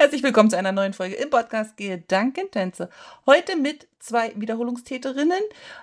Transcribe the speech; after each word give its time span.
Herzlich 0.00 0.22
willkommen 0.22 0.48
zu 0.48 0.56
einer 0.56 0.70
neuen 0.70 0.92
Folge 0.92 1.16
im 1.16 1.28
Podcast 1.28 1.76
Gedankentänze. 1.76 2.88
Heute 3.26 3.56
mit 3.56 3.88
zwei 3.98 4.32
Wiederholungstäterinnen. 4.36 5.40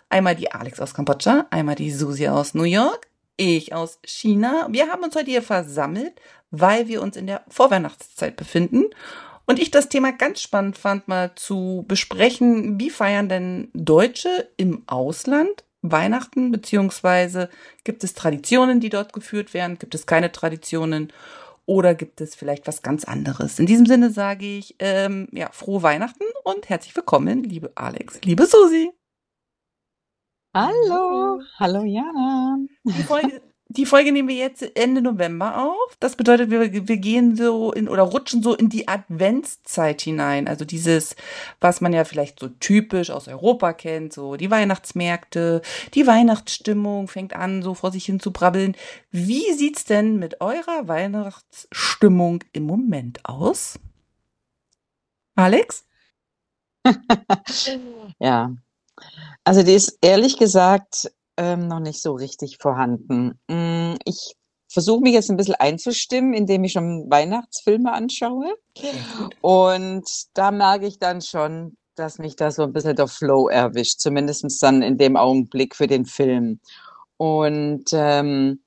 Einmal 0.08 0.38
die 0.38 0.50
Alex 0.54 0.80
aus 0.80 0.94
Kambodscha, 0.94 1.48
einmal 1.50 1.76
die 1.76 1.92
Susi 1.92 2.30
aus 2.30 2.54
New 2.54 2.64
York, 2.64 3.10
ich 3.36 3.74
aus 3.74 4.00
China. 4.06 4.70
Wir 4.72 4.88
haben 4.88 5.04
uns 5.04 5.18
heute 5.18 5.32
hier 5.32 5.42
versammelt, 5.42 6.14
weil 6.50 6.88
wir 6.88 7.02
uns 7.02 7.18
in 7.18 7.28
der 7.28 7.44
Vorweihnachtszeit 7.50 8.38
befinden. 8.38 8.86
Und 9.48 9.60
ich 9.60 9.70
das 9.70 9.90
Thema 9.90 10.14
ganz 10.14 10.40
spannend 10.40 10.78
fand, 10.78 11.10
mal 11.10 11.36
zu 11.36 11.84
besprechen, 11.86 12.80
wie 12.80 12.92
feiern 12.92 13.28
denn 13.28 13.70
Deutsche 13.74 14.48
im 14.56 14.84
Ausland 14.88 15.66
Weihnachten, 15.92 16.52
beziehungsweise 16.52 17.50
gibt 17.84 18.04
es 18.06 18.14
Traditionen, 18.14 18.80
die 18.80 18.90
dort 18.90 19.12
geführt 19.12 19.54
werden, 19.54 19.78
gibt 19.78 19.94
es 19.94 20.06
keine 20.06 20.32
Traditionen 20.32 21.12
oder 21.66 21.96
gibt 21.96 22.22
es 22.22 22.36
vielleicht 22.36 22.68
was 22.68 22.82
ganz 22.82 23.06
anderes? 23.06 23.60
In 23.60 23.66
diesem 23.66 23.86
Sinne 23.86 24.12
sage 24.12 24.46
ich, 24.46 24.76
ähm, 24.80 25.28
ja, 25.32 25.50
frohe 25.52 25.84
Weihnachten 25.84 26.24
und 26.44 26.70
herzlich 26.70 26.96
willkommen, 26.96 27.44
liebe 27.44 27.72
Alex, 27.76 28.22
liebe 28.24 28.46
Susi. 28.46 28.92
Hallo, 30.54 31.42
hallo 31.60 31.84
Jana. 31.84 32.58
Die 32.86 33.04
Folge, 33.04 33.42
die 33.78 33.86
Folge 33.86 34.12
nehmen 34.12 34.30
wir 34.30 34.36
jetzt 34.36 34.64
Ende 34.76 35.02
November 35.02 35.64
auf. 35.64 35.98
Das 36.00 36.16
bedeutet, 36.16 36.50
wir, 36.50 36.88
wir 36.88 36.98
gehen 36.98 37.36
so 37.36 37.72
in 37.72 37.88
oder 37.88 38.04
rutschen 38.04 38.42
so 38.42 38.56
in 38.56 38.70
die 38.70 38.88
Adventszeit 38.88 40.02
hinein. 40.02 40.48
Also 40.48 40.66
dieses, 40.66 41.16
was 41.60 41.82
man 41.82 41.94
ja 41.94 42.06
vielleicht 42.06 42.40
so 42.40 42.48
typisch 42.48 43.10
aus 43.10 43.28
Europa 43.28 43.74
kennt, 43.74 44.14
so 44.14 44.36
die 44.36 44.52
Weihnachtsmärkte, 44.52 45.62
die 45.94 46.08
Weihnachtsstimmung 46.08 47.08
fängt 47.08 47.36
an, 47.36 47.62
so 47.64 47.74
vor 47.74 47.92
sich 47.92 48.06
hin 48.06 48.20
zu 48.20 48.32
brabbeln. 48.32 48.76
Wie 49.12 49.54
sieht's 49.54 49.86
denn 49.86 50.18
mit 50.18 50.42
eurer 50.42 50.88
Weihnachtsstimmung 50.88 52.44
im 52.54 52.64
Moment 52.64 53.20
aus? 53.26 53.80
Alex? 55.36 55.86
ja. 58.20 58.56
Also 59.44 59.64
die 59.64 59.74
ist 59.74 59.98
ehrlich 60.02 60.38
gesagt 60.38 61.12
ähm, 61.38 61.68
noch 61.68 61.80
nicht 61.80 62.02
so 62.02 62.14
richtig 62.14 62.58
vorhanden. 62.60 63.40
Mm, 63.48 63.96
ich 64.06 64.36
versuche 64.68 65.02
mich 65.02 65.14
jetzt 65.14 65.30
ein 65.30 65.38
bisschen 65.38 65.56
einzustimmen, 65.56 66.34
indem 66.34 66.64
ich 66.64 66.74
schon 66.74 67.10
Weihnachtsfilme 67.10 67.92
anschaue. 67.92 68.56
Und 69.42 70.06
da 70.34 70.52
merke 70.52 70.88
ich 70.88 71.00
dann 71.00 71.22
schon, 71.22 71.78
dass 71.96 72.20
mich 72.20 72.36
da 72.36 72.52
so 72.52 72.64
ein 72.64 72.74
bisschen 72.74 72.96
der 72.96 73.08
Flow 73.08 73.48
erwischt, 73.48 74.00
zumindest 74.00 74.46
dann 74.62 74.82
in 74.82 74.98
dem 74.98 75.16
Augenblick 75.16 75.76
für 75.76 75.88
den 75.88 76.06
Film. 76.06 76.60
Und 77.18 77.86
ähm, 77.94 78.60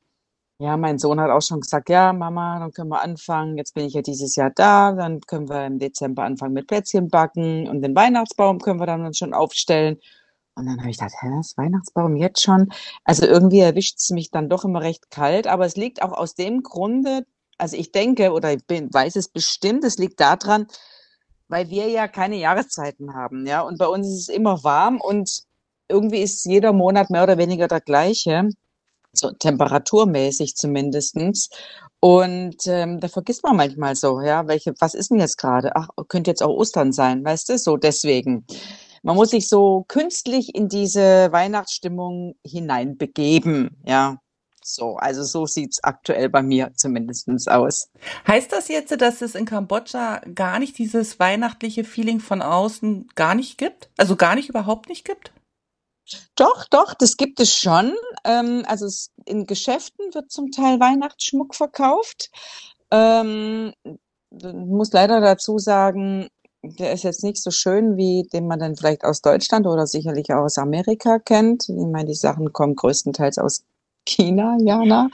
ja, 0.60 0.76
mein 0.76 0.98
Sohn 0.98 1.20
hat 1.20 1.30
auch 1.30 1.42
schon 1.42 1.60
gesagt, 1.60 1.88
ja, 1.88 2.12
Mama, 2.12 2.58
dann 2.58 2.72
können 2.72 2.88
wir 2.88 3.02
anfangen. 3.02 3.56
Jetzt 3.56 3.74
bin 3.74 3.84
ich 3.84 3.94
ja 3.94 4.02
dieses 4.02 4.34
Jahr 4.34 4.50
da, 4.50 4.92
dann 4.92 5.20
können 5.20 5.48
wir 5.48 5.66
im 5.66 5.78
Dezember 5.78 6.24
anfangen 6.24 6.54
mit 6.54 6.66
Plätzchen 6.66 7.08
backen 7.08 7.68
und 7.68 7.82
den 7.82 7.94
Weihnachtsbaum 7.94 8.58
können 8.58 8.80
wir 8.80 8.86
dann 8.86 9.14
schon 9.14 9.34
aufstellen. 9.34 9.98
Und 10.58 10.66
dann 10.66 10.80
habe 10.80 10.90
ich 10.90 10.98
gedacht, 10.98 11.14
hä, 11.20 11.28
das 11.36 11.56
Weihnachtsbaum 11.56 12.16
jetzt 12.16 12.42
schon? 12.42 12.72
Also 13.04 13.26
irgendwie 13.26 13.60
erwischt 13.60 13.98
es 13.98 14.10
mich 14.10 14.30
dann 14.30 14.48
doch 14.48 14.64
immer 14.64 14.82
recht 14.82 15.10
kalt, 15.10 15.46
aber 15.46 15.64
es 15.64 15.76
liegt 15.76 16.02
auch 16.02 16.12
aus 16.12 16.34
dem 16.34 16.62
Grunde, 16.64 17.24
also 17.58 17.76
ich 17.76 17.92
denke 17.92 18.32
oder 18.32 18.52
ich 18.52 18.66
bin, 18.66 18.92
weiß 18.92 19.16
es 19.16 19.28
bestimmt, 19.28 19.84
es 19.84 19.98
liegt 19.98 20.20
daran, 20.20 20.66
weil 21.46 21.70
wir 21.70 21.88
ja 21.88 22.08
keine 22.08 22.36
Jahreszeiten 22.36 23.14
haben, 23.14 23.46
ja, 23.46 23.62
und 23.62 23.78
bei 23.78 23.86
uns 23.86 24.08
ist 24.08 24.22
es 24.22 24.28
immer 24.28 24.62
warm 24.64 25.00
und 25.00 25.44
irgendwie 25.88 26.20
ist 26.22 26.44
jeder 26.44 26.72
Monat 26.72 27.08
mehr 27.08 27.22
oder 27.22 27.38
weniger 27.38 27.68
der 27.68 27.80
gleiche, 27.80 28.48
so 29.12 29.30
temperaturmäßig 29.30 30.56
zumindestens. 30.56 31.48
Und 32.00 32.66
ähm, 32.66 33.00
da 33.00 33.08
vergisst 33.08 33.42
man 33.42 33.56
manchmal 33.56 33.96
so, 33.96 34.20
ja, 34.20 34.46
welche, 34.46 34.74
was 34.80 34.94
ist 34.94 35.10
denn 35.10 35.18
jetzt 35.18 35.38
gerade? 35.38 35.74
Ach, 35.74 35.88
könnte 36.08 36.30
jetzt 36.30 36.42
auch 36.42 36.54
Ostern 36.54 36.92
sein, 36.92 37.24
weißt 37.24 37.48
du? 37.48 37.58
So 37.58 37.76
deswegen 37.76 38.44
man 39.08 39.16
muss 39.16 39.30
sich 39.30 39.48
so 39.48 39.86
künstlich 39.88 40.54
in 40.54 40.68
diese 40.68 41.32
Weihnachtsstimmung 41.32 42.34
hineinbegeben, 42.44 43.70
ja. 43.86 44.18
So, 44.62 44.96
also 44.96 45.22
so 45.22 45.46
sieht's 45.46 45.82
aktuell 45.82 46.28
bei 46.28 46.42
mir 46.42 46.72
zumindestens 46.74 47.48
aus. 47.48 47.88
Heißt 48.26 48.52
das 48.52 48.68
jetzt, 48.68 49.00
dass 49.00 49.22
es 49.22 49.34
in 49.34 49.46
Kambodscha 49.46 50.20
gar 50.34 50.58
nicht 50.58 50.76
dieses 50.76 51.18
weihnachtliche 51.18 51.84
Feeling 51.84 52.20
von 52.20 52.42
außen 52.42 53.08
gar 53.14 53.34
nicht 53.34 53.56
gibt? 53.56 53.88
Also 53.96 54.14
gar 54.14 54.34
nicht 54.34 54.50
überhaupt 54.50 54.90
nicht 54.90 55.06
gibt? 55.06 55.32
Doch, 56.36 56.66
doch, 56.66 56.92
das 56.92 57.16
gibt 57.16 57.40
es 57.40 57.56
schon. 57.56 57.94
Ähm, 58.24 58.64
also 58.66 58.84
es, 58.84 59.10
in 59.24 59.46
Geschäften 59.46 60.12
wird 60.12 60.30
zum 60.30 60.50
Teil 60.50 60.80
Weihnachtsschmuck 60.80 61.54
verkauft. 61.54 62.30
Ähm, 62.90 63.72
muss 64.30 64.92
leider 64.92 65.22
dazu 65.22 65.58
sagen, 65.58 66.28
der 66.62 66.92
ist 66.92 67.04
jetzt 67.04 67.22
nicht 67.22 67.42
so 67.42 67.50
schön, 67.50 67.96
wie 67.96 68.24
den 68.32 68.46
man 68.46 68.58
dann 68.58 68.76
vielleicht 68.76 69.04
aus 69.04 69.22
Deutschland 69.22 69.66
oder 69.66 69.86
sicherlich 69.86 70.32
auch 70.32 70.44
aus 70.44 70.58
Amerika 70.58 71.18
kennt. 71.18 71.68
Ich 71.68 71.86
meine, 71.86 72.06
die 72.06 72.14
Sachen 72.14 72.52
kommen 72.52 72.74
größtenteils 72.74 73.38
aus 73.38 73.64
China, 74.08 74.56
Jana. 74.60 75.08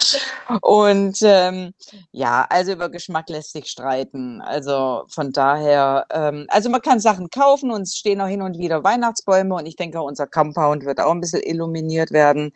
Und 0.61 1.19
ähm, 1.23 1.75
ja, 2.13 2.47
also 2.49 2.73
über 2.73 2.89
Geschmack 2.89 3.29
lässt 3.29 3.53
sich 3.53 3.67
streiten. 3.67 4.41
Also 4.41 5.05
von 5.09 5.33
daher, 5.33 6.07
ähm, 6.11 6.47
also 6.49 6.71
man 6.71 6.81
kann 6.81 7.01
Sachen 7.01 7.29
kaufen 7.29 7.71
und 7.71 7.83
es 7.83 7.97
stehen 7.97 8.21
auch 8.21 8.29
hin 8.29 8.43
und 8.43 8.59
wieder 8.59 8.85
Weihnachtsbäume 8.85 9.55
und 9.55 9.67
ich 9.67 9.77
denke, 9.77 10.01
unser 10.01 10.27
Compound 10.27 10.85
wird 10.85 11.01
auch 11.01 11.11
ein 11.11 11.21
bisschen 11.21 11.43
illuminiert 11.43 12.13
werden. 12.13 12.53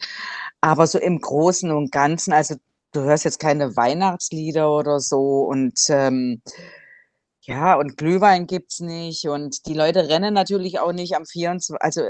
Aber 0.60 0.86
so 0.86 0.98
im 0.98 1.20
Großen 1.20 1.70
und 1.70 1.92
Ganzen, 1.92 2.32
also 2.32 2.54
du 2.92 3.00
hörst 3.00 3.24
jetzt 3.24 3.40
keine 3.40 3.76
Weihnachtslieder 3.76 4.70
oder 4.72 5.00
so 5.00 5.42
und 5.42 5.78
ähm, 5.88 6.40
ja, 7.48 7.78
und 7.78 7.96
Glühwein 7.96 8.46
gibt's 8.46 8.78
nicht 8.80 9.26
und 9.26 9.66
die 9.66 9.72
Leute 9.72 10.10
rennen 10.10 10.34
natürlich 10.34 10.80
auch 10.80 10.92
nicht 10.92 11.16
am 11.16 11.24
24, 11.24 11.76
also 11.80 12.02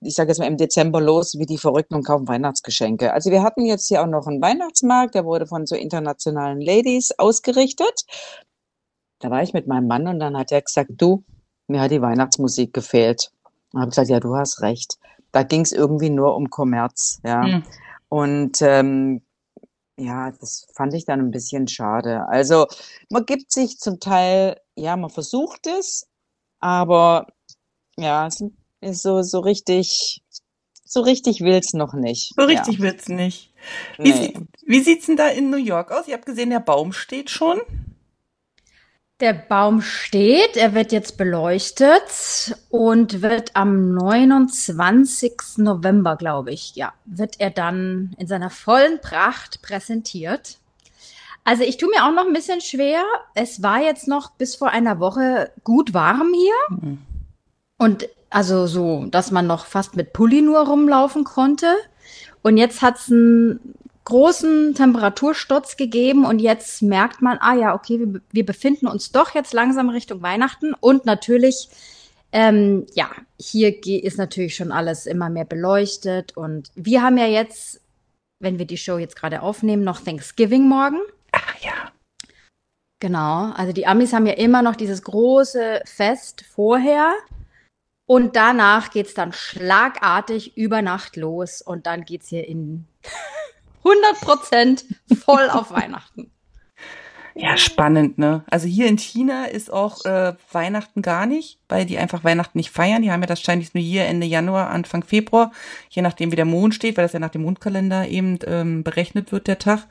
ich 0.00 0.14
sage 0.14 0.28
jetzt 0.28 0.38
mal 0.38 0.46
im 0.46 0.56
Dezember 0.56 1.00
los 1.00 1.36
wie 1.40 1.46
die 1.46 1.58
Verrückten 1.58 1.96
und 1.96 2.06
kaufen 2.06 2.28
Weihnachtsgeschenke. 2.28 3.12
Also 3.12 3.32
wir 3.32 3.42
hatten 3.42 3.66
jetzt 3.66 3.88
hier 3.88 4.00
auch 4.00 4.06
noch 4.06 4.28
einen 4.28 4.40
Weihnachtsmarkt, 4.40 5.16
der 5.16 5.24
wurde 5.24 5.48
von 5.48 5.66
so 5.66 5.74
internationalen 5.74 6.60
Ladies 6.60 7.10
ausgerichtet. 7.18 8.04
Da 9.18 9.28
war 9.28 9.42
ich 9.42 9.52
mit 9.52 9.66
meinem 9.66 9.88
Mann 9.88 10.06
und 10.06 10.20
dann 10.20 10.38
hat 10.38 10.52
er 10.52 10.62
gesagt, 10.62 10.90
du, 10.96 11.24
mir 11.66 11.80
hat 11.80 11.90
die 11.90 12.02
Weihnachtsmusik 12.02 12.72
gefehlt. 12.72 13.32
Und 13.72 13.80
habe 13.80 13.90
gesagt, 13.90 14.08
ja, 14.08 14.20
du 14.20 14.36
hast 14.36 14.62
recht. 14.62 14.98
Da 15.32 15.42
ging's 15.42 15.72
irgendwie 15.72 16.10
nur 16.10 16.36
um 16.36 16.48
Kommerz, 16.48 17.20
ja. 17.24 17.42
Mhm. 17.42 17.62
Und 18.08 18.62
ähm, 18.62 19.22
ja, 19.98 20.30
das 20.30 20.68
fand 20.74 20.94
ich 20.94 21.06
dann 21.06 21.18
ein 21.18 21.32
bisschen 21.32 21.66
schade. 21.66 22.28
Also 22.28 22.66
man 23.10 23.26
gibt 23.26 23.50
sich 23.50 23.78
zum 23.78 23.98
Teil, 23.98 24.60
ja, 24.76 24.96
man 24.96 25.10
versucht 25.10 25.66
es, 25.66 26.06
aber 26.60 27.26
ja, 27.98 28.28
so, 28.82 29.22
so 29.22 29.40
richtig, 29.40 30.22
so 30.84 31.00
richtig 31.00 31.40
will's 31.40 31.72
noch 31.72 31.94
nicht. 31.94 32.32
So 32.36 32.44
richtig 32.44 32.78
ja. 32.78 32.84
will's 32.84 33.08
nicht. 33.08 33.52
Wie, 33.98 34.12
nee. 34.12 34.26
sieht, 34.26 34.36
wie 34.66 34.80
sieht's 34.80 35.06
denn 35.06 35.16
da 35.16 35.28
in 35.28 35.50
New 35.50 35.56
York 35.56 35.90
aus? 35.90 36.06
Ihr 36.06 36.14
habt 36.14 36.26
gesehen, 36.26 36.50
der 36.50 36.60
Baum 36.60 36.92
steht 36.92 37.30
schon. 37.30 37.60
Der 39.20 39.32
Baum 39.32 39.80
steht, 39.80 40.58
er 40.58 40.74
wird 40.74 40.92
jetzt 40.92 41.16
beleuchtet 41.16 42.54
und 42.68 43.22
wird 43.22 43.56
am 43.56 43.94
29. 43.94 45.32
November, 45.56 46.16
glaube 46.16 46.52
ich, 46.52 46.76
ja, 46.76 46.92
wird 47.06 47.40
er 47.40 47.50
dann 47.50 48.14
in 48.18 48.26
seiner 48.26 48.50
vollen 48.50 49.00
Pracht 49.00 49.62
präsentiert. 49.62 50.58
Also 51.46 51.62
ich 51.62 51.76
tue 51.76 51.88
mir 51.88 52.04
auch 52.04 52.12
noch 52.12 52.26
ein 52.26 52.32
bisschen 52.32 52.60
schwer. 52.60 53.04
Es 53.34 53.62
war 53.62 53.80
jetzt 53.80 54.08
noch 54.08 54.32
bis 54.32 54.56
vor 54.56 54.70
einer 54.70 54.98
Woche 54.98 55.52
gut 55.62 55.94
warm 55.94 56.34
hier. 56.34 56.78
Mhm. 56.80 56.98
Und 57.78 58.08
also 58.30 58.66
so, 58.66 59.06
dass 59.06 59.30
man 59.30 59.46
noch 59.46 59.64
fast 59.64 59.94
mit 59.94 60.12
Pulli 60.12 60.42
nur 60.42 60.66
rumlaufen 60.66 61.22
konnte. 61.22 61.72
Und 62.42 62.56
jetzt 62.56 62.82
hat 62.82 62.96
es 62.96 63.08
ein 63.10 63.60
großen 64.06 64.74
Temperatursturz 64.74 65.76
gegeben 65.76 66.24
und 66.24 66.40
jetzt 66.40 66.82
merkt 66.82 67.22
man, 67.22 67.38
ah 67.40 67.54
ja, 67.54 67.74
okay, 67.76 68.00
wir, 68.00 68.20
wir 68.32 68.44
befinden 68.44 68.88
uns 68.88 69.12
doch 69.12 69.32
jetzt 69.34 69.54
langsam 69.54 69.88
Richtung 69.88 70.22
Weihnachten 70.22 70.74
und 70.74 71.06
natürlich, 71.06 71.68
ähm, 72.32 72.86
ja, 72.94 73.08
hier 73.38 73.84
ist 73.84 74.18
natürlich 74.18 74.56
schon 74.56 74.72
alles 74.72 75.06
immer 75.06 75.30
mehr 75.30 75.44
beleuchtet 75.44 76.36
und 76.36 76.70
wir 76.74 77.02
haben 77.02 77.18
ja 77.18 77.26
jetzt, 77.26 77.80
wenn 78.40 78.58
wir 78.58 78.66
die 78.66 78.78
Show 78.78 78.98
jetzt 78.98 79.16
gerade 79.16 79.42
aufnehmen, 79.42 79.84
noch 79.84 80.00
Thanksgiving 80.00 80.68
morgen. 80.68 80.98
Genau, 82.98 83.52
also 83.52 83.72
die 83.72 83.86
Amis 83.86 84.12
haben 84.12 84.26
ja 84.26 84.32
immer 84.34 84.62
noch 84.62 84.76
dieses 84.76 85.02
große 85.02 85.82
Fest 85.84 86.44
vorher. 86.50 87.14
Und 88.06 88.36
danach 88.36 88.90
geht's 88.90 89.14
dann 89.14 89.32
schlagartig 89.32 90.56
über 90.56 90.80
Nacht 90.80 91.16
los 91.16 91.60
und 91.60 91.86
dann 91.86 92.04
geht's 92.04 92.28
hier 92.28 92.46
in 92.46 92.86
100 93.84 94.20
Prozent 94.20 94.84
voll 95.24 95.50
auf 95.50 95.72
Weihnachten. 95.72 96.30
Ja, 97.38 97.58
spannend, 97.58 98.16
ne? 98.16 98.44
Also 98.50 98.66
hier 98.66 98.86
in 98.86 98.96
China 98.96 99.44
ist 99.44 99.70
auch 99.70 100.06
äh, 100.06 100.32
Weihnachten 100.52 101.02
gar 101.02 101.26
nicht, 101.26 101.58
weil 101.68 101.84
die 101.84 101.98
einfach 101.98 102.24
Weihnachten 102.24 102.56
nicht 102.56 102.70
feiern. 102.70 103.02
Die 103.02 103.12
haben 103.12 103.20
ja 103.20 103.26
das 103.26 103.42
Chinese 103.42 103.72
New 103.74 103.82
Year 103.82 104.06
Ende 104.06 104.26
Januar, 104.26 104.70
Anfang 104.70 105.04
Februar, 105.04 105.52
je 105.90 106.00
nachdem 106.00 106.32
wie 106.32 106.36
der 106.36 106.46
Mond 106.46 106.74
steht, 106.74 106.96
weil 106.96 107.04
das 107.04 107.12
ja 107.12 107.18
nach 107.18 107.28
dem 107.28 107.42
Mondkalender 107.42 108.08
eben 108.08 108.38
ähm, 108.46 108.82
berechnet 108.82 109.32
wird, 109.32 109.48
der 109.48 109.58
Tag. 109.58 109.86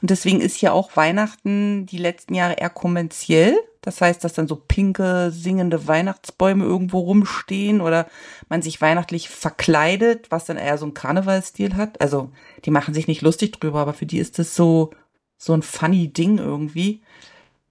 Und 0.00 0.08
deswegen 0.08 0.40
ist 0.40 0.56
hier 0.56 0.72
auch 0.72 0.96
Weihnachten 0.96 1.84
die 1.84 1.98
letzten 1.98 2.34
Jahre 2.34 2.54
eher 2.54 2.70
kommerziell. 2.70 3.58
Das 3.82 4.00
heißt, 4.00 4.24
dass 4.24 4.32
dann 4.32 4.48
so 4.48 4.56
pinke, 4.56 5.30
singende 5.30 5.86
Weihnachtsbäume 5.86 6.64
irgendwo 6.64 7.00
rumstehen 7.00 7.82
oder 7.82 8.06
man 8.48 8.62
sich 8.62 8.80
weihnachtlich 8.80 9.28
verkleidet, 9.28 10.30
was 10.30 10.46
dann 10.46 10.56
eher 10.56 10.78
so 10.78 10.86
einen 10.86 10.94
Karnevalstil 10.94 11.76
hat. 11.76 12.00
Also 12.00 12.30
die 12.64 12.70
machen 12.70 12.94
sich 12.94 13.06
nicht 13.06 13.20
lustig 13.20 13.52
drüber, 13.52 13.80
aber 13.80 13.92
für 13.92 14.06
die 14.06 14.18
ist 14.18 14.38
es 14.38 14.56
so 14.56 14.92
so 15.38 15.52
ein 15.52 15.62
funny 15.62 16.08
Ding 16.08 16.38
irgendwie. 16.38 17.02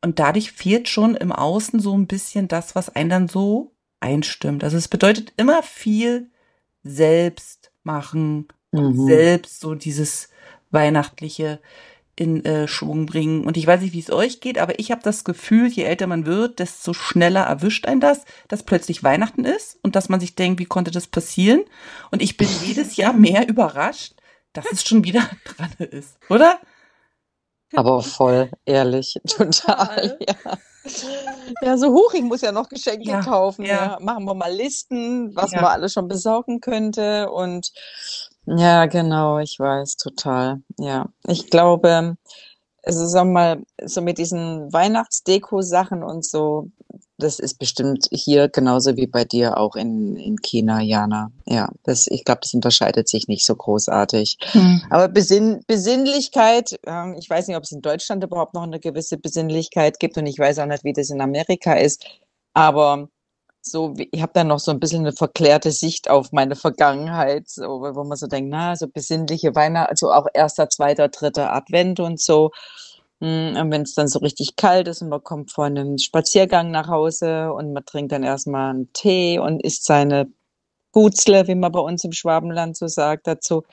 Und 0.01 0.19
dadurch 0.19 0.51
fehlt 0.51 0.87
schon 0.87 1.15
im 1.15 1.31
Außen 1.31 1.79
so 1.79 1.97
ein 1.97 2.07
bisschen 2.07 2.47
das, 2.47 2.75
was 2.75 2.95
einen 2.95 3.09
dann 3.09 3.27
so 3.27 3.71
einstimmt. 3.99 4.63
Also 4.63 4.77
es 4.77 4.87
bedeutet 4.87 5.33
immer 5.37 5.63
viel 5.63 6.29
selbst 6.83 7.71
machen 7.83 8.47
und 8.71 8.97
mhm. 8.97 9.07
selbst 9.07 9.59
so 9.59 9.73
dieses 9.75 10.29
weihnachtliche 10.71 11.59
in 12.15 12.45
äh, 12.45 12.67
Schwung 12.67 13.05
bringen. 13.05 13.43
Und 13.45 13.57
ich 13.57 13.67
weiß 13.67 13.81
nicht, 13.81 13.93
wie 13.93 13.99
es 13.99 14.11
euch 14.11 14.39
geht, 14.39 14.57
aber 14.57 14.79
ich 14.79 14.91
habe 14.91 15.01
das 15.03 15.23
Gefühl, 15.23 15.67
je 15.67 15.83
älter 15.83 16.07
man 16.07 16.25
wird, 16.25 16.59
desto 16.59 16.93
schneller 16.93 17.41
erwischt 17.41 17.87
ein 17.87 17.99
das, 17.99 18.23
dass 18.47 18.63
plötzlich 18.63 19.03
Weihnachten 19.03 19.43
ist 19.43 19.79
und 19.81 19.95
dass 19.95 20.07
man 20.07 20.19
sich 20.19 20.35
denkt, 20.35 20.59
wie 20.59 20.65
konnte 20.65 20.91
das 20.91 21.07
passieren? 21.07 21.61
Und 22.11 22.21
ich 22.21 22.37
bin 22.37 22.47
jedes 22.63 22.95
Jahr 22.95 23.13
mehr 23.13 23.47
überrascht, 23.49 24.13
dass 24.53 24.65
es 24.71 24.83
schon 24.83 25.03
wieder 25.03 25.29
dran 25.57 25.71
ist, 25.89 26.17
oder? 26.29 26.59
Aber 27.73 28.01
voll, 28.03 28.51
ehrlich, 28.65 29.19
total, 29.27 30.17
ja. 30.19 30.57
Ja, 31.63 31.77
so 31.77 31.91
hoch, 31.91 32.13
ich 32.13 32.21
muss 32.21 32.41
ja 32.41 32.51
noch 32.51 32.69
Geschenke 32.69 33.09
ja, 33.09 33.21
kaufen. 33.21 33.65
Ja. 33.65 33.75
ja. 33.75 33.97
Machen 34.01 34.25
wir 34.25 34.35
mal 34.35 34.53
Listen, 34.53 35.35
was 35.35 35.51
ja. 35.51 35.61
man 35.61 35.71
alles 35.71 35.93
schon 35.93 36.07
besorgen 36.07 36.61
könnte. 36.61 37.31
Und 37.31 37.71
ja, 38.45 38.85
genau, 38.85 39.39
ich 39.39 39.57
weiß, 39.57 39.95
total. 39.97 40.61
Ja, 40.77 41.07
ich 41.27 41.49
glaube, 41.49 42.17
also 42.85 43.07
sag 43.07 43.25
mal, 43.25 43.63
so 43.83 44.01
mit 44.01 44.17
diesen 44.17 44.71
Weihnachtsdeko-Sachen 44.71 46.03
und 46.03 46.25
so, 46.25 46.69
das 47.17 47.39
ist 47.39 47.57
bestimmt 47.59 48.07
hier 48.11 48.49
genauso 48.49 48.95
wie 48.97 49.07
bei 49.07 49.23
dir 49.23 49.57
auch 49.57 49.75
in, 49.75 50.15
in 50.17 50.37
China, 50.37 50.81
Jana. 50.81 51.31
Ja, 51.45 51.69
das, 51.83 52.07
ich 52.07 52.25
glaube, 52.25 52.41
das 52.43 52.53
unterscheidet 52.53 53.07
sich 53.07 53.27
nicht 53.27 53.45
so 53.45 53.55
großartig. 53.55 54.37
Hm. 54.51 54.81
Aber 54.89 55.07
Besinn, 55.07 55.61
Besinnlichkeit, 55.67 56.79
ähm, 56.85 57.15
ich 57.17 57.29
weiß 57.29 57.47
nicht, 57.47 57.57
ob 57.57 57.63
es 57.63 57.71
in 57.71 57.81
Deutschland 57.81 58.23
überhaupt 58.23 58.53
noch 58.53 58.63
eine 58.63 58.79
gewisse 58.79 59.17
Besinnlichkeit 59.17 59.99
gibt 59.99 60.17
und 60.17 60.27
ich 60.27 60.37
weiß 60.37 60.59
auch 60.59 60.65
nicht, 60.65 60.83
wie 60.83 60.93
das 60.93 61.09
in 61.09 61.21
Amerika 61.21 61.73
ist. 61.73 62.05
Aber 62.53 63.09
so, 63.67 63.95
ich 63.97 64.21
habe 64.21 64.31
da 64.33 64.43
noch 64.43 64.59
so 64.59 64.71
ein 64.71 64.79
bisschen 64.79 65.01
eine 65.01 65.13
verklärte 65.13 65.71
Sicht 65.71 66.09
auf 66.09 66.31
meine 66.31 66.55
Vergangenheit, 66.55 67.49
so, 67.49 67.63
wo 67.63 68.03
man 68.03 68.17
so 68.17 68.27
denkt, 68.27 68.49
na, 68.51 68.75
so 68.75 68.87
besinnliche 68.87 69.55
Weihnachten, 69.55 69.89
also 69.89 70.11
auch 70.11 70.27
erster, 70.33 70.69
zweiter, 70.69 71.09
dritter 71.09 71.51
Advent 71.53 71.99
und 71.99 72.21
so. 72.21 72.51
Hm, 73.21 73.55
und 73.57 73.71
wenn 73.71 73.81
es 73.81 73.95
dann 73.95 74.07
so 74.07 74.19
richtig 74.19 74.55
kalt 74.55 74.87
ist 74.87 75.01
und 75.01 75.09
man 75.09 75.23
kommt 75.23 75.51
von 75.51 75.77
einem 75.77 75.97
Spaziergang 75.97 76.69
nach 76.71 76.87
Hause 76.89 77.53
und 77.53 77.73
man 77.73 77.85
trinkt 77.85 78.11
dann 78.11 78.23
erstmal 78.23 78.71
einen 78.71 78.93
Tee 78.93 79.39
und 79.39 79.63
isst 79.63 79.85
seine 79.85 80.27
Gutzle, 80.91 81.47
wie 81.47 81.55
man 81.55 81.71
bei 81.71 81.79
uns 81.79 82.03
im 82.03 82.11
Schwabenland 82.11 82.77
so 82.77 82.87
sagt, 82.87 83.27
dazu. 83.27 83.63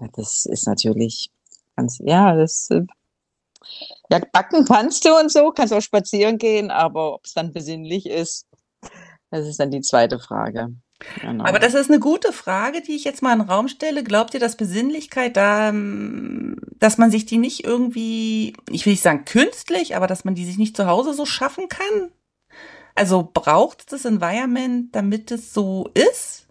Ja, 0.00 0.08
das 0.14 0.46
ist 0.46 0.66
natürlich 0.66 1.30
ganz, 1.76 1.98
ja, 2.04 2.34
das, 2.36 2.70
äh, 2.70 2.82
ja, 4.10 4.20
backen 4.32 4.64
kannst 4.64 5.04
du 5.04 5.16
und 5.16 5.32
so, 5.32 5.50
kannst 5.52 5.72
auch 5.72 5.80
spazieren 5.80 6.38
gehen, 6.38 6.70
aber 6.70 7.14
ob 7.14 7.24
es 7.24 7.34
dann 7.34 7.52
besinnlich 7.52 8.06
ist, 8.06 8.47
das 9.30 9.46
ist 9.46 9.60
dann 9.60 9.70
die 9.70 9.80
zweite 9.80 10.18
Frage. 10.18 10.74
Genau. 11.20 11.44
Aber 11.44 11.60
das 11.60 11.74
ist 11.74 11.90
eine 11.90 12.00
gute 12.00 12.32
Frage, 12.32 12.82
die 12.82 12.96
ich 12.96 13.04
jetzt 13.04 13.22
mal 13.22 13.32
in 13.32 13.38
den 13.40 13.48
Raum 13.48 13.68
stelle. 13.68 14.02
Glaubt 14.02 14.34
ihr, 14.34 14.40
dass 14.40 14.56
Besinnlichkeit 14.56 15.36
da, 15.36 15.68
ähm, 15.68 16.56
dass 16.78 16.98
man 16.98 17.10
sich 17.10 17.24
die 17.24 17.38
nicht 17.38 17.64
irgendwie, 17.64 18.54
ich 18.70 18.84
will 18.84 18.92
nicht 18.92 19.02
sagen 19.02 19.24
künstlich, 19.24 19.94
aber 19.94 20.06
dass 20.06 20.24
man 20.24 20.34
die 20.34 20.44
sich 20.44 20.58
nicht 20.58 20.76
zu 20.76 20.86
Hause 20.86 21.14
so 21.14 21.24
schaffen 21.24 21.68
kann? 21.68 22.10
Also 22.96 23.30
braucht 23.32 23.80
es 23.80 23.86
das 23.86 24.04
Environment, 24.04 24.94
damit 24.94 25.30
es 25.30 25.54
so 25.54 25.88
ist? 25.94 26.48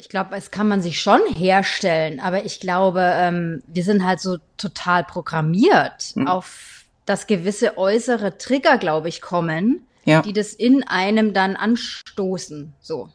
Ich 0.00 0.08
glaube, 0.08 0.36
es 0.36 0.52
kann 0.52 0.68
man 0.68 0.80
sich 0.80 1.00
schon 1.00 1.20
herstellen, 1.34 2.20
aber 2.20 2.44
ich 2.44 2.60
glaube, 2.60 3.00
ähm, 3.16 3.64
wir 3.66 3.82
sind 3.82 4.04
halt 4.04 4.20
so 4.20 4.38
total 4.56 5.02
programmiert 5.02 6.12
hm. 6.14 6.28
auf 6.28 6.84
das 7.04 7.26
gewisse 7.26 7.76
äußere 7.76 8.38
Trigger, 8.38 8.78
glaube 8.78 9.08
ich, 9.08 9.20
kommen 9.20 9.87
ja. 10.08 10.22
die 10.22 10.32
das 10.32 10.52
in 10.52 10.82
einem 10.84 11.34
dann 11.34 11.56
anstoßen. 11.56 12.74
So. 12.80 13.10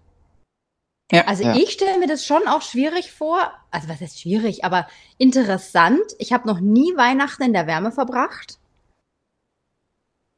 Ja, 1.12 1.26
also 1.26 1.44
ja. 1.44 1.56
ich 1.56 1.72
stelle 1.72 2.00
mir 2.00 2.08
das 2.08 2.26
schon 2.26 2.48
auch 2.48 2.62
schwierig 2.62 3.12
vor. 3.12 3.52
Also 3.72 3.90
was 3.90 4.02
ist 4.02 4.20
schwierig, 4.20 4.64
aber 4.66 4.88
interessant. 5.18 6.02
Ich 6.18 6.34
habe 6.34 6.48
noch 6.48 6.60
nie 6.60 6.96
Weihnachten 6.96 7.44
in 7.44 7.54
der 7.54 7.68
Wärme 7.68 7.92
verbracht. 7.92 8.58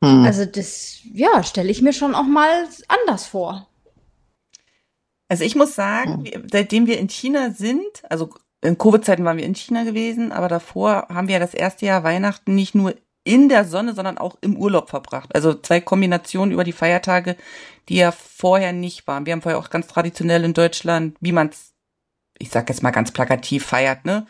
Hm. 0.04 0.24
Also 0.24 0.46
das, 0.46 1.00
ja, 1.14 1.44
stelle 1.44 1.72
ich 1.72 1.82
mir 1.82 1.94
schon 1.94 2.16
auch 2.16 2.26
mal 2.26 2.68
anders 2.88 3.26
vor. 3.26 3.68
Also 5.28 5.44
ich 5.44 5.56
muss 5.56 5.76
sagen, 5.76 6.26
hm. 6.26 6.48
seitdem 6.52 6.88
wir 6.88 7.00
in 7.00 7.10
China 7.10 7.52
sind, 7.52 8.04
also 8.10 8.30
in 8.62 8.78
Covid-Zeiten 8.78 9.24
waren 9.24 9.38
wir 9.38 9.46
in 9.46 9.56
China 9.56 9.84
gewesen, 9.84 10.32
aber 10.32 10.48
davor 10.48 11.08
haben 11.10 11.28
wir 11.28 11.40
das 11.40 11.54
erste 11.54 11.86
Jahr 11.86 12.04
Weihnachten 12.04 12.56
nicht 12.56 12.76
nur 12.76 12.96
in 13.26 13.50
der 13.50 13.66
Sonne, 13.66 13.94
sondern 13.94 14.18
auch 14.18 14.38
im 14.40 14.56
Urlaub 14.56 14.90
verbracht. 14.90 15.36
Also 15.36 15.54
zwei 15.54 15.82
Kombinationen 15.82 16.54
über 16.54 16.64
die 16.64 16.72
Feiertage, 16.72 17.36
die 17.90 17.98
ja 17.98 18.12
vorher 18.12 18.72
nicht 18.72 19.08
waren. 19.08 19.26
Wir 19.26 19.34
haben 19.34 19.42
vorher 19.42 19.60
auch 19.60 19.70
ganz 19.70 19.88
traditionell 19.88 20.46
in 20.46 20.54
Deutschland, 20.54 21.18
wie 21.20 21.34
man 21.34 21.50
es, 21.50 21.74
ich 22.38 22.50
sag 22.50 22.70
jetzt 22.70 22.84
mal 22.84 22.92
ganz 22.92 23.12
plakativ, 23.12 23.66
feiert, 23.66 24.06
ne? 24.06 24.26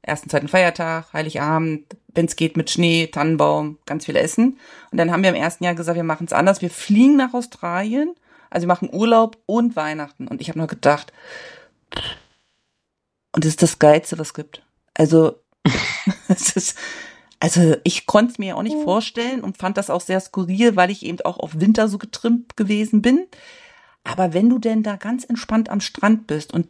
Ersten, 0.00 0.30
zweiten 0.30 0.48
Feiertag, 0.48 1.12
Heiligabend, 1.12 1.84
wenn 2.14 2.24
es 2.24 2.36
geht 2.36 2.56
mit 2.56 2.70
Schnee, 2.70 3.08
Tannenbaum, 3.08 3.78
ganz 3.84 4.06
viel 4.06 4.16
Essen. 4.16 4.58
Und 4.90 4.98
dann 4.98 5.12
haben 5.12 5.22
wir 5.22 5.30
im 5.30 5.36
ersten 5.36 5.64
Jahr 5.64 5.74
gesagt, 5.74 5.96
wir 5.96 6.04
machen 6.04 6.26
es 6.26 6.32
anders. 6.32 6.62
Wir 6.62 6.70
fliegen 6.70 7.16
nach 7.16 7.34
Australien, 7.34 8.14
also 8.48 8.64
wir 8.64 8.68
machen 8.68 8.88
Urlaub 8.90 9.36
und 9.44 9.76
Weihnachten. 9.76 10.26
Und 10.26 10.40
ich 10.40 10.48
habe 10.48 10.58
nur 10.58 10.68
gedacht, 10.68 11.12
und 13.32 13.44
das 13.44 13.50
ist 13.50 13.62
das 13.62 13.78
Geilste, 13.78 14.18
was 14.18 14.28
es 14.28 14.34
gibt. 14.34 14.62
Also, 14.94 15.38
es 16.28 16.56
ist, 16.56 16.78
also 17.40 17.76
ich 17.84 18.06
konnte 18.06 18.32
es 18.32 18.38
mir 18.38 18.56
auch 18.56 18.62
nicht 18.62 18.76
mhm. 18.76 18.82
vorstellen 18.82 19.40
und 19.42 19.58
fand 19.58 19.76
das 19.76 19.90
auch 19.90 20.00
sehr 20.00 20.20
skurril, 20.20 20.76
weil 20.76 20.90
ich 20.90 21.04
eben 21.04 21.20
auch 21.22 21.38
auf 21.38 21.60
Winter 21.60 21.88
so 21.88 21.98
getrimmt 21.98 22.56
gewesen 22.56 23.02
bin. 23.02 23.26
Aber 24.04 24.32
wenn 24.34 24.48
du 24.48 24.58
denn 24.58 24.82
da 24.82 24.96
ganz 24.96 25.24
entspannt 25.24 25.68
am 25.68 25.80
Strand 25.80 26.26
bist 26.26 26.52
und 26.52 26.68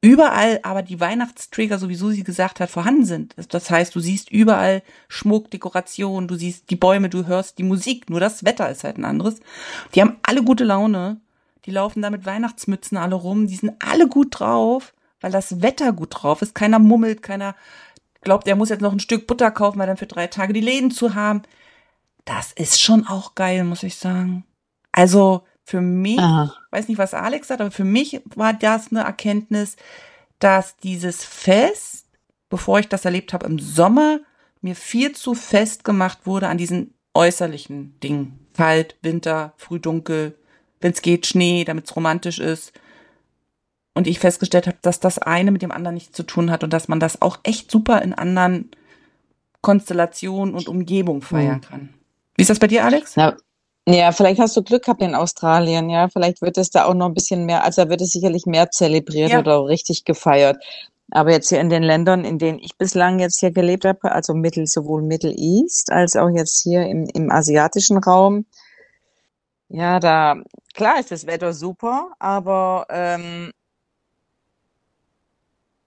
überall 0.00 0.60
aber 0.62 0.82
die 0.82 1.00
Weihnachtsträger, 1.00 1.78
so 1.78 1.88
wie 1.88 1.94
Susi 1.94 2.22
gesagt 2.22 2.60
hat, 2.60 2.70
vorhanden 2.70 3.04
sind. 3.04 3.34
Das 3.48 3.70
heißt, 3.70 3.94
du 3.94 4.00
siehst 4.00 4.30
überall 4.30 4.82
Schmuck, 5.08 5.50
Dekoration, 5.50 6.28
du 6.28 6.36
siehst 6.36 6.70
die 6.70 6.76
Bäume, 6.76 7.08
du 7.08 7.26
hörst 7.26 7.58
die 7.58 7.64
Musik, 7.64 8.08
nur 8.08 8.20
das 8.20 8.44
Wetter 8.44 8.70
ist 8.70 8.84
halt 8.84 8.98
ein 8.98 9.04
anderes. 9.04 9.40
Die 9.94 10.00
haben 10.00 10.16
alle 10.22 10.44
gute 10.44 10.64
Laune, 10.64 11.20
die 11.64 11.70
laufen 11.72 12.02
da 12.02 12.10
mit 12.10 12.24
Weihnachtsmützen 12.24 12.96
alle 12.96 13.16
rum, 13.16 13.48
die 13.48 13.56
sind 13.56 13.72
alle 13.80 14.08
gut 14.08 14.28
drauf, 14.38 14.94
weil 15.20 15.32
das 15.32 15.60
Wetter 15.62 15.92
gut 15.92 16.10
drauf 16.12 16.40
ist, 16.40 16.54
keiner 16.54 16.78
mummelt, 16.78 17.22
keiner 17.22 17.56
glaubt, 18.26 18.46
er 18.46 18.56
muss 18.56 18.68
jetzt 18.68 18.82
noch 18.82 18.92
ein 18.92 19.00
Stück 19.00 19.26
Butter 19.26 19.50
kaufen, 19.50 19.78
weil 19.78 19.86
dann 19.86 19.96
für 19.96 20.06
drei 20.06 20.26
Tage 20.26 20.52
die 20.52 20.60
Läden 20.60 20.90
zu 20.90 21.14
haben. 21.14 21.42
Das 22.24 22.52
ist 22.52 22.82
schon 22.82 23.06
auch 23.06 23.36
geil, 23.36 23.64
muss 23.64 23.84
ich 23.84 23.94
sagen. 23.94 24.44
Also 24.92 25.44
für 25.64 25.80
mich, 25.80 26.18
Aha. 26.18 26.52
weiß 26.72 26.88
nicht, 26.88 26.98
was 26.98 27.14
Alex 27.14 27.48
sagt, 27.48 27.60
aber 27.60 27.70
für 27.70 27.84
mich 27.84 28.20
war 28.34 28.52
das 28.52 28.90
eine 28.90 29.00
Erkenntnis, 29.00 29.76
dass 30.40 30.76
dieses 30.76 31.24
Fest, 31.24 32.06
bevor 32.50 32.80
ich 32.80 32.88
das 32.88 33.04
erlebt 33.04 33.32
habe 33.32 33.46
im 33.46 33.60
Sommer, 33.60 34.18
mir 34.60 34.74
viel 34.74 35.12
zu 35.12 35.34
fest 35.34 35.84
gemacht 35.84 36.20
wurde 36.24 36.48
an 36.48 36.58
diesen 36.58 36.94
äußerlichen 37.14 37.98
Dingen. 38.00 38.46
Kalt, 38.54 38.96
Winter, 39.02 39.54
früh 39.56 39.78
dunkel, 39.78 40.36
wenn 40.80 40.92
es 40.92 41.02
geht, 41.02 41.26
Schnee, 41.26 41.64
damit 41.64 41.84
es 41.84 41.94
romantisch 41.94 42.40
ist 42.40 42.72
und 43.96 44.06
ich 44.06 44.18
festgestellt 44.18 44.66
habe, 44.66 44.76
dass 44.82 45.00
das 45.00 45.18
eine 45.18 45.50
mit 45.50 45.62
dem 45.62 45.72
anderen 45.72 45.94
nichts 45.94 46.14
zu 46.14 46.22
tun 46.22 46.50
hat 46.50 46.62
und 46.62 46.72
dass 46.72 46.86
man 46.86 47.00
das 47.00 47.22
auch 47.22 47.38
echt 47.44 47.70
super 47.70 48.02
in 48.02 48.12
anderen 48.12 48.70
Konstellationen 49.62 50.54
und 50.54 50.68
Umgebung 50.68 51.22
feiern 51.22 51.56
mhm. 51.56 51.60
kann. 51.62 51.94
Wie 52.36 52.42
ist 52.42 52.50
das 52.50 52.58
bei 52.58 52.66
dir, 52.66 52.84
Alex? 52.84 53.14
Ja. 53.14 53.34
Ja, 53.88 54.10
vielleicht 54.10 54.40
hast 54.40 54.56
du 54.56 54.64
Glück 54.64 54.84
gehabt 54.84 55.00
in 55.00 55.14
Australien, 55.14 55.88
ja. 55.88 56.08
Vielleicht 56.08 56.42
wird 56.42 56.58
es 56.58 56.70
da 56.70 56.86
auch 56.86 56.94
noch 56.94 57.06
ein 57.06 57.14
bisschen 57.14 57.46
mehr, 57.46 57.64
also 57.64 57.84
da 57.84 57.88
wird 57.88 58.00
es 58.00 58.10
sicherlich 58.10 58.44
mehr 58.44 58.70
zelebriert 58.70 59.30
ja. 59.30 59.38
oder 59.38 59.64
richtig 59.66 60.04
gefeiert. 60.04 60.56
Aber 61.12 61.30
jetzt 61.30 61.48
hier 61.48 61.60
in 61.60 61.70
den 61.70 61.84
Ländern, 61.84 62.24
in 62.24 62.38
denen 62.38 62.58
ich 62.58 62.76
bislang 62.76 63.20
jetzt 63.20 63.38
hier 63.38 63.52
gelebt 63.52 63.84
habe, 63.84 64.10
also 64.10 64.34
Mittel, 64.34 64.66
sowohl 64.66 65.02
Middle 65.02 65.32
East 65.34 65.92
als 65.92 66.16
auch 66.16 66.28
jetzt 66.28 66.62
hier 66.64 66.82
im, 66.82 67.08
im 67.14 67.30
asiatischen 67.30 67.98
Raum, 67.98 68.44
ja, 69.68 70.00
da, 70.00 70.36
klar 70.74 71.00
ist 71.00 71.10
das 71.10 71.26
Wetter 71.26 71.52
super, 71.52 72.12
aber 72.18 72.86
ähm, 72.90 73.52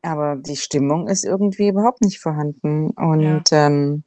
aber 0.02 0.36
die 0.38 0.56
Stimmung 0.56 1.08
ist 1.08 1.26
irgendwie 1.26 1.70
überhaupt 1.70 2.02
nicht 2.02 2.20
vorhanden. 2.20 2.92
Und 2.92 3.52
ja. 3.52 3.68
ähm, 3.68 4.04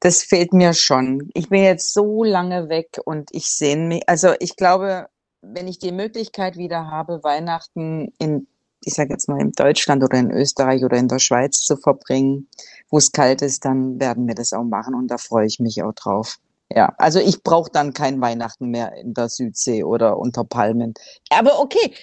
das 0.00 0.22
fehlt 0.22 0.52
mir 0.52 0.74
schon. 0.74 1.30
Ich 1.34 1.48
bin 1.48 1.62
jetzt 1.62 1.92
so 1.92 2.22
lange 2.24 2.68
weg 2.68 2.98
und 3.04 3.30
ich 3.32 3.46
sehne 3.46 3.86
mich, 3.86 4.08
also 4.08 4.34
ich 4.38 4.56
glaube, 4.56 5.08
wenn 5.42 5.68
ich 5.68 5.78
die 5.78 5.92
Möglichkeit 5.92 6.56
wieder 6.56 6.90
habe, 6.90 7.22
Weihnachten 7.22 8.12
in, 8.18 8.46
ich 8.84 8.94
sage 8.94 9.10
jetzt 9.10 9.28
mal 9.28 9.40
in 9.40 9.52
Deutschland 9.52 10.02
oder 10.04 10.18
in 10.18 10.30
Österreich 10.30 10.84
oder 10.84 10.96
in 10.96 11.08
der 11.08 11.18
Schweiz 11.18 11.60
zu 11.60 11.76
verbringen, 11.76 12.48
wo 12.90 12.98
es 12.98 13.12
kalt 13.12 13.42
ist, 13.42 13.64
dann 13.64 14.00
werden 14.00 14.26
wir 14.26 14.34
das 14.34 14.52
auch 14.52 14.64
machen 14.64 14.94
und 14.94 15.08
da 15.08 15.18
freue 15.18 15.46
ich 15.46 15.58
mich 15.58 15.82
auch 15.82 15.94
drauf. 15.94 16.38
Ja, 16.70 16.92
also 16.98 17.18
ich 17.18 17.42
brauche 17.42 17.70
dann 17.72 17.94
kein 17.94 18.20
Weihnachten 18.20 18.68
mehr 18.68 18.92
in 18.94 19.14
der 19.14 19.30
Südsee 19.30 19.84
oder 19.84 20.18
unter 20.18 20.44
Palmen. 20.44 20.92
Aber 21.30 21.60
okay, 21.60 21.94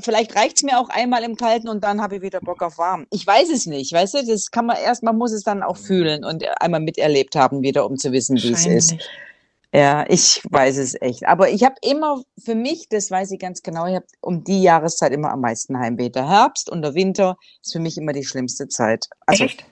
vielleicht 0.00 0.36
reicht's 0.36 0.62
mir 0.62 0.78
auch 0.78 0.88
einmal 0.88 1.22
im 1.24 1.36
Kalten 1.36 1.68
und 1.68 1.82
dann 1.82 2.00
habe 2.00 2.16
ich 2.16 2.22
wieder 2.22 2.40
Bock 2.40 2.62
auf 2.62 2.78
warm. 2.78 3.06
Ich 3.10 3.26
weiß 3.26 3.50
es 3.50 3.66
nicht, 3.66 3.92
weißt 3.92 4.14
du, 4.14 4.26
das 4.26 4.50
kann 4.50 4.66
man 4.66 4.76
erst, 4.76 5.02
man 5.02 5.18
muss 5.18 5.32
es 5.32 5.42
dann 5.42 5.62
auch 5.62 5.76
fühlen 5.76 6.24
und 6.24 6.44
einmal 6.60 6.80
miterlebt 6.80 7.34
haben 7.34 7.62
wieder, 7.62 7.84
um 7.86 7.96
zu 7.96 8.12
wissen, 8.12 8.36
wie 8.36 8.52
es 8.52 8.66
ist. 8.66 8.96
Ja, 9.72 10.04
ich 10.08 10.40
weiß 10.48 10.76
es 10.76 10.94
echt. 11.02 11.26
Aber 11.26 11.50
ich 11.50 11.64
habe 11.64 11.74
immer 11.82 12.22
für 12.38 12.54
mich, 12.54 12.88
das 12.88 13.10
weiß 13.10 13.32
ich 13.32 13.40
ganz 13.40 13.60
genau, 13.60 13.86
ich 13.86 13.96
habe 13.96 14.06
um 14.20 14.44
die 14.44 14.62
Jahreszeit 14.62 15.12
immer 15.12 15.32
am 15.32 15.40
meisten 15.40 15.76
Heimweh. 15.76 16.10
Der 16.10 16.28
Herbst 16.28 16.70
und 16.70 16.82
der 16.82 16.94
Winter 16.94 17.36
ist 17.60 17.72
für 17.72 17.80
mich 17.80 17.98
immer 17.98 18.12
die 18.12 18.24
schlimmste 18.24 18.68
Zeit. 18.68 19.08
Also, 19.26 19.44
echt? 19.44 19.64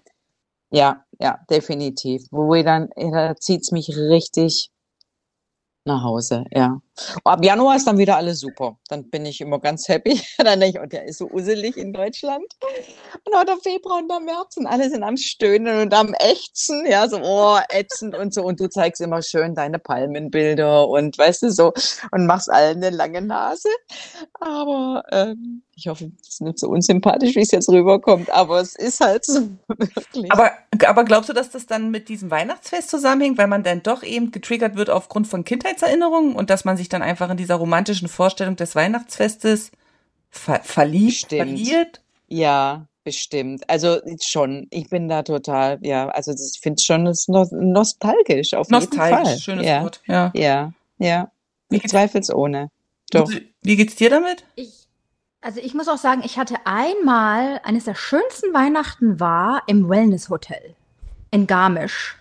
Ja, 0.71 1.05
ja, 1.21 1.39
definitiv. 1.49 2.25
Wo 2.33 2.53
ich 2.55 2.65
dann, 2.65 2.89
da 2.97 3.37
zieht's 3.37 3.71
mich 3.71 3.91
richtig 3.97 4.71
nach 5.85 6.03
Hause, 6.03 6.47
ja. 6.51 6.81
Ab 7.25 7.45
Januar 7.45 7.77
ist 7.77 7.87
dann 7.87 7.99
wieder 7.99 8.17
alles 8.17 8.41
super. 8.41 8.79
Dann 8.89 9.09
bin 9.09 9.25
ich 9.25 9.41
immer 9.41 9.59
ganz 9.59 9.89
happy. 9.89 10.21
dann 10.39 10.61
denke 10.61 10.79
ich, 10.79 10.85
oh, 10.85 10.87
der 10.87 11.07
ist 11.07 11.19
so 11.19 11.31
uselig 11.31 11.77
in 11.77 11.93
Deutschland. 11.93 12.45
Und 13.25 13.49
der 13.49 13.57
Februar 13.57 13.99
und 13.99 14.09
der 14.09 14.21
März 14.21 14.57
und 14.57 14.67
alle 14.67 14.91
sind 14.91 15.03
am 15.03 15.17
Stöhnen 15.17 15.81
und 15.81 15.95
am 15.95 16.15
Ächzen, 16.15 16.85
ja, 16.87 17.09
so, 17.09 17.19
oh, 17.23 17.59
ätzend 17.71 18.17
und 18.17 18.35
so. 18.35 18.43
Und 18.43 18.61
du 18.61 18.69
zeigst 18.69 19.01
immer 19.01 19.23
schön 19.23 19.55
deine 19.55 19.79
Palmenbilder 19.79 20.89
und 20.89 21.17
weißt 21.17 21.43
du 21.43 21.51
so 21.51 21.73
und 22.11 22.27
machst 22.27 22.51
allen 22.51 22.83
eine 22.85 22.95
lange 22.95 23.23
Nase. 23.23 23.69
Aber 24.41 25.05
ähm, 25.11 25.63
ich 25.75 25.89
hoffe, 25.89 26.11
das 26.19 26.29
ist 26.29 26.41
nicht 26.43 26.59
so 26.59 26.69
unsympathisch, 26.69 27.35
wie 27.35 27.41
es 27.41 27.51
jetzt 27.51 27.69
rüberkommt, 27.69 28.31
aber 28.31 28.61
es 28.61 28.77
ist 28.77 29.01
halt 29.01 29.25
so 29.25 29.49
wirklich. 29.69 30.31
Aber, 30.31 30.53
aber 30.87 31.05
glaubst 31.05 31.29
du, 31.29 31.33
dass 31.33 31.51
das 31.51 31.67
dann 31.67 31.91
mit 31.91 32.09
diesem 32.09 32.31
Weihnachtsfest 32.31 32.91
zusammenhängt, 32.91 33.39
weil 33.39 33.47
man 33.47 33.63
dann 33.63 33.83
doch 33.83 34.03
eben 34.03 34.31
getriggert 34.31 34.77
wird 34.77 34.91
aufgrund 34.91 35.27
von 35.27 35.45
Kindheitserinnerungen 35.45 36.37
und 36.37 36.51
dass 36.51 36.65
man 36.65 36.77
sich 36.77 36.82
dann 36.89 37.03
einfach 37.03 37.31
in 37.31 37.37
dieser 37.37 37.57
romantischen 37.57 38.09
Vorstellung 38.09 38.57
des 38.57 38.75
Weihnachtsfestes 38.75 39.71
ver 40.31 40.61
verliebt, 40.63 41.29
Bestimmt. 41.29 41.43
verliert? 41.43 42.03
Ja, 42.29 42.87
bestimmt. 43.05 43.69
Also 43.69 44.01
schon, 44.23 44.69
ich 44.71 44.89
bin 44.89 45.09
da 45.09 45.23
total, 45.23 45.79
ja, 45.83 46.09
also 46.09 46.33
ich 46.33 46.61
finde 46.61 46.77
es 46.77 46.85
schon 46.85 47.03
nostalgisch 47.03 48.55
auf 48.55 48.69
nostalgisch, 48.69 49.19
jeden 49.19 49.27
Fall. 49.27 49.39
schönes 49.39 49.67
ja. 49.67 49.83
Wort. 49.83 50.01
Ja, 50.07 50.31
ja, 50.35 50.73
ja. 50.99 51.31
zweifelsohne. 51.87 52.71
Doch. 53.11 53.31
Wie 53.63 53.77
geht's 53.77 53.97
dir 53.97 54.09
damit? 54.09 54.45
Ich 54.57 54.83
also 55.45 55.61
ich 55.61 55.75
muss 55.75 55.89
auch 55.89 55.99
sagen, 55.99 56.23
ich 56.25 56.39
hatte 56.39 56.55
einmal, 56.65 57.61
eines 57.65 57.85
der 57.85 57.97
schönsten 57.97 58.55
Weihnachten 58.55 59.19
war 59.19 59.63
im 59.67 59.89
Wellness 59.89 60.29
Hotel 60.29 60.77
in 61.33 61.49
Garmisch. 61.49 62.17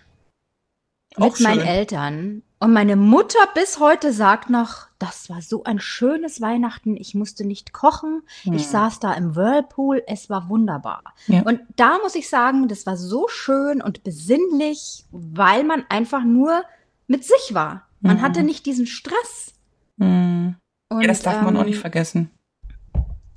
Auch 1.14 1.26
mit 1.26 1.36
schön. 1.36 1.44
meinen 1.44 1.60
Eltern. 1.60 2.42
Und 2.62 2.72
meine 2.72 2.94
Mutter 2.94 3.40
bis 3.56 3.80
heute 3.80 4.12
sagt 4.12 4.48
noch, 4.48 4.86
das 5.00 5.28
war 5.28 5.42
so 5.42 5.64
ein 5.64 5.80
schönes 5.80 6.40
Weihnachten. 6.40 6.96
Ich 6.96 7.12
musste 7.12 7.44
nicht 7.44 7.72
kochen. 7.72 8.22
Ja. 8.44 8.52
Ich 8.52 8.68
saß 8.68 9.00
da 9.00 9.14
im 9.14 9.34
Whirlpool. 9.34 10.04
Es 10.06 10.30
war 10.30 10.48
wunderbar. 10.48 11.02
Ja. 11.26 11.42
Und 11.42 11.58
da 11.74 11.98
muss 12.04 12.14
ich 12.14 12.28
sagen, 12.28 12.68
das 12.68 12.86
war 12.86 12.96
so 12.96 13.26
schön 13.26 13.82
und 13.82 14.04
besinnlich, 14.04 15.06
weil 15.10 15.64
man 15.64 15.84
einfach 15.88 16.22
nur 16.22 16.62
mit 17.08 17.24
sich 17.24 17.52
war. 17.52 17.88
Man 18.00 18.18
mhm. 18.18 18.22
hatte 18.22 18.44
nicht 18.44 18.64
diesen 18.64 18.86
Stress. 18.86 19.54
Mhm. 19.96 20.54
Und, 20.88 21.00
ja, 21.00 21.08
das 21.08 21.22
darf 21.22 21.38
ähm, 21.38 21.44
man 21.46 21.56
auch 21.56 21.64
nicht 21.64 21.74
ähm, 21.74 21.80
vergessen. 21.80 22.30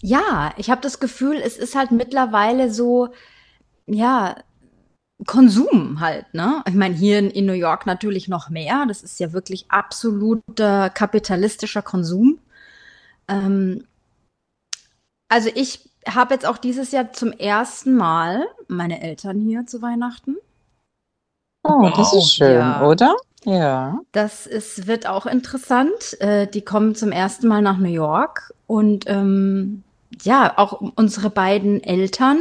Ja, 0.03 0.53
ich 0.57 0.69
habe 0.69 0.81
das 0.81 0.99
Gefühl, 0.99 1.37
es 1.37 1.57
ist 1.57 1.75
halt 1.75 1.89
mittlerweile 1.89 2.71
so, 2.71 3.09
ja, 3.87 4.35
Konsum 5.25 6.01
halt, 6.01 6.33
ne? 6.33 6.61
Ich 6.67 6.73
meine, 6.73 6.93
hier 6.93 7.19
in, 7.19 7.29
in, 7.29 7.45
New 7.45 7.53
York 7.53 7.85
natürlich 7.85 8.27
noch 8.27 8.49
mehr. 8.49 8.85
Das 8.85 9.01
ist 9.01 9.19
ja 9.19 9.31
wirklich 9.31 9.65
absoluter 9.69 10.89
kapitalistischer 10.89 11.81
Konsum. 11.81 12.39
Ähm, 13.29 13.87
also 15.29 15.49
ich 15.55 15.89
habe 16.07 16.33
jetzt 16.33 16.45
auch 16.45 16.57
dieses 16.57 16.91
Jahr 16.91 17.13
zum 17.13 17.31
ersten 17.31 17.95
Mal 17.95 18.45
meine 18.67 19.01
Eltern 19.01 19.39
hier 19.39 19.65
zu 19.65 19.81
Weihnachten. 19.81 20.35
Oh, 21.63 21.81
wow. 21.81 21.93
das 21.95 22.13
ist 22.13 22.35
schön, 22.35 22.59
ja. 22.59 22.85
oder? 22.85 23.15
Ja. 23.45 23.99
Das 24.11 24.45
ist, 24.45 24.85
wird 24.85 25.07
auch 25.07 25.25
interessant. 25.25 26.19
Äh, 26.19 26.47
die 26.47 26.61
kommen 26.61 26.93
zum 26.93 27.11
ersten 27.11 27.47
Mal 27.47 27.61
nach 27.61 27.77
New 27.77 27.89
York 27.89 28.53
und 28.67 29.05
ähm, 29.07 29.83
ja, 30.23 30.57
auch 30.57 30.81
unsere 30.95 31.29
beiden 31.29 31.83
Eltern 31.83 32.39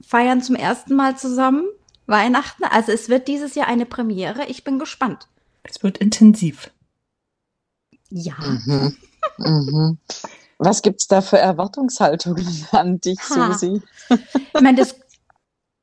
feiern 0.00 0.40
zum 0.40 0.56
ersten 0.56 0.94
Mal 0.94 1.16
zusammen 1.16 1.64
Weihnachten. 2.06 2.64
Also 2.64 2.92
es 2.92 3.08
wird 3.08 3.28
dieses 3.28 3.54
Jahr 3.54 3.66
eine 3.66 3.86
Premiere. 3.86 4.46
Ich 4.46 4.64
bin 4.64 4.78
gespannt. 4.78 5.26
Es 5.62 5.82
wird 5.82 5.98
intensiv. 5.98 6.70
Ja. 8.10 8.36
Mhm. 8.38 8.96
Mhm. 9.38 9.98
Was 10.58 10.82
gibt's 10.82 11.08
da 11.08 11.20
für 11.20 11.38
Erwartungshaltungen 11.38 12.66
an 12.72 13.00
dich, 13.00 13.18
ha. 13.30 13.52
Susi? 13.52 13.82
Ich 14.08 14.60
meine, 14.60 14.78
das, 14.78 14.96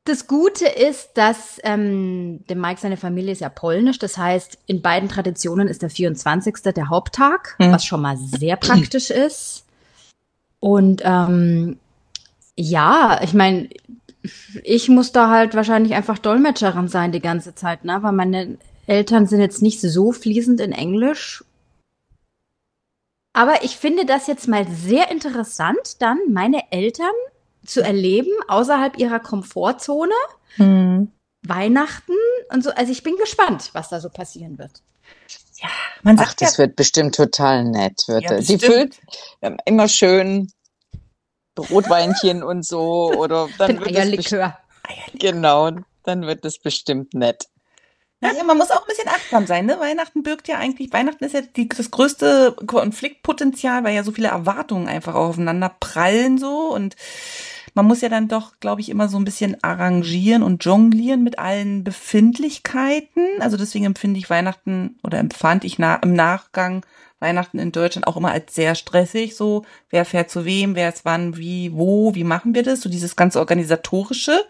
das 0.05 0.27
Gute 0.27 0.67
ist, 0.67 1.11
dass 1.13 1.59
ähm, 1.63 2.43
der 2.47 2.55
Mike 2.55 2.81
seine 2.81 2.97
Familie 2.97 3.33
ist 3.33 3.41
ja 3.41 3.49
polnisch. 3.49 3.99
Das 3.99 4.17
heißt, 4.17 4.57
in 4.65 4.81
beiden 4.81 5.09
Traditionen 5.09 5.67
ist 5.67 5.81
der 5.81 5.89
24. 5.89 6.55
der 6.75 6.89
Haupttag, 6.89 7.55
mhm. 7.59 7.71
was 7.71 7.85
schon 7.85 8.01
mal 8.01 8.17
sehr 8.17 8.55
praktisch 8.55 9.09
ist. 9.09 9.65
Und 10.59 11.01
ähm, 11.03 11.77
ja, 12.55 13.19
ich 13.21 13.33
meine, 13.33 13.69
ich 14.63 14.89
muss 14.89 15.11
da 15.11 15.29
halt 15.29 15.53
wahrscheinlich 15.53 15.93
einfach 15.93 16.17
Dolmetscherin 16.17 16.87
sein 16.87 17.11
die 17.11 17.19
ganze 17.19 17.55
Zeit, 17.55 17.83
ne? 17.85 18.01
Weil 18.01 18.13
meine 18.13 18.57
Eltern 18.87 19.27
sind 19.27 19.39
jetzt 19.39 19.61
nicht 19.61 19.81
so 19.81 20.11
fließend 20.11 20.59
in 20.61 20.71
Englisch. 20.71 21.43
Aber 23.33 23.63
ich 23.63 23.77
finde 23.77 24.05
das 24.05 24.27
jetzt 24.27 24.47
mal 24.47 24.67
sehr 24.67 25.09
interessant, 25.09 26.01
dann 26.01 26.19
meine 26.29 26.71
Eltern 26.71 27.11
zu 27.65 27.81
erleben 27.81 28.31
außerhalb 28.47 28.97
ihrer 28.97 29.19
Komfortzone. 29.19 30.13
Hm. 30.55 31.11
Weihnachten 31.45 32.13
und 32.53 32.63
so. 32.63 32.69
Also 32.71 32.91
ich 32.91 33.03
bin 33.03 33.15
gespannt, 33.17 33.71
was 33.73 33.89
da 33.89 33.99
so 33.99 34.09
passieren 34.09 34.57
wird. 34.57 34.81
Ja, 35.61 35.69
man 36.03 36.17
sagt 36.17 36.29
Ach, 36.29 36.33
das 36.35 36.57
ja, 36.57 36.65
wird 36.65 36.75
bestimmt 36.75 37.15
total 37.15 37.65
nett. 37.65 38.03
Wird 38.07 38.23
ja, 38.23 38.41
Sie 38.41 38.59
füllt 38.59 38.99
immer 39.65 39.87
schön 39.87 40.51
Rotweinchen 41.57 42.43
und 42.43 42.65
so 42.65 43.11
oder 43.13 43.49
dann 43.57 43.79
wird 43.79 43.95
Eierlikör. 43.95 44.57
Genau, 45.13 45.71
dann 46.03 46.23
wird 46.23 46.45
es 46.45 46.59
bestimmt 46.59 47.13
nett. 47.13 47.47
Naja, 48.23 48.43
man 48.45 48.57
muss 48.57 48.71
auch 48.71 48.81
ein 48.81 48.87
bisschen 48.87 49.09
achtsam 49.09 49.45
sein, 49.45 49.65
ne? 49.65 49.79
Weihnachten 49.81 50.23
birgt 50.23 50.47
ja 50.47 50.57
eigentlich, 50.57 50.93
Weihnachten 50.93 51.25
ist 51.25 51.33
ja 51.33 51.41
die, 51.41 51.67
das 51.67 51.91
größte 51.91 52.55
Konfliktpotenzial, 52.67 53.83
weil 53.83 53.95
ja 53.95 54.03
so 54.03 54.13
viele 54.13 54.29
Erwartungen 54.29 54.87
einfach 54.87 55.15
aufeinander 55.15 55.75
prallen 55.79 56.37
so 56.37 56.73
und 56.73 56.95
man 57.73 57.85
muss 57.85 58.01
ja 58.01 58.09
dann 58.09 58.27
doch, 58.27 58.59
glaube 58.59 58.81
ich, 58.81 58.89
immer 58.89 59.09
so 59.09 59.17
ein 59.17 59.25
bisschen 59.25 59.61
arrangieren 59.63 60.43
und 60.43 60.63
jonglieren 60.63 61.23
mit 61.23 61.39
allen 61.39 61.83
Befindlichkeiten. 61.83 63.25
Also 63.39 63.57
deswegen 63.57 63.85
empfinde 63.85 64.19
ich 64.19 64.29
Weihnachten 64.29 64.99
oder 65.03 65.17
empfand 65.17 65.63
ich 65.63 65.79
na, 65.79 65.95
im 65.95 66.13
Nachgang 66.13 66.85
Weihnachten 67.23 67.57
in 67.57 67.71
Deutschland 67.71 68.05
auch 68.05 68.17
immer 68.17 68.31
als 68.31 68.53
sehr 68.53 68.75
stressig. 68.75 69.35
So, 69.35 69.65
wer 69.89 70.05
fährt 70.05 70.29
zu 70.29 70.45
wem, 70.45 70.75
wer 70.75 70.89
ist 70.89 71.05
wann, 71.05 71.37
wie, 71.37 71.73
wo, 71.73 72.13
wie 72.13 72.23
machen 72.23 72.53
wir 72.53 72.61
das? 72.61 72.81
So 72.81 72.89
dieses 72.89 73.15
ganze 73.15 73.39
organisatorische. 73.39 74.45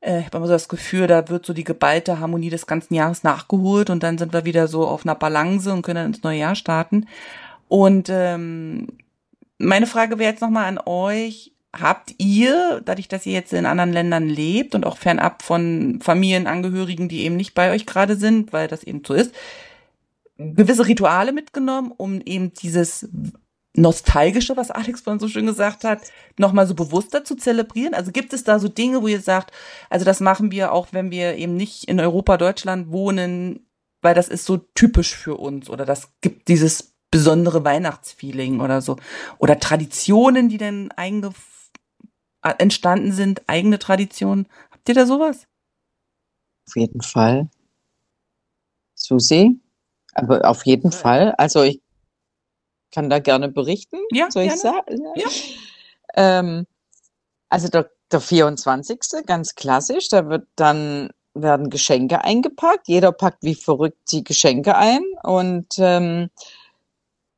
Äh, 0.00 0.20
ich 0.20 0.26
habe 0.26 0.38
immer 0.38 0.46
so 0.46 0.52
das 0.52 0.68
Gefühl, 0.68 1.06
da 1.06 1.28
wird 1.28 1.46
so 1.46 1.54
die 1.54 1.64
geballte 1.64 2.20
Harmonie 2.20 2.50
des 2.50 2.66
ganzen 2.66 2.94
Jahres 2.94 3.22
nachgeholt 3.22 3.88
und 3.88 4.02
dann 4.02 4.18
sind 4.18 4.32
wir 4.32 4.44
wieder 4.44 4.68
so 4.68 4.86
auf 4.86 5.06
einer 5.06 5.14
Balance 5.14 5.72
und 5.72 5.82
können 5.82 5.96
dann 5.96 6.12
ins 6.12 6.22
neue 6.22 6.40
Jahr 6.40 6.54
starten. 6.54 7.06
Und 7.68 8.08
ähm, 8.10 8.88
meine 9.58 9.86
Frage 9.86 10.18
wäre 10.18 10.30
jetzt 10.30 10.42
nochmal 10.42 10.66
an 10.66 10.78
euch, 10.84 11.52
habt 11.72 12.14
ihr, 12.18 12.80
dadurch, 12.84 13.08
dass 13.08 13.26
ihr 13.26 13.32
jetzt 13.32 13.52
in 13.52 13.66
anderen 13.66 13.92
Ländern 13.92 14.28
lebt 14.28 14.74
und 14.74 14.86
auch 14.86 14.96
fernab 14.96 15.42
von 15.42 15.98
Familienangehörigen, 16.02 17.08
die 17.08 17.24
eben 17.24 17.36
nicht 17.36 17.54
bei 17.54 17.70
euch 17.72 17.86
gerade 17.86 18.16
sind, 18.16 18.52
weil 18.52 18.68
das 18.68 18.82
eben 18.84 19.02
so 19.06 19.14
ist, 19.14 19.34
gewisse 20.38 20.86
Rituale 20.86 21.32
mitgenommen, 21.32 21.92
um 21.96 22.20
eben 22.20 22.52
dieses 22.52 23.08
Nostalgische, 23.74 24.56
was 24.56 24.70
Alex 24.70 25.02
vorhin 25.02 25.20
so 25.20 25.28
schön 25.28 25.46
gesagt 25.46 25.84
hat, 25.84 26.00
nochmal 26.38 26.66
so 26.66 26.74
bewusster 26.74 27.24
zu 27.24 27.36
zelebrieren? 27.36 27.92
Also 27.94 28.10
gibt 28.10 28.32
es 28.32 28.42
da 28.42 28.58
so 28.58 28.68
Dinge, 28.68 29.02
wo 29.02 29.08
ihr 29.08 29.20
sagt, 29.20 29.52
also 29.90 30.04
das 30.04 30.20
machen 30.20 30.50
wir 30.50 30.72
auch, 30.72 30.88
wenn 30.92 31.10
wir 31.10 31.36
eben 31.36 31.56
nicht 31.56 31.84
in 31.84 32.00
Europa, 32.00 32.38
Deutschland 32.38 32.90
wohnen, 32.90 33.68
weil 34.00 34.14
das 34.14 34.28
ist 34.28 34.46
so 34.46 34.56
typisch 34.56 35.14
für 35.14 35.36
uns 35.36 35.68
oder 35.68 35.84
das 35.84 36.10
gibt 36.20 36.48
dieses 36.48 36.94
besondere 37.10 37.64
Weihnachtsfeeling 37.64 38.60
oder 38.60 38.80
so. 38.80 38.96
Oder 39.38 39.60
Traditionen, 39.60 40.48
die 40.48 40.58
dann 40.58 40.88
entstanden 42.58 43.12
sind, 43.12 43.42
eigene 43.46 43.78
Traditionen. 43.78 44.48
Habt 44.70 44.88
ihr 44.88 44.94
da 44.94 45.06
sowas? 45.06 45.46
Auf 46.66 46.76
jeden 46.76 47.02
Fall. 47.02 47.48
Susi? 48.94 49.60
Aber 50.16 50.48
auf 50.48 50.64
jeden 50.64 50.92
Fall. 50.92 51.34
Also 51.36 51.62
ich 51.62 51.80
kann 52.90 53.10
da 53.10 53.18
gerne 53.18 53.48
berichten. 53.48 53.98
Ja, 54.12 54.30
Soll 54.30 54.44
ich 54.44 54.60
gerne. 54.60 54.60
sagen? 54.60 55.04
Ja. 55.14 55.28
Ähm, 56.14 56.66
also 57.50 57.68
der, 57.68 57.90
der 58.10 58.20
24. 58.20 58.98
ganz 59.26 59.54
klassisch, 59.54 60.08
da 60.08 60.28
wird 60.28 60.48
dann 60.56 61.10
werden 61.34 61.68
Geschenke 61.68 62.24
eingepackt. 62.24 62.88
Jeder 62.88 63.12
packt 63.12 63.42
wie 63.42 63.54
verrückt 63.54 63.98
die 64.10 64.24
Geschenke 64.24 64.76
ein 64.76 65.02
und 65.22 65.74
ähm, 65.78 66.30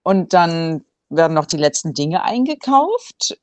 und 0.04 0.32
dann 0.32 0.84
werden 1.10 1.34
noch 1.34 1.46
die 1.46 1.56
letzten 1.56 1.94
Dinge 1.94 2.22
eingekauft 2.22 3.38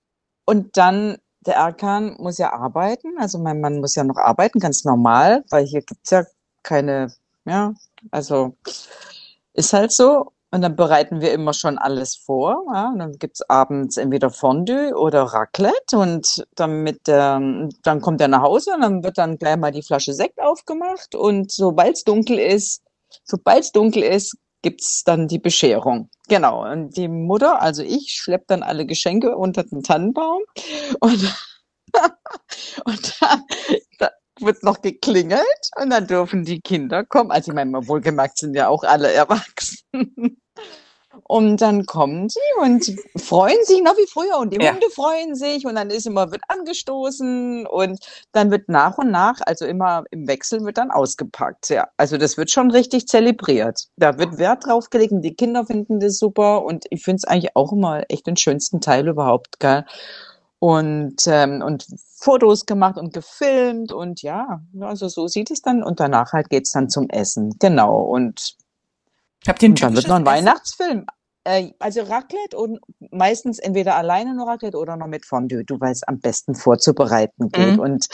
und 0.46 0.77
dann 0.77 1.18
der 1.42 1.56
Erkan 1.56 2.15
muss 2.18 2.38
ja 2.38 2.54
arbeiten, 2.54 3.18
also 3.20 3.38
mein 3.38 3.62
Mann 3.62 3.80
muss 3.80 3.96
ja 3.96 4.04
noch 4.04 4.18
arbeiten, 4.18 4.60
ganz 4.60 4.84
normal, 4.84 5.44
weil 5.50 5.65
hier 5.65 5.82
gibt's 5.82 6.10
ja 6.10 6.24
keine, 6.63 7.13
ja, 7.46 7.74
also 8.10 8.56
ist 9.55 9.74
halt 9.74 9.91
so. 9.91 10.31
Und 10.51 10.62
dann 10.62 10.75
bereiten 10.77 11.19
wir 11.19 11.33
immer 11.33 11.53
schon 11.53 11.77
alles 11.77 12.15
vor. 12.15 12.63
Ja? 12.74 12.89
Und 12.89 13.00
dann 13.00 13.17
gibt's 13.17 13.41
abends 13.50 13.97
entweder 13.97 14.29
Fondue 14.29 14.93
oder 14.95 15.24
Raclette. 15.24 15.97
Und 15.97 16.45
dann, 16.55 16.83
mit 16.83 17.07
der, 17.07 17.41
dann 17.83 18.01
kommt 18.01 18.21
er 18.21 18.29
nach 18.29 18.41
Hause 18.41 18.74
und 18.75 18.81
dann 18.81 19.03
wird 19.03 19.17
dann 19.17 19.38
gleich 19.38 19.57
mal 19.57 19.71
die 19.71 19.83
Flasche 19.83 20.13
Sekt 20.13 20.39
aufgemacht. 20.41 21.13
Und 21.15 21.51
sobald's 21.51 22.03
dunkel 22.03 22.39
ist, 22.39 22.81
sobald's 23.25 23.71
dunkel 23.71 24.03
ist, 24.03 24.38
gibt's 24.62 25.03
dann 25.03 25.27
die 25.27 25.39
Bescherung. 25.39 26.09
Genau. 26.29 26.71
Und 26.71 26.95
die 26.95 27.07
Mutter, 27.07 27.62
also 27.62 27.83
ich, 27.83 28.13
schleppt 28.13 28.50
dann 28.50 28.63
alle 28.63 28.85
Geschenke 28.85 29.35
unter 29.35 29.63
den 29.63 29.83
Tannenbaum. 29.83 30.41
Und, 31.01 31.35
und 32.85 33.21
da 34.00 34.09
wird 34.42 34.63
noch 34.63 34.82
geklingelt 34.82 35.44
und 35.82 35.89
dann 35.92 36.08
dürfen 36.08 36.46
die 36.46 36.62
Kinder 36.62 37.06
kommen. 37.06 37.32
Also 37.32 37.51
ich 37.51 37.56
meine, 37.56 37.88
wohlgemerkt 37.88 38.38
sind 38.39 38.56
ja 38.56 38.68
auch 38.70 38.84
alle 38.84 39.12
erwachsen. 39.13 39.80
Und 41.24 41.62
dann 41.62 41.86
kommen 41.86 42.30
sie 42.30 42.39
und 42.62 42.86
freuen 43.18 43.63
sich 43.63 43.82
noch 43.82 43.96
wie 43.98 44.08
früher 44.12 44.38
und 44.39 44.51
die 44.54 44.60
Ja. 44.60 44.74
Hunde 44.74 44.88
freuen 44.92 45.36
sich 45.36 45.65
und 45.65 45.75
dann 45.75 45.89
ist 45.89 46.06
immer, 46.08 46.32
wird 46.32 46.42
angestoßen 46.50 47.65
und 47.68 48.00
dann 48.34 48.51
wird 48.51 48.70
nach 48.70 48.98
und 48.98 49.12
nach, 49.12 49.39
also 49.46 49.65
immer 49.65 50.04
im 50.12 50.27
Wechsel 50.27 50.63
wird 50.65 50.77
dann 50.77 50.92
ausgepackt. 50.92 51.70
Ja, 51.70 51.88
also 51.98 52.18
das 52.18 52.38
wird 52.38 52.51
schon 52.51 52.72
richtig 52.72 53.08
zelebriert. 53.08 53.86
Da 53.98 54.18
wird 54.20 54.38
Wert 54.38 54.65
drauf 54.65 54.89
gelegt 54.89 55.13
und 55.13 55.22
die 55.22 55.36
Kinder 55.36 55.65
finden 55.65 56.00
das 56.00 56.20
super 56.20 56.63
und 56.65 56.86
ich 56.89 57.04
finde 57.04 57.18
es 57.18 57.25
eigentlich 57.25 57.56
auch 57.56 57.72
immer 57.72 58.04
echt 58.10 58.27
den 58.27 58.38
schönsten 58.38 58.82
Teil 58.82 59.08
überhaupt, 59.08 59.60
gell? 59.60 59.86
Und, 60.59 61.27
ähm, 61.27 61.62
und 61.62 61.85
Fotos 62.17 62.65
gemacht 62.65 62.97
und 62.97 63.13
gefilmt 63.13 63.91
und 63.91 64.21
ja, 64.21 64.62
also 64.79 65.09
so 65.09 65.27
sieht 65.27 65.51
es 65.51 65.62
dann 65.62 65.83
und 65.83 66.00
danach 66.00 66.33
halt 66.33 66.50
geht's 66.50 66.71
dann 66.71 66.89
zum 66.89 67.09
Essen. 67.09 67.55
Genau. 67.59 68.01
Und 68.01 68.55
Habt 69.47 69.62
ihr 69.62 69.69
und 69.69 69.81
dann 69.81 69.95
wird 69.95 70.07
noch 70.07 70.15
ein 70.15 70.25
Essen? 70.25 70.33
Weihnachtsfilm. 70.33 71.05
Äh, 71.43 71.74
also 71.77 72.01
Raclette 72.01 72.57
und 72.57 72.79
meistens 73.12 73.59
entweder 73.59 73.95
alleine 73.95 74.33
nur 74.33 74.47
Raclette 74.47 74.77
oder 74.77 74.97
noch 74.97 75.07
mit 75.07 75.25
Fondue, 75.25 75.63
du 75.63 75.79
weil 75.79 75.91
es 75.91 76.01
am 76.03 76.19
besten 76.19 76.55
vorzubereiten 76.55 77.50
geht. 77.50 77.74
Mhm. 77.74 77.79
Und 77.79 78.07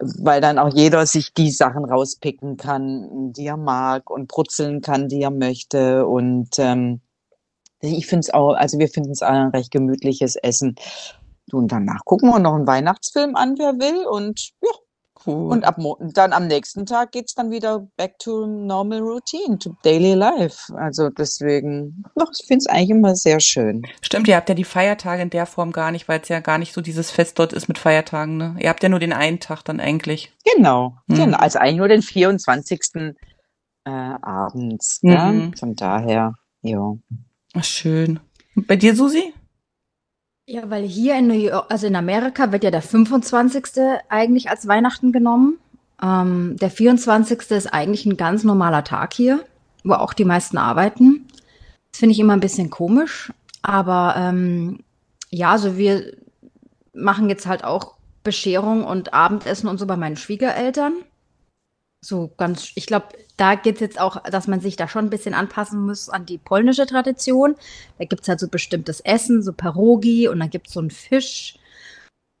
weil 0.00 0.40
dann 0.40 0.58
auch 0.58 0.74
jeder 0.74 1.06
sich 1.06 1.32
die 1.32 1.52
Sachen 1.52 1.84
rauspicken 1.84 2.56
kann, 2.56 3.32
die 3.32 3.46
er 3.46 3.56
mag 3.56 4.10
und 4.10 4.26
brutzeln 4.26 4.80
kann, 4.80 5.08
die 5.08 5.22
er 5.22 5.30
möchte. 5.30 6.06
Und 6.06 6.58
ähm, 6.58 7.00
ich 7.80 8.06
finde 8.06 8.20
es 8.20 8.34
auch, 8.34 8.54
also 8.54 8.78
wir 8.78 8.88
finden 8.88 9.12
es 9.12 9.22
ein 9.22 9.48
recht 9.50 9.70
gemütliches 9.70 10.34
Essen. 10.34 10.74
Und 11.52 11.70
danach 11.72 12.04
gucken 12.04 12.30
wir 12.30 12.38
noch 12.38 12.54
einen 12.54 12.66
Weihnachtsfilm 12.66 13.36
an, 13.36 13.54
wer 13.58 13.74
will. 13.78 14.06
Und 14.06 14.50
ja, 14.62 14.70
Cool. 15.26 15.52
und 15.52 15.64
ab 15.64 15.78
dann 16.12 16.32
am 16.34 16.46
nächsten 16.48 16.84
Tag 16.84 17.12
geht's 17.12 17.34
dann 17.34 17.50
wieder 17.50 17.86
back 17.96 18.18
to 18.18 18.46
normal 18.46 18.98
routine, 19.00 19.58
to 19.58 19.74
daily 19.82 20.12
life. 20.14 20.74
Also 20.76 21.08
deswegen, 21.08 22.02
doch, 22.16 22.30
ich 22.38 22.46
finde 22.46 22.58
es 22.58 22.66
eigentlich 22.66 22.90
immer 22.90 23.14
sehr 23.14 23.40
schön. 23.40 23.86
Stimmt, 24.02 24.28
ihr 24.28 24.36
habt 24.36 24.48
ja 24.50 24.54
die 24.54 24.64
Feiertage 24.64 25.22
in 25.22 25.30
der 25.30 25.46
Form 25.46 25.72
gar 25.72 25.92
nicht, 25.92 26.08
weil 26.08 26.20
es 26.20 26.28
ja 26.28 26.40
gar 26.40 26.58
nicht 26.58 26.74
so 26.74 26.80
dieses 26.82 27.10
Fest 27.10 27.38
dort 27.38 27.52
ist 27.54 27.68
mit 27.68 27.78
Feiertagen, 27.78 28.36
ne? 28.36 28.56
Ihr 28.58 28.68
habt 28.68 28.82
ja 28.82 28.88
nur 28.90 28.98
den 28.98 29.12
einen 29.14 29.40
Tag 29.40 29.62
dann 29.64 29.80
eigentlich. 29.80 30.32
Genau, 30.56 30.96
Mhm. 31.06 31.14
genau. 31.14 31.38
Also 31.38 31.58
eigentlich 31.58 31.76
nur 31.78 31.88
den 31.88 32.02
24. 32.02 32.80
Äh, 33.86 33.90
abends. 33.90 34.98
Ja? 35.02 35.30
Mhm. 35.32 35.54
Von 35.56 35.74
daher, 35.74 36.34
ja. 36.62 36.96
Schön. 37.62 38.20
Und 38.56 38.66
bei 38.66 38.76
dir, 38.76 38.94
Susi? 38.96 39.32
Ja, 40.46 40.68
weil 40.68 40.84
hier 40.84 41.18
in 41.18 41.26
New 41.26 41.34
York, 41.34 41.66
also 41.70 41.86
in 41.86 41.96
Amerika 41.96 42.52
wird 42.52 42.64
ja 42.64 42.70
der 42.70 42.82
25. 42.82 43.64
eigentlich 44.10 44.50
als 44.50 44.68
Weihnachten 44.68 45.10
genommen. 45.10 45.58
Ähm, 46.02 46.56
der 46.60 46.70
24. 46.70 47.50
ist 47.50 47.72
eigentlich 47.72 48.04
ein 48.04 48.18
ganz 48.18 48.44
normaler 48.44 48.84
Tag 48.84 49.14
hier, 49.14 49.44
wo 49.84 49.94
auch 49.94 50.12
die 50.12 50.26
meisten 50.26 50.58
arbeiten. 50.58 51.26
Das 51.90 52.00
finde 52.00 52.12
ich 52.12 52.20
immer 52.20 52.34
ein 52.34 52.40
bisschen 52.40 52.68
komisch. 52.68 53.32
Aber 53.62 54.14
ähm, 54.18 54.80
ja, 55.30 55.52
also 55.52 55.78
wir 55.78 56.12
machen 56.92 57.30
jetzt 57.30 57.46
halt 57.46 57.64
auch 57.64 57.94
Bescherung 58.22 58.84
und 58.84 59.14
Abendessen 59.14 59.68
und 59.68 59.78
so 59.78 59.86
bei 59.86 59.96
meinen 59.96 60.16
Schwiegereltern. 60.16 60.92
So 62.04 62.30
ganz, 62.36 62.72
ich 62.74 62.86
glaube, 62.86 63.08
da 63.36 63.54
geht's 63.54 63.80
jetzt 63.80 63.98
auch, 63.98 64.22
dass 64.24 64.46
man 64.46 64.60
sich 64.60 64.76
da 64.76 64.88
schon 64.88 65.06
ein 65.06 65.10
bisschen 65.10 65.34
anpassen 65.34 65.84
muss 65.84 66.10
an 66.10 66.26
die 66.26 66.38
polnische 66.38 66.86
Tradition. 66.86 67.56
Da 67.98 68.04
gibt's 68.04 68.28
halt 68.28 68.40
so 68.40 68.48
bestimmtes 68.48 69.00
Essen, 69.00 69.42
so 69.42 69.52
Pierogi 69.52 70.28
und 70.28 70.40
dann 70.40 70.50
gibt's 70.50 70.74
so 70.74 70.80
einen 70.80 70.90
Fisch. 70.90 71.58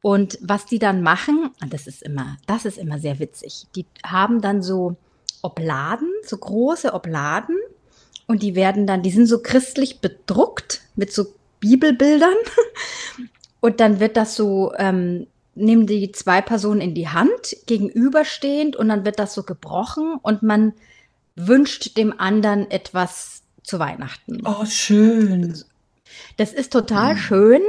Und 0.02 0.38
was 0.42 0.66
die 0.66 0.78
dann 0.78 1.02
machen, 1.02 1.50
das 1.70 1.86
ist 1.86 2.02
immer, 2.02 2.36
das 2.46 2.66
ist 2.66 2.76
immer 2.76 2.98
sehr 2.98 3.18
witzig. 3.18 3.66
Die 3.74 3.86
haben 4.04 4.42
dann 4.42 4.62
so 4.62 4.96
Obladen, 5.40 6.10
so 6.26 6.36
große 6.36 6.92
Obladen 6.92 7.56
und 8.26 8.42
die 8.42 8.54
werden 8.54 8.86
dann, 8.86 9.02
die 9.02 9.10
sind 9.10 9.26
so 9.26 9.40
christlich 9.40 10.00
bedruckt 10.00 10.82
mit 10.94 11.10
so 11.10 11.26
Bibelbildern 11.60 12.34
und 13.60 13.80
dann 13.80 13.98
wird 13.98 14.18
das 14.18 14.36
so, 14.36 14.74
ähm, 14.76 15.26
nehmen 15.54 15.86
die 15.86 16.12
zwei 16.12 16.40
Personen 16.40 16.80
in 16.80 16.94
die 16.94 17.08
Hand 17.08 17.56
gegenüberstehend 17.66 18.76
und 18.76 18.88
dann 18.88 19.04
wird 19.04 19.18
das 19.18 19.34
so 19.34 19.42
gebrochen 19.42 20.18
und 20.22 20.42
man 20.42 20.72
wünscht 21.36 21.96
dem 21.96 22.18
anderen 22.18 22.70
etwas 22.70 23.42
zu 23.62 23.78
Weihnachten. 23.78 24.42
Oh, 24.46 24.64
schön. 24.66 25.62
Das 26.36 26.52
ist 26.52 26.72
total 26.72 27.16
schön, 27.16 27.62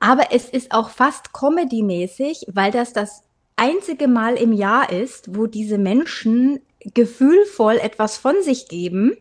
aber 0.00 0.32
es 0.32 0.48
ist 0.48 0.72
auch 0.72 0.90
fast 0.90 1.32
Comedy-mäßig, 1.32 2.46
weil 2.48 2.70
das 2.70 2.92
das 2.92 3.22
einzige 3.56 4.08
Mal 4.08 4.36
im 4.36 4.52
Jahr 4.52 4.92
ist, 4.92 5.36
wo 5.36 5.46
diese 5.46 5.78
Menschen 5.78 6.60
gefühlvoll 6.94 7.76
etwas 7.76 8.16
von 8.16 8.42
sich 8.42 8.68
geben. 8.68 9.16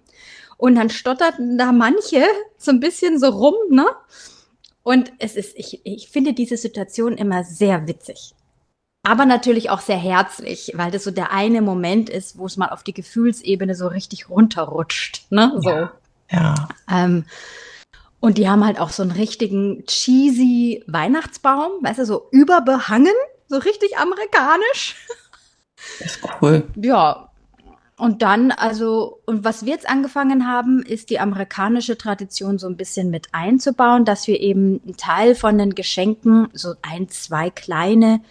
Und 0.57 0.75
dann 0.75 0.89
stotterten 0.89 1.57
da 1.57 1.71
manche 1.71 2.25
so 2.57 2.71
ein 2.71 2.79
bisschen 2.79 3.19
so 3.19 3.27
rum, 3.27 3.55
ne? 3.69 3.85
Und 4.87 5.11
es 5.19 5.35
ist, 5.35 5.57
ich, 5.57 5.81
ich 5.83 6.07
finde 6.07 6.31
diese 6.31 6.55
Situation 6.55 7.17
immer 7.17 7.43
sehr 7.43 7.89
witzig. 7.89 8.33
Aber 9.03 9.25
natürlich 9.25 9.69
auch 9.69 9.81
sehr 9.81 9.97
herzlich, 9.97 10.71
weil 10.75 10.91
das 10.91 11.03
so 11.03 11.11
der 11.11 11.33
eine 11.33 11.61
Moment 11.61 12.09
ist, 12.09 12.37
wo 12.37 12.45
es 12.45 12.55
mal 12.55 12.69
auf 12.69 12.83
die 12.83 12.93
Gefühlsebene 12.93 13.75
so 13.75 13.87
richtig 13.87 14.29
runterrutscht, 14.29 15.29
ne? 15.29 15.51
So. 15.57 15.69
Ja. 15.71 15.91
Ja. 16.31 16.69
Ähm, 16.89 17.25
und 18.21 18.37
die 18.37 18.47
haben 18.47 18.65
halt 18.65 18.79
auch 18.79 18.91
so 18.91 19.03
einen 19.03 19.11
richtigen 19.11 19.83
cheesy 19.87 20.85
Weihnachtsbaum, 20.87 21.83
weißt 21.83 21.99
du, 21.99 22.05
so 22.05 22.29
überbehangen, 22.31 23.11
so 23.49 23.57
richtig 23.57 23.97
amerikanisch. 23.97 24.95
Das 25.99 26.15
ist 26.15 26.19
cool. 26.41 26.63
Ja. 26.77 27.26
Und 27.99 28.21
dann, 28.21 28.51
also, 28.51 29.21
und 29.25 29.43
was 29.43 29.65
wir 29.65 29.73
jetzt 29.73 29.89
angefangen 29.89 30.47
haben, 30.47 30.83
ist 30.83 31.09
die 31.09 31.19
amerikanische 31.19 31.97
Tradition 31.97 32.59
so 32.59 32.67
ein 32.67 32.77
bisschen 32.77 33.09
mit 33.09 33.29
einzubauen, 33.31 34.05
dass 34.05 34.27
wir 34.27 34.39
eben 34.39 34.81
einen 34.83 34.97
Teil 34.97 35.33
von 35.33 35.57
den 35.57 35.73
Geschenken, 35.73 36.47
so 36.53 36.75
ein, 36.83 37.09
zwei 37.09 37.49
kleine, 37.49 38.21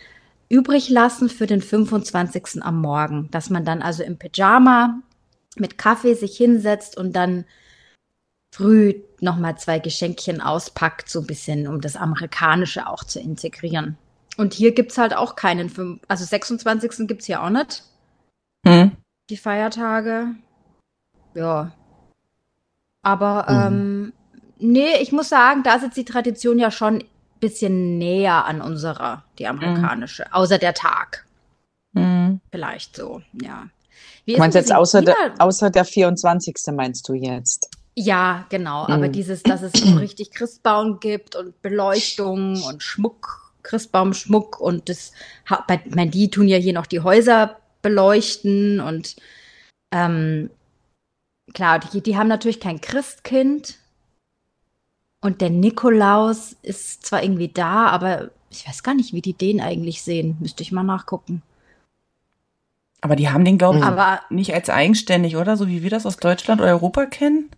übrig 0.48 0.88
lassen 0.88 1.28
für 1.28 1.48
den 1.48 1.60
25. 1.60 2.62
am 2.62 2.80
Morgen. 2.80 3.28
Dass 3.32 3.50
man 3.50 3.64
dann 3.64 3.82
also 3.82 4.04
im 4.04 4.18
Pyjama 4.18 5.00
mit 5.56 5.78
Kaffee 5.78 6.14
sich 6.14 6.36
hinsetzt 6.36 6.96
und 6.96 7.14
dann 7.14 7.44
früh 8.54 8.94
nochmal 9.20 9.58
zwei 9.58 9.80
Geschenkchen 9.80 10.40
auspackt, 10.40 11.08
so 11.08 11.20
ein 11.20 11.26
bisschen, 11.26 11.66
um 11.66 11.80
das 11.80 11.96
Amerikanische 11.96 12.86
auch 12.86 13.02
zu 13.02 13.18
integrieren. 13.18 13.98
Und 14.36 14.54
hier 14.54 14.72
gibt's 14.72 14.96
halt 14.96 15.16
auch 15.16 15.34
keinen, 15.34 16.00
also 16.06 16.24
26. 16.24 17.08
gibt's 17.08 17.26
hier 17.26 17.42
auch 17.42 17.50
nicht, 17.50 17.82
Hm. 18.66 18.96
Die 19.30 19.36
Feiertage. 19.36 20.28
Ja. 21.34 21.72
Aber, 23.02 23.46
Mhm. 23.48 23.56
ähm, 23.76 24.12
nee, 24.58 24.96
ich 25.00 25.12
muss 25.12 25.28
sagen, 25.28 25.62
da 25.62 25.74
ist 25.76 25.82
jetzt 25.82 25.96
die 25.96 26.04
Tradition 26.04 26.58
ja 26.58 26.70
schon 26.70 26.98
ein 26.98 27.04
bisschen 27.40 27.98
näher 27.98 28.44
an 28.46 28.60
unserer, 28.60 29.24
die 29.38 29.46
amerikanische, 29.46 30.32
außer 30.32 30.58
der 30.58 30.74
Tag. 30.74 31.26
Hm. 31.94 32.40
Vielleicht 32.50 32.96
so, 32.96 33.22
ja. 33.40 33.68
Wie 34.24 34.36
meinst 34.36 34.56
jetzt 34.56 34.74
außer 34.74 35.02
der, 35.02 35.14
außer 35.38 35.70
der 35.70 35.84
24. 35.84 36.56
meinst 36.72 37.08
du 37.08 37.14
jetzt? 37.14 37.70
Ja, 37.94 38.44
genau. 38.50 38.82
Aber 38.84 39.08
Mhm. 39.08 39.12
dieses, 39.12 39.42
dass 39.42 39.62
es 39.62 39.72
so 39.72 39.96
richtig 39.98 40.30
Christbaum 40.32 41.00
gibt 41.00 41.36
und 41.36 41.60
Beleuchtung 41.62 42.62
und 42.64 42.82
Schmuck, 42.82 43.52
Christbaumschmuck 43.62 44.60
und 44.60 44.88
das, 44.88 45.12
bei, 45.66 45.80
mein, 45.94 46.10
die 46.10 46.28
tun 46.30 46.48
ja 46.48 46.56
hier 46.56 46.72
noch 46.74 46.86
die 46.86 47.00
Häuser 47.00 47.56
beleuchten 47.86 48.80
und 48.80 49.14
ähm, 49.92 50.50
klar, 51.54 51.78
die, 51.78 52.00
die 52.00 52.16
haben 52.16 52.26
natürlich 52.26 52.58
kein 52.58 52.80
Christkind 52.80 53.78
und 55.20 55.40
der 55.40 55.50
Nikolaus 55.50 56.56
ist 56.62 57.06
zwar 57.06 57.22
irgendwie 57.22 57.48
da, 57.48 57.86
aber 57.86 58.30
ich 58.50 58.66
weiß 58.66 58.82
gar 58.82 58.94
nicht, 58.94 59.12
wie 59.12 59.22
die 59.22 59.34
den 59.34 59.60
eigentlich 59.60 60.02
sehen. 60.02 60.36
Müsste 60.40 60.62
ich 60.62 60.72
mal 60.72 60.82
nachgucken. 60.82 61.42
Aber 63.02 63.14
die 63.14 63.28
haben 63.28 63.44
den, 63.44 63.58
glaube 63.58 63.78
ich, 63.78 63.84
aber, 63.84 64.20
nicht 64.30 64.52
als 64.54 64.68
eigenständig, 64.68 65.36
oder? 65.36 65.56
So 65.56 65.68
wie 65.68 65.82
wir 65.82 65.90
das 65.90 66.06
aus 66.06 66.16
Deutschland 66.16 66.60
oder 66.60 66.70
Europa 66.70 67.06
kennen. 67.06 67.50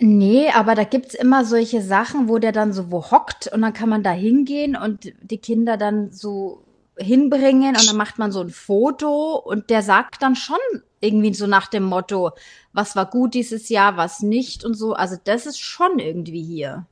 Nee, 0.00 0.50
aber 0.50 0.74
da 0.74 0.84
gibt's 0.84 1.14
immer 1.14 1.44
solche 1.44 1.82
Sachen, 1.82 2.28
wo 2.28 2.38
der 2.38 2.52
dann 2.52 2.72
so 2.72 2.90
wo 2.90 3.10
hockt 3.10 3.48
und 3.48 3.62
dann 3.62 3.72
kann 3.72 3.88
man 3.88 4.02
da 4.02 4.10
hingehen 4.10 4.76
und 4.76 5.12
die 5.22 5.38
Kinder 5.38 5.76
dann 5.76 6.12
so 6.12 6.64
hinbringen 6.98 7.76
und 7.76 7.88
dann 7.88 7.96
macht 7.96 8.18
man 8.18 8.32
so 8.32 8.40
ein 8.40 8.50
Foto 8.50 9.36
und 9.36 9.70
der 9.70 9.82
sagt 9.82 10.22
dann 10.22 10.36
schon 10.36 10.58
irgendwie 11.00 11.32
so 11.34 11.46
nach 11.46 11.68
dem 11.68 11.84
Motto, 11.84 12.32
was 12.72 12.96
war 12.96 13.06
gut 13.06 13.34
dieses 13.34 13.68
Jahr, 13.68 13.96
was 13.96 14.20
nicht 14.20 14.64
und 14.64 14.74
so. 14.74 14.94
Also 14.94 15.16
das 15.22 15.46
ist 15.46 15.60
schon 15.60 15.98
irgendwie 15.98 16.42
hier. 16.42 16.86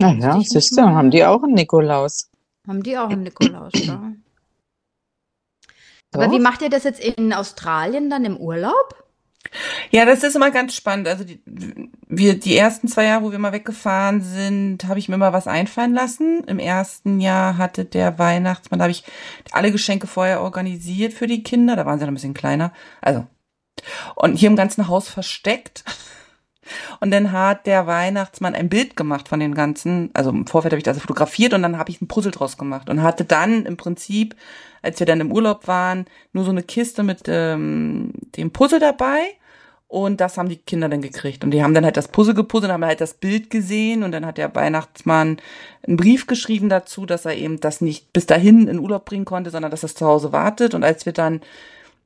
Naja, 0.00 0.40
siehst 0.40 0.76
du, 0.76 0.82
haben 0.82 1.10
die 1.10 1.24
auch 1.24 1.42
einen 1.42 1.54
Nikolaus. 1.54 2.30
Haben 2.66 2.82
die 2.82 2.96
auch 2.96 3.10
einen 3.10 3.24
Nikolaus, 3.24 3.72
ja. 3.74 4.12
Aber 6.14 6.30
wie 6.30 6.38
macht 6.38 6.62
ihr 6.62 6.70
das 6.70 6.84
jetzt 6.84 7.00
in 7.00 7.34
Australien 7.34 8.08
dann 8.08 8.24
im 8.24 8.38
Urlaub? 8.38 9.07
Ja, 9.90 10.04
das 10.04 10.22
ist 10.22 10.36
immer 10.36 10.50
ganz 10.50 10.74
spannend. 10.74 11.08
Also 11.08 11.24
die, 11.24 11.40
wir 12.06 12.38
die 12.38 12.56
ersten 12.56 12.88
zwei 12.88 13.04
Jahre, 13.04 13.24
wo 13.24 13.32
wir 13.32 13.38
mal 13.38 13.52
weggefahren 13.52 14.20
sind, 14.20 14.84
habe 14.84 14.98
ich 14.98 15.08
mir 15.08 15.14
immer 15.14 15.32
was 15.32 15.46
einfallen 15.46 15.94
lassen. 15.94 16.44
Im 16.46 16.58
ersten 16.58 17.20
Jahr 17.20 17.56
hatte 17.56 17.84
der 17.84 18.18
Weihnachtsmann, 18.18 18.78
da 18.78 18.84
habe 18.84 18.92
ich 18.92 19.04
alle 19.52 19.72
Geschenke 19.72 20.06
vorher 20.06 20.42
organisiert 20.42 21.12
für 21.12 21.26
die 21.26 21.42
Kinder. 21.42 21.76
Da 21.76 21.86
waren 21.86 21.98
sie 21.98 22.04
noch 22.04 22.12
ein 22.12 22.14
bisschen 22.14 22.34
kleiner. 22.34 22.72
Also 23.00 23.26
und 24.14 24.36
hier 24.36 24.48
im 24.48 24.56
ganzen 24.56 24.88
Haus 24.88 25.08
versteckt. 25.08 25.84
Und 27.00 27.10
dann 27.10 27.32
hat 27.32 27.66
der 27.66 27.86
Weihnachtsmann 27.86 28.54
ein 28.54 28.68
Bild 28.68 28.96
gemacht 28.96 29.28
von 29.28 29.40
den 29.40 29.54
ganzen, 29.54 30.10
also 30.14 30.30
im 30.30 30.46
Vorfeld 30.46 30.72
habe 30.72 30.78
ich 30.78 30.84
das 30.84 30.98
fotografiert 30.98 31.54
und 31.54 31.62
dann 31.62 31.78
habe 31.78 31.90
ich 31.90 32.00
ein 32.00 32.08
Puzzle 32.08 32.32
draus 32.32 32.58
gemacht 32.58 32.90
und 32.90 33.02
hatte 33.02 33.24
dann 33.24 33.66
im 33.66 33.76
Prinzip, 33.76 34.34
als 34.82 34.98
wir 35.00 35.06
dann 35.06 35.20
im 35.20 35.32
Urlaub 35.32 35.66
waren, 35.68 36.06
nur 36.32 36.44
so 36.44 36.50
eine 36.50 36.62
Kiste 36.62 37.02
mit 37.02 37.22
ähm, 37.26 38.12
dem 38.36 38.50
Puzzle 38.50 38.80
dabei 38.80 39.20
und 39.88 40.20
das 40.20 40.36
haben 40.36 40.50
die 40.50 40.58
Kinder 40.58 40.90
dann 40.90 41.00
gekriegt. 41.00 41.42
Und 41.42 41.50
die 41.50 41.62
haben 41.62 41.72
dann 41.72 41.84
halt 41.84 41.96
das 41.96 42.08
Puzzle 42.08 42.34
gepuzzelt, 42.34 42.70
haben 42.70 42.84
halt 42.84 43.00
das 43.00 43.14
Bild 43.14 43.48
gesehen 43.48 44.02
und 44.02 44.12
dann 44.12 44.26
hat 44.26 44.36
der 44.36 44.54
Weihnachtsmann 44.54 45.38
einen 45.86 45.96
Brief 45.96 46.26
geschrieben 46.26 46.68
dazu, 46.68 47.06
dass 47.06 47.24
er 47.24 47.36
eben 47.36 47.58
das 47.58 47.80
nicht 47.80 48.12
bis 48.12 48.26
dahin 48.26 48.68
in 48.68 48.80
Urlaub 48.80 49.06
bringen 49.06 49.24
konnte, 49.24 49.48
sondern 49.48 49.70
dass 49.70 49.80
das 49.80 49.94
zu 49.94 50.04
Hause 50.06 50.30
wartet. 50.30 50.74
Und 50.74 50.84
als 50.84 51.06
wir 51.06 51.14
dann 51.14 51.40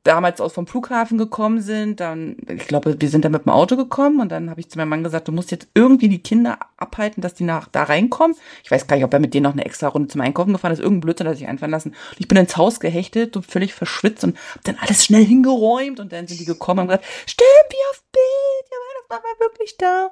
damals 0.05 0.41
aus 0.41 0.53
vom 0.53 0.67
Flughafen 0.67 1.17
gekommen 1.17 1.61
sind, 1.61 2.01
dann, 2.01 2.37
ich 2.49 2.67
glaube, 2.67 3.01
wir 3.01 3.09
sind 3.09 3.25
dann 3.25 3.33
mit 3.33 3.45
dem 3.45 3.53
Auto 3.53 3.77
gekommen 3.77 4.21
und 4.21 4.31
dann 4.31 4.51
habe 4.51 4.61
ich 4.61 4.69
zu 4.69 4.77
meinem 4.77 4.89
Mann 4.89 5.05
gesagt, 5.05 5.29
du 5.29 5.33
musst 5.33 5.53
jetzt 5.53 5.69
irgendwie 5.75 6.09
die 6.09 6.23
Kinder 6.23 6.59
abhalten, 6.77 7.21
dass 7.21 7.35
die 7.35 7.45
nach 7.45 7.69
da 7.69 7.85
reinkommen. 7.85 8.37
Ich 8.65 8.71
weiß 8.71 8.87
gar 8.89 8.97
nicht, 8.97 9.05
ob 9.05 9.13
er 9.13 9.21
mit 9.21 9.33
denen 9.33 9.45
noch 9.45 9.53
eine 9.53 9.65
extra 9.65 9.89
Runde 9.89 10.09
zum 10.09 10.21
Einkaufen 10.21 10.53
gefahren 10.53 10.73
ist, 10.73 10.81
irgendein 10.81 11.03
Blödsinn 11.03 11.29
hat 11.29 11.37
sich 11.37 11.47
einfallen 11.47 11.71
lassen. 11.71 11.91
Und 11.91 12.21
ich 12.21 12.27
bin 12.27 12.37
ins 12.37 12.57
Haus 12.57 12.81
gehechtet, 12.81 13.35
so 13.35 13.43
völlig 13.43 13.75
verschwitzt 13.75 14.25
und 14.25 14.37
hab 14.55 14.65
dann 14.65 14.79
alles 14.81 15.05
schnell 15.05 15.25
hingeräumt 15.25 16.01
und 16.01 16.13
dann 16.13 16.27
sind 16.27 16.41
die 16.41 16.47
gekommen 16.47 16.81
und 16.81 16.89
gesagt, 16.89 17.05
stimmt, 17.27 17.49
wie 17.71 17.91
auf 17.91 18.03
Bild, 18.13 18.71
ja, 18.71 18.77
das 19.09 19.19
war 19.19 19.41
wirklich 19.41 19.77
da. 19.79 20.11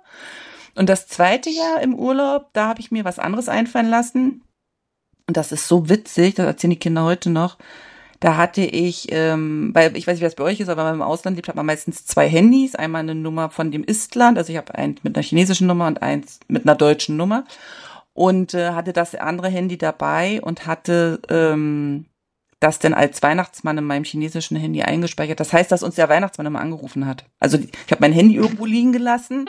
Und 0.76 0.88
das 0.88 1.08
zweite 1.08 1.50
Jahr 1.50 1.80
im 1.80 1.94
Urlaub, 1.94 2.50
da 2.52 2.68
habe 2.68 2.80
ich 2.80 2.92
mir 2.92 3.04
was 3.04 3.18
anderes 3.18 3.48
einfallen 3.48 3.90
lassen. 3.90 4.44
Und 5.26 5.36
das 5.36 5.50
ist 5.50 5.66
so 5.66 5.88
witzig, 5.88 6.36
das 6.36 6.46
erzählen 6.46 6.70
die 6.70 6.78
Kinder 6.78 7.02
heute 7.02 7.30
noch 7.30 7.56
da 8.20 8.36
hatte 8.36 8.60
ich, 8.60 9.08
ähm, 9.10 9.70
weil 9.72 9.96
ich 9.96 10.06
weiß 10.06 10.14
nicht, 10.14 10.20
wie 10.20 10.26
das 10.26 10.34
bei 10.34 10.44
euch 10.44 10.60
ist, 10.60 10.68
aber 10.68 10.82
wenn 10.82 10.90
man 10.90 10.94
im 10.96 11.02
Ausland 11.02 11.36
lebt, 11.36 11.48
hat 11.48 11.56
man 11.56 11.64
meistens 11.64 12.04
zwei 12.04 12.28
Handys. 12.28 12.74
Einmal 12.74 13.00
eine 13.00 13.14
Nummer 13.14 13.48
von 13.48 13.70
dem 13.70 13.82
Istland, 13.82 14.36
also 14.36 14.52
ich 14.52 14.58
habe 14.58 14.74
eins 14.74 15.02
mit 15.02 15.16
einer 15.16 15.24
chinesischen 15.24 15.66
Nummer 15.66 15.86
und 15.86 16.02
eins 16.02 16.38
mit 16.46 16.66
einer 16.66 16.76
deutschen 16.76 17.16
Nummer. 17.16 17.44
Und 18.12 18.52
äh, 18.52 18.72
hatte 18.72 18.92
das 18.92 19.14
andere 19.14 19.48
Handy 19.48 19.78
dabei 19.78 20.40
und 20.42 20.66
hatte 20.66 21.20
ähm, 21.30 22.04
das 22.60 22.78
denn 22.78 22.92
als 22.92 23.22
Weihnachtsmann 23.22 23.78
in 23.78 23.84
meinem 23.84 24.04
chinesischen 24.04 24.56
Handy 24.56 24.82
eingespeichert. 24.82 25.40
Das 25.40 25.52
heißt, 25.52 25.72
dass 25.72 25.82
uns 25.82 25.94
der 25.94 26.10
Weihnachtsmann 26.10 26.46
immer 26.46 26.60
angerufen 26.60 27.06
hat. 27.06 27.24
Also 27.40 27.58
ich 27.58 27.90
habe 27.90 28.00
mein 28.00 28.12
Handy 28.12 28.36
irgendwo 28.36 28.66
liegen 28.66 28.92
gelassen 28.92 29.48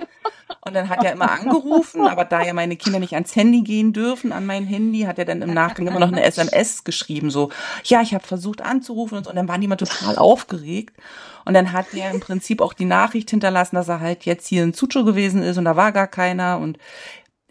und 0.65 0.73
dann 0.73 0.87
hat 0.87 1.03
er 1.03 1.11
immer 1.11 1.29
angerufen, 1.29 2.07
aber 2.07 2.23
da 2.23 2.41
ja 2.41 2.53
meine 2.53 2.77
Kinder 2.77 2.99
nicht 2.99 3.13
ans 3.13 3.35
Handy 3.35 3.61
gehen 3.61 3.91
dürfen, 3.91 4.31
an 4.31 4.45
mein 4.45 4.65
Handy, 4.65 5.01
hat 5.01 5.19
er 5.19 5.25
dann 5.25 5.41
im 5.41 5.53
Nachgang 5.53 5.87
immer 5.87 5.99
noch 5.99 6.07
eine 6.07 6.23
SMS 6.23 6.85
geschrieben, 6.85 7.31
so, 7.31 7.49
ja, 7.83 8.01
ich 8.01 8.13
habe 8.13 8.25
versucht 8.25 8.61
anzurufen 8.61 9.17
und, 9.17 9.25
so. 9.25 9.29
und 9.29 9.35
dann 9.35 9.47
waren 9.47 9.59
die 9.59 9.65
immer 9.65 9.77
total 9.77 10.17
aufgeregt. 10.17 10.95
Und 11.43 11.55
dann 11.55 11.71
hat 11.71 11.87
er 11.95 12.11
im 12.11 12.19
Prinzip 12.19 12.61
auch 12.61 12.73
die 12.73 12.85
Nachricht 12.85 13.31
hinterlassen, 13.31 13.75
dass 13.75 13.89
er 13.89 13.99
halt 13.99 14.25
jetzt 14.25 14.47
hier 14.47 14.61
in 14.61 14.73
Sucho 14.73 15.03
gewesen 15.03 15.41
ist 15.41 15.57
und 15.57 15.65
da 15.65 15.75
war 15.75 15.91
gar 15.91 16.05
keiner 16.05 16.59
und 16.59 16.77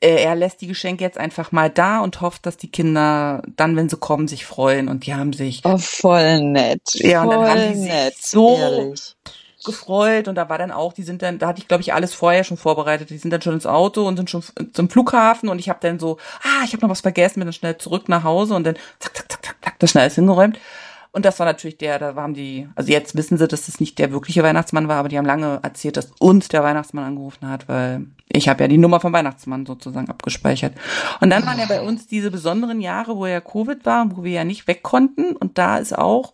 er 0.01 0.35
lässt 0.35 0.61
die 0.63 0.67
Geschenke 0.67 1.05
jetzt 1.05 1.19
einfach 1.19 1.53
mal 1.53 1.69
da 1.71 2.01
und 2.01 2.21
hofft, 2.21 2.47
dass 2.47 2.57
die 2.57 2.71
Kinder 2.71 3.43
dann, 3.57 3.77
wenn 3.77 3.89
sie 3.89 3.99
kommen, 3.99 4.29
sich 4.29 4.47
freuen. 4.47 4.89
Und 4.89 5.07
die 5.07 5.15
haben 5.15 5.33
sich. 5.33 5.61
Oh, 5.65 5.79
voll 5.79 6.41
nett. 6.41 6.83
Ja, 6.95 7.25
voll 7.25 7.35
und 7.37 7.43
dann 7.43 7.51
haben 7.51 7.73
die 7.75 7.79
nett, 7.81 8.17
sich 8.17 8.27
so 8.27 8.57
ehrlich. 8.57 9.17
gefreut. 9.65 10.29
Und 10.29 10.37
da 10.37 10.49
war 10.49 10.59
dann 10.59 10.71
auch, 10.73 10.93
die 10.95 11.03
sind 11.03 11.23
dann, 11.23 11.39
da 11.39 11.49
hatte 11.49 11.61
ich, 11.61 11.69
glaube 11.69 11.83
ich, 11.83 11.93
alles 11.93 12.15
vorher 12.15 12.45
schon 12.45 12.57
vorbereitet. 12.57 13.11
Die 13.11 13.19
sind 13.19 13.31
dann 13.31 13.43
schon 13.43 13.55
ins 13.55 13.67
Auto 13.67 14.07
und 14.07 14.17
sind 14.17 14.31
schon 14.31 14.43
zum 14.73 14.89
Flughafen. 14.89 15.49
Und 15.49 15.59
ich 15.59 15.69
habe 15.69 15.81
dann 15.83 15.99
so, 15.99 16.17
ah, 16.43 16.65
ich 16.65 16.73
habe 16.73 16.83
noch 16.83 16.91
was 16.91 17.03
vergessen, 17.03 17.41
bin 17.41 17.47
dann 17.47 17.53
schnell 17.53 17.77
zurück 17.79 18.09
nach 18.09 18.25
Hause 18.25 18.55
und 18.55 18.65
dann 18.65 18.77
zack, 19.01 19.17
zack, 19.17 19.31
zack, 19.31 19.45
zack, 19.45 19.57
zack, 19.63 19.79
das 19.79 19.91
schnell 19.91 20.03
alles 20.03 20.15
hingeräumt. 20.15 20.59
Und 21.13 21.25
das 21.25 21.39
war 21.41 21.47
natürlich 21.47 21.79
der, 21.79 21.99
da 21.99 22.15
waren 22.15 22.35
die, 22.35 22.69
also 22.77 22.93
jetzt 22.93 23.17
wissen 23.17 23.37
sie, 23.37 23.49
dass 23.49 23.67
das 23.67 23.81
nicht 23.81 23.99
der 23.99 24.13
wirkliche 24.13 24.45
Weihnachtsmann 24.45 24.87
war, 24.87 24.97
aber 24.97 25.09
die 25.09 25.19
haben 25.19 25.27
lange 25.27 25.59
erzählt, 25.63 25.97
dass 25.97 26.13
uns 26.21 26.49
der 26.49 26.63
Weihnachtsmann 26.63 27.05
angerufen 27.05 27.49
hat, 27.49 27.69
weil 27.69 28.07
ich 28.29 28.49
habe 28.49 28.63
ja 28.63 28.69
die 28.69 28.79
Nummer 28.79 29.01
vom 29.01 29.13
Weihnachtsmann 29.13 29.67
sozusagen 29.67 30.09
abgespeichert. 30.09 30.75
Und 31.21 31.31
dann 31.31 31.45
waren 31.47 31.59
ja 31.59 31.67
bei 31.67 31.81
uns 31.81 32.07
diese 32.07 32.31
besonderen 32.31 32.81
Jahre, 32.81 33.17
wo 33.17 33.27
ja 33.27 33.41
Covid 33.41 33.85
war, 33.85 34.17
wo 34.17 34.23
wir 34.23 34.33
ja 34.33 34.45
nicht 34.45 34.69
weg 34.69 34.85
konnten. 34.85 35.35
Und 35.35 35.59
da 35.59 35.79
ist 35.79 35.97
auch 35.99 36.33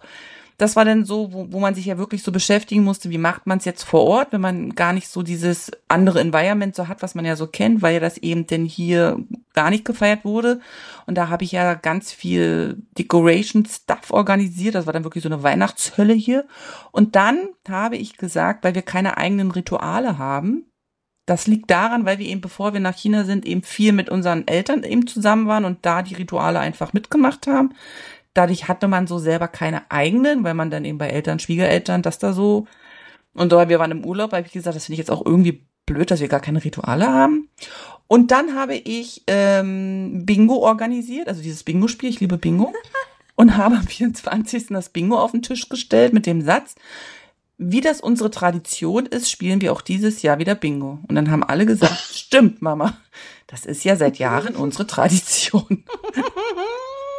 das 0.58 0.74
war 0.74 0.86
dann 0.86 1.04
so, 1.04 1.32
wo, 1.32 1.52
wo 1.52 1.60
man 1.60 1.74
sich 1.74 1.84
ja 1.84 1.98
wirklich 1.98 2.22
so 2.22 2.32
beschäftigen 2.32 2.82
musste, 2.82 3.10
wie 3.10 3.18
macht 3.18 3.46
man 3.46 3.58
es 3.58 3.66
jetzt 3.66 3.82
vor 3.82 4.04
Ort, 4.04 4.32
wenn 4.32 4.40
man 4.40 4.74
gar 4.74 4.94
nicht 4.94 5.08
so 5.08 5.22
dieses 5.22 5.70
andere 5.88 6.20
Environment 6.20 6.74
so 6.74 6.88
hat, 6.88 7.02
was 7.02 7.14
man 7.14 7.26
ja 7.26 7.36
so 7.36 7.46
kennt, 7.46 7.82
weil 7.82 7.94
ja 7.94 8.00
das 8.00 8.16
eben 8.18 8.46
denn 8.46 8.64
hier 8.64 9.18
gar 9.52 9.68
nicht 9.68 9.84
gefeiert 9.84 10.24
wurde. 10.24 10.60
Und 11.06 11.16
da 11.16 11.28
habe 11.28 11.44
ich 11.44 11.52
ja 11.52 11.74
ganz 11.74 12.10
viel 12.10 12.82
Decoration-Stuff 12.96 14.10
organisiert. 14.10 14.74
Das 14.74 14.86
war 14.86 14.94
dann 14.94 15.04
wirklich 15.04 15.22
so 15.22 15.28
eine 15.28 15.42
Weihnachtshölle 15.42 16.14
hier. 16.14 16.46
Und 16.90 17.16
dann 17.16 17.48
habe 17.68 17.96
ich 17.96 18.16
gesagt, 18.16 18.64
weil 18.64 18.74
wir 18.74 18.82
keine 18.82 19.18
eigenen 19.18 19.50
Rituale 19.50 20.16
haben, 20.16 20.64
das 21.26 21.48
liegt 21.48 21.70
daran, 21.72 22.06
weil 22.06 22.18
wir 22.18 22.26
eben, 22.26 22.40
bevor 22.40 22.72
wir 22.72 22.80
nach 22.80 22.96
China 22.96 23.24
sind, 23.24 23.44
eben 23.46 23.62
viel 23.62 23.92
mit 23.92 24.08
unseren 24.08 24.46
Eltern 24.46 24.84
eben 24.84 25.08
zusammen 25.08 25.48
waren 25.48 25.64
und 25.64 25.84
da 25.84 26.02
die 26.02 26.14
Rituale 26.14 26.60
einfach 26.60 26.92
mitgemacht 26.92 27.48
haben 27.48 27.74
dadurch 28.36 28.68
hatte 28.68 28.88
man 28.88 29.06
so 29.06 29.18
selber 29.18 29.48
keine 29.48 29.90
eigenen, 29.90 30.44
weil 30.44 30.54
man 30.54 30.70
dann 30.70 30.84
eben 30.84 30.98
bei 30.98 31.08
Eltern, 31.08 31.38
Schwiegereltern, 31.38 32.02
das 32.02 32.18
da 32.18 32.32
so. 32.32 32.66
Und 33.34 33.50
so, 33.50 33.68
wir 33.68 33.78
waren 33.78 33.90
im 33.90 34.04
Urlaub, 34.04 34.32
habe 34.32 34.46
ich 34.46 34.52
gesagt, 34.52 34.76
das 34.76 34.86
finde 34.86 34.94
ich 34.94 34.98
jetzt 34.98 35.10
auch 35.10 35.24
irgendwie 35.24 35.66
blöd, 35.84 36.10
dass 36.10 36.20
wir 36.20 36.28
gar 36.28 36.40
keine 36.40 36.64
Rituale 36.64 37.06
haben. 37.06 37.48
Und 38.08 38.30
dann 38.30 38.54
habe 38.54 38.74
ich 38.74 39.22
ähm, 39.26 40.24
Bingo 40.24 40.56
organisiert, 40.56 41.28
also 41.28 41.42
dieses 41.42 41.64
Bingo-Spiel, 41.64 42.10
ich 42.10 42.20
liebe 42.20 42.38
Bingo. 42.38 42.72
Und 43.38 43.58
habe 43.58 43.76
am 43.76 43.86
24. 43.86 44.68
das 44.68 44.88
Bingo 44.88 45.18
auf 45.18 45.32
den 45.32 45.42
Tisch 45.42 45.68
gestellt 45.68 46.14
mit 46.14 46.24
dem 46.24 46.40
Satz, 46.40 46.74
wie 47.58 47.82
das 47.82 48.00
unsere 48.00 48.30
Tradition 48.30 49.06
ist, 49.06 49.30
spielen 49.30 49.60
wir 49.60 49.72
auch 49.72 49.82
dieses 49.82 50.22
Jahr 50.22 50.38
wieder 50.38 50.54
Bingo. 50.54 51.00
Und 51.06 51.14
dann 51.14 51.30
haben 51.30 51.44
alle 51.44 51.66
gesagt, 51.66 51.98
stimmt, 52.14 52.62
Mama, 52.62 52.96
das 53.46 53.66
ist 53.66 53.84
ja 53.84 53.96
seit 53.96 54.18
Jahren 54.18 54.56
unsere 54.56 54.86
Tradition. 54.86 55.84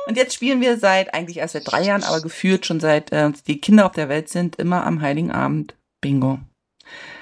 Und 0.07 0.15
jetzt 0.15 0.33
spielen 0.33 0.61
wir 0.61 0.77
seit, 0.79 1.13
eigentlich 1.13 1.37
erst 1.37 1.53
seit 1.53 1.69
drei 1.71 1.83
Jahren, 1.83 2.03
aber 2.03 2.21
gefühlt 2.21 2.65
schon 2.65 2.79
seit 2.79 3.11
äh, 3.11 3.31
die 3.47 3.59
Kinder 3.59 3.85
auf 3.85 3.91
der 3.91 4.09
Welt 4.09 4.29
sind, 4.29 4.55
immer 4.55 4.85
am 4.85 5.01
Heiligen 5.01 5.31
Abend 5.31 5.75
Bingo. 6.01 6.39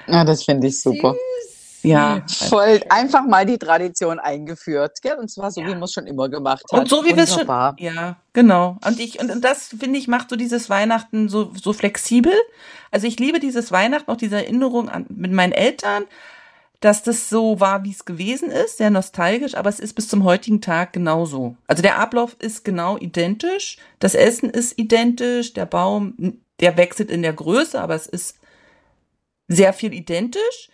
Ja, 0.06 0.24
das 0.24 0.44
finde 0.44 0.68
ich 0.68 0.80
super. 0.80 1.12
Süß. 1.12 1.82
Ja. 1.82 2.22
Voll 2.48 2.80
einfach 2.88 3.24
mal 3.26 3.46
die 3.46 3.58
Tradition 3.58 4.18
eingeführt, 4.18 5.02
gell? 5.02 5.16
Und 5.18 5.30
zwar 5.30 5.50
so, 5.50 5.60
Ja. 5.60 5.68
wie 5.68 5.72
man 5.72 5.84
es 5.84 5.92
schon 5.92 6.06
immer 6.06 6.28
gemacht 6.28 6.64
hat. 6.72 6.80
Und 6.80 6.88
so 6.88 7.04
wie 7.04 7.16
wir 7.16 7.24
es 7.24 7.34
schon. 7.34 7.46
Ja, 7.78 8.16
genau. 8.32 8.76
Und 8.84 8.98
ich, 8.98 9.20
und, 9.20 9.30
und 9.30 9.44
das, 9.44 9.68
finde 9.78 9.98
ich, 9.98 10.08
macht 10.08 10.30
so 10.30 10.36
dieses 10.36 10.68
Weihnachten 10.68 11.28
so, 11.28 11.52
so 11.54 11.72
flexibel. 11.72 12.34
Also 12.90 13.06
ich 13.06 13.18
liebe 13.18 13.38
dieses 13.40 13.70
Weihnachten, 13.72 14.10
auch 14.10 14.16
diese 14.16 14.36
Erinnerung 14.36 14.88
an, 14.88 15.06
mit 15.08 15.32
meinen 15.32 15.52
Eltern, 15.52 16.04
dass 16.80 17.02
das 17.02 17.28
so 17.28 17.58
war, 17.60 17.84
wie 17.84 17.90
es 17.90 18.04
gewesen 18.04 18.50
ist, 18.50 18.78
sehr 18.78 18.90
nostalgisch, 18.90 19.54
aber 19.54 19.70
es 19.70 19.80
ist 19.80 19.94
bis 19.94 20.08
zum 20.08 20.24
heutigen 20.24 20.60
Tag 20.60 20.92
genauso. 20.92 21.56
Also 21.66 21.82
der 21.82 21.98
Ablauf 21.98 22.36
ist 22.38 22.64
genau 22.64 22.98
identisch, 22.98 23.78
das 23.98 24.14
Essen 24.14 24.50
ist 24.50 24.78
identisch, 24.78 25.54
der 25.54 25.66
Baum, 25.66 26.40
der 26.60 26.76
wechselt 26.76 27.10
in 27.10 27.22
der 27.22 27.32
Größe, 27.32 27.80
aber 27.80 27.94
es 27.94 28.06
ist 28.06 28.38
sehr 29.48 29.72
viel 29.72 29.94
identisch. 29.94 30.70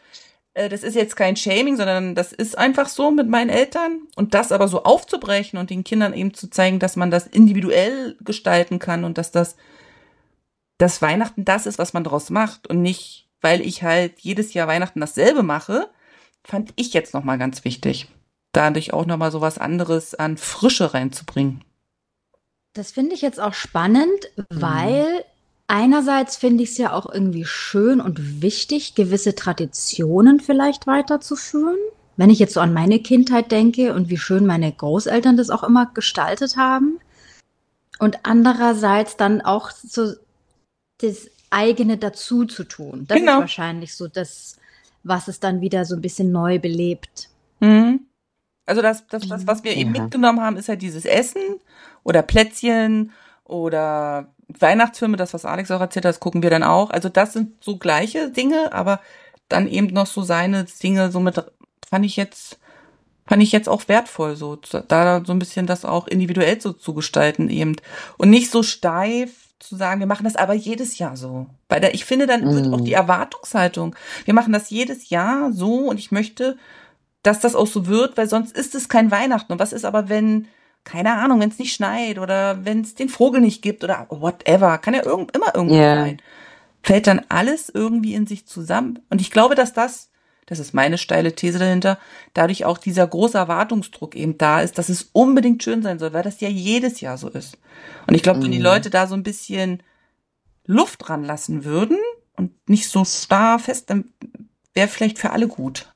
äh, 0.55 0.69
das 0.69 0.83
ist 0.83 0.95
jetzt 0.95 1.17
kein 1.17 1.37
Shaming, 1.37 1.77
sondern 1.77 2.15
das 2.15 2.33
ist 2.33 2.59
einfach 2.59 2.89
so 2.89 3.11
mit 3.11 3.29
meinen 3.29 3.51
Eltern. 3.51 4.03
Und 4.17 4.35
das 4.35 4.53
aber 4.53 4.69
so 4.69 4.83
aufzubrechen 4.85 5.59
und 5.59 5.71
den 5.71 5.85
Kindern 5.85 6.15
eben 6.15 6.35
zu 6.35 6.51
zeigen, 6.51 6.79
dass 6.79 6.97
man 6.97 7.11
das 7.11 7.27
individuell 7.27 8.17
gestalten 8.21 8.79
kann 8.79 9.05
und 9.05 9.19
dass 9.19 9.31
das, 9.31 9.57
dass 10.79 11.03
Weihnachten 11.03 11.45
das 11.45 11.67
ist, 11.67 11.79
was 11.79 11.93
man 11.93 12.05
daraus 12.05 12.31
macht 12.31 12.67
und 12.67 12.83
nicht, 12.83 13.22
weil 13.43 13.61
ich 13.61 13.83
halt 13.83 14.21
jedes 14.21 14.55
Jahr 14.55 14.69
Weihnachten 14.69 15.01
dasselbe 15.01 15.43
mache, 15.43 15.91
fand 16.45 16.73
ich 16.77 16.95
jetzt 16.95 17.13
nochmal 17.13 17.39
ganz 17.39 17.65
wichtig. 17.65 18.09
Dadurch 18.53 18.93
auch 18.93 19.07
nochmal 19.07 19.31
so 19.31 19.41
was 19.41 19.59
anderes 19.59 20.15
an 20.15 20.37
Frische 20.37 20.95
reinzubringen. 20.95 21.65
Das 22.75 22.93
finde 22.93 23.15
ich 23.15 23.21
jetzt 23.21 23.41
auch 23.41 23.53
spannend, 23.53 24.31
weil 24.49 25.25
einerseits 25.67 26.37
finde 26.37 26.63
ich 26.63 26.71
es 26.71 26.79
ja 26.79 26.93
auch 26.93 27.13
irgendwie 27.13 27.45
schön 27.45 28.01
und 28.01 28.43
wichtig, 28.43 28.95
gewisse 28.95 29.35
Traditionen 29.35 30.41
vielleicht 30.41 30.87
weiterzuführen. 30.87 31.77
Wenn 32.17 32.31
ich 32.31 32.39
jetzt 32.39 32.55
so 32.55 32.61
an 32.61 32.73
meine 32.73 33.01
Kindheit 33.01 33.51
denke 33.53 33.95
und 33.95 34.09
wie 34.09 34.19
schön 34.19 34.47
meine 34.47 34.71
Großeltern 34.71 35.37
das 35.37 35.51
auch 35.51 35.63
immer 35.63 35.87
gestaltet 35.87 36.57
haben. 36.57 36.99
Und 37.99 38.21
andererseits 38.25 39.17
dann 39.17 39.41
auch 39.41 39.71
so 39.71 40.13
das 40.99 41.29
eigene 41.53 41.99
dazu 41.99 42.45
zu 42.45 42.65
tun. 42.65 43.05
Das 43.09 43.19
Genau. 43.19 43.35
ist 43.35 43.41
wahrscheinlich 43.41 43.95
so 43.95 44.09
das, 44.09 44.57
was 45.05 45.29
es 45.29 45.41
dann 45.41 45.61
wieder 45.61 45.85
so 45.85 45.95
ein 45.97 46.01
bisschen 46.03 46.33
neu 46.33 46.59
belebt. 46.59 47.29
Mhm. 47.61 48.07
Also 48.67 48.81
das, 48.81 49.07
das, 49.09 49.27
das, 49.29 49.47
was 49.47 49.65
wir 49.65 49.77
eben 49.77 49.95
Ja. 49.95 50.03
mitgenommen 50.03 50.41
haben, 50.41 50.57
ist 50.57 50.69
halt 50.69 50.83
dieses 50.83 51.05
Essen 51.05 51.43
oder 52.05 52.23
Plätzchen 52.23 53.11
oder 53.45 54.33
Weihnachtsfilme, 54.49 55.17
das, 55.17 55.35
was 55.35 55.45
Alex 55.45 55.71
auch 55.71 55.81
erzählt 55.81 56.05
hat, 56.05 56.11
das 56.11 56.21
gucken 56.21 56.43
wir 56.43 56.51
dann 56.51 56.63
auch. 56.63 56.91
Also 56.91 57.09
das 57.09 57.33
sind 57.33 57.63
so 57.65 57.77
gleiche 57.77 58.31
Dinge, 58.31 58.73
aber 58.73 59.01
dann 59.49 59.67
eben 59.67 59.89
noch 59.89 60.07
so 60.07 60.23
seine 60.23 60.65
Dinge, 60.65 61.11
so 61.11 61.21
mit, 61.21 61.43
fand 61.89 62.05
ich 62.07 62.17
jetzt, 62.17 62.59
fand 63.27 63.43
ich 63.43 63.53
jetzt 63.53 63.69
auch 63.69 63.89
wertvoll, 63.89 64.37
so, 64.37 64.57
da 64.57 65.23
so 65.25 65.33
ein 65.33 65.39
bisschen 65.39 65.67
das 65.67 65.85
auch 65.85 66.07
individuell 66.07 66.61
so 66.61 66.73
zu 66.73 66.95
gestalten 66.95 67.51
eben. 67.51 67.77
Und 68.17 68.31
nicht 68.31 68.51
so 68.51 68.63
steif 68.63 69.52
zu 69.63 69.77
sagen, 69.77 70.01
wir 70.01 70.07
machen 70.07 70.25
das 70.25 70.37
aber 70.37 70.55
jedes 70.55 70.99
Jahr 70.99 71.17
so. 71.17 71.47
Weil 71.69 71.81
da, 71.81 71.89
ich 71.89 72.05
finde, 72.05 72.27
dann 72.27 72.53
wird 72.55 72.67
Mm. 72.67 72.75
auch 72.75 72.81
die 72.81 72.93
Erwartungshaltung, 72.93 73.95
wir 74.25 74.35
machen 74.35 74.53
das 74.53 74.71
jedes 74.71 75.09
Jahr 75.11 75.53
so 75.53 75.89
und 75.89 75.99
ich 75.99 76.11
möchte, 76.13 76.57
dass 77.23 77.41
das 77.41 77.55
auch 77.55 77.67
so 77.67 77.87
wird, 77.87 78.17
weil 78.17 78.29
sonst 78.29 78.57
ist 78.57 78.75
es 78.75 78.89
kein 78.89 79.11
Weihnachten. 79.11 79.53
Und 79.53 79.59
was 79.61 79.73
ist 79.73 79.85
aber, 79.85 80.09
wenn, 80.09 80.49
keine 80.85 81.13
Ahnung, 81.15 81.41
wenn 81.41 81.51
es 81.51 81.59
nicht 81.59 81.73
schneit 81.75 82.19
oder 82.19 82.65
wenn 82.65 82.81
es 82.81 82.95
den 82.95 83.09
Vogel 83.09 83.41
nicht 83.41 83.63
gibt 83.63 83.85
oder 83.85 84.07
whatever, 84.11 84.79
kann 84.79 84.95
ja 84.95 85.05
irgend, 85.05 85.35
immer 85.37 85.55
irgendwo 85.55 85.77
Ja. 85.77 85.95
sein. 86.03 86.21
Fällt 86.83 87.07
dann 87.07 87.23
alles 87.29 87.69
irgendwie 87.73 88.15
in 88.15 88.27
sich 88.27 88.47
zusammen. 88.47 88.99
Und 89.09 89.21
ich 89.21 89.31
glaube, 89.31 89.55
dass 89.55 89.73
das, 89.73 90.11
das 90.47 90.59
ist 90.59 90.75
meine 90.75 90.99
steile 90.99 91.35
These 91.35 91.59
dahinter, 91.59 91.99
dadurch 92.35 92.65
auch 92.65 92.79
dieser 92.79 93.07
große 93.07 93.39
Erwartungsdruck 93.39 94.17
eben 94.17 94.39
da 94.39 94.61
ist, 94.61 94.79
dass 94.79 94.89
es 94.89 95.11
unbedingt 95.13 95.63
schön 95.63 95.83
sein 95.83 95.99
soll, 95.99 96.13
weil 96.13 96.23
das 96.25 96.41
ja 96.41 96.49
jedes 96.49 97.01
Jahr 97.01 97.19
so 97.19 97.29
ist. 97.29 97.59
Und 98.07 98.15
ich 98.15 98.23
glaube, 98.23 98.43
wenn 98.43 98.51
die 98.53 98.59
Mhm. 98.59 98.65
Leute 98.65 98.91
da 98.91 99.07
so 99.07 99.15
ein 99.15 99.23
bisschen 99.23 99.83
Luft 100.67 101.09
dran 101.09 101.25
lassen 101.25 101.65
würden 101.65 101.99
und 102.37 102.53
nicht 102.69 102.89
so 102.89 103.05
starr 103.05 103.59
fest, 103.59 103.91
dann 103.91 104.07
wäre 104.75 104.89
vielleicht 104.89 105.19
für 105.19 105.31
alle 105.31 105.49
gut. 105.49 105.87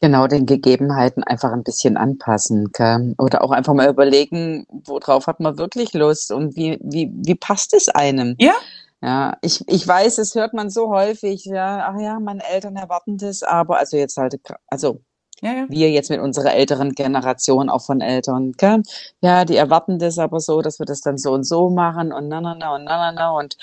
Genau, 0.00 0.28
den 0.28 0.46
Gegebenheiten 0.46 1.24
einfach 1.24 1.52
ein 1.52 1.64
bisschen 1.64 1.96
anpassen, 1.96 2.70
gell? 2.72 3.14
Oder 3.18 3.42
auch 3.42 3.50
einfach 3.50 3.74
mal 3.74 3.88
überlegen, 3.90 4.64
worauf 4.70 5.26
hat 5.26 5.40
man 5.40 5.58
wirklich 5.58 5.92
Lust 5.92 6.30
und 6.30 6.54
wie, 6.56 6.78
wie, 6.82 7.10
wie 7.14 7.34
passt 7.34 7.74
es 7.74 7.88
einem? 7.88 8.38
Ja. 8.38 8.54
Ja, 9.02 9.36
ich, 9.42 9.62
ich 9.68 9.86
weiß, 9.86 10.16
das 10.16 10.34
hört 10.34 10.54
man 10.54 10.70
so 10.70 10.88
häufig, 10.90 11.44
ja, 11.44 11.88
ach 11.88 12.00
ja, 12.00 12.18
meine 12.18 12.44
Eltern 12.44 12.74
erwarten 12.76 13.16
das, 13.16 13.42
aber 13.44 13.78
also 13.78 13.96
jetzt 13.96 14.16
halt, 14.16 14.40
also 14.66 15.00
Ja, 15.42 15.52
ja. 15.54 15.66
wir 15.68 15.90
jetzt 15.90 16.10
mit 16.10 16.20
unserer 16.20 16.54
älteren 16.54 16.92
Generation 16.94 17.70
auch 17.70 17.82
von 17.86 18.00
Eltern, 18.00 18.52
gell? 18.52 18.82
Ja, 19.22 19.44
die 19.44 19.56
erwarten 19.56 19.98
das 20.00 20.18
aber 20.18 20.40
so, 20.40 20.62
dass 20.62 20.80
wir 20.80 20.86
das 20.86 21.00
dann 21.02 21.18
so 21.18 21.32
und 21.32 21.44
so 21.44 21.70
machen 21.70 22.12
und 22.12 22.28
na, 22.28 22.40
na, 22.40 22.54
na 22.56 22.74
und 22.76 22.84
na, 22.84 22.96
na, 22.98 23.12
na 23.12 23.30
und 23.38 23.56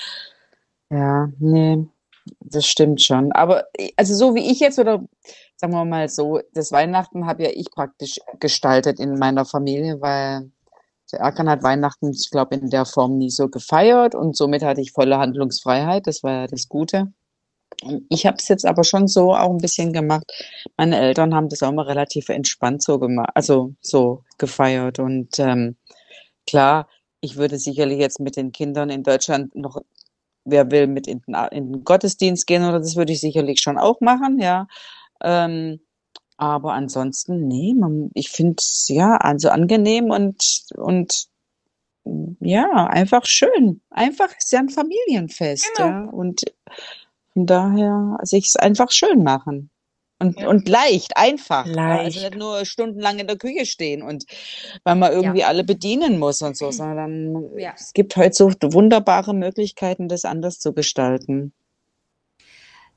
ja, 0.89 1.29
nee, 1.39 1.85
das 2.41 2.65
stimmt 2.67 3.01
schon. 3.01 3.31
Aber 3.33 3.65
also 3.97 4.13
so 4.15 4.35
wie 4.35 4.51
ich 4.51 4.59
jetzt 4.59 4.79
oder 4.79 5.03
sagen 5.57 5.73
wir 5.73 5.85
mal 5.85 6.09
so, 6.09 6.41
das 6.53 6.71
Weihnachten 6.71 7.25
habe 7.27 7.43
ja 7.43 7.49
ich 7.53 7.71
praktisch 7.71 8.19
gestaltet 8.39 8.99
in 8.99 9.17
meiner 9.19 9.45
Familie, 9.45 10.01
weil 10.01 10.51
Erkan 11.13 11.49
hat 11.49 11.63
Weihnachten, 11.63 12.11
ich 12.11 12.29
glaube, 12.31 12.55
in 12.55 12.69
der 12.69 12.85
Form 12.85 13.17
nie 13.17 13.29
so 13.29 13.47
gefeiert 13.49 14.15
und 14.15 14.35
somit 14.35 14.63
hatte 14.63 14.81
ich 14.81 14.91
volle 14.91 15.17
Handlungsfreiheit. 15.17 16.07
Das 16.07 16.23
war 16.23 16.31
ja 16.31 16.47
das 16.47 16.67
Gute. 16.67 17.13
Ich 18.09 18.25
habe 18.25 18.37
es 18.39 18.47
jetzt 18.47 18.65
aber 18.65 18.83
schon 18.83 19.07
so 19.07 19.33
auch 19.35 19.51
ein 19.51 19.57
bisschen 19.57 19.93
gemacht. 19.93 20.25
Meine 20.77 20.97
Eltern 20.97 21.35
haben 21.35 21.49
das 21.49 21.61
auch 21.63 21.71
mal 21.71 21.85
relativ 21.85 22.29
entspannt 22.29 22.81
so 22.81 22.99
gemacht, 22.99 23.31
also 23.35 23.73
so 23.81 24.23
gefeiert. 24.37 24.99
Und 24.99 25.39
ähm, 25.39 25.75
klar, 26.47 26.87
ich 27.21 27.35
würde 27.37 27.57
sicherlich 27.59 27.99
jetzt 27.99 28.19
mit 28.19 28.37
den 28.37 28.51
Kindern 28.51 28.89
in 28.89 29.03
Deutschland 29.03 29.55
noch, 29.55 29.81
wer 30.45 30.71
will, 30.71 30.87
mit 30.87 31.07
in 31.07 31.21
den, 31.27 31.35
in 31.51 31.71
den 31.71 31.83
Gottesdienst 31.83 32.47
gehen 32.47 32.63
oder 32.63 32.79
das 32.79 32.95
würde 32.95 33.13
ich 33.13 33.21
sicherlich 33.21 33.61
schon 33.61 33.77
auch 33.77 33.99
machen, 34.01 34.39
ja. 34.39 34.67
Ähm, 35.23 35.81
aber 36.37 36.73
ansonsten, 36.73 37.47
nee, 37.47 37.73
man, 37.73 38.11
ich 38.13 38.29
finde 38.29 38.55
es 38.59 38.87
ja 38.89 39.15
also 39.17 39.49
angenehm 39.49 40.09
und, 40.11 40.63
und 40.75 41.27
ja, 42.39 42.87
einfach 42.87 43.25
schön. 43.25 43.81
Einfach 43.89 44.29
ist 44.37 44.51
ja 44.51 44.59
ein 44.59 44.69
Familienfest, 44.69 45.65
Genau. 45.75 45.89
ja. 45.89 46.05
Und 46.05 46.41
von 47.33 47.45
daher 47.45 48.17
sich 48.23 48.47
es 48.47 48.55
einfach 48.55 48.91
schön 48.91 49.23
machen. 49.23 49.69
Und, 50.21 50.39
Ja. 50.39 50.47
und 50.47 50.69
leicht, 50.69 51.17
einfach. 51.17 51.65
ja. 51.65 51.97
Also 51.97 52.19
Leicht. 52.19 52.31
nicht 52.31 52.35
nur 52.37 52.63
stundenlang 52.65 53.19
in 53.19 53.27
der 53.27 53.37
Küche 53.37 53.65
stehen 53.65 54.01
und 54.01 54.25
weil 54.83 54.95
man 54.95 55.11
irgendwie 55.11 55.43
alle 55.43 55.63
bedienen 55.65 56.19
muss 56.19 56.41
und 56.41 56.55
so, 56.55 56.71
sondern 56.71 57.57
Ja. 57.57 57.73
es 57.75 57.91
gibt 57.93 58.15
heute 58.15 58.33
so 58.33 58.49
wunderbare 58.61 59.33
Möglichkeiten, 59.33 60.07
das 60.07 60.23
anders 60.25 60.59
zu 60.59 60.73
gestalten. 60.73 61.53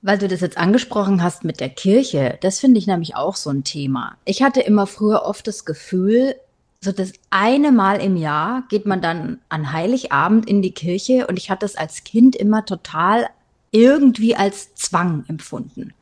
Weil 0.01 0.19
du 0.19 0.29
das 0.29 0.41
jetzt 0.41 0.59
angesprochen 0.59 1.23
hast 1.23 1.45
mit 1.45 1.59
der 1.61 1.71
Kirche, 1.71 2.39
das 2.41 2.61
finde 2.61 2.79
ich 2.79 2.87
nämlich 2.87 3.17
auch 3.17 3.35
so 3.35 3.51
ein 3.51 3.65
Thema. 3.65 4.17
Ich 4.25 4.43
hatte 4.43 4.61
immer 4.61 4.87
früher 4.87 5.23
oft 5.25 5.47
das 5.47 5.65
Gefühl, 5.65 6.37
so 6.81 6.93
das 6.93 7.13
eine 7.31 7.73
Mal 7.73 8.01
im 8.01 8.17
Jahr 8.17 8.63
geht 8.69 8.87
man 8.87 9.01
dann 9.03 9.41
an 9.49 9.73
Heiligabend 9.73 10.49
in 10.49 10.63
die 10.63 10.71
Kirche 10.71 11.27
und 11.27 11.37
ich 11.37 11.51
hatte 11.51 11.67
es 11.67 11.77
als 11.77 12.05
Kind 12.05 12.37
immer 12.37 12.65
total 12.65 13.27
irgendwie 13.73 14.37
als 14.37 14.75
Zwang 14.77 15.25
empfunden. 15.29 15.93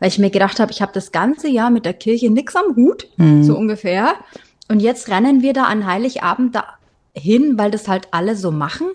Weil 0.00 0.08
ich 0.08 0.18
mir 0.18 0.30
gedacht 0.30 0.58
habe, 0.58 0.72
ich 0.72 0.82
habe 0.82 0.92
das 0.92 1.12
ganze 1.12 1.48
Jahr 1.48 1.70
mit 1.70 1.84
der 1.84 1.94
Kirche 1.94 2.30
nix 2.30 2.56
am 2.56 2.74
Hut, 2.74 3.06
Mhm. 3.16 3.44
so 3.44 3.56
ungefähr. 3.56 4.14
Und 4.68 4.80
jetzt 4.80 5.08
rennen 5.08 5.42
wir 5.42 5.52
da 5.52 5.64
an 5.64 5.86
Heiligabend 5.86 6.56
da 6.56 6.64
hin, 7.14 7.56
weil 7.56 7.70
das 7.70 7.86
halt 7.86 8.08
alle 8.10 8.34
so 8.34 8.50
machen. 8.50 8.88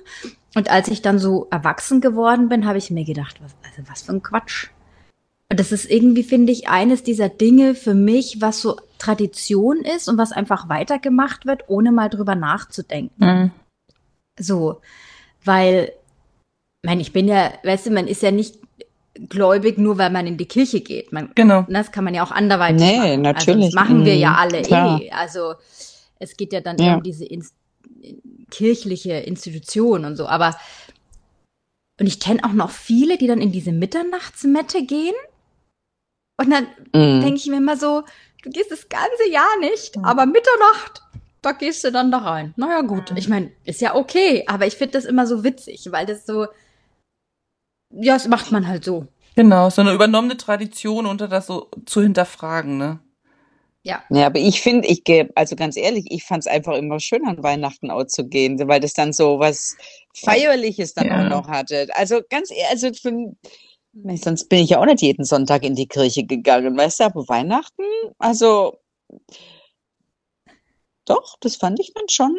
Und 0.55 0.69
als 0.71 0.87
ich 0.87 1.01
dann 1.01 1.19
so 1.19 1.47
erwachsen 1.51 2.01
geworden 2.01 2.49
bin, 2.49 2.65
habe 2.65 2.77
ich 2.77 2.89
mir 2.89 3.05
gedacht, 3.05 3.39
was, 3.41 3.55
also 3.63 3.89
was 3.89 4.01
für 4.01 4.13
ein 4.13 4.23
Quatsch. 4.23 4.67
Und 5.51 5.59
das 5.59 5.71
ist 5.71 5.89
irgendwie, 5.89 6.23
finde 6.23 6.51
ich, 6.51 6.67
eines 6.69 7.03
dieser 7.03 7.29
Dinge 7.29 7.75
für 7.75 7.93
mich, 7.93 8.41
was 8.41 8.61
so 8.61 8.77
Tradition 8.99 9.77
ist 9.81 10.07
und 10.07 10.17
was 10.17 10.31
einfach 10.31 10.69
weitergemacht 10.69 11.45
wird, 11.45 11.63
ohne 11.69 11.91
mal 11.91 12.09
drüber 12.09 12.35
nachzudenken. 12.35 13.25
Mhm. 13.25 13.51
So, 14.39 14.81
weil, 15.43 15.93
ich 16.83 16.87
meine, 16.87 17.01
ich 17.01 17.13
bin 17.13 17.27
ja, 17.27 17.51
weißt 17.63 17.87
du, 17.87 17.91
man 17.91 18.07
ist 18.07 18.21
ja 18.21 18.31
nicht 18.31 18.57
gläubig, 19.27 19.77
nur 19.77 19.97
weil 19.97 20.11
man 20.11 20.27
in 20.27 20.37
die 20.37 20.45
Kirche 20.45 20.81
geht. 20.81 21.11
Man, 21.11 21.31
Genau. 21.35 21.65
das 21.67 21.91
kann 21.91 22.03
man 22.03 22.13
ja 22.13 22.23
auch 22.23 22.31
anderweitig 22.31 22.79
Nee, 22.81 22.97
machen. 22.97 23.09
Also 23.09 23.21
natürlich. 23.21 23.65
das 23.65 23.73
machen 23.73 24.05
wir 24.05 24.15
ja 24.15 24.29
Mhm, 24.31 24.35
alle 24.37 24.61
klar. 24.61 25.01
eh. 25.01 25.11
Also 25.11 25.55
es 26.19 26.37
geht 26.37 26.53
ja 26.53 26.61
dann 26.61 26.77
Ja. 26.77 26.95
um 26.95 27.03
diese 27.03 27.25
Inst 27.25 27.53
kirchliche 28.49 29.13
Institution 29.13 30.05
und 30.05 30.15
so. 30.15 30.27
Aber 30.27 30.59
und 31.99 32.07
ich 32.07 32.19
kenne 32.19 32.43
auch 32.45 32.53
noch 32.53 32.71
viele, 32.71 33.17
die 33.17 33.27
dann 33.27 33.41
in 33.41 33.51
diese 33.51 33.71
Mitternachtsmette 33.73 34.83
gehen. 34.85 35.15
Und 36.39 36.49
dann 36.49 36.67
Mhm. 36.93 37.21
denke 37.21 37.35
ich 37.35 37.47
mir 37.47 37.57
immer 37.57 37.75
so, 37.75 38.03
du 38.43 38.49
gehst 38.49 38.71
das 38.71 38.87
ganze 38.87 39.29
Jahr 39.29 39.59
nicht, 39.59 39.97
aber 40.03 40.25
Mitternacht, 40.25 41.03
da 41.41 41.51
gehst 41.51 41.83
du 41.83 41.91
dann 41.91 42.11
da 42.11 42.19
rein. 42.19 42.53
Naja, 42.55 42.81
gut. 42.81 43.11
Ich 43.17 43.27
meine, 43.27 43.51
ist 43.65 43.81
ja 43.81 43.95
okay, 43.95 44.45
aber 44.47 44.65
ich 44.65 44.75
finde 44.75 44.93
das 44.93 45.03
immer 45.03 45.27
so 45.27 45.43
witzig, 45.43 45.91
weil 45.91 46.05
das 46.05 46.25
so, 46.25 46.47
ja, 47.93 48.13
das 48.13 48.27
macht 48.29 48.51
man 48.53 48.67
halt 48.67 48.85
so. 48.85 49.07
Genau, 49.35 49.69
so 49.69 49.81
eine 49.81 49.93
übernommene 49.93 50.37
Tradition, 50.37 51.05
unter 51.05 51.27
das 51.27 51.47
so 51.47 51.69
zu 51.85 52.01
hinterfragen, 52.01 52.77
ne? 52.77 52.99
Ja. 53.89 54.03
Ja, 54.11 54.27
aber 54.27 54.37
ich 54.37 54.61
finde, 54.61 54.87
ich 54.87 55.03
gehe, 55.03 55.29
also 55.33 55.55
ganz 55.55 55.75
ehrlich, 55.75 56.05
ich 56.09 56.23
fand 56.23 56.43
es 56.43 56.47
einfach 56.47 56.75
immer 56.75 56.99
schön, 56.99 57.25
an 57.25 57.41
Weihnachten 57.41 57.89
auch 57.89 58.05
zu 58.05 58.27
gehen, 58.27 58.59
weil 58.67 58.79
das 58.79 58.93
dann 58.93 59.13
so 59.13 59.39
was 59.39 59.75
Feierliches 60.15 60.93
dann 60.93 61.07
Ja. 61.07 61.25
auch 61.25 61.29
noch 61.29 61.47
hatte. 61.47 61.87
Also 61.93 62.21
ganz 62.29 62.51
ehrlich, 62.51 62.69
also 62.69 62.93
für, 62.93 63.35
sonst 64.17 64.47
bin 64.47 64.59
ich 64.59 64.69
ja 64.69 64.79
auch 64.79 64.85
nicht 64.85 65.01
jeden 65.01 65.25
Sonntag 65.25 65.63
in 65.63 65.73
die 65.73 65.87
Kirche 65.87 66.23
gegangen, 66.23 66.77
weißt 66.77 66.99
du, 66.99 67.03
aber 67.05 67.27
Weihnachten, 67.27 67.83
also 68.19 68.79
doch, 71.05 71.37
das 71.39 71.55
fand 71.55 71.79
ich 71.79 71.91
dann 71.95 72.07
schon. 72.09 72.35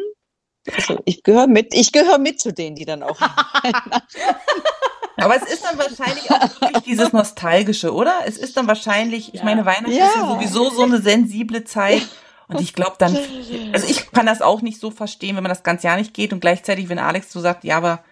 Also 0.73 0.99
ich 1.03 1.21
gehöre 1.23 1.47
mit, 1.47 1.73
ich 1.73 1.91
gehöre 1.91 2.17
mit 2.17 2.39
zu 2.39 2.53
denen, 2.53 2.77
die 2.77 2.85
dann 2.85 3.03
auch 3.03 3.19
Aber 5.21 5.35
es 5.35 5.43
ist 5.43 5.63
dann 5.63 5.77
wahrscheinlich 5.77 6.29
auch 6.31 6.41
wirklich 6.61 6.83
dieses 6.85 7.13
Nostalgische, 7.13 7.93
oder? 7.93 8.13
Es 8.25 8.37
ist 8.37 8.57
dann 8.57 8.67
wahrscheinlich, 8.67 9.33
ich 9.33 9.39
Ja. 9.41 9.45
meine, 9.45 9.65
Weihnachten 9.65 9.91
Ja. 9.91 10.05
ist 10.05 10.15
ja 10.15 10.27
sowieso 10.27 10.69
so 10.69 10.83
eine 10.83 11.01
sensible 11.01 11.63
Zeit. 11.63 12.03
Und 12.47 12.59
ich 12.59 12.73
glaube 12.73 12.95
dann, 12.97 13.17
also 13.71 13.87
ich 13.87 14.11
kann 14.11 14.25
das 14.25 14.41
auch 14.41 14.61
nicht 14.61 14.79
so 14.79 14.91
verstehen, 14.91 15.37
wenn 15.37 15.43
man 15.43 15.49
das 15.51 15.63
ganze 15.63 15.87
Jahr 15.87 15.95
nicht 15.97 16.13
geht 16.13 16.33
und 16.33 16.41
gleichzeitig, 16.41 16.89
wenn 16.89 16.99
Alex 16.99 17.31
so 17.31 17.39
sagt, 17.39 17.63
ja, 17.63 17.77
aber 17.77 18.03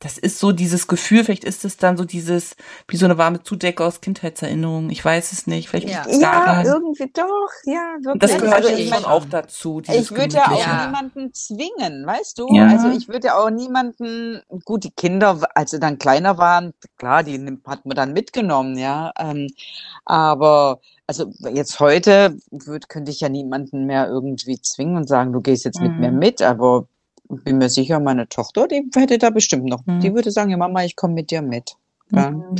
das 0.00 0.16
ist 0.16 0.38
so 0.38 0.52
dieses 0.52 0.86
Gefühl, 0.86 1.24
vielleicht 1.24 1.42
ist 1.44 1.64
es 1.64 1.76
dann 1.76 1.96
so 1.96 2.04
dieses, 2.04 2.54
wie 2.86 2.96
so 2.96 3.04
eine 3.04 3.18
warme 3.18 3.42
Zudecke 3.42 3.84
aus 3.84 4.00
Kindheitserinnerungen. 4.00 4.90
Ich 4.90 5.04
weiß 5.04 5.32
es 5.32 5.46
nicht. 5.48 5.68
Vielleicht 5.68 5.88
Ja. 5.88 6.06
Ja, 6.08 6.62
irgendwie 6.64 7.10
doch, 7.12 7.48
ja, 7.64 7.96
wirklich. 8.02 8.20
Das 8.20 8.40
gehört 8.40 8.64
also 8.64 8.68
ich 8.68 8.92
auch 8.94 9.24
dazu. 9.24 9.80
dieses 9.80 10.10
Ich 10.10 10.16
würde 10.16 10.36
ja 10.36 10.46
auch. 10.50 10.60
Ja. 10.60 10.86
niemanden 10.86 11.34
zwingen, 11.34 12.06
weißt 12.06 12.38
du? 12.38 12.46
Ja. 12.54 12.68
Also 12.68 12.90
ich 12.90 13.08
würde 13.08 13.28
ja 13.28 13.38
auch 13.38 13.50
niemanden, 13.50 14.40
gut, 14.64 14.84
die 14.84 14.92
Kinder, 14.92 15.40
als 15.54 15.72
sie 15.72 15.80
dann 15.80 15.98
kleiner 15.98 16.38
waren, 16.38 16.74
klar, 16.96 17.24
die 17.24 17.38
hat 17.66 17.84
man 17.84 17.96
dann 17.96 18.12
mitgenommen, 18.12 18.78
ja. 18.78 19.12
Ähm, 19.18 19.48
aber 20.04 20.80
also 21.06 21.32
jetzt 21.52 21.80
heute 21.80 22.36
würd, 22.50 22.88
könnte 22.88 23.10
ich 23.10 23.20
ja 23.20 23.28
niemanden 23.28 23.86
mehr 23.86 24.06
irgendwie 24.08 24.60
zwingen 24.60 24.96
und 24.96 25.08
sagen, 25.08 25.32
du 25.32 25.40
gehst 25.40 25.64
jetzt 25.64 25.80
mit 25.80 25.98
mir 25.98 26.12
Mhm. 26.12 26.18
mit, 26.18 26.42
aber 26.42 26.86
bin 27.28 27.58
mir 27.58 27.68
sicher, 27.68 28.00
meine 28.00 28.28
Tochter, 28.28 28.66
die 28.68 28.88
hätte 28.94 29.18
da 29.18 29.30
bestimmt 29.30 29.64
noch, 29.66 29.84
Mhm. 29.86 30.00
die 30.00 30.14
würde 30.14 30.30
sagen, 30.30 30.50
ja 30.50 30.56
Mama, 30.56 30.84
ich 30.84 30.96
komme 30.96 31.14
mit 31.14 31.30
dir 31.30 31.42
mit. 31.42 31.76
Ja. 32.10 32.30
Mhm. 32.30 32.56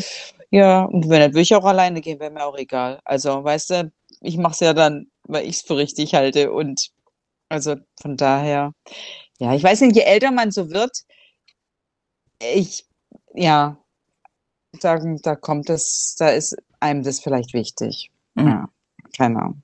Ja, 0.50 0.85
und 0.85 1.09
wenn 1.09 1.20
nicht, 1.20 1.33
würde 1.35 1.42
ich 1.42 1.54
auch 1.54 1.64
alleine 1.64 2.00
gehen, 2.00 2.20
wäre 2.20 2.31
mir 2.31 2.44
auch 2.44 2.57
egal. 2.57 3.00
Also, 3.04 3.44
weißt 3.44 3.70
du, 3.70 3.92
ich 4.20 4.38
mache 4.38 4.52
es 4.54 4.61
ja 4.61 4.72
dann, 4.74 5.11
weil 5.24 5.44
ich 5.44 5.57
es 5.57 5.62
für 5.62 5.76
richtig 5.76 6.14
halte. 6.14 6.52
Und 6.52 6.90
also 7.50 7.76
von 8.00 8.16
daher, 8.16 8.72
ja, 9.38 9.54
ich 9.54 9.62
weiß 9.62 9.83
nicht, 9.83 9.96
je 9.96 10.02
älter 10.02 10.31
man 10.31 10.50
so 10.50 10.70
wird, 10.70 11.04
ich, 12.40 12.87
ja, 13.35 13.76
sagen, 14.81 15.20
da 15.22 15.35
kommt 15.37 15.70
es, 15.70 16.16
da 16.18 16.28
ist 16.28 16.57
einem 16.81 17.02
das 17.02 17.20
vielleicht 17.20 17.52
wichtig. 17.52 18.11
Mhm. 18.35 18.46
Ja, 18.46 18.68
keine 19.16 19.38
Ahnung. 19.40 19.62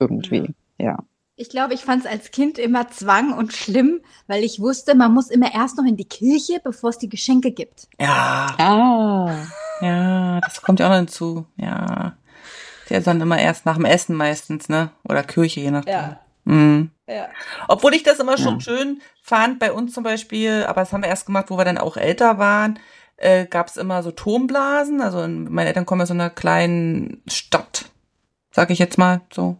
Irgendwie, 0.00 0.54
ja. 0.78 0.98
Ich 1.36 1.48
glaube, 1.48 1.74
ich 1.74 1.84
fand 1.84 2.04
es 2.04 2.10
als 2.10 2.30
Kind 2.30 2.58
immer 2.58 2.88
Zwang 2.90 3.32
und 3.36 3.52
schlimm, 3.52 4.00
weil 4.28 4.44
ich 4.44 4.60
wusste, 4.60 4.94
man 4.94 5.12
muss 5.12 5.30
immer 5.30 5.52
erst 5.52 5.76
noch 5.76 5.84
in 5.84 5.96
die 5.96 6.04
Kirche, 6.08 6.60
bevor 6.62 6.90
es 6.90 6.98
die 6.98 7.08
Geschenke 7.08 7.50
gibt. 7.50 7.88
Ja, 8.00 8.54
Ah, 8.58 9.34
ja, 9.80 10.40
das 10.40 10.62
kommt 10.62 10.78
ja 10.78 10.86
auch 10.86 10.90
noch 10.90 10.98
hinzu. 10.98 11.46
Ja. 11.56 12.16
Der 12.88 13.00
dann 13.00 13.20
immer 13.20 13.38
erst 13.38 13.66
nach 13.66 13.74
dem 13.76 13.84
Essen 13.84 14.14
meistens, 14.14 14.68
ne? 14.68 14.90
Oder 15.08 15.24
Kirche, 15.24 15.60
je 15.60 15.70
nachdem. 15.72 16.16
Mhm. 16.44 16.90
ja. 17.08 17.28
Obwohl 17.66 17.94
ich 17.94 18.02
das 18.04 18.20
immer 18.20 18.36
schon 18.38 18.54
Ja. 18.56 18.60
schön 18.60 19.02
fand, 19.22 19.58
bei 19.58 19.72
uns 19.72 19.92
zum 19.94 20.04
Beispiel, 20.04 20.64
aber 20.68 20.82
das 20.82 20.92
haben 20.92 21.02
wir 21.02 21.08
erst 21.08 21.26
gemacht, 21.26 21.46
wo 21.48 21.56
wir 21.56 21.64
dann 21.64 21.78
auch 21.78 21.96
älter 21.96 22.38
waren, 22.38 22.78
äh, 23.16 23.46
gab 23.46 23.68
es 23.68 23.76
immer 23.76 24.02
so 24.04 24.12
Turmblasen. 24.12 25.00
Also 25.00 25.22
in- 25.22 25.50
meine 25.52 25.68
Eltern 25.68 25.86
kommen 25.86 26.02
aus 26.02 26.10
einer 26.12 26.30
kleinen 26.30 27.22
Stadt, 27.26 27.86
sag 28.52 28.70
ich 28.70 28.78
jetzt 28.78 28.98
mal, 28.98 29.22
so 29.32 29.56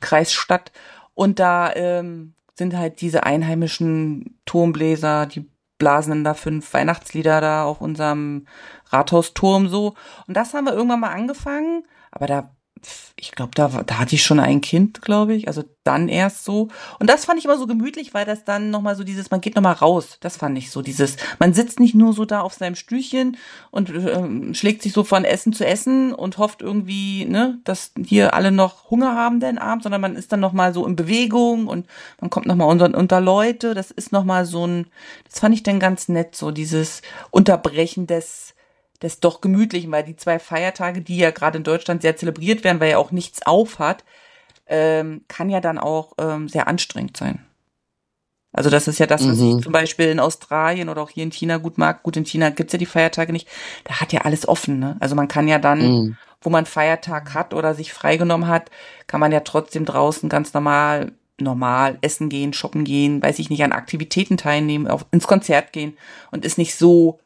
Kreisstadt. 0.00 0.72
Und 1.16 1.38
da 1.38 1.74
ähm, 1.74 2.34
sind 2.54 2.76
halt 2.76 3.00
diese 3.00 3.24
einheimischen 3.24 4.38
Turmbläser, 4.44 5.24
die 5.24 5.50
blasen 5.78 6.10
dann 6.10 6.24
da 6.24 6.34
fünf 6.34 6.72
Weihnachtslieder 6.74 7.40
da 7.40 7.64
auf 7.64 7.80
unserem 7.80 8.46
Rathausturm 8.90 9.68
so. 9.68 9.94
Und 10.28 10.36
das 10.36 10.52
haben 10.52 10.66
wir 10.66 10.74
irgendwann 10.74 11.00
mal 11.00 11.12
angefangen, 11.12 11.84
aber 12.10 12.26
da, 12.26 12.55
ich 13.18 13.32
glaube, 13.32 13.52
da, 13.54 13.68
da 13.68 13.98
hatte 13.98 14.14
ich 14.14 14.22
schon 14.22 14.38
ein 14.38 14.60
Kind, 14.60 15.00
glaube 15.00 15.34
ich, 15.34 15.48
also 15.48 15.64
dann 15.84 16.08
erst 16.08 16.44
so. 16.44 16.68
Und 16.98 17.08
das 17.08 17.24
fand 17.24 17.38
ich 17.38 17.46
immer 17.46 17.56
so 17.56 17.66
gemütlich, 17.66 18.12
weil 18.12 18.26
das 18.26 18.44
dann 18.44 18.70
nochmal 18.70 18.94
so 18.94 19.04
dieses, 19.04 19.30
man 19.30 19.40
geht 19.40 19.54
nochmal 19.54 19.72
raus, 19.72 20.18
das 20.20 20.36
fand 20.36 20.58
ich 20.58 20.70
so, 20.70 20.82
dieses, 20.82 21.16
man 21.38 21.54
sitzt 21.54 21.80
nicht 21.80 21.94
nur 21.94 22.12
so 22.12 22.26
da 22.26 22.40
auf 22.40 22.52
seinem 22.54 22.74
Stühlchen 22.74 23.38
und 23.70 23.90
ähm, 23.90 24.52
schlägt 24.52 24.82
sich 24.82 24.92
so 24.92 25.02
von 25.02 25.24
Essen 25.24 25.54
zu 25.54 25.66
Essen 25.66 26.12
und 26.12 26.36
hofft 26.36 26.60
irgendwie, 26.60 27.24
ne, 27.24 27.58
dass 27.64 27.92
hier 28.04 28.34
alle 28.34 28.52
noch 28.52 28.90
Hunger 28.90 29.14
haben 29.14 29.40
den 29.40 29.58
Abend, 29.58 29.84
sondern 29.84 30.02
man 30.02 30.16
ist 30.16 30.32
dann 30.32 30.40
nochmal 30.40 30.74
so 30.74 30.86
in 30.86 30.96
Bewegung 30.96 31.68
und 31.68 31.86
man 32.20 32.28
kommt 32.28 32.46
nochmal 32.46 32.68
unter, 32.68 32.96
unter 32.96 33.20
Leute, 33.20 33.74
das 33.74 33.90
ist 33.90 34.12
nochmal 34.12 34.44
so 34.44 34.66
ein, 34.66 34.86
das 35.30 35.40
fand 35.40 35.54
ich 35.54 35.62
dann 35.62 35.80
ganz 35.80 36.08
nett, 36.08 36.36
so 36.36 36.50
dieses 36.50 37.00
Unterbrechen 37.30 38.06
des, 38.06 38.45
des 39.02 39.20
doch 39.20 39.40
Gemütlichen, 39.40 39.92
weil 39.92 40.04
die 40.04 40.16
zwei 40.16 40.38
Feiertage, 40.38 41.00
die 41.02 41.18
ja 41.18 41.30
gerade 41.30 41.58
in 41.58 41.64
Deutschland 41.64 42.02
sehr 42.02 42.16
zelebriert 42.16 42.64
werden, 42.64 42.80
weil 42.80 42.90
ja 42.90 42.98
auch 42.98 43.12
nichts 43.12 43.44
auf 43.46 43.78
hat, 43.78 44.04
ähm, 44.66 45.22
kann 45.28 45.50
ja 45.50 45.60
dann 45.60 45.78
auch 45.78 46.14
ähm, 46.18 46.48
sehr 46.48 46.66
anstrengend 46.68 47.16
sein. 47.16 47.44
Also 48.52 48.70
das 48.70 48.88
ist 48.88 48.98
ja 48.98 49.06
das, 49.06 49.26
was 49.28 49.38
Mhm. 49.38 49.58
ich 49.58 49.64
zum 49.64 49.72
Beispiel 49.72 50.06
in 50.06 50.18
Australien 50.18 50.88
oder 50.88 51.02
auch 51.02 51.10
hier 51.10 51.24
in 51.24 51.30
China 51.30 51.58
gut 51.58 51.76
mag. 51.76 52.02
Gut, 52.02 52.16
in 52.16 52.24
China 52.24 52.48
gibt's 52.48 52.72
ja 52.72 52.78
die 52.78 52.86
Feiertage 52.86 53.32
nicht. 53.32 53.46
Da 53.84 54.00
hat 54.00 54.12
ja 54.14 54.22
alles 54.22 54.48
offen. 54.48 54.78
Ne? 54.78 54.96
Also 54.98 55.14
man 55.14 55.28
kann 55.28 55.46
ja 55.46 55.58
dann, 55.58 55.80
mm, 55.80 56.16
wo 56.40 56.48
man 56.48 56.64
Feiertag 56.64 57.34
hat 57.34 57.52
oder 57.52 57.74
sich 57.74 57.92
freigenommen 57.92 58.48
hat, 58.48 58.70
kann 59.06 59.20
man 59.20 59.30
ja 59.30 59.40
trotzdem 59.40 59.84
draußen 59.84 60.30
ganz 60.30 60.54
normal, 60.54 61.12
normal 61.38 61.98
essen 62.00 62.30
gehen, 62.30 62.54
shoppen 62.54 62.84
gehen, 62.84 63.22
weiß 63.22 63.38
ich 63.40 63.50
nicht, 63.50 63.62
an 63.62 63.72
Aktivitäten 63.72 64.38
teilnehmen, 64.38 64.88
auf, 64.88 65.04
ins 65.10 65.26
Konzert 65.26 65.74
gehen 65.74 65.98
und 66.30 66.46
ist 66.46 66.56
nicht 66.56 66.76
so 66.76 67.20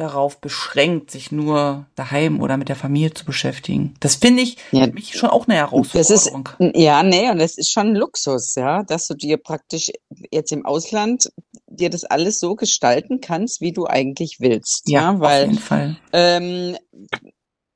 darauf 0.00 0.40
beschränkt, 0.40 1.10
sich 1.10 1.30
nur 1.30 1.86
daheim 1.94 2.40
oder 2.40 2.56
mit 2.56 2.68
der 2.68 2.76
Familie 2.76 3.12
zu 3.14 3.24
beschäftigen. 3.24 3.94
Das 4.00 4.16
finde 4.16 4.42
ich 4.42 4.56
Ja. 4.72 4.86
für 4.86 4.92
mich 4.92 5.14
schon 5.16 5.30
auch 5.30 5.46
eine 5.46 5.56
Das 5.92 6.10
ist, 6.10 6.30
Herausforderung. 6.30 6.48
ja, 6.74 7.02
nee, 7.02 7.30
und 7.30 7.38
das 7.38 7.56
ist 7.58 7.70
schon 7.70 7.88
ein 7.88 7.94
Luxus, 7.96 8.54
ja, 8.54 8.82
dass 8.82 9.06
du 9.06 9.14
dir 9.14 9.36
praktisch 9.36 9.90
jetzt 10.30 10.52
im 10.52 10.64
Ausland 10.66 11.30
dir 11.68 11.90
das 11.90 12.04
alles 12.04 12.40
so 12.40 12.56
gestalten 12.56 13.20
kannst, 13.20 13.60
wie 13.60 13.72
du 13.72 13.86
eigentlich 13.86 14.38
willst, 14.40 14.88
ja, 14.88 15.12
auf 15.12 15.20
weil 15.20 15.44
jeden 15.46 15.58
Fall. 15.58 15.96
ähm, 16.12 16.76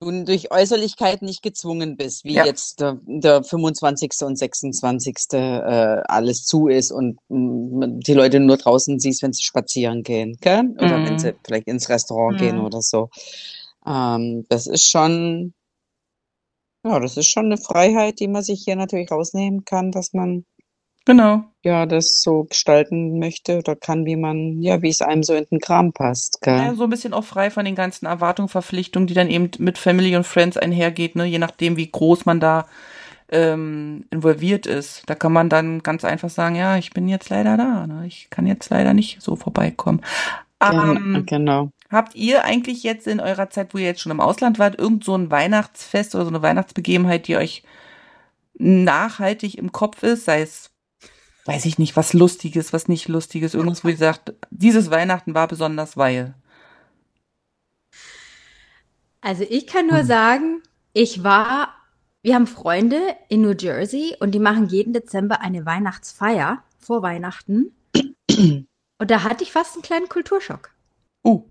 du 0.04 0.24
durch 0.24 0.52
Äußerlichkeiten 0.52 1.26
nicht 1.26 1.42
gezwungen 1.42 1.96
bist, 1.96 2.24
wie 2.24 2.34
Ja. 2.34 2.44
jetzt 2.44 2.80
der, 2.80 2.98
der 3.06 3.44
25. 3.44 4.10
und 4.22 4.36
26. 4.38 5.16
Äh, 5.32 5.36
alles 6.08 6.44
zu 6.44 6.68
ist 6.68 6.92
und 6.92 7.18
mm, 7.28 8.00
die 8.00 8.14
Leute 8.14 8.40
nur 8.40 8.56
draußen 8.56 9.00
siehst, 9.00 9.22
wenn 9.22 9.32
sie 9.32 9.42
spazieren 9.44 10.02
gehen, 10.02 10.38
gell? 10.40 10.64
Oder 10.78 10.98
Mhm. 10.98 11.04
wenn 11.04 11.18
sie 11.18 11.34
vielleicht 11.44 11.68
ins 11.68 11.88
Restaurant 11.88 12.38
gehen 12.38 12.56
Mhm. 12.58 12.64
oder 12.64 12.82
so. 12.82 13.10
Ähm, 13.86 14.46
das 14.48 14.66
ist 14.66 14.88
schon, 14.88 15.54
ja, 16.84 17.00
das 17.00 17.16
ist 17.16 17.28
schon 17.28 17.46
eine 17.46 17.58
Freiheit, 17.58 18.20
die 18.20 18.28
man 18.28 18.42
sich 18.42 18.62
hier 18.64 18.76
natürlich 18.76 19.10
rausnehmen 19.10 19.64
kann, 19.64 19.90
dass 19.92 20.12
man 20.12 20.44
Genau. 21.06 21.44
ja 21.62 21.86
das 21.86 22.22
so 22.22 22.44
gestalten 22.44 23.18
möchte 23.18 23.58
oder 23.58 23.76
kann, 23.76 24.06
wie 24.06 24.16
man, 24.16 24.62
ja, 24.62 24.80
wie 24.82 24.88
es 24.88 25.02
einem 25.02 25.22
so 25.22 25.34
in 25.34 25.46
den 25.50 25.60
Kram 25.60 25.92
passt, 25.92 26.40
gell? 26.40 26.56
Ja, 26.56 26.74
so 26.74 26.84
ein 26.84 26.90
bisschen 26.90 27.12
auch 27.12 27.24
frei 27.24 27.50
von 27.50 27.64
den 27.64 27.74
ganzen 27.74 28.06
Erwartungen, 28.06 28.48
Verpflichtungen, 28.48 29.06
die 29.06 29.14
dann 29.14 29.28
eben 29.28 29.50
mit 29.58 29.78
Family 29.78 30.16
und 30.16 30.26
Friends 30.26 30.56
einhergeht, 30.56 31.16
ne? 31.16 31.24
je 31.24 31.38
nachdem, 31.38 31.76
wie 31.76 31.90
groß 31.90 32.24
man 32.26 32.40
da 32.40 32.66
ähm, 33.28 34.04
involviert 34.10 34.66
ist. 34.66 35.02
Da 35.06 35.14
kann 35.14 35.32
man 35.32 35.48
dann 35.48 35.82
ganz 35.82 36.04
einfach 36.04 36.30
sagen, 36.30 36.54
ja, 36.54 36.76
ich 36.76 36.90
bin 36.90 37.08
jetzt 37.08 37.28
leider 37.30 37.56
da, 37.56 37.86
ne? 37.86 38.06
ich 38.06 38.28
kann 38.30 38.46
jetzt 38.46 38.70
leider 38.70 38.94
nicht 38.94 39.20
so 39.20 39.36
vorbeikommen. 39.36 40.00
Ähm, 40.60 41.24
genau. 41.26 41.70
Habt 41.90 42.14
ihr 42.14 42.44
eigentlich 42.44 42.82
jetzt 42.82 43.06
in 43.06 43.20
eurer 43.20 43.50
Zeit, 43.50 43.74
wo 43.74 43.78
ihr 43.78 43.86
jetzt 43.86 44.00
schon 44.00 44.12
im 44.12 44.20
Ausland 44.20 44.58
wart, 44.58 44.78
irgend 44.78 45.04
so 45.04 45.14
ein 45.14 45.30
Weihnachtsfest 45.30 46.14
oder 46.14 46.24
so 46.24 46.30
eine 46.30 46.42
Weihnachtsbegebenheit, 46.42 47.28
die 47.28 47.36
euch 47.36 47.62
nachhaltig 48.56 49.58
im 49.58 49.72
Kopf 49.72 50.02
ist, 50.02 50.24
sei 50.24 50.42
es, 50.42 50.70
weiß 51.44 51.64
ich 51.66 51.78
nicht, 51.78 51.96
was 51.96 52.12
Lustiges, 52.12 52.72
was 52.72 52.88
nicht 52.88 53.09
Lustiges, 53.09 53.54
irgendwas, 53.54 53.85
wo 53.85 53.88
ihr 53.88 53.96
sagt, 53.96 54.33
dieses 54.50 54.90
Weihnachten 54.90 55.35
war 55.35 55.48
besonders, 55.48 55.96
weil. 55.96 56.35
Also 59.20 59.44
ich 59.48 59.66
kann 59.66 59.87
nur 59.87 60.00
Hm. 60.00 60.07
sagen, 60.07 60.62
ich 60.92 61.22
war, 61.24 61.74
wir 62.22 62.35
haben 62.35 62.46
Freunde 62.46 63.00
in 63.28 63.42
New 63.42 63.54
Jersey 63.59 64.16
und 64.20 64.33
die 64.33 64.38
machen 64.38 64.68
jeden 64.68 64.92
Dezember 64.92 65.40
eine 65.40 65.66
Weihnachtsfeier 65.66 66.62
vor 66.78 67.02
Weihnachten. 67.02 67.74
Und 69.00 69.11
da 69.11 69.24
hatte 69.24 69.42
ich 69.42 69.50
fast 69.52 69.74
einen 69.74 69.83
kleinen 69.83 70.09
Kulturschock. 70.09 70.70
Uh, 71.24 71.42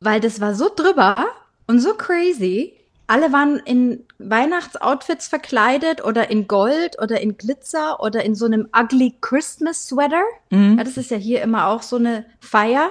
Weil 0.00 0.20
das 0.20 0.40
war 0.40 0.54
so 0.54 0.70
drüber 0.74 1.26
und 1.66 1.80
so 1.80 1.94
crazy. 1.94 2.78
Alle 3.06 3.32
waren 3.32 3.58
in 3.58 4.06
Weihnachtsoutfits 4.18 5.28
verkleidet 5.28 6.04
oder 6.04 6.30
in 6.30 6.46
Gold 6.48 6.96
oder 7.00 7.20
in 7.20 7.36
Glitzer 7.36 8.00
oder 8.00 8.24
in 8.24 8.34
so 8.34 8.46
einem 8.46 8.68
ugly 8.74 9.16
Christmas 9.20 9.86
Sweater. 9.86 10.22
mhm. 10.50 10.78
Ja, 10.78 10.84
das 10.84 10.96
ist 10.96 11.10
ja 11.10 11.16
hier 11.16 11.42
immer 11.42 11.66
auch 11.66 11.82
so 11.82 11.96
eine 11.96 12.24
Feier, 12.40 12.90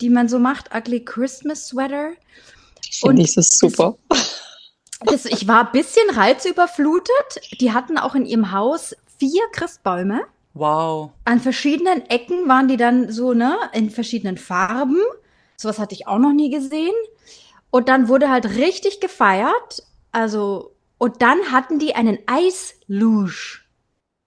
die 0.00 0.10
man 0.10 0.28
so 0.28 0.38
macht, 0.38 0.74
ugly 0.74 1.04
Christmas 1.04 1.68
Sweater. 1.68 2.10
Und 3.02 3.08
Finde 3.08 3.22
ich 3.22 3.34
das 3.34 3.58
super. 3.58 3.96
Das, 5.04 5.24
ich 5.24 5.48
war 5.48 5.66
ein 5.66 5.72
bisschen 5.72 6.08
reizüberflutet. 6.10 7.58
Die 7.60 7.72
hatten 7.72 7.98
auch 7.98 8.14
in 8.14 8.24
ihrem 8.24 8.52
Haus 8.52 8.94
vier 9.18 9.42
Christbäume. 9.52 10.22
wow. 10.54 11.10
An 11.24 11.40
verschiedenen 11.40 12.08
Ecken 12.08 12.48
waren 12.48 12.68
die 12.68 12.76
dann 12.76 13.10
so, 13.10 13.32
ne, 13.34 13.56
in 13.72 13.90
verschiedenen 13.90 14.38
Farben. 14.38 14.98
Sowas 15.56 15.78
hatte 15.78 15.94
ich 15.94 16.06
auch 16.06 16.18
noch 16.18 16.32
nie 16.32 16.50
gesehen. 16.50 16.94
Und 17.72 17.88
dann 17.88 18.06
wurde 18.06 18.30
halt 18.30 18.44
richtig 18.50 19.00
gefeiert. 19.00 19.82
Also, 20.12 20.76
und 20.98 21.22
dann 21.22 21.50
hatten 21.50 21.78
die 21.78 21.94
einen 21.94 22.18
Eisluge. 22.26 23.60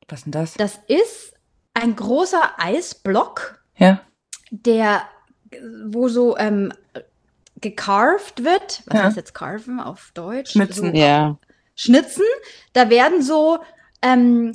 Was 0.10 0.24
denn 0.24 0.32
das? 0.32 0.56
Das 0.56 0.80
ist 0.88 1.34
ein 1.74 1.96
großer 1.96 2.42
Eisblock, 2.60 3.64
Ja. 3.78 4.02
der, 4.50 5.04
wo 5.88 6.08
so 6.08 6.38
ähm, 6.38 6.74
gecarved 7.62 8.44
wird. 8.44 8.82
Was 8.88 8.98
Ja. 8.98 9.04
heißt 9.06 9.18
jetzt 9.18 9.34
carven 9.34 9.80
auf 9.80 10.12
Deutsch? 10.16 10.52
Schnitzen. 10.52 10.92
So, 10.92 10.98
Ja. 10.98 11.38
Schnitzen. 11.76 12.24
Da 12.74 12.90
werden 12.90 13.22
so 13.22 13.60
ähm, 14.02 14.54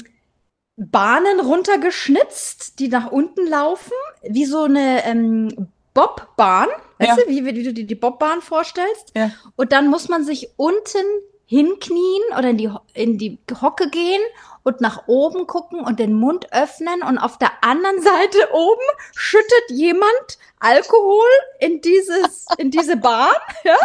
Bahnen 0.76 1.40
runtergeschnitzt, 1.40 2.78
die 2.80 2.88
nach 2.88 3.10
unten 3.12 3.46
laufen, 3.46 3.92
wie 4.22 4.46
so 4.46 4.64
eine 4.64 5.04
ähm, 5.04 5.68
Bobbahn. 5.94 6.68
Weißt 6.98 7.18
Ja. 7.18 7.24
du, 7.24 7.28
wie, 7.30 7.44
wie 7.44 7.62
du 7.62 7.72
dir 7.72 7.84
die 7.86 7.94
Bobbahn 7.94 8.42
vorstellst? 8.42 9.12
Ja. 9.16 9.30
Und 9.56 9.72
dann 9.72 9.88
muss 9.88 10.08
man 10.08 10.24
sich 10.24 10.50
unten 10.56 11.04
hinknien 11.46 12.22
oder 12.38 12.50
in 12.50 12.58
die, 12.58 12.70
in 12.94 13.18
die 13.18 13.38
Hocke 13.60 13.90
gehen 13.90 14.22
und 14.62 14.80
nach 14.80 15.08
oben 15.08 15.48
gucken 15.48 15.80
und 15.80 15.98
den 15.98 16.12
Mund 16.12 16.52
öffnen 16.52 17.02
und 17.02 17.18
auf 17.18 17.38
der 17.38 17.50
anderen 17.64 18.00
Seite 18.02 18.52
oben 18.52 18.84
schüttet 19.16 19.64
jemand 19.70 20.38
Alkohol 20.60 21.26
in 21.58 21.80
dieses, 21.80 22.44
in 22.58 22.70
diese 22.70 22.96
Bahn, 22.96 23.34
ja? 23.64 23.76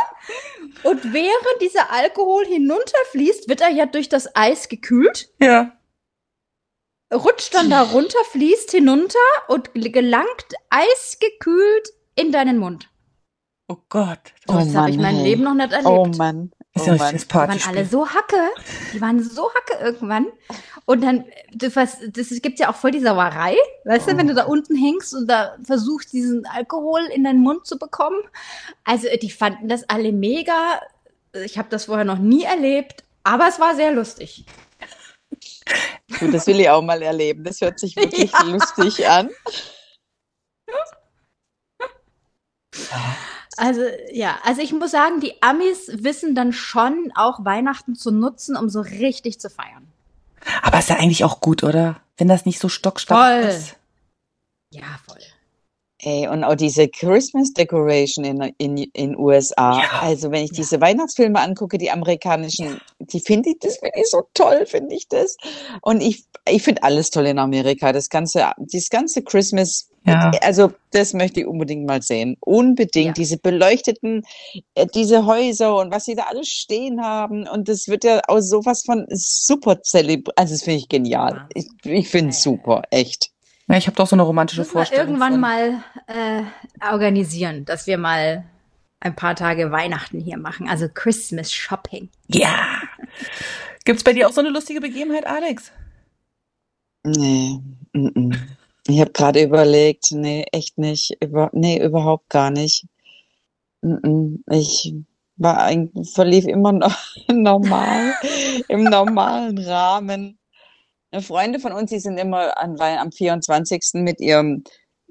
Und 0.84 1.12
während 1.14 1.62
dieser 1.62 1.92
Alkohol 1.92 2.46
hinunterfließt, 2.46 3.50
wird 3.50 3.62
er 3.62 3.70
ja 3.70 3.86
durch 3.88 4.10
das 4.10 4.36
Eis 4.36 4.70
gekühlt, 4.70 5.30
Ja. 5.40 5.72
rutscht 7.12 7.56
dann 7.56 7.70
da 7.72 7.82
runter, 7.82 8.20
fließt 8.32 8.70
hinunter 8.72 9.18
und 9.48 9.72
gelangt 9.74 10.46
eisgekühlt 10.70 11.90
in 12.16 12.32
deinen 12.32 12.58
Mund. 12.58 12.90
Oh 13.68 13.78
Gott. 13.90 14.20
Oh 14.48 14.54
das 14.54 14.76
habe 14.76 14.92
ich 14.92 14.98
mein 14.98 15.16
hey. 15.16 15.24
Leben 15.24 15.44
noch 15.44 15.56
nicht 15.56 15.72
erlebt. 15.72 15.88
Oh 15.88 16.06
Mann. 16.06 16.52
Ist 16.76 16.84
Oh 16.84 16.92
Mann. 16.92 17.16
richtiges 17.16 17.28
Die 17.28 17.34
waren 17.34 17.62
alle 17.68 17.86
so 17.86 18.08
hacke. 18.08 18.50
Die 18.94 19.02
waren 19.02 19.24
so 19.24 19.50
hacke 19.54 19.84
irgendwann. 19.84 20.28
Und 20.86 21.02
dann, 21.02 21.26
was, 21.74 21.98
das 22.12 22.30
gibt 22.42 22.60
ja 22.60 22.70
auch 22.70 22.76
voll 22.76 22.92
die 22.92 23.00
Sauerei. 23.00 23.56
Weißt 23.86 24.08
du, 24.08 24.18
wenn 24.18 24.28
du 24.28 24.36
da 24.36 24.46
unten 24.46 24.76
hängst 24.76 25.16
und 25.16 25.28
da 25.28 25.58
versuchst, 25.64 26.14
diesen 26.14 26.46
Alkohol 26.46 27.02
in 27.14 27.24
deinen 27.24 27.40
Mund 27.42 27.66
zu 27.66 27.80
bekommen. 27.80 28.20
Also, 28.84 29.08
die 29.20 29.32
fanden 29.32 29.68
das 29.68 29.90
alle 29.90 30.12
mega. 30.12 30.80
Ich 31.34 31.58
habe 31.58 31.70
das 31.70 31.86
vorher 31.86 32.06
noch 32.06 32.20
nie 32.20 32.44
erlebt. 32.44 33.04
Aber 33.24 33.48
es 33.48 33.60
war 33.60 33.76
sehr 33.76 33.92
lustig. 33.92 34.46
Du, 36.20 36.30
das 36.32 36.46
will 36.46 36.60
ich 36.60 36.70
auch 36.70 36.84
mal 36.84 37.02
erleben. 37.02 37.44
Das 37.44 37.62
hört 37.62 37.80
sich 37.80 37.96
wirklich 37.96 38.32
Ja. 38.40 38.44
lustig 38.44 39.08
an. 39.08 39.32
Also, 43.58 43.82
ja, 44.12 44.38
also 44.44 44.62
ich 44.62 44.74
muss 44.74 44.92
sagen, 44.92 45.22
die 45.22 45.42
Amis 45.42 45.90
wissen 45.94 46.36
dann 46.36 46.52
schon 46.52 47.12
auch 47.16 47.46
Weihnachten 47.46 47.96
zu 47.96 48.12
nutzen, 48.12 48.58
um 48.58 48.70
so 48.70 48.82
richtig 48.82 49.40
zu 49.40 49.50
feiern. 49.50 49.88
Aber 50.62 50.80
ist 50.80 50.90
ja 50.90 50.98
eigentlich 50.98 51.24
auch 51.24 51.40
gut, 51.40 51.64
oder? 51.64 52.02
Wenn 52.18 52.28
das 52.28 52.46
nicht 52.46 52.60
so 52.60 52.70
stockstark 52.70 53.44
Voll. 53.44 53.50
ist. 53.50 53.76
Ja, 54.72 55.00
voll. 55.06 55.20
Ey, 56.08 56.28
und 56.28 56.44
auch 56.44 56.54
diese 56.54 56.88
Christmas 56.88 57.52
Decoration 57.54 58.24
in 58.26 58.40
in, 58.60 58.78
in 58.94 59.18
USA. 59.18 59.82
Ja. 59.82 59.90
Also 60.02 60.30
wenn 60.30 60.44
ich 60.44 60.52
diese 60.52 60.80
Weihnachtsfilme 60.80 61.40
angucke, 61.40 61.80
die 61.80 61.90
amerikanischen, 61.90 62.80
die 63.00 63.20
finde 63.20 63.50
ich, 63.50 63.58
das 63.60 63.78
finde 63.78 64.00
ich 64.00 64.08
so 64.12 64.22
toll, 64.36 64.68
finde 64.68 64.94
ich 64.94 65.08
das. 65.08 65.36
Und 65.82 66.02
ich, 66.02 66.24
ich 66.48 66.62
finde 66.62 66.84
alles 66.84 67.10
toll 67.10 67.26
in 67.26 67.40
Amerika. 67.40 67.92
Das 67.92 68.10
ganze, 68.10 68.52
dieses 68.60 68.92
ganze 68.92 69.24
Christmas, 69.24 69.90
Ja. 70.06 70.30
also 70.44 70.72
das 70.92 71.14
möchte 71.14 71.40
ich 71.40 71.48
unbedingt 71.48 71.88
mal 71.88 72.04
sehen. 72.04 72.38
Unbedingt 72.40 73.08
Ja. 73.08 73.14
diese 73.14 73.38
beleuchteten, 73.40 74.22
äh, 74.76 74.86
diese 74.94 75.26
Häuser 75.26 75.76
und 75.76 75.92
was 75.92 76.06
sie 76.06 76.14
da 76.14 76.26
alles 76.30 76.50
stehen 76.50 77.02
haben. 77.02 77.48
Und 77.48 77.68
das 77.68 77.88
wird 77.88 78.04
ja 78.04 78.22
auch 78.28 78.42
sowas 78.42 78.84
von 78.86 79.08
super 79.10 79.82
zelebriert. 79.82 80.38
Also 80.38 80.54
das 80.54 80.62
finde 80.62 80.78
ich 80.82 80.88
genial. 80.88 81.48
Ich, 81.56 81.66
ich 81.84 82.08
finde 82.10 82.30
es 82.30 82.46
Ja. 82.46 82.52
super, 82.52 82.84
echt. 82.92 83.32
Ja, 83.68 83.78
ich 83.78 83.88
habe 83.88 83.96
doch 83.98 84.08
so 84.08 84.16
eine 84.16 84.24
romantische 84.24 84.62
Müssen 84.62 84.74
wir 84.74 84.80
Vorstellung. 84.80 85.08
irgendwann 85.08 85.32
von- 85.34 85.42
mal 85.42 85.84
äh, 86.08 86.44
organisieren, 86.92 87.66
dass 87.66 87.88
wir 87.88 87.98
mal 87.98 88.46
ein 89.00 89.16
paar 89.16 89.36
Tage 89.36 89.72
Weihnachten 89.72 90.20
hier 90.20 90.38
machen, 90.38 90.68
also 90.70 90.88
Christmas 90.94 91.52
Shopping. 91.52 92.10
Ja. 92.28 92.82
Gibt's 93.86 94.04
bei 94.04 94.14
dir 94.14 94.28
auch 94.28 94.32
so 94.34 94.42
eine 94.42 94.50
lustige 94.50 94.82
Begebenheit, 94.82 95.26
Alex? 95.28 95.72
Nee, 97.04 97.60
mm, 97.94 98.08
mm. 98.20 98.32
ich 98.88 99.00
habe 99.00 99.12
gerade 99.12 99.44
überlegt, 99.44 100.12
nee, 100.12 100.46
echt 100.52 100.78
nicht, 100.78 101.16
über, 101.22 101.50
nee, 101.54 101.84
überhaupt 101.84 102.30
gar 102.30 102.50
nicht. 102.50 102.88
Mm, 103.82 103.94
mm. 104.08 104.44
Ich 104.52 104.94
war 105.38 105.58
eigentlich, 105.62 106.12
verlief 106.14 106.46
immer 106.46 106.72
noch 106.72 106.98
normal, 107.32 108.14
im 108.70 108.86
normalen 108.86 109.58
Rahmen. 109.60 110.40
Freunde 111.22 111.60
von 111.60 111.72
uns, 111.72 111.90
die 111.90 112.00
sind 112.00 112.18
immer 112.18 112.58
an, 112.58 112.80
am 112.80 113.12
24. 113.12 113.82
mit 113.96 114.20
ihrem 114.20 114.64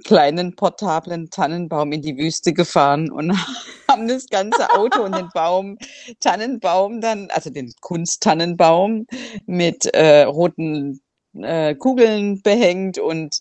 kleinen 0.05 0.57
portablen 0.57 1.31
Tannenbaum 1.31 1.93
in 1.93 2.03
die 2.03 2.17
Wüste 2.17 2.53
gefahren 2.53 3.11
und 3.11 3.33
haben 3.89 4.09
das 4.09 4.27
ganze 4.27 4.71
Auto 4.73 5.03
und 5.03 5.15
den 5.15 5.29
Baum, 5.33 5.79
Tannenbaum 6.21 7.01
dann, 7.01 7.29
also 7.31 7.51
den 7.51 7.73
Kunsttannenbaum 7.81 9.07
mit 9.47 9.87
äh, 9.95 10.23
roten 10.23 11.01
äh, 11.35 11.75
Kugeln 11.75 12.43
behängt 12.43 12.99
und 12.99 13.41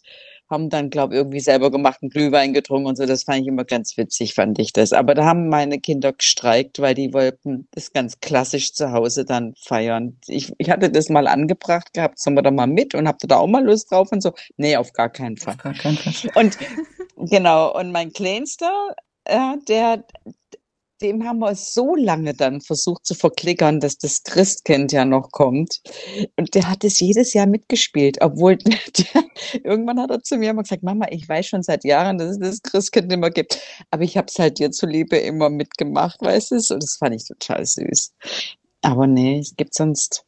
haben 0.50 0.70
dann, 0.70 0.90
glaube 0.90 1.14
ich, 1.14 1.20
irgendwie 1.20 1.40
selber 1.40 1.72
gemachten 1.72 2.10
Glühwein 2.10 2.54
getrunken 2.54 2.88
und 2.88 2.98
so. 2.98 3.06
Das 3.06 3.24
fand 3.24 3.42
ich 3.42 3.48
immer 3.48 3.66
ganz 3.66 3.98
witzig, 3.98 4.34
fand 4.34 4.60
ich 4.60 4.74
das. 4.74 4.94
Aber 4.94 5.16
da 5.16 5.26
haben 5.26 5.50
meine 5.50 5.80
Kinder 5.80 6.14
gestreikt, 6.14 6.80
weil 6.80 6.96
die 6.96 7.14
wollten 7.14 7.68
das 7.72 7.92
ganz 7.92 8.20
klassisch 8.20 8.74
zu 8.74 8.92
Hause 8.92 9.26
dann 9.26 9.56
feiern. 9.56 10.18
Ich, 10.28 10.54
ich 10.58 10.70
hatte 10.70 10.90
das 10.90 11.10
mal 11.10 11.28
angebracht 11.28 11.94
gehabt, 11.94 12.20
sollen 12.20 12.36
wir 12.36 12.44
da 12.44 12.52
mal 12.52 12.68
mit 12.68 12.96
und 12.96 13.08
habt 13.08 13.24
ihr 13.24 13.28
da 13.28 13.38
auch 13.38 13.48
mal 13.48 13.64
Lust 13.64 13.92
drauf 13.92 14.12
und 14.12 14.22
so? 14.22 14.34
Nee, 14.58 14.78
auf 14.78 14.94
gar 14.94 15.10
keinen 15.10 15.38
Fall. 15.38 15.56
Auf 15.56 15.64
gar 15.64 15.74
keinen 15.74 15.98
Fall. 15.98 16.32
Und 16.36 16.58
genau, 17.18 17.78
und 17.78 17.92
mein 17.92 18.12
Kleinster, 18.12 18.96
äh, 19.26 19.58
der, 19.68 20.04
dem 21.04 21.28
haben 21.28 21.40
wir 21.40 21.54
so 21.56 21.96
lange 21.96 22.34
dann 22.34 22.62
versucht 22.62 23.06
zu 23.06 23.14
verklickern, 23.14 23.80
dass 23.80 23.98
das 23.98 24.24
Christkind 24.24 24.92
ja 24.92 25.06
noch 25.06 25.32
kommt. 25.32 25.82
Und 26.38 26.56
der 26.56 26.70
hat 26.70 26.84
es 26.84 27.00
jedes 27.00 27.34
Jahr 27.34 27.46
mitgespielt, 27.46 28.18
obwohl 28.22 28.58
der, 28.58 29.24
irgendwann 29.64 30.00
hat 30.00 30.12
er 30.12 30.24
zu 30.24 30.38
mir 30.38 30.52
immer 30.52 30.64
gesagt, 30.64 30.84
Mama, 30.84 31.08
ich 31.12 31.28
weiß 31.28 31.46
schon 31.46 31.64
seit 31.64 31.84
Jahren, 31.84 32.18
dass 32.18 32.32
es 32.32 32.40
das 32.40 32.62
Christkind 32.62 33.12
immer 33.12 33.30
gibt, 33.30 33.60
aber 33.92 34.04
ich 34.04 34.18
habe 34.18 34.28
es 34.28 34.40
halt 34.40 34.60
dir 34.60 34.72
zuliebe 34.72 35.18
immer 35.18 35.50
mitgemacht, 35.50 36.22
weißt 36.22 36.52
du? 36.52 36.56
Und 36.56 36.84
das 36.84 36.96
fand 36.98 37.16
ich 37.16 37.28
total 37.28 37.66
süß. 37.66 38.14
Aber 38.82 39.06
nee, 39.06 39.40
es 39.40 39.56
gibt 39.56 39.76
sonst 39.76 40.26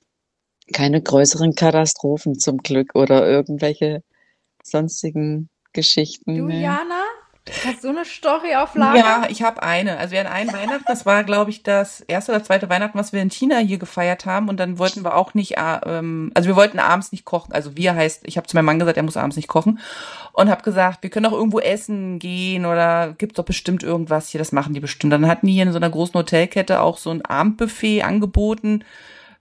keine 0.73 1.01
größeren 1.01 1.55
Katastrophen 1.55 2.37
zum 2.37 2.57
Glück 2.57 2.95
oder 2.95 3.27
irgendwelche 3.27 4.03
sonstigen 4.63 5.49
Geschichten. 5.73 6.37
Du, 6.37 6.45
nee. 6.45 6.63
Jana, 6.63 7.03
hast 7.65 7.83
du 7.83 7.89
eine 7.89 8.05
Story 8.05 8.55
auf 8.55 8.75
Lager? 8.75 8.97
Ja, 8.97 9.27
ich 9.29 9.43
habe 9.43 9.61
eine. 9.61 9.97
Also 9.97 10.13
wir 10.13 10.19
hatten 10.21 10.31
einen 10.31 10.53
Weihnachten, 10.53 10.85
das 10.87 11.05
war, 11.05 11.23
glaube 11.23 11.51
ich, 11.51 11.63
das 11.63 12.01
erste 12.01 12.31
oder 12.31 12.43
zweite 12.43 12.69
Weihnachten, 12.69 12.97
was 12.97 13.13
wir 13.13 13.21
in 13.21 13.29
China 13.29 13.57
hier 13.57 13.77
gefeiert 13.77 14.25
haben. 14.25 14.49
Und 14.49 14.59
dann 14.59 14.79
wollten 14.79 15.03
wir 15.03 15.15
auch 15.15 15.33
nicht, 15.33 15.57
äh, 15.57 15.79
ähm, 15.85 16.31
also 16.33 16.47
wir 16.47 16.55
wollten 16.55 16.79
abends 16.79 17.11
nicht 17.11 17.25
kochen. 17.25 17.53
Also 17.53 17.77
wir 17.77 17.95
heißt, 17.95 18.21
ich 18.25 18.37
habe 18.37 18.47
zu 18.47 18.55
meinem 18.55 18.65
Mann 18.65 18.79
gesagt, 18.79 18.97
er 18.97 19.03
muss 19.03 19.17
abends 19.17 19.35
nicht 19.35 19.47
kochen. 19.47 19.79
Und 20.33 20.49
habe 20.49 20.63
gesagt, 20.63 21.03
wir 21.03 21.09
können 21.09 21.25
doch 21.25 21.37
irgendwo 21.37 21.59
essen 21.59 22.19
gehen 22.19 22.65
oder 22.65 23.13
gibt's 23.17 23.35
doch 23.35 23.45
bestimmt 23.45 23.83
irgendwas 23.83 24.29
hier, 24.29 24.39
das 24.39 24.51
machen 24.51 24.73
die 24.73 24.79
bestimmt. 24.79 25.13
Dann 25.13 25.27
hatten 25.27 25.47
die 25.47 25.53
hier 25.53 25.63
in 25.63 25.71
so 25.71 25.77
einer 25.77 25.89
großen 25.89 26.15
Hotelkette 26.15 26.81
auch 26.81 26.97
so 26.97 27.11
ein 27.11 27.23
Abendbuffet 27.23 28.03
angeboten. 28.03 28.83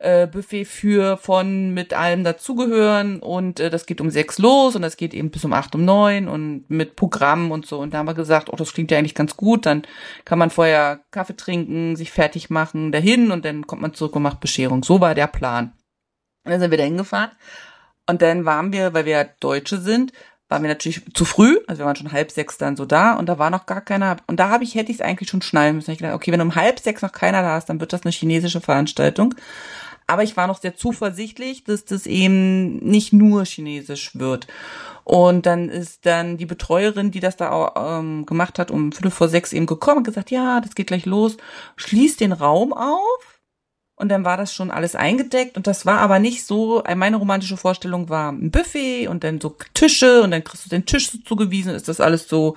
Äh, 0.05 0.27
Buffet 0.27 0.67
für 0.67 1.17
von 1.17 1.73
mit 1.73 1.95
allem 1.95 2.25
dazugehören 2.25 3.21
und 3.21 3.59
äh, 3.59 3.71
das 3.71 3.87
geht 3.87 4.03
um 4.03 4.11
sechs 4.11 4.37
los 4.39 4.77
und 4.77 4.83
das 4.83 4.99
geht 4.99 5.15
eben 5.15 5.31
bis 5.31 5.47
um 5.47 5.55
acht 5.55 5.75
um 5.75 5.87
neun 5.87 6.29
und 6.29 6.69
mit 6.69 6.95
Programm 6.95 7.51
und 7.51 7.65
so 7.65 7.79
und 7.79 7.95
da 7.95 7.99
haben 7.99 8.07
wir 8.07 8.13
gesagt, 8.13 8.51
oh 8.53 8.57
das 8.57 8.75
klingt 8.75 8.91
ja 8.91 8.99
eigentlich 8.99 9.15
ganz 9.15 9.35
gut, 9.35 9.65
dann 9.65 9.87
kann 10.27 10.39
man 10.39 10.51
vorher 10.51 11.01
Kaffee 11.11 11.37
trinken, 11.37 11.97
sich 11.97 12.11
fertig 12.13 12.51
machen 12.51 12.93
dahin 12.93 13.31
und 13.31 13.47
dann 13.47 13.67
kommt 13.67 13.81
man 13.81 13.95
zurück 13.95 14.15
und 14.17 14.25
macht 14.25 14.41
Bescherung. 14.41 14.85
So 14.85 15.01
war 15.01 15.15
der 15.15 15.27
Plan. 15.27 15.73
Und 16.45 16.51
dann 16.51 16.61
sind 16.61 16.71
wir 16.71 16.77
da 16.77 16.85
hingefahren 16.85 17.31
und 18.07 18.21
dann 18.21 18.45
waren 18.45 18.75
wir, 18.75 18.93
weil 18.93 19.07
wir 19.07 19.31
Deutsche 19.41 19.79
sind, 19.79 20.13
waren 20.51 20.63
wir 20.63 20.69
natürlich 20.69 21.01
zu 21.15 21.25
früh, 21.25 21.61
also 21.67 21.81
wir 21.81 21.87
waren 21.87 21.97
schon 21.97 22.13
halb 22.13 22.31
sechs 22.31 22.59
dann 22.59 22.77
so 22.77 22.85
da 22.85 23.15
und 23.15 23.27
da 23.27 23.39
war 23.39 23.49
noch 23.49 23.65
gar 23.65 23.81
keiner 23.81 24.19
und 24.27 24.39
da 24.39 24.51
habe 24.51 24.65
ich 24.65 24.75
hätte 24.75 24.91
ich 24.91 24.99
es 24.99 25.03
eigentlich 25.03 25.31
schon 25.31 25.41
schnallen 25.41 25.77
müssen. 25.77 25.93
Ich 25.93 25.99
gedacht, 25.99 26.15
okay, 26.15 26.31
wenn 26.31 26.43
um 26.43 26.57
halb 26.57 26.79
sechs 26.79 27.01
noch 27.01 27.13
keiner 27.13 27.41
da 27.41 27.57
ist, 27.57 27.71
dann 27.71 27.81
wird 27.81 27.95
das 27.95 28.03
eine 28.03 28.13
chinesische 28.13 28.61
Veranstaltung. 28.61 29.35
Aber 30.07 30.23
ich 30.23 30.37
war 30.37 30.47
noch 30.47 30.61
sehr 30.61 30.77
zuversichtlich, 30.77 31.65
dass 31.65 31.85
das 31.85 32.07
eben 32.07 32.77
nicht 32.79 33.13
nur 33.13 33.45
chinesisch 33.45 34.19
wird. 34.19 34.47
Und 35.05 35.47
dann 35.47 35.69
ist 35.69 36.07
dann 36.07 36.39
die 36.39 36.47
Betreuerin, 36.47 37.11
die 37.11 37.21
das 37.21 37.37
da 37.37 37.51
auch, 37.51 38.01
ähm, 38.01 38.25
gemacht 38.27 38.59
hat, 38.59 38.71
um 38.71 38.93
Viertel 38.93 39.11
vor 39.11 39.29
sechs 39.29 39.53
eben 39.53 39.67
gekommen 39.67 39.99
und 39.99 40.05
gesagt, 40.05 40.31
ja, 40.31 40.61
das 40.61 40.75
geht 40.75 40.87
gleich 40.87 41.07
los, 41.07 41.37
schließt 41.77 42.21
den 42.21 42.33
Raum 42.33 42.73
auf. 42.73 43.41
Und 43.97 44.09
dann 44.09 44.25
war 44.25 44.37
das 44.37 44.53
schon 44.53 44.73
alles 44.73 44.97
eingedeckt 44.97 45.57
und 45.57 45.69
das 45.69 45.87
war 45.87 46.01
aber 46.01 46.19
nicht 46.19 46.45
so, 46.45 46.83
meine 46.97 47.17
romantische 47.17 47.57
Vorstellung 47.57 48.09
war 48.09 48.33
ein 48.33 48.51
Buffet 48.51 49.07
und 49.07 49.23
dann 49.23 49.41
so 49.41 49.55
Tische 49.73 50.23
und 50.23 50.33
dann 50.33 50.43
kriegst 50.43 50.67
du 50.67 50.69
den 50.69 50.85
Tisch 50.85 51.13
so 51.13 51.19
zugewiesen, 51.19 51.73
ist 51.73 51.87
das 51.87 52.01
alles 52.01 52.29
so 52.29 52.57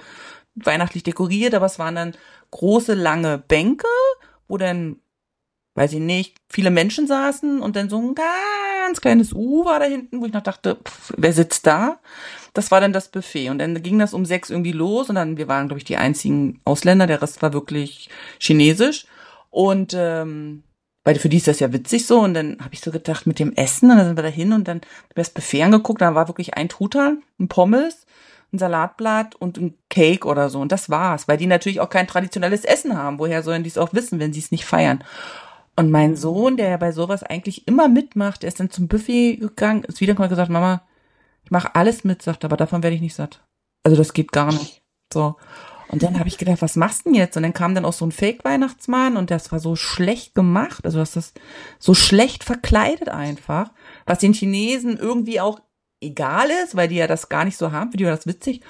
weihnachtlich 0.56 1.04
dekoriert, 1.04 1.54
aber 1.54 1.68
es 1.68 1.78
waren 1.78 1.93
dann 1.93 2.16
große, 2.50 2.95
lange 2.95 3.38
Bänke, 3.38 3.86
wo 4.48 4.58
dann 4.58 5.00
weiß 5.78 5.93
ich 5.93 5.99
nicht, 5.99 6.36
viele 6.49 6.71
Menschen 6.71 7.05
saßen 7.05 7.61
und 7.61 7.75
dann 7.75 7.88
so 7.88 7.99
ein 7.99 8.15
ganz 8.15 8.99
kleines 8.99 9.32
U 9.32 9.63
war 9.63 9.80
da 9.80 9.86
hinten, 9.86 10.19
wo 10.19 10.25
ich 10.25 10.34
noch 10.34 10.41
dachte, 10.41 10.75
pff, 10.84 11.13
wer 11.15 11.32
sitzt 11.32 11.67
da? 11.67 11.99
Das 12.55 12.71
war 12.71 12.82
dann 12.82 12.93
das 12.93 13.09
Buffet. 13.09 13.51
Und 13.51 13.59
dann 13.59 13.84
ging 13.84 13.99
das 13.99 14.15
um 14.15 14.25
sechs 14.25 14.49
irgendwie 14.49 14.71
los 14.71 15.09
und 15.09 15.15
dann, 15.15 15.38
wir 15.38 15.47
waren, 15.47 15.67
glaube 15.67 15.78
ich, 15.78 15.86
die 15.86 15.97
einzigen 15.97 16.59
Ausländer, 16.65 17.05
der 17.05 17.21
Rest 17.21 17.43
war 17.43 17.53
wirklich 17.53 18.09
chinesisch. 18.39 19.05
Und 19.51 19.93
ähm, 19.95 20.63
weil 21.03 21.19
für 21.19 21.30
die 21.30 21.38
ist 21.38 21.47
das 21.47 21.59
ja 21.59 21.71
witzig 21.71 22.07
so. 22.07 22.21
Und 22.21 22.34
dann 22.34 22.57
habe 22.59 22.73
ich 22.73 22.82
so 22.82 22.89
gedacht, 22.89 23.28
mit 23.28 23.38
dem 23.38 23.53
Essen, 23.53 23.91
und 23.91 23.97
dann 23.97 24.07
sind 24.07 24.17
wir 24.17 24.23
da 24.23 24.30
hin 24.30 24.53
und 24.53 24.67
dann 24.67 24.78
haben 24.78 25.09
wir 25.13 25.23
das 25.23 25.30
Buffet 25.30 25.61
angeguckt, 25.61 26.01
da 26.01 26.15
war 26.15 26.28
wirklich 26.28 26.55
ein 26.55 26.69
Truthahn, 26.69 27.21
ein 27.39 27.49
Pommes, 27.49 28.07
ein 28.51 28.57
Salatblatt 28.57 29.36
und 29.36 29.57
ein 29.57 29.75
Cake 29.91 30.28
oder 30.28 30.49
so. 30.49 30.59
Und 30.59 30.71
das 30.71 30.89
war's, 30.89 31.28
weil 31.28 31.38
die 31.38 31.45
natürlich 31.45 31.82
auch 31.82 31.89
kein 31.89 32.07
traditionelles 32.07 32.65
Essen 32.65 32.97
haben. 32.97 33.19
Woher 33.19 33.43
sollen 33.43 33.61
die 33.61 33.69
es 33.69 33.78
auch 33.78 33.93
wissen, 33.93 34.19
wenn 34.19 34.34
sie 34.34 34.39
es 34.39 34.51
nicht 34.51 34.65
feiern? 34.65 35.03
Und 35.80 35.91
mein 35.91 36.15
Sohn, 36.15 36.57
der 36.57 36.69
ja 36.69 36.78
bei 36.78 36.91
sowas 36.91 37.21
eigentlich 37.21 37.67
immer 37.67 37.88
mitmacht, 37.88 38.41
der 38.41 38.47
ist 38.47 38.59
dann 38.59 38.71
zum 38.71 38.88
Buffet 38.88 39.38
gegangen, 39.38 39.84
ist 39.84 40.01
wiedergekommen 40.01 40.28
und 40.28 40.36
gesagt, 40.36 40.49
Mama, 40.49 40.82
ich 41.43 41.51
mache 41.51 41.75
alles 41.75 42.03
mit, 42.03 42.21
sagt, 42.23 42.43
aber 42.43 42.57
davon 42.57 42.82
werde 42.82 42.95
ich 42.95 43.01
nicht 43.01 43.13
satt. 43.13 43.45
Also 43.84 43.95
das 43.95 44.13
geht 44.13 44.32
gar 44.32 44.51
nicht. 44.51 44.82
So. 45.13 45.36
Und 45.89 46.03
dann 46.03 46.19
habe 46.19 46.28
ich 46.28 46.38
gedacht, 46.38 46.61
was 46.61 46.75
machst 46.75 47.05
du 47.05 47.11
denn 47.11 47.13
jetzt? 47.19 47.38
Und 47.38 47.43
dann 47.43 47.53
kam 47.53 47.75
dann 47.75 47.86
auch 47.86 47.93
so 47.93 48.05
ein 48.05 48.11
Fake-Weihnachtsmann 48.11 49.17
und 49.17 49.32
das 49.32 49.51
war 49.51 49.59
so 49.59 49.75
schlecht 49.75 50.36
gemacht. 50.36 50.84
Also 50.84 50.97
das 50.97 51.15
ist 51.15 51.39
so 51.80 51.93
schlecht 51.93 52.43
verkleidet 52.43 53.09
einfach, 53.09 53.71
was 54.05 54.19
den 54.19 54.34
Chinesen 54.34 54.97
irgendwie 54.97 55.39
auch 55.39 55.61
egal 56.01 56.49
ist, 56.63 56.75
weil 56.75 56.88
die 56.88 56.95
ja 56.95 57.07
das 57.07 57.30
gar 57.30 57.45
nicht 57.45 57.57
so 57.57 57.71
haben. 57.71 57.91
Für 57.91 57.97
die 57.97 58.05
war 58.05 58.15
das 58.15 58.28
witzig. 58.28 58.61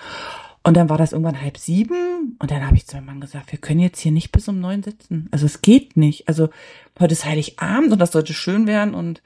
Und 0.67 0.75
dann 0.75 0.89
war 0.89 0.97
das 0.97 1.13
irgendwann 1.13 1.41
halb 1.41 1.57
sieben 1.57 2.35
und 2.39 2.51
dann 2.51 2.67
habe 2.67 2.75
ich 2.75 2.85
zu 2.85 2.97
meinem 2.97 3.05
Mann 3.05 3.21
gesagt, 3.21 3.53
wir 3.53 3.57
können 3.57 3.79
jetzt 3.79 4.01
hier 4.01 4.11
nicht 4.11 4.33
bis 4.33 4.49
um 4.49 4.59
neun 4.59 4.83
sitzen. 4.83 5.29
Also 5.31 5.45
es 5.45 5.61
geht 5.61 5.95
nicht. 5.95 6.27
Also 6.27 6.49
heute 6.99 7.13
ist 7.13 7.23
Heiligabend 7.23 7.93
und 7.93 7.99
das 7.99 8.11
sollte 8.11 8.33
schön 8.33 8.67
werden 8.67 8.93
und 8.93 9.21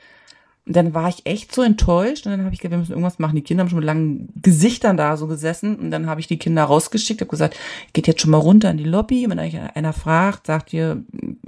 dann 0.68 0.94
war 0.94 1.10
ich 1.10 1.26
echt 1.26 1.52
so 1.52 1.64
enttäuscht 1.64 2.28
und 2.28 2.32
dann 2.34 2.46
habe 2.46 2.54
ich 2.54 2.60
gesagt, 2.60 2.74
wir 2.74 2.78
müssen 2.78 2.92
irgendwas 2.92 3.18
machen. 3.18 3.36
Die 3.36 3.42
Kinder 3.42 3.64
haben 3.64 3.70
schon 3.70 3.80
mit 3.80 3.88
langen 3.88 4.30
Gesichtern 4.40 4.98
da 4.98 5.18
so 5.18 5.26
gesessen 5.26 5.78
und 5.78 5.90
dann 5.90 6.06
habe 6.06 6.20
ich 6.22 6.28
die 6.28 6.38
Kinder 6.38 6.64
rausgeschickt, 6.64 7.22
habe 7.22 7.32
gesagt, 7.32 7.58
geht 7.94 8.06
jetzt 8.06 8.22
schon 8.22 8.30
mal 8.30 8.38
runter 8.38 8.70
in 8.70 8.78
die 8.78 8.84
Lobby. 8.84 9.26
Wenn 9.28 9.40
euch 9.40 9.58
einer 9.58 9.94
fragt, 9.94 10.46
sagt 10.46 10.72
ihr, 10.74 11.04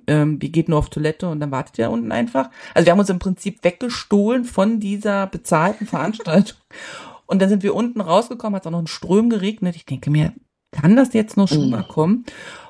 ähm, 0.07 0.41
wir 0.41 0.49
geht 0.49 0.69
nur 0.69 0.79
auf 0.79 0.89
Toilette 0.89 1.29
und 1.29 1.39
dann 1.39 1.51
wartet 1.51 1.77
ihr 1.77 1.91
unten 1.91 2.11
einfach. 2.11 2.49
Also 2.73 2.87
wir 2.87 2.93
haben 2.93 2.99
uns 2.99 3.11
im 3.11 3.19
Prinzip 3.19 3.63
weggestohlen 3.63 4.43
von 4.43 4.79
dieser 4.79 5.27
bezahlten 5.27 5.85
Veranstaltung. 5.85 6.57
Und 7.33 7.41
dann 7.41 7.49
sind 7.49 7.63
wir 7.63 7.73
unten 7.73 7.99
rausgekommen, 7.99 8.55
hat 8.55 8.67
auch 8.67 8.71
noch 8.71 8.77
ein 8.77 8.85
Ström 8.85 9.31
geregnet. 9.31 9.75
Ich 9.75 9.87
denke 9.87 10.11
mir, 10.11 10.33
kann 10.71 10.95
das 10.95 11.13
jetzt 11.13 11.35
noch 11.35 11.47
schon 11.47 11.71
mal 11.71 11.81
kommen? 11.81 12.25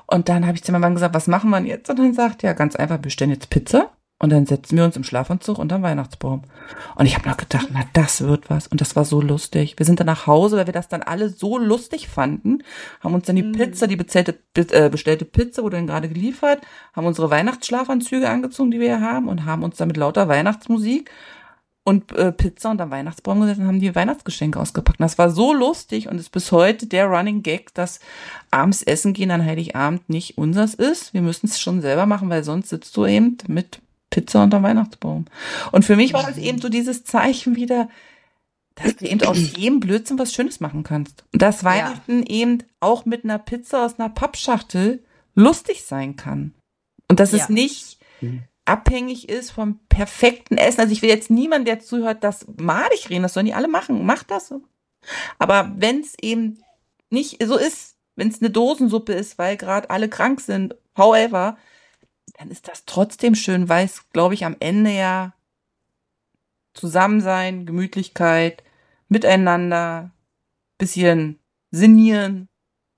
Und 0.06 0.30
dann 0.30 0.46
habe 0.46 0.56
ich 0.56 0.64
zu 0.64 0.72
meinem 0.72 0.80
Mann 0.80 0.94
gesagt, 0.94 1.14
was 1.14 1.26
machen 1.26 1.50
wir 1.50 1.60
jetzt? 1.60 1.90
Und 1.90 1.98
dann 1.98 2.14
sagt 2.14 2.42
er, 2.42 2.54
ganz 2.54 2.74
einfach, 2.74 2.94
wir 2.94 3.02
bestellen 3.02 3.30
jetzt 3.30 3.50
Pizza. 3.50 3.90
Und 4.18 4.30
dann 4.30 4.46
setzen 4.46 4.78
wir 4.78 4.84
uns 4.86 4.96
im 4.96 5.04
Schlafanzug 5.04 5.58
unterm 5.58 5.82
Weihnachtsbaum. 5.82 6.44
Und 6.94 7.04
ich 7.04 7.14
habe 7.14 7.28
noch 7.28 7.36
gedacht, 7.36 7.68
na, 7.74 7.82
das 7.92 8.22
wird 8.22 8.48
was. 8.48 8.66
Und 8.66 8.80
das 8.80 8.96
war 8.96 9.04
so 9.04 9.20
lustig. 9.20 9.74
Wir 9.76 9.84
sind 9.84 10.00
dann 10.00 10.06
nach 10.06 10.26
Hause, 10.26 10.56
weil 10.56 10.66
wir 10.66 10.72
das 10.72 10.88
dann 10.88 11.02
alle 11.02 11.28
so 11.28 11.58
lustig 11.58 12.08
fanden, 12.08 12.62
haben 13.00 13.12
uns 13.12 13.26
dann 13.26 13.36
die 13.36 13.42
Pizza, 13.42 13.86
die 13.86 13.96
bestellte, 13.96 14.38
äh, 14.56 14.88
bestellte 14.88 15.26
Pizza 15.26 15.62
wurde 15.62 15.76
dann 15.76 15.86
gerade 15.86 16.08
geliefert, 16.08 16.62
haben 16.94 17.06
unsere 17.06 17.28
Weihnachtsschlafanzüge 17.28 18.30
angezogen, 18.30 18.70
die 18.70 18.80
wir 18.80 18.96
hier 18.96 19.06
haben, 19.06 19.28
und 19.28 19.44
haben 19.44 19.62
uns 19.62 19.76
dann 19.76 19.88
mit 19.88 19.98
lauter 19.98 20.26
Weihnachtsmusik 20.26 21.10
und 21.84 22.12
äh, 22.12 22.32
Pizza 22.32 22.70
unterm 22.70 22.90
Weihnachtsbaum 22.90 23.40
gesetzt 23.40 23.60
und 23.60 23.66
haben 23.66 23.80
die 23.80 23.94
Weihnachtsgeschenke 23.94 24.58
ausgepackt. 24.58 24.98
Und 24.98 25.04
das 25.04 25.18
war 25.18 25.30
so 25.30 25.52
lustig 25.52 26.08
und 26.08 26.18
ist 26.18 26.32
bis 26.32 26.50
heute 26.50 26.86
der 26.86 27.06
Running 27.06 27.42
Gag, 27.42 27.74
dass 27.74 28.00
abends 28.50 28.82
essen 28.82 29.12
gehen 29.12 29.30
an 29.30 29.44
Heiligabend 29.44 30.08
nicht 30.08 30.38
unsers 30.38 30.74
ist. 30.74 31.12
Wir 31.12 31.20
müssen 31.20 31.46
es 31.46 31.60
schon 31.60 31.82
selber 31.82 32.06
machen, 32.06 32.30
weil 32.30 32.42
sonst 32.42 32.70
sitzt 32.70 32.96
du 32.96 33.04
eben 33.04 33.36
mit 33.48 33.80
Pizza 34.08 34.42
unter 34.42 34.62
Weihnachtsbaum. 34.62 35.26
Und 35.72 35.84
für 35.84 35.96
mich 35.96 36.14
war 36.14 36.22
das 36.22 36.38
eben 36.38 36.58
so 36.58 36.70
dieses 36.70 37.04
Zeichen 37.04 37.54
wieder, 37.54 37.90
dass 38.76 38.96
du 38.96 39.04
eben 39.04 39.22
aus 39.22 39.38
jedem 39.56 39.80
Blödsinn 39.80 40.18
was 40.18 40.32
Schönes 40.32 40.60
machen 40.60 40.84
kannst. 40.84 41.24
Und 41.32 41.42
dass 41.42 41.64
Weihnachten 41.64 42.20
ja. 42.20 42.28
eben 42.30 42.58
auch 42.80 43.04
mit 43.04 43.24
einer 43.24 43.38
Pizza 43.38 43.84
aus 43.84 43.98
einer 43.98 44.08
Pappschachtel 44.08 45.04
lustig 45.34 45.84
sein 45.84 46.16
kann. 46.16 46.54
Und 47.08 47.20
dass 47.20 47.32
ja. 47.32 47.38
es 47.38 47.48
nicht 47.50 47.98
abhängig 48.64 49.28
ist 49.28 49.50
vom 49.50 49.78
perfekten 49.88 50.56
Essen. 50.56 50.80
Also 50.80 50.92
ich 50.92 51.02
will 51.02 51.10
jetzt 51.10 51.30
niemand, 51.30 51.68
der 51.68 51.80
zuhört, 51.80 52.24
das 52.24 52.46
madig 52.56 53.10
reden, 53.10 53.22
das 53.22 53.34
sollen 53.34 53.46
die 53.46 53.54
alle 53.54 53.68
machen. 53.68 54.04
Macht 54.06 54.30
das 54.30 54.48
so. 54.48 54.62
Aber 55.38 55.72
wenn 55.76 56.00
es 56.00 56.14
eben 56.20 56.62
nicht 57.10 57.42
so 57.44 57.58
ist, 57.58 57.96
wenn 58.16 58.28
es 58.28 58.40
eine 58.40 58.50
Dosensuppe 58.50 59.12
ist, 59.12 59.38
weil 59.38 59.56
gerade 59.56 59.90
alle 59.90 60.08
krank 60.08 60.40
sind, 60.40 60.74
however, 60.96 61.56
dann 62.38 62.50
ist 62.50 62.68
das 62.68 62.84
trotzdem 62.86 63.34
schön, 63.34 63.68
weil 63.68 63.84
es, 63.84 64.08
glaube 64.10 64.34
ich, 64.34 64.44
am 64.44 64.56
Ende 64.60 64.90
ja 64.90 65.34
Zusammensein, 66.72 67.66
Gemütlichkeit, 67.66 68.62
Miteinander, 69.08 70.10
bisschen 70.78 71.38
sinnieren, 71.70 72.48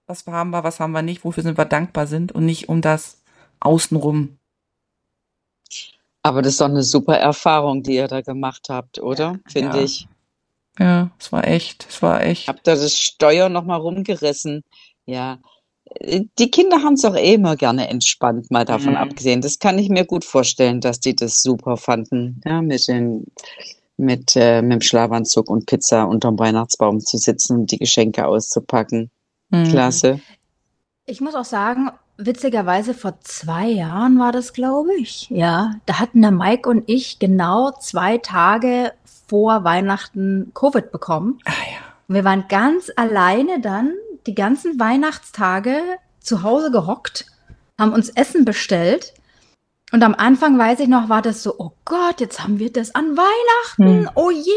was 0.06 0.26
haben 0.26 0.50
wir, 0.50 0.64
was 0.64 0.80
haben 0.80 0.92
wir 0.92 1.02
nicht, 1.02 1.24
wofür 1.24 1.42
sind 1.42 1.58
wir 1.58 1.64
dankbar 1.64 2.06
sind 2.06 2.32
und 2.32 2.46
nicht 2.46 2.68
um 2.68 2.80
das 2.80 3.22
Außenrum. 3.60 4.38
Aber 6.22 6.42
das 6.42 6.52
ist 6.54 6.60
doch 6.60 6.66
eine 6.66 6.82
super 6.82 7.16
Erfahrung, 7.16 7.82
die 7.82 7.94
ihr 7.94 8.08
da 8.08 8.20
gemacht 8.20 8.66
habt, 8.68 8.98
oder? 8.98 9.32
Ja, 9.32 9.50
Finde 9.50 9.78
ja. 9.78 9.84
ich. 9.84 10.08
Ja, 10.78 11.10
es 11.18 11.32
war 11.32 11.46
echt, 11.46 11.86
es 11.88 12.02
war 12.02 12.22
echt. 12.22 12.48
Habt 12.48 12.66
ihr 12.66 12.74
das 12.74 12.98
Steuer 12.98 13.48
nochmal 13.48 13.80
rumgerissen? 13.80 14.62
Ja, 15.06 15.38
die 16.38 16.50
Kinder 16.50 16.82
haben 16.82 16.94
es 16.94 17.04
auch 17.04 17.16
eh 17.16 17.34
immer 17.34 17.56
gerne 17.56 17.88
entspannt, 17.88 18.50
mal 18.50 18.64
davon 18.64 18.92
mhm. 18.92 18.96
abgesehen. 18.96 19.40
Das 19.40 19.58
kann 19.58 19.78
ich 19.78 19.88
mir 19.88 20.04
gut 20.04 20.24
vorstellen, 20.24 20.80
dass 20.80 21.00
die 21.00 21.14
das 21.14 21.42
super 21.42 21.76
fanden, 21.76 22.40
ja, 22.44 22.60
mit, 22.60 22.88
den, 22.88 23.26
mit, 23.96 24.34
äh, 24.36 24.62
mit 24.62 24.72
dem 24.72 24.80
Schlafanzug 24.80 25.48
und 25.48 25.66
Pizza 25.66 26.06
unterm 26.08 26.38
Weihnachtsbaum 26.38 27.00
zu 27.00 27.18
sitzen 27.18 27.60
und 27.60 27.70
die 27.70 27.78
Geschenke 27.78 28.26
auszupacken. 28.26 29.10
Mhm. 29.50 29.64
Klasse. 29.64 30.20
Ich 31.06 31.20
muss 31.20 31.36
auch 31.36 31.44
sagen, 31.44 31.90
witzigerweise 32.18 32.94
vor 32.94 33.20
zwei 33.20 33.66
Jahren 33.66 34.18
war 34.18 34.32
das, 34.32 34.52
glaube 34.52 34.94
ich. 34.94 35.28
Ja, 35.30 35.74
da 35.86 35.98
hatten 35.98 36.22
der 36.22 36.30
Mike 36.30 36.68
und 36.68 36.84
ich 36.86 37.18
genau 37.18 37.72
zwei 37.72 38.18
Tage 38.18 38.92
vor 39.28 39.64
Weihnachten 39.64 40.52
Covid 40.54 40.92
bekommen. 40.92 41.38
Ah 41.44 41.50
ja. 41.50 41.86
Wir 42.08 42.24
waren 42.24 42.46
ganz 42.48 42.90
alleine 42.94 43.60
dann 43.60 43.92
die 44.26 44.34
ganzen 44.34 44.78
Weihnachtstage 44.78 45.80
zu 46.20 46.42
Hause 46.42 46.70
gehockt, 46.70 47.26
haben 47.78 47.92
uns 47.92 48.08
Essen 48.10 48.44
bestellt. 48.44 49.14
Und 49.92 50.02
am 50.02 50.14
Anfang 50.14 50.58
weiß 50.58 50.80
ich 50.80 50.88
noch, 50.88 51.08
war 51.08 51.22
das 51.22 51.42
so, 51.42 51.54
oh 51.58 51.72
Gott, 51.84 52.20
jetzt 52.20 52.42
haben 52.42 52.58
wir 52.58 52.72
das 52.72 52.94
an 52.94 53.16
Weihnachten, 53.16 54.06
hm. 54.06 54.10
oh 54.14 54.30
je. 54.30 54.52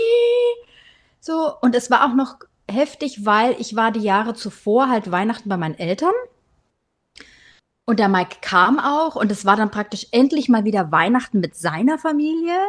So, 1.20 1.54
und 1.62 1.76
es 1.76 1.92
war 1.92 2.06
auch 2.06 2.16
noch 2.16 2.38
heftig, 2.70 3.26
weil 3.26 3.56
ich 3.60 3.76
war 3.76 3.92
die 3.92 4.00
Jahre 4.00 4.34
zuvor 4.34 4.90
halt 4.90 5.12
Weihnachten 5.12 5.50
bei 5.50 5.58
meinen 5.58 5.78
Eltern. 5.78 6.14
Und 7.90 8.00
der 8.00 8.08
Mike 8.08 8.38
kam 8.42 8.78
auch 8.78 9.16
und 9.16 9.32
es 9.32 9.46
war 9.46 9.56
dann 9.56 9.72
praktisch 9.72 10.06
endlich 10.12 10.48
mal 10.48 10.64
wieder 10.64 10.92
Weihnachten 10.92 11.40
mit 11.40 11.56
seiner 11.56 11.98
Familie. 11.98 12.60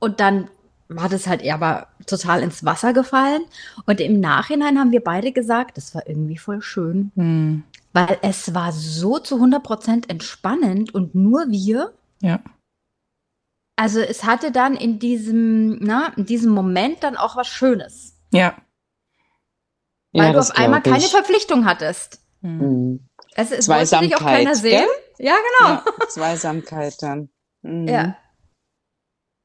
Und 0.00 0.20
dann 0.20 0.50
war 0.88 1.08
das 1.08 1.26
halt 1.26 1.42
aber 1.48 1.86
total 2.06 2.42
ins 2.42 2.62
Wasser 2.62 2.92
gefallen. 2.92 3.40
Und 3.86 4.02
im 4.02 4.20
Nachhinein 4.20 4.78
haben 4.78 4.92
wir 4.92 5.02
beide 5.02 5.32
gesagt, 5.32 5.78
das 5.78 5.94
war 5.94 6.06
irgendwie 6.06 6.36
voll 6.36 6.60
schön. 6.60 7.10
Hm. 7.16 7.62
Weil 7.94 8.18
es 8.20 8.54
war 8.54 8.70
so 8.70 9.18
zu 9.18 9.36
100 9.36 9.62
Prozent 9.62 10.10
entspannend 10.10 10.94
und 10.94 11.14
nur 11.14 11.46
wir. 11.48 11.94
Ja. 12.20 12.40
Also 13.76 14.00
es 14.00 14.24
hatte 14.24 14.52
dann 14.52 14.76
in 14.76 14.98
diesem, 14.98 15.78
na, 15.78 16.12
in 16.18 16.26
diesem 16.26 16.52
Moment 16.52 17.02
dann 17.02 17.16
auch 17.16 17.34
was 17.34 17.46
Schönes. 17.46 18.14
Ja. 18.30 18.54
Weil 20.12 20.26
ja, 20.26 20.32
du 20.34 20.38
auf 20.40 20.50
einmal 20.50 20.82
keine 20.82 21.00
Verpflichtung 21.00 21.64
hattest. 21.64 22.20
Mhm. 22.42 23.00
Es, 23.36 23.50
es 23.50 23.66
Zweisamkeit, 23.66 24.14
auch 24.14 24.20
keiner 24.20 24.54
sehen. 24.54 24.86
Gell? 25.18 25.26
Ja, 25.26 25.34
genau. 25.34 25.74
Ja, 25.74 26.08
Zweisamkeit 26.08 27.02
dann. 27.02 27.28
Mhm. 27.62 27.88
Ja. 27.88 28.16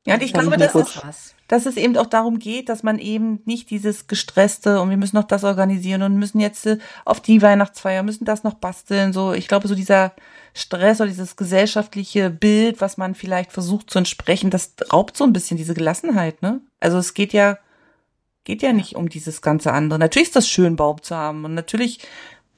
Ja, 0.05 0.15
und 0.15 0.23
ich 0.23 0.33
glaube, 0.33 0.57
das 0.57 0.73
ist, 0.73 1.35
dass 1.47 1.67
es 1.67 1.77
eben 1.77 1.95
auch 1.95 2.07
darum 2.07 2.39
geht, 2.39 2.69
dass 2.69 2.81
man 2.81 2.97
eben 2.97 3.41
nicht 3.45 3.69
dieses 3.69 4.07
gestresste 4.07 4.81
und 4.81 4.89
wir 4.89 4.97
müssen 4.97 5.15
noch 5.15 5.25
das 5.25 5.43
organisieren 5.43 6.01
und 6.01 6.17
müssen 6.17 6.39
jetzt 6.39 6.65
äh, 6.65 6.79
auf 7.05 7.19
die 7.19 7.41
Weihnachtsfeier, 7.43 8.01
müssen 8.01 8.25
das 8.25 8.43
noch 8.43 8.55
basteln, 8.55 9.13
so. 9.13 9.33
Ich 9.33 9.47
glaube, 9.47 9.67
so 9.67 9.75
dieser 9.75 10.13
Stress 10.55 11.01
oder 11.01 11.09
dieses 11.09 11.35
gesellschaftliche 11.35 12.31
Bild, 12.31 12.81
was 12.81 12.97
man 12.97 13.13
vielleicht 13.13 13.51
versucht 13.51 13.91
zu 13.91 13.99
entsprechen, 13.99 14.49
das 14.49 14.73
raubt 14.91 15.15
so 15.15 15.23
ein 15.23 15.33
bisschen 15.33 15.57
diese 15.57 15.75
Gelassenheit, 15.75 16.41
ne? 16.41 16.61
Also 16.79 16.97
es 16.97 17.13
geht 17.13 17.31
ja, 17.31 17.59
geht 18.43 18.63
ja 18.63 18.73
nicht 18.73 18.95
um 18.95 19.07
dieses 19.07 19.43
ganze 19.43 19.71
andere. 19.71 19.99
Natürlich 19.99 20.29
ist 20.29 20.35
das 20.35 20.47
schön, 20.47 20.75
Baum 20.75 21.03
zu 21.03 21.15
haben 21.15 21.45
und 21.45 21.53
natürlich 21.53 21.99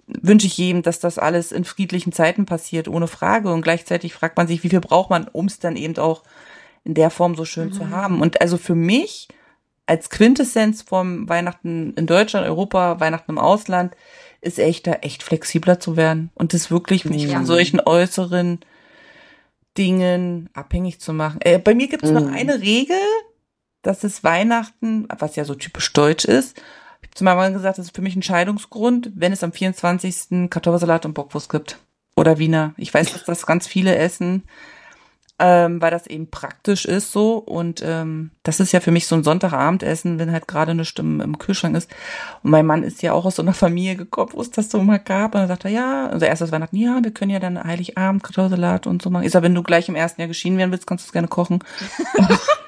wünsche 0.08 0.47
ich 0.47 0.58
jedem, 0.58 0.82
dass 0.82 0.99
das 0.99 1.18
alles 1.18 1.51
in 1.51 1.64
friedlichen 1.64 2.12
Zeiten 2.12 2.45
passiert, 2.45 2.88
ohne 2.88 3.08
Frage. 3.08 3.51
Und 3.51 3.62
gleichzeitig 3.62 4.14
fragt 4.14 4.38
man 4.38 4.47
sich, 4.47 4.64
wie 4.64 4.70
viel 4.70 4.82
braucht 4.82 5.10
man, 5.10 5.28
um 5.28 5.45
es 5.45 5.60
dann 5.60 5.76
eben 5.76 5.97
auch 5.97 6.24
in 6.84 6.93
der 6.93 7.10
Form 7.10 7.36
so 7.36 7.45
schön 7.45 7.70
mhm. 7.70 7.74
zu 7.74 7.89
haben. 7.89 8.22
Und 8.22 8.41
also 8.41 8.58
für 8.58 8.76
mich 8.76 9.28
als 9.86 10.10
Quintessenz 10.10 10.82
vom 10.82 11.28
Weihnachten 11.30 11.93
in 11.95 12.08
Deutschland, 12.08 12.45
Europa, 12.45 12.99
Weihnachten 12.99 13.32
im 13.32 13.38
Ausland, 13.38 13.95
ist 14.41 14.60
echt 14.60 14.88
da 14.88 14.93
echt 14.93 15.24
flexibler 15.24 15.80
zu 15.80 15.95
werden 15.95 16.30
und 16.36 16.54
das 16.54 16.70
wirklich 16.70 17.06
nicht 17.06 17.30
ja. 17.30 17.36
von 17.36 17.45
solchen 17.45 17.80
äußeren 17.80 18.60
Dingen 19.78 20.49
abhängig 20.54 20.99
zu 20.99 21.14
machen. 21.14 21.39
Äh, 21.41 21.60
bei 21.60 21.74
mir 21.74 21.88
gibt 21.88 22.04
es 22.04 22.12
noch 22.12 22.26
Mhm. 22.26 22.34
eine 22.34 22.62
Regel, 22.62 22.97
das 23.82 24.04
ist 24.04 24.24
Weihnachten, 24.24 25.08
was 25.18 25.36
ja 25.36 25.45
so 25.45 25.56
typisch 25.56 25.91
deutsch 25.93 26.26
ist. 26.26 26.62
Ich 27.14 27.18
habe 27.18 27.20
zu 27.20 27.24
meiner 27.26 27.36
Mama 27.36 27.49
gesagt, 27.49 27.78
das 27.78 27.86
ist 27.86 27.95
für 27.95 28.01
mich 28.01 28.16
ein 28.16 28.24
Scheidungsgrund, 28.24 29.11
wenn 29.14 29.32
es 29.32 29.43
am 29.43 29.51
24. 29.51 30.49
Kartoffelsalat 30.49 31.05
und 31.05 31.14
Bockwurst 31.14 31.47
gibt. 31.47 31.78
Oder 32.16 32.39
Wiener. 32.39 32.74
Ich 32.76 32.91
weiß, 32.91 33.14
dass 33.14 33.24
das 33.24 33.45
ganz 33.45 33.68
viele 33.68 33.95
essen, 33.95 34.41
ähm, 35.38 35.80
weil 35.80 35.91
das 35.91 36.07
eben 36.07 36.32
praktisch 36.32 36.86
ist 36.86 37.11
so. 37.11 37.38
Und 37.38 37.84
ähm, 37.86 38.32
das 38.41 38.59
ist 38.59 38.72
ja 38.72 38.80
für 38.80 38.89
mich 38.89 39.05
so 39.05 39.14
ein 39.14 39.24
Sonntagabendessen, 39.24 40.18
wenn 40.18 40.32
halt 40.32 40.47
gerade 40.47 40.72
eine 40.72 40.86
Stimme 40.86 41.24
im 41.24 41.38
Kühlschrank 41.38 41.78
ist. 41.78 41.88
Und 42.41 42.49
mein 42.49 42.66
Mann 42.66 42.82
ist 42.82 43.03
ja 43.03 43.14
auch 43.14 43.26
aus 43.26 43.36
so 43.36 43.43
einer 43.43 43.53
Familie 43.53 43.95
gekommen, 43.95 44.32
wo 44.34 44.41
es 44.41 44.49
das 44.49 44.72
so 44.72 44.82
mal 44.82 44.97
gab. 44.97 45.36
Und 45.36 45.41
dann 45.41 45.47
sagt 45.47 45.66
er, 45.66 45.72
ja, 45.72 46.07
also 46.07 46.26
erstes 46.26 46.51
Weihnachten, 46.51 46.78
ja, 46.78 46.99
wir 47.03 47.11
können 47.11 47.30
ja 47.30 47.39
dann 47.39 47.64
Heiligabend 47.64 48.24
Kartoffelsalat 48.24 48.88
und 48.88 49.03
so 49.03 49.11
machen. 49.11 49.26
Ist 49.26 49.34
ja, 49.34 49.43
wenn 49.43 49.53
du 49.53 49.61
gleich 49.61 49.88
im 49.88 49.95
ersten 49.95 50.20
Jahr 50.20 50.30
geschieden 50.30 50.57
werden 50.57 50.72
willst, 50.72 50.88
kannst 50.88 51.05
du 51.05 51.09
es 51.09 51.14
gerne 51.14 51.28
kochen. 51.28 51.64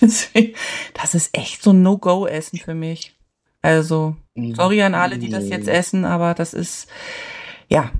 Deswegen, 0.00 0.54
das 0.94 1.14
ist 1.14 1.36
echt 1.36 1.62
so 1.62 1.70
ein 1.72 1.82
No-Go-Essen 1.82 2.58
für 2.58 2.74
mich. 2.74 3.14
Also, 3.62 4.16
sorry 4.54 4.82
an 4.82 4.94
alle, 4.94 5.18
die 5.18 5.28
das 5.28 5.48
jetzt 5.50 5.68
essen, 5.68 6.04
aber 6.06 6.32
das 6.34 6.54
ist, 6.54 6.88
ja, 7.68 7.90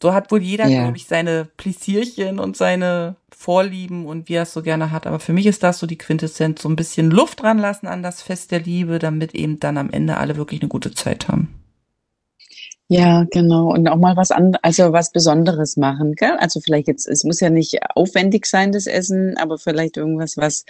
so 0.00 0.14
hat 0.14 0.30
wohl 0.30 0.40
jeder, 0.42 0.68
Ja. 0.68 0.82
glaube 0.82 0.96
ich, 0.96 1.06
seine 1.06 1.44
Pläsierchen 1.56 2.38
und 2.38 2.56
seine 2.56 3.16
Vorlieben 3.36 4.06
und 4.06 4.28
wie 4.28 4.34
er 4.34 4.42
es 4.42 4.52
so 4.52 4.62
gerne 4.62 4.92
hat. 4.92 5.06
Aber 5.08 5.18
für 5.18 5.32
mich 5.32 5.46
ist 5.46 5.62
das 5.64 5.80
so 5.80 5.86
die 5.88 5.98
Quintessenz, 5.98 6.62
so 6.62 6.68
ein 6.68 6.76
bisschen 6.76 7.10
Luft 7.10 7.42
ranlassen 7.42 7.88
an 7.88 8.02
das 8.04 8.22
Fest 8.22 8.52
der 8.52 8.60
Liebe, 8.60 9.00
damit 9.00 9.34
eben 9.34 9.58
dann 9.58 9.76
am 9.76 9.90
Ende 9.90 10.16
alle 10.18 10.36
wirklich 10.36 10.60
eine 10.60 10.68
gute 10.68 10.92
Zeit 10.94 11.26
haben. 11.26 11.52
Ja, 12.90 13.24
genau. 13.30 13.70
Und 13.70 13.86
auch 13.86 13.96
mal 13.98 14.16
was 14.16 14.30
an, 14.30 14.56
also 14.62 14.92
was 14.94 15.12
Besonderes 15.12 15.76
machen, 15.76 16.14
gell? 16.14 16.32
Also 16.38 16.58
vielleicht 16.60 16.88
jetzt, 16.88 17.06
es 17.06 17.22
muss 17.22 17.38
ja 17.40 17.50
nicht 17.50 17.78
aufwendig 17.94 18.46
sein, 18.46 18.72
das 18.72 18.86
Essen, 18.86 19.36
aber 19.36 19.58
vielleicht 19.58 19.98
irgendwas, 19.98 20.38
was, 20.38 20.64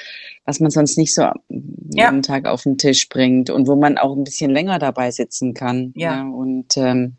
was 0.45 0.59
man 0.59 0.73
sonst 0.73 0.99
nicht 0.99 1.15
so 1.15 1.29
jeden 1.49 2.23
Tag 2.23 2.47
auf 2.47 2.65
den 2.65 2.77
Tisch 2.77 3.09
bringt 3.09 3.51
und 3.51 3.69
wo 3.69 3.77
man 3.77 3.99
auch 3.99 4.17
ein 4.17 4.25
bisschen 4.25 4.51
länger 4.51 4.81
dabei 4.81 5.13
sitzen 5.13 5.55
kann. 5.55 5.93
Ja. 5.95 6.25
ne? 6.25 6.35
Und 6.35 6.77
ähm, 6.77 7.19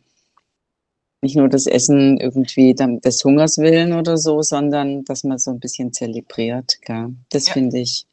nicht 1.22 1.36
nur 1.38 1.50
das 1.50 1.66
Essen 1.66 2.18
irgendwie 2.20 2.74
des 2.74 3.24
Hungers 3.24 3.58
willen 3.58 3.94
oder 3.94 4.18
so, 4.18 4.42
sondern 4.42 5.04
dass 5.06 5.24
man 5.24 5.38
so 5.38 5.52
ein 5.52 5.60
bisschen 5.60 5.94
zelebriert, 5.94 6.80
gell? 6.82 7.14
Das 7.30 7.48
Ja. 7.48 7.54
finde 7.54 7.80
ich. 7.80 8.06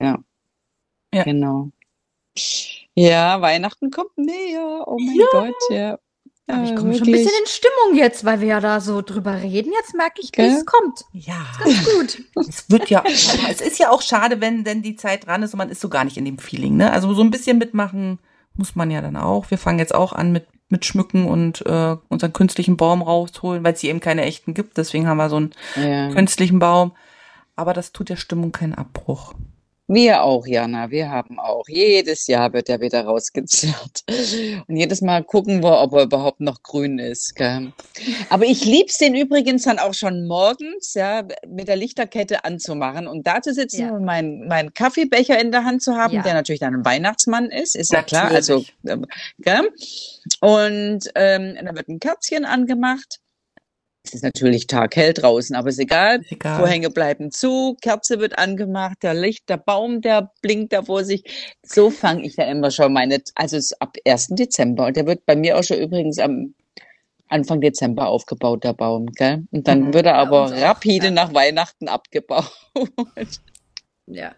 Ja. 0.00 0.18
Ja. 1.14 1.24
Genau. 1.24 1.70
Ja, 3.08 3.40
Weihnachten 3.40 3.90
kommt 3.90 4.16
näher. 4.16 4.84
Oh 4.86 4.96
mein 4.98 5.14
Ja. 5.16 5.26
Gott, 5.32 5.54
ja. 5.70 5.98
Aber 6.46 6.64
ich 6.64 6.70
Ja, 6.70 6.76
komme 6.76 6.94
schon 6.94 7.06
ein 7.06 7.12
bisschen 7.12 7.30
in 7.40 7.46
Stimmung 7.46 7.94
jetzt, 7.96 8.24
weil 8.24 8.40
wir 8.40 8.48
ja 8.48 8.60
da 8.60 8.80
so 8.80 9.02
drüber 9.02 9.40
reden. 9.40 9.72
Jetzt 9.72 9.94
merke 9.94 10.20
ich, 10.20 10.30
wie 10.34 10.42
es 10.42 10.66
kommt. 10.66 11.04
Ja. 11.12 11.46
Ganz 11.62 11.84
gut. 11.84 12.22
Es 12.48 12.68
wird 12.70 12.90
ja, 12.90 13.04
es 13.06 13.60
ist 13.60 13.78
ja 13.78 13.90
auch 13.90 14.02
schade, 14.02 14.40
wenn 14.40 14.64
denn 14.64 14.82
die 14.82 14.96
Zeit 14.96 15.26
dran 15.26 15.42
ist 15.44 15.54
und 15.54 15.58
man 15.58 15.70
ist 15.70 15.80
so 15.80 15.88
gar 15.88 16.04
nicht 16.04 16.16
in 16.16 16.24
dem 16.24 16.38
Feeling, 16.38 16.76
ne? 16.76 16.92
Also 16.92 17.14
so 17.14 17.22
ein 17.22 17.30
bisschen 17.30 17.58
mitmachen 17.58 18.18
muss 18.56 18.74
man 18.74 18.90
ja 18.90 19.00
dann 19.00 19.16
auch. 19.16 19.50
Wir 19.50 19.58
fangen 19.58 19.78
jetzt 19.78 19.94
auch 19.94 20.12
an 20.12 20.32
mit, 20.32 20.46
mit 20.68 20.84
Schmücken 20.84 21.26
und 21.26 21.64
äh, 21.66 21.96
unseren 22.08 22.32
künstlichen 22.32 22.76
Baum 22.76 23.00
rausholen, 23.02 23.62
weil 23.62 23.74
es 23.74 23.80
hier 23.80 23.90
eben 23.90 24.00
keine 24.00 24.22
echten 24.22 24.52
gibt. 24.54 24.76
Deswegen 24.76 25.06
haben 25.06 25.18
wir 25.18 25.30
so 25.30 25.36
einen 25.36 25.52
Ja. 25.76 26.10
künstlichen 26.12 26.58
Baum. 26.58 26.92
Aber 27.54 27.74
das 27.74 27.92
tut 27.92 28.08
der 28.08 28.16
Stimmung 28.16 28.50
keinen 28.52 28.74
Abbruch. 28.74 29.34
Wir 29.92 30.22
auch, 30.22 30.46
Jana. 30.46 30.92
Wir 30.92 31.10
haben 31.10 31.40
auch. 31.40 31.64
Jedes 31.66 32.28
Jahr 32.28 32.52
wird 32.52 32.68
er 32.68 32.80
wieder 32.80 33.04
rausgezerrt. 33.04 34.04
Und 34.68 34.76
jedes 34.76 35.00
Mal 35.00 35.24
gucken 35.24 35.64
wir, 35.64 35.80
ob 35.80 35.94
er 35.94 36.04
überhaupt 36.04 36.40
noch 36.40 36.62
grün 36.62 37.00
ist. 37.00 37.34
Gell? 37.34 37.72
Aber 38.28 38.44
ich 38.44 38.64
lieb's 38.64 38.98
den 38.98 39.16
übrigens 39.16 39.64
dann 39.64 39.80
auch 39.80 39.92
schon 39.94 40.28
morgens, 40.28 40.94
ja, 40.94 41.26
mit 41.48 41.66
der 41.66 41.74
Lichterkette 41.74 42.44
anzumachen 42.44 43.08
und 43.08 43.26
da 43.26 43.42
zu 43.42 43.52
sitzen 43.52 43.80
Ja. 43.80 43.90
und 43.90 44.04
meinen 44.04 44.46
meinen 44.46 44.72
Kaffeebecher 44.74 45.40
in 45.40 45.50
der 45.50 45.64
Hand 45.64 45.82
zu 45.82 45.96
haben, 45.96 46.14
Ja. 46.14 46.22
der 46.22 46.34
natürlich 46.34 46.60
dann 46.60 46.74
ein 46.74 46.84
Weihnachtsmann 46.84 47.50
ist, 47.50 47.74
ist 47.74 47.92
ja 47.92 48.02
klar. 48.04 48.30
Also, 48.30 48.64
Natürlich. 48.64 48.74
ähm, 48.86 49.06
gell? 49.38 49.70
Und 50.40 51.10
ähm, 51.16 51.56
dann 51.64 51.74
wird 51.76 51.88
ein 51.88 51.98
Kerzchen 51.98 52.44
angemacht. 52.44 53.18
Es 54.02 54.14
ist 54.14 54.22
natürlich 54.24 54.66
taghell 54.66 55.12
draußen, 55.12 55.54
aber 55.54 55.68
ist 55.68 55.78
egal. 55.78 56.20
Ist 56.22 56.32
egal. 56.32 56.58
Vorhänge 56.58 56.90
bleiben 56.90 57.30
zu, 57.30 57.76
Kerze 57.82 58.18
wird 58.18 58.38
angemacht, 58.38 58.98
der 59.02 59.14
Licht, 59.14 59.48
der 59.48 59.58
Baum, 59.58 60.00
der 60.00 60.32
blinkt 60.40 60.72
da 60.72 60.82
vor 60.82 61.04
sich. 61.04 61.22
So 61.62 61.90
fange 61.90 62.24
ich 62.24 62.36
ja 62.36 62.44
immer 62.44 62.70
schon 62.70 62.92
meine, 62.92 63.22
also 63.34 63.56
es 63.56 63.72
ist 63.72 63.82
ab 63.82 63.96
1. 64.06 64.28
Dezember. 64.30 64.86
Und 64.86 64.96
der 64.96 65.06
wird 65.06 65.26
bei 65.26 65.36
mir 65.36 65.58
auch 65.58 65.62
schon 65.64 65.78
übrigens 65.78 66.18
am 66.18 66.54
Anfang 67.28 67.60
Dezember 67.60 68.08
aufgebaut, 68.08 68.64
der 68.64 68.72
Baum, 68.72 69.06
gell? 69.06 69.44
Und 69.52 69.68
dann 69.68 69.88
Mhm. 69.88 69.94
wird 69.94 70.06
er 70.06 70.16
aber 70.16 70.46
auch, 70.46 70.50
rapide 70.52 71.06
ja. 71.06 71.10
nach 71.12 71.32
Weihnachten 71.34 71.88
abgebaut. 71.88 72.50
Ja. 74.12 74.34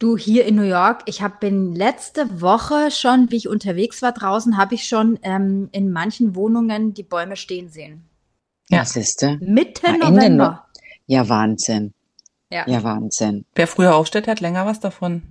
Du, 0.00 0.16
hier 0.16 0.46
in 0.46 0.56
New 0.56 0.62
York, 0.64 1.02
ich 1.06 1.22
habe 1.22 1.36
bin 1.40 1.76
letzte 1.76 2.40
Woche 2.40 2.90
schon, 2.90 3.30
wie 3.30 3.36
ich 3.36 3.46
unterwegs 3.48 4.02
war 4.02 4.10
draußen, 4.10 4.56
habe 4.56 4.74
ich 4.74 4.88
schon 4.88 5.18
ähm, 5.22 5.68
in 5.70 5.92
manchen 5.92 6.34
Wohnungen 6.34 6.92
die 6.94 7.04
Bäume 7.04 7.36
stehen 7.36 7.68
sehen. 7.68 8.09
Ja. 8.70 8.84
Siehste. 8.84 9.38
Mitte 9.40 9.86
Ja, 9.86 9.96
November. 10.10 10.66
Ja, 11.06 11.28
Wahnsinn. 11.28 11.92
Ja. 12.50 12.64
Ja, 12.68 12.82
Wahnsinn. 12.82 13.44
Wer 13.54 13.66
früher 13.66 13.94
aufsteht, 13.94 14.28
hat 14.28 14.40
länger 14.40 14.66
was 14.66 14.80
davon. 14.80 15.22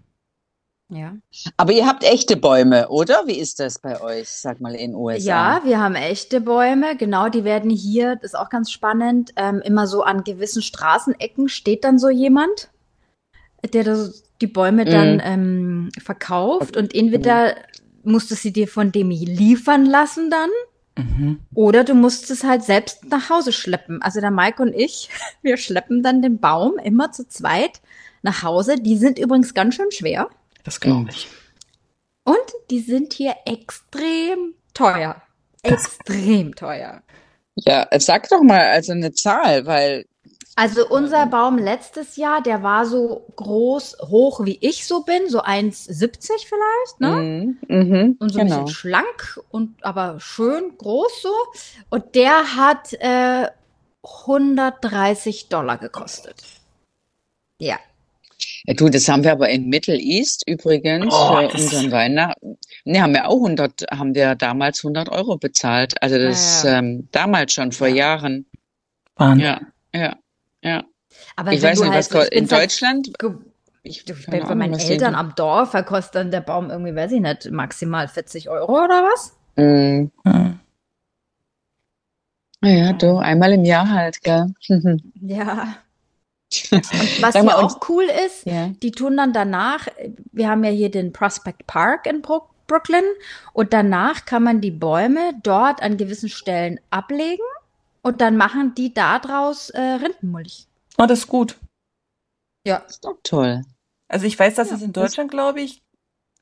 Ja. 0.91 1.15
Aber 1.55 1.71
ihr 1.71 1.85
habt 1.85 2.03
echte 2.03 2.35
Bäume, 2.35 2.89
oder? 2.89 3.23
Wie 3.27 3.37
ist 3.37 3.59
das 3.59 3.77
bei 3.79 4.01
euch, 4.01 4.29
sag 4.29 4.59
mal, 4.59 4.73
in 4.73 4.95
USA? 4.95 5.19
Ja, 5.59 5.61
wir 5.63 5.79
haben 5.79 5.93
echte 5.95 6.41
Bäume. 6.41 6.95
Genau, 6.97 7.29
die 7.29 7.43
werden 7.43 7.69
hier, 7.69 8.15
das 8.15 8.31
ist 8.33 8.35
auch 8.35 8.49
ganz 8.49 8.71
spannend, 8.71 9.31
ähm, 9.35 9.61
immer 9.63 9.85
so 9.85 10.01
an 10.01 10.23
gewissen 10.23 10.63
Straßenecken 10.63 11.47
steht 11.47 11.83
dann 11.83 11.99
so 11.99 12.09
jemand, 12.09 12.69
der 13.73 13.83
das, 13.83 14.23
die 14.41 14.47
Bäume 14.47 14.85
dann 14.85 15.15
Mhm. 15.15 15.21
ähm, 15.23 15.89
verkauft 16.01 16.75
und 16.75 16.95
entweder 16.95 17.55
musst 18.03 18.31
du 18.31 18.35
sie 18.35 18.51
dir 18.51 18.67
von 18.67 18.91
dem 18.91 19.11
liefern 19.11 19.85
lassen 19.85 20.31
dann 20.31 20.49
Mhm. 20.99 21.39
oder 21.53 21.83
du 21.83 21.93
musst 21.93 22.29
es 22.31 22.43
halt 22.43 22.63
selbst 22.63 23.05
nach 23.09 23.29
Hause 23.29 23.51
schleppen. 23.51 24.01
Also 24.01 24.19
der 24.21 24.31
Mike 24.31 24.61
und 24.61 24.73
ich, 24.73 25.09
wir 25.41 25.57
schleppen 25.57 26.03
dann 26.03 26.21
den 26.21 26.39
Baum 26.39 26.77
immer 26.83 27.11
zu 27.11 27.27
zweit 27.27 27.81
nach 28.21 28.43
Hause. 28.43 28.75
Die 28.77 28.97
sind 28.97 29.19
übrigens 29.19 29.53
ganz 29.53 29.75
schön 29.75 29.91
schwer 29.91 30.29
Das 30.63 30.79
glaube 30.79 31.09
ich. 31.11 31.27
und 32.23 32.37
die 32.69 32.79
sind 32.79 33.13
hier 33.13 33.35
extrem 33.45 34.53
teuer. 34.73 35.21
Extrem 35.63 36.55
teuer. 36.55 37.01
Ja, 37.55 37.87
sag 37.97 38.29
doch 38.29 38.41
mal 38.41 38.63
also 38.65 38.93
eine 38.93 39.11
Zahl, 39.11 39.65
weil 39.65 40.05
Also 40.61 40.85
unser 40.89 41.25
Baum 41.27 41.57
letztes 41.57 42.17
Jahr, 42.17 42.43
der 42.43 42.61
war 42.63 42.85
so 42.85 43.25
groß, 43.37 43.95
hoch 44.09 44.43
wie 44.43 44.57
ich 44.59 44.85
so 44.85 45.03
bin, 45.03 45.29
so 45.29 45.41
1,70 45.41 46.31
vielleicht, 46.45 46.99
ne? 46.99 47.55
Mhm, 47.69 47.77
mhm, 47.77 48.17
Und 48.19 48.29
so 48.33 48.39
ein 48.39 48.47
genau. 48.47 48.63
bisschen 48.63 48.75
schlank 48.75 49.39
und 49.51 49.81
aber 49.85 50.19
schön 50.19 50.77
groß 50.77 51.21
so. 51.21 51.31
Und 51.89 52.13
der 52.13 52.57
hat 52.57 52.91
äh, 52.91 53.47
130 54.03 55.47
Dollar 55.47 55.77
gekostet. 55.77 56.43
Ja. 57.61 57.79
Ja, 58.65 58.73
du, 58.73 58.89
das 58.89 59.07
haben 59.07 59.23
wir 59.23 59.31
aber 59.31 59.47
in 59.47 59.69
Middle 59.69 59.97
East 59.97 60.43
übrigens 60.45 61.13
Oh, 61.13 61.37
für 61.37 61.53
unseren 61.53 61.89
Weihnachten. 61.91 62.57
Ne, 62.83 63.01
haben 63.01 63.13
wir 63.13 63.29
auch 63.29 63.35
100, 63.35 63.85
haben 63.93 64.13
wir 64.13 64.35
damals 64.35 64.83
100 64.83 65.07
Euro 65.07 65.37
bezahlt. 65.37 66.01
Also 66.03 66.17
das 66.17 66.63
Ja, 66.63 66.71
ja. 66.73 66.79
ähm, 66.79 67.07
damals 67.13 67.53
schon 67.53 67.71
vor 67.71 67.87
Ja. 67.87 67.95
Jahren. 67.95 68.45
Wahnsinn. 69.15 69.45
Ja, 69.45 69.61
ja, 69.93 70.17
ja. 70.63 70.83
Aber 71.35 71.51
Ich 71.53 71.61
wenn 71.61 71.69
weiß 71.71 71.77
du 71.79 71.83
nicht, 71.85 71.93
halt, 71.93 72.13
was 72.13 72.27
in 72.29 72.49
halt 72.49 72.63
Deutschland. 72.63 73.09
Ich, 73.83 74.05
bin 74.05 74.15
bei 74.27 74.55
meinen 74.55 74.77
Eltern 74.79 75.15
am 75.15 75.33
Dorf, 75.35 75.71
da 75.71 75.81
kostet 75.81 76.15
dann 76.15 76.31
der 76.31 76.41
Baum 76.41 76.69
irgendwie, 76.69 76.95
weiß 76.95 77.11
ich 77.13 77.21
nicht, 77.21 77.49
maximal 77.51 78.07
40 78.07 78.49
Euro 78.49 78.83
oder 78.83 79.03
was? 79.03 79.35
Mhm. 79.55 80.11
Mhm. 80.23 80.59
Ja, 82.61 82.91
du, 82.93 83.17
einmal 83.17 83.53
im 83.53 83.63
Jahr 83.63 83.89
halt, 83.89 84.21
gell? 84.21 84.53
Ja. 85.21 85.75
Und 86.71 87.21
was 87.21 87.35
und- 87.35 87.49
auch 87.49 87.79
cool 87.89 88.05
ist, 88.25 88.45
Ja. 88.45 88.69
die 88.81 88.91
tun 88.91 89.15
dann 89.17 89.33
danach, 89.33 89.87
wir 90.31 90.49
haben 90.49 90.63
ja 90.63 90.71
hier 90.71 90.89
den 90.89 91.13
Prospect 91.13 91.67
Park 91.67 92.07
in 92.07 92.21
Brook 92.23 92.49
Brooklyn 92.65 93.03
und 93.53 93.73
danach 93.73 94.25
kann 94.25 94.43
man 94.43 94.61
die 94.61 94.69
Bäume 94.71 95.33
dort 95.41 95.81
an 95.81 95.97
gewissen 95.97 96.29
Stellen 96.29 96.79
ablegen 96.91 97.43
und 98.09 98.21
dann 98.21 98.35
machen 98.37 98.73
die 98.75 98.93
daraus 98.93 99.69
äh, 99.69 99.79
Rindenmulch. 99.81 100.67
Oh, 100.97 101.05
das 101.05 101.19
ist 101.19 101.27
gut. 101.27 101.57
Ja. 102.65 102.77
Ist 102.77 103.05
doch 103.05 103.17
toll. 103.23 103.63
Also 104.07 104.25
ich 104.25 104.37
weiß, 104.37 104.55
dass 104.55 104.69
Ja, 104.69 104.75
es 104.75 104.81
in 104.81 104.91
das- 104.93 105.11
Deutschland, 105.11 105.31
glaube 105.31 105.61
ich, 105.61 105.81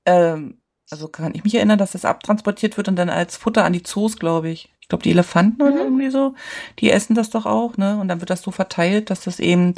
ähm, 0.06 0.60
also 0.90 1.08
kann 1.10 1.36
ich 1.36 1.44
mich 1.44 1.54
erinnern, 1.56 1.78
dass 1.78 1.92
das 1.92 2.06
abtransportiert 2.06 2.78
wird 2.78 2.88
und 2.88 2.96
dann 2.96 3.10
als 3.10 3.36
Futter 3.38 3.66
an 3.66 3.74
die 3.74 3.84
Zoos, 3.84 4.18
glaube 4.18 4.50
ich. 4.50 4.74
Ich 4.80 4.88
glaube, 4.88 5.04
die 5.04 5.12
Elefanten 5.12 5.62
oder 5.62 5.72
Mhm. 5.72 5.78
irgendwie 5.80 6.10
so, 6.10 6.34
die 6.80 6.90
essen 6.92 7.14
das 7.14 7.30
doch 7.30 7.46
auch, 7.46 7.76
ne? 7.76 8.00
Und 8.00 8.08
dann 8.08 8.22
wird 8.22 8.30
das 8.30 8.42
so 8.42 8.52
verteilt, 8.52 9.10
dass 9.10 9.20
das 9.22 9.40
eben 9.42 9.76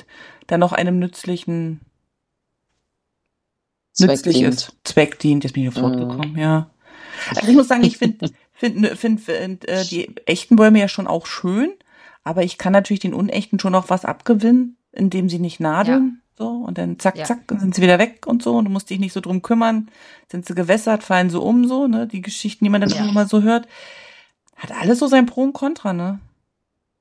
dann 0.47 0.59
noch 0.59 0.71
einem 0.71 0.99
nützlichen 0.99 1.81
Zweck 3.93 4.09
nützlich 4.11 4.37
dient. 4.37 4.53
ist. 4.53 4.75
Zweck 4.83 5.19
dient, 5.19 5.43
jetzt 5.43 5.53
bin 5.53 5.67
ich 5.67 5.75
Wort 5.81 5.95
Mhm. 5.95 5.99
gekommen, 6.09 6.37
ja. 6.37 6.69
Also 7.35 7.49
ich 7.49 7.55
muss 7.55 7.67
sagen, 7.67 7.83
ich 7.83 7.97
finde 7.97 8.29
find, 8.53 8.87
find, 8.97 9.21
find, 9.21 9.67
äh, 9.67 9.85
die 9.85 10.15
echten 10.25 10.55
Bäume 10.55 10.79
ja 10.79 10.87
schon 10.87 11.07
auch 11.07 11.25
schön, 11.25 11.71
aber 12.23 12.43
ich 12.43 12.57
kann 12.57 12.73
natürlich 12.73 12.99
den 12.99 13.13
Unechten 13.13 13.59
schon 13.59 13.71
noch 13.71 13.89
was 13.89 14.05
abgewinnen, 14.05 14.77
indem 14.91 15.29
sie 15.29 15.39
nicht 15.39 15.59
nadeln. 15.59 16.21
So, 16.37 16.47
und 16.47 16.77
dann 16.77 16.99
zack, 16.99 17.17
Ja. 17.17 17.25
zack, 17.25 17.39
sind 17.59 17.75
sie 17.75 17.81
wieder 17.81 17.99
weg 17.99 18.25
und 18.25 18.41
so. 18.41 18.55
Und 18.55 18.65
du 18.65 18.71
musst 18.71 18.89
dich 18.89 18.99
nicht 18.99 19.11
so 19.11 19.19
drum 19.19 19.41
kümmern. 19.41 19.89
Sind 20.31 20.45
sie 20.45 20.55
gewässert, 20.55 21.03
fallen 21.03 21.29
so 21.29 21.43
um, 21.43 21.67
so, 21.67 21.87
ne? 21.87 22.07
Die 22.07 22.21
Geschichten, 22.21 22.63
die 22.63 22.69
man 22.69 22.79
dann 22.79 22.89
Ja. 22.91 22.97
immer 23.03 23.11
mal 23.11 23.27
so 23.27 23.41
hört. 23.41 23.67
Hat 24.55 24.71
alles 24.71 24.99
so 24.99 25.07
sein 25.07 25.25
Pro 25.25 25.41
und 25.43 25.53
Contra, 25.53 25.91
ne? 25.91 26.19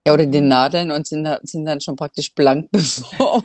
Ja, 0.06 0.14
oder 0.14 0.26
die 0.26 0.40
Nadeln 0.40 0.90
und 0.90 1.06
sind, 1.06 1.28
sind 1.42 1.66
dann 1.66 1.80
schon 1.80 1.94
praktisch 1.94 2.34
blank, 2.34 2.68
bevor 2.72 3.42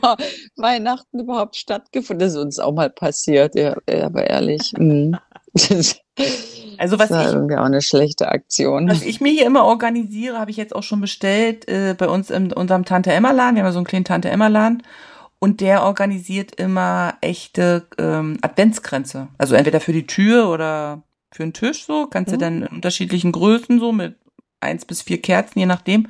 Weihnachten 0.56 1.20
überhaupt 1.20 1.56
stattgefunden 1.56 2.26
ist. 2.26 2.34
Das 2.34 2.40
ist 2.40 2.44
uns 2.44 2.58
auch 2.58 2.72
mal 2.72 2.90
passiert, 2.90 3.54
ja, 3.54 3.76
ja, 3.88 4.06
aber 4.06 4.28
ehrlich. 4.28 4.72
mm. 4.76 5.14
Das 5.68 6.00
Also 6.78 6.98
was 6.98 7.10
war 7.10 7.28
ich 7.28 7.32
irgendwie 7.32 7.54
auch 7.56 7.64
eine 7.64 7.80
schlechte 7.82 8.28
Aktion. 8.28 8.88
Was 8.88 9.02
ich 9.02 9.20
mir 9.20 9.30
hier 9.30 9.46
immer 9.46 9.64
organisiere, 9.64 10.38
habe 10.38 10.50
ich 10.50 10.56
jetzt 10.56 10.74
auch 10.74 10.82
schon 10.82 11.00
bestellt 11.00 11.68
äh, 11.68 11.94
bei 11.96 12.08
uns 12.08 12.30
in 12.30 12.52
unserem 12.52 12.84
Tante 12.84 13.12
Emma 13.12 13.30
Laden. 13.30 13.54
Wir 13.54 13.62
haben 13.62 13.68
ja 13.68 13.72
so 13.72 13.78
einen 13.78 13.86
kleinen 13.86 14.04
Tante 14.04 14.28
Emma 14.28 14.48
Laden 14.48 14.82
und 15.38 15.60
der 15.60 15.84
organisiert 15.84 16.56
immer 16.56 17.14
echte 17.20 17.86
ähm, 17.98 18.38
Adventskränze. 18.42 19.28
Also 19.38 19.54
entweder 19.54 19.78
für 19.80 19.92
die 19.92 20.06
Tür 20.06 20.48
oder 20.48 21.02
für 21.30 21.44
den 21.44 21.52
Tisch 21.52 21.84
so. 21.86 22.06
Kannst 22.08 22.32
du 22.32 22.36
Mhm. 22.36 22.40
dann 22.40 22.62
in 22.62 22.68
unterschiedlichen 22.68 23.30
Größen 23.30 23.78
so 23.78 23.92
mit 23.92 24.16
eins 24.60 24.84
bis 24.84 25.02
vier 25.02 25.20
Kerzen, 25.22 25.58
je 25.60 25.66
nachdem. 25.66 26.08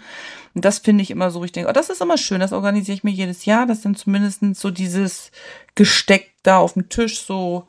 Und 0.55 0.65
das 0.65 0.79
finde 0.79 1.03
ich 1.03 1.11
immer 1.11 1.31
so, 1.31 1.43
ich 1.45 1.53
denke, 1.53 1.69
oh, 1.69 1.73
das 1.73 1.91
ist 1.91 2.01
immer 2.01 2.17
schön, 2.17 2.41
das 2.41 2.53
organisiere 2.53 2.97
ich 2.97 3.05
mir 3.05 3.11
jedes 3.11 3.45
Jahr, 3.45 3.67
dass 3.67 3.81
dann 3.83 3.97
zumindest 3.97 4.41
so 4.55 4.71
dieses 4.71 5.33
Gesteck 5.75 6.31
da 6.45 6.59
auf 6.59 6.75
dem 6.75 6.89
Tisch 6.89 7.21
so 7.21 7.67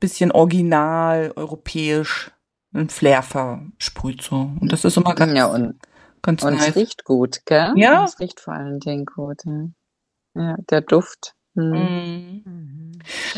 bisschen 0.00 0.32
original, 0.32 1.32
europäisch, 1.36 2.30
ein 2.74 2.88
Flair 2.88 3.22
versprüht 3.22 4.22
so. 4.22 4.50
Und 4.60 4.72
das 4.72 4.84
ist 4.84 4.96
immer 4.96 5.14
ganz, 5.14 5.32
Ja, 5.36 5.46
und, 5.46 5.78
ganz 6.22 6.42
und 6.42 6.54
nice. 6.54 6.68
es 6.68 6.76
riecht 6.76 7.04
gut, 7.04 7.40
gell? 7.46 7.72
Ja. 7.76 8.04
Es 8.04 8.20
riecht 8.20 8.40
vor 8.40 8.54
allen 8.54 8.80
Dingen 8.80 9.06
gut, 9.06 9.42
ja. 9.44 9.68
Ja, 10.34 10.56
der 10.70 10.82
Duft. 10.82 11.34
Hm. 11.54 12.42
Mhm. 12.44 12.92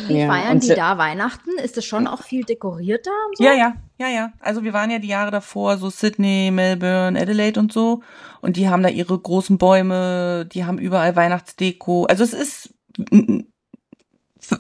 Wie 0.09 0.19
Ja, 0.19 0.27
feiern 0.27 0.59
die 0.59 0.69
da 0.69 0.99
Weihnachten? 0.99 1.51
Ist 1.63 1.77
es 1.77 1.85
schon 1.85 2.09
auch 2.09 2.23
viel 2.23 2.45
dekorierter 2.45 3.13
und 3.29 3.37
so? 3.37 3.45
Ja, 3.45 3.53
ja, 3.53 3.75
ja, 3.99 4.09
ja. 4.09 4.33
Also 4.41 4.65
wir 4.65 4.73
waren 4.73 4.91
ja 4.91 4.99
die 4.99 5.07
Jahre 5.09 5.31
davor, 5.31 5.79
so 5.79 5.89
Sydney, 5.91 6.51
Melbourne, 6.53 7.21
Adelaide 7.21 7.61
und 7.61 7.73
so. 7.73 8.03
Und 8.41 8.57
die 8.57 8.69
haben 8.69 8.83
da 8.83 8.89
ihre 8.89 9.17
großen 9.17 9.59
Bäume, 9.59 10.47
die 10.47 10.65
haben 10.65 10.79
überall 10.79 11.15
Weihnachtsdeko. 11.15 12.07
Also 12.07 12.25
es 12.25 12.33
ist 12.33 12.75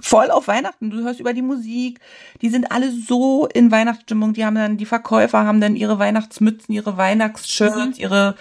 voll 0.02 0.30
auf 0.30 0.48
Weihnachten. 0.48 0.90
Du 0.90 0.98
hörst 1.02 1.20
über 1.20 1.32
die 1.32 1.42
Musik. 1.42 2.00
Die 2.42 2.48
sind 2.48 2.70
alle 2.72 2.90
so 2.90 3.46
in 3.46 3.70
Weihnachtsstimmung. 3.70 4.32
Die 4.34 4.44
haben 4.44 4.54
dann, 4.54 4.76
die 4.76 4.86
Verkäufer 4.86 5.44
haben 5.44 5.60
dann 5.60 5.76
ihre 5.76 5.98
Weihnachtsmützen, 5.98 6.74
ihre 6.74 6.96
Weihnachtsshirts, 6.96 7.98
ihre, 7.98 8.34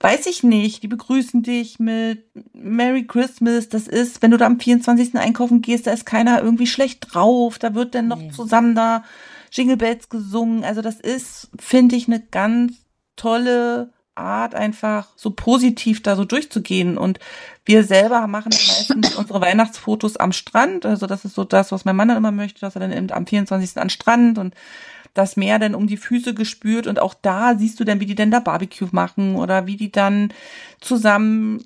weiß 0.00 0.26
ich 0.26 0.42
nicht, 0.42 0.82
die 0.82 0.88
begrüßen 0.88 1.42
dich 1.42 1.78
mit 1.78 2.24
Merry 2.54 3.06
Christmas. 3.06 3.68
Das 3.68 3.86
ist, 3.86 4.22
wenn 4.22 4.30
du 4.30 4.36
da 4.36 4.46
am 4.46 4.58
24. 4.60 5.16
einkaufen 5.16 5.62
gehst, 5.62 5.86
da 5.86 5.92
ist 5.92 6.06
keiner 6.06 6.42
irgendwie 6.42 6.66
schlecht 6.66 7.14
drauf. 7.14 7.58
Da 7.58 7.74
wird 7.74 7.94
dann 7.94 8.08
noch 8.08 8.18
Nee. 8.18 8.30
zusammen 8.30 8.74
da 8.74 9.04
Jingle 9.52 9.76
Bells 9.76 10.08
gesungen. 10.08 10.64
Also 10.64 10.80
das 10.82 11.00
ist, 11.00 11.48
finde 11.58 11.96
ich, 11.96 12.06
eine 12.06 12.20
ganz 12.20 12.72
tolle 13.16 13.92
Art, 14.20 14.54
einfach 14.54 15.08
so 15.16 15.30
positiv 15.30 16.02
da 16.02 16.16
so 16.16 16.24
durchzugehen. 16.24 16.98
Und 16.98 17.18
wir 17.64 17.84
selber 17.84 18.26
machen 18.26 18.50
meistens 18.52 19.14
unsere 19.16 19.40
Weihnachtsfotos 19.40 20.16
am 20.16 20.32
Strand. 20.32 20.86
Also 20.86 21.06
das 21.06 21.24
ist 21.24 21.34
so 21.34 21.44
das, 21.44 21.72
was 21.72 21.84
mein 21.84 21.96
Mann 21.96 22.08
dann 22.08 22.16
immer 22.16 22.32
möchte, 22.32 22.60
dass 22.60 22.76
er 22.76 22.80
dann 22.80 22.92
eben 22.92 23.10
am 23.10 23.26
24. 23.26 23.76
an 23.78 23.90
Strand 23.90 24.38
und 24.38 24.54
das 25.14 25.36
Meer 25.36 25.58
dann 25.58 25.74
um 25.74 25.86
die 25.86 25.96
Füße 25.96 26.34
gespürt. 26.34 26.86
Und 26.86 27.00
auch 27.00 27.14
da 27.14 27.56
siehst 27.56 27.80
du 27.80 27.84
dann, 27.84 28.00
wie 28.00 28.06
die 28.06 28.14
denn 28.14 28.30
da 28.30 28.40
Barbecue 28.40 28.88
machen 28.92 29.36
oder 29.36 29.66
wie 29.66 29.76
die 29.76 29.90
dann 29.90 30.32
zusammen 30.80 31.64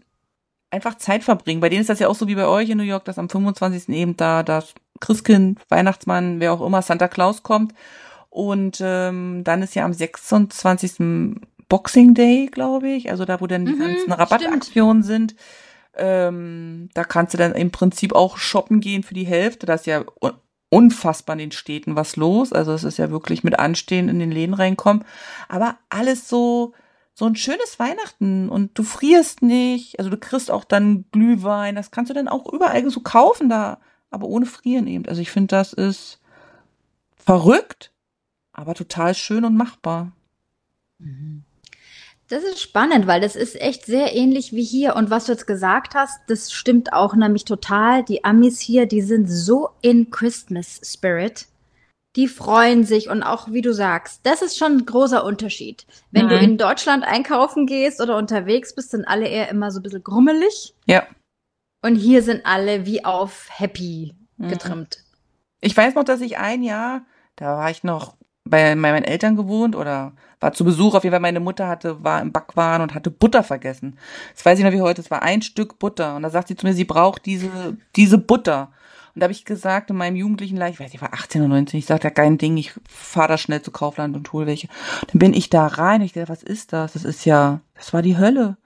einfach 0.70 0.96
Zeit 0.96 1.22
verbringen. 1.24 1.60
Bei 1.60 1.68
denen 1.68 1.82
ist 1.82 1.90
das 1.90 2.00
ja 2.00 2.08
auch 2.08 2.14
so 2.14 2.26
wie 2.26 2.34
bei 2.34 2.46
euch 2.46 2.68
in 2.68 2.78
New 2.78 2.84
York, 2.84 3.04
dass 3.04 3.18
am 3.18 3.28
25. 3.28 3.88
eben 3.90 4.16
da 4.16 4.42
das 4.42 4.74
Christkind, 5.00 5.60
Weihnachtsmann, 5.68 6.40
wer 6.40 6.52
auch 6.52 6.64
immer, 6.64 6.82
Santa 6.82 7.08
Claus 7.08 7.42
kommt. 7.42 7.72
Und 8.30 8.78
ähm, 8.80 9.42
dann 9.44 9.62
ist 9.62 9.76
ja 9.76 9.84
am 9.84 9.92
26. 9.92 11.36
Boxing 11.68 12.14
Day, 12.14 12.46
glaube 12.50 12.88
ich, 12.88 13.10
also 13.10 13.24
da, 13.24 13.40
wo 13.40 13.46
dann 13.46 13.66
die 13.66 13.72
Mhm, 13.72 13.78
ganzen 13.78 14.12
Rabattaktionen 14.12 15.02
sind. 15.02 15.34
Ähm, 15.96 16.88
da 16.94 17.04
kannst 17.04 17.34
du 17.34 17.38
dann 17.38 17.52
im 17.54 17.70
Prinzip 17.70 18.14
auch 18.14 18.36
shoppen 18.36 18.80
gehen 18.80 19.02
für 19.02 19.14
die 19.14 19.26
Hälfte. 19.26 19.66
Da 19.66 19.74
ist 19.74 19.86
ja 19.86 20.04
un- 20.20 20.32
unfassbar 20.70 21.34
in 21.34 21.38
den 21.38 21.52
Städten 21.52 21.94
was 21.94 22.16
los. 22.16 22.52
Also 22.52 22.72
es 22.72 22.82
ist 22.84 22.98
ja 22.98 23.10
wirklich 23.10 23.44
mit 23.44 23.58
Anstehen 23.58 24.08
in 24.08 24.18
den 24.18 24.32
Läden 24.32 24.54
reinkommen. 24.54 25.04
Aber 25.48 25.78
alles 25.90 26.28
so, 26.28 26.72
so 27.14 27.26
ein 27.26 27.36
schönes 27.36 27.78
Weihnachten 27.78 28.48
und 28.48 28.76
du 28.76 28.82
frierst 28.82 29.42
nicht. 29.42 29.98
Also 30.00 30.10
du 30.10 30.16
kriegst 30.16 30.50
auch 30.50 30.64
dann 30.64 31.04
Glühwein. 31.12 31.76
Das 31.76 31.92
kannst 31.92 32.10
du 32.10 32.14
dann 32.14 32.26
auch 32.28 32.52
überall 32.52 32.90
so 32.90 33.00
kaufen 33.00 33.48
da, 33.48 33.78
aber 34.10 34.26
ohne 34.26 34.46
frieren 34.46 34.88
eben. 34.88 35.06
Also 35.06 35.20
ich 35.20 35.30
finde, 35.30 35.54
das 35.56 35.72
ist 35.72 36.18
verrückt, 37.16 37.92
aber 38.52 38.74
total 38.74 39.14
schön 39.14 39.44
und 39.44 39.56
machbar. 39.56 40.10
Das 42.28 42.42
ist 42.42 42.60
spannend, 42.60 43.06
weil 43.06 43.20
das 43.20 43.36
ist 43.36 43.60
echt 43.60 43.84
sehr 43.84 44.14
ähnlich 44.14 44.52
wie 44.52 44.64
hier. 44.64 44.96
Und 44.96 45.10
was 45.10 45.26
du 45.26 45.32
jetzt 45.32 45.46
gesagt 45.46 45.94
hast, 45.94 46.18
das 46.26 46.52
stimmt 46.52 46.92
auch 46.92 47.14
nämlich 47.14 47.44
total. 47.44 48.02
Die 48.02 48.24
Amis 48.24 48.60
hier, 48.60 48.86
die 48.86 49.02
sind 49.02 49.26
so 49.26 49.70
in 49.82 50.10
Christmas 50.10 50.80
Spirit. 50.84 51.46
Die 52.16 52.28
freuen 52.28 52.84
sich 52.84 53.08
und 53.10 53.22
auch, 53.22 53.48
wie 53.50 53.60
du 53.60 53.74
sagst, 53.74 54.20
das 54.22 54.40
ist 54.40 54.56
schon 54.56 54.76
ein 54.78 54.86
großer 54.86 55.24
Unterschied. 55.24 55.84
Wenn 56.12 56.28
du 56.28 56.36
Mhm. 56.36 56.44
in 56.44 56.58
Deutschland 56.58 57.04
einkaufen 57.04 57.66
gehst 57.66 58.00
oder 58.00 58.16
unterwegs 58.16 58.74
bist, 58.74 58.92
sind 58.92 59.04
alle 59.06 59.26
eher 59.26 59.48
immer 59.48 59.70
so 59.72 59.80
ein 59.80 59.82
bisschen 59.82 60.04
grummelig. 60.04 60.74
Ja. 60.86 61.06
Und 61.84 61.96
hier 61.96 62.22
sind 62.22 62.46
alle 62.46 62.86
wie 62.86 63.04
auf 63.04 63.48
happy 63.50 64.14
Mhm. 64.38 64.48
getrimmt. 64.48 64.98
Ich 65.60 65.76
weiß 65.76 65.94
noch, 65.94 66.04
dass 66.04 66.20
ich 66.20 66.38
ein 66.38 66.62
Jahr, 66.62 67.04
da 67.36 67.56
war 67.58 67.70
ich 67.70 67.82
noch 67.84 68.14
bei 68.44 68.74
meinen 68.74 69.04
Eltern 69.04 69.36
gewohnt 69.36 69.74
oder 69.74 70.12
war 70.40 70.52
zu 70.52 70.64
Besuch. 70.64 70.94
Auf 70.94 71.04
jeden 71.04 71.12
Fall 71.12 71.20
meine 71.20 71.40
Mutter 71.40 71.66
hatte, 71.68 72.02
war 72.04 72.20
im 72.20 72.32
Backwaren 72.32 72.82
und 72.82 72.94
hatte 72.94 73.10
Butter 73.10 73.42
vergessen. 73.42 73.96
Das 74.34 74.44
weiß 74.44 74.58
ich 74.58 74.64
noch 74.64 74.72
wie 74.72 74.82
heute. 74.82 75.00
Es 75.00 75.10
war 75.10 75.22
ein 75.22 75.42
Stück 75.42 75.78
Butter. 75.78 76.16
Und 76.16 76.22
da 76.22 76.30
sagt 76.30 76.48
sie 76.48 76.56
zu 76.56 76.66
mir, 76.66 76.74
sie 76.74 76.84
braucht 76.84 77.24
diese, 77.26 77.76
diese 77.96 78.18
Butter. 78.18 78.70
Und 79.14 79.20
da 79.20 79.24
habe 79.24 79.32
ich 79.32 79.44
gesagt, 79.44 79.90
in 79.90 79.96
meinem 79.96 80.16
jugendlichen 80.16 80.56
Leid, 80.56 80.74
ich 80.74 80.80
weiß, 80.80 80.92
ich 80.92 81.00
war 81.00 81.14
18 81.14 81.40
oder 81.42 81.50
19, 81.50 81.78
ich 81.78 81.86
sagte, 81.86 82.08
ja, 82.08 82.10
kein 82.10 82.36
Ding, 82.36 82.56
ich 82.56 82.74
fahre 82.88 83.28
da 83.28 83.38
schnell 83.38 83.62
zu 83.62 83.70
Kaufland 83.70 84.16
und 84.16 84.32
hole 84.32 84.46
welche. 84.46 84.68
Dann 85.06 85.20
bin 85.20 85.32
ich 85.34 85.50
da 85.50 85.66
rein 85.68 86.00
und 86.00 86.06
ich 86.06 86.12
dachte, 86.12 86.28
was 86.28 86.42
ist 86.42 86.72
das? 86.72 86.94
Das 86.94 87.04
ist 87.04 87.24
ja, 87.24 87.60
das 87.76 87.92
war 87.92 88.02
die 88.02 88.18
Hölle. 88.18 88.56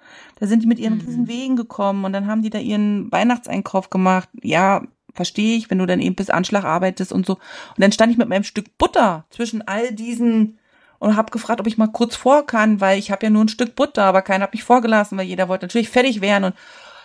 Da 0.40 0.46
sind 0.46 0.62
die 0.62 0.66
mit 0.66 0.78
ihren 0.78 0.94
Mhm. 0.94 1.00
riesen 1.02 1.28
Wegen 1.28 1.56
gekommen 1.56 2.04
und 2.06 2.14
dann 2.14 2.26
haben 2.26 2.40
die 2.42 2.48
da 2.50 2.58
ihren 2.58 3.12
Weihnachtseinkauf 3.12 3.90
gemacht. 3.90 4.30
Ja, 4.42 4.82
verstehe 5.18 5.56
ich, 5.58 5.68
wenn 5.70 5.78
du 5.78 5.86
dann 5.86 6.00
eben 6.00 6.14
bis 6.14 6.30
Anschlag 6.30 6.64
arbeitest 6.64 7.12
und 7.12 7.26
so. 7.26 7.34
Und 7.34 7.78
dann 7.78 7.92
stand 7.92 8.12
ich 8.12 8.18
mit 8.18 8.28
meinem 8.28 8.44
Stück 8.44 8.78
Butter 8.78 9.26
zwischen 9.30 9.66
all 9.66 9.92
diesen 9.92 10.58
und 10.98 11.16
habe 11.16 11.30
gefragt, 11.32 11.60
ob 11.60 11.66
ich 11.66 11.76
mal 11.76 11.88
kurz 11.88 12.16
vor 12.16 12.46
kann, 12.46 12.80
weil 12.80 12.98
ich 12.98 13.10
habe 13.10 13.26
ja 13.26 13.30
nur 13.30 13.44
ein 13.44 13.48
Stück 13.48 13.74
Butter, 13.76 14.04
aber 14.04 14.22
keiner 14.22 14.44
hat 14.44 14.54
mich 14.54 14.64
vorgelassen, 14.64 15.18
weil 15.18 15.26
jeder 15.26 15.48
wollte 15.48 15.66
natürlich 15.66 15.90
fertig 15.90 16.20
werden 16.20 16.44
und 16.44 16.54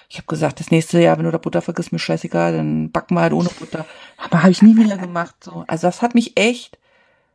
ich 0.10 0.18
habe 0.18 0.28
gesagt, 0.28 0.60
das 0.60 0.70
nächste 0.70 1.02
Jahr, 1.02 1.18
wenn 1.18 1.26
du 1.26 1.32
da 1.32 1.40
Butter 1.40 1.62
vergisst, 1.64 1.92
mir 1.92 1.98
scheißegal, 2.00 2.56
dann 2.56 2.92
backen 2.92 3.16
wir 3.16 3.22
halt 3.22 3.34
ohne 3.34 3.50
Butter. 3.50 3.86
Aber 4.18 4.44
habe 4.44 4.52
ich 4.52 4.62
nie 4.62 4.78
wieder 4.78 4.98
gemacht. 4.98 5.36
So. 5.44 5.64
Also 5.68 5.88
das 5.88 6.04
hat 6.04 6.14
mich 6.14 6.38
echt, 6.38 6.78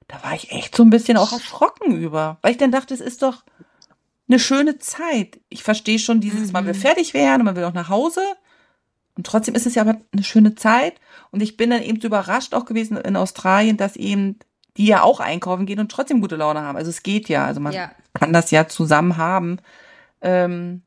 da 0.06 0.22
war 0.22 0.34
ich 0.34 0.52
echt 0.52 0.76
so 0.76 0.84
ein 0.84 0.90
bisschen 0.90 1.16
auch 1.16 1.32
erschrocken 1.32 1.92
über, 1.96 2.38
weil 2.40 2.52
ich 2.52 2.58
dann 2.58 2.70
dachte, 2.70 2.94
es 2.94 3.00
ist 3.00 3.22
doch 3.22 3.42
eine 4.28 4.38
schöne 4.38 4.78
Zeit. 4.78 5.40
Ich 5.48 5.62
verstehe 5.64 5.98
schon 5.98 6.20
dieses, 6.20 6.52
man 6.52 6.66
will 6.66 6.74
Mhm. 6.74 6.78
fertig 6.78 7.14
werden 7.14 7.40
und 7.40 7.46
man 7.46 7.56
will 7.56 7.64
auch 7.64 7.72
nach 7.72 7.88
Hause. 7.88 8.20
Und 9.18 9.26
trotzdem 9.26 9.56
ist 9.56 9.66
es 9.66 9.74
ja 9.74 9.82
aber 9.82 9.96
eine 10.12 10.22
schöne 10.22 10.54
Zeit. 10.54 10.94
Und 11.32 11.42
ich 11.42 11.56
bin 11.56 11.70
dann 11.70 11.82
eben 11.82 12.00
so 12.00 12.06
überrascht 12.06 12.54
auch 12.54 12.64
gewesen 12.64 12.96
in 12.96 13.16
Australien, 13.16 13.76
dass 13.76 13.96
eben 13.96 14.38
die 14.76 14.86
ja 14.86 15.02
auch 15.02 15.18
einkaufen 15.18 15.66
gehen 15.66 15.80
und 15.80 15.90
trotzdem 15.90 16.20
gute 16.20 16.36
Laune 16.36 16.60
haben. 16.60 16.76
Also 16.78 16.88
es 16.90 17.02
geht 17.02 17.28
ja. 17.28 17.44
Also 17.44 17.60
man 17.60 17.72
Ja. 17.72 17.90
kann 18.14 18.32
das 18.32 18.52
ja 18.52 18.68
zusammen 18.68 19.16
haben. 19.16 19.58
Ähm, 20.22 20.82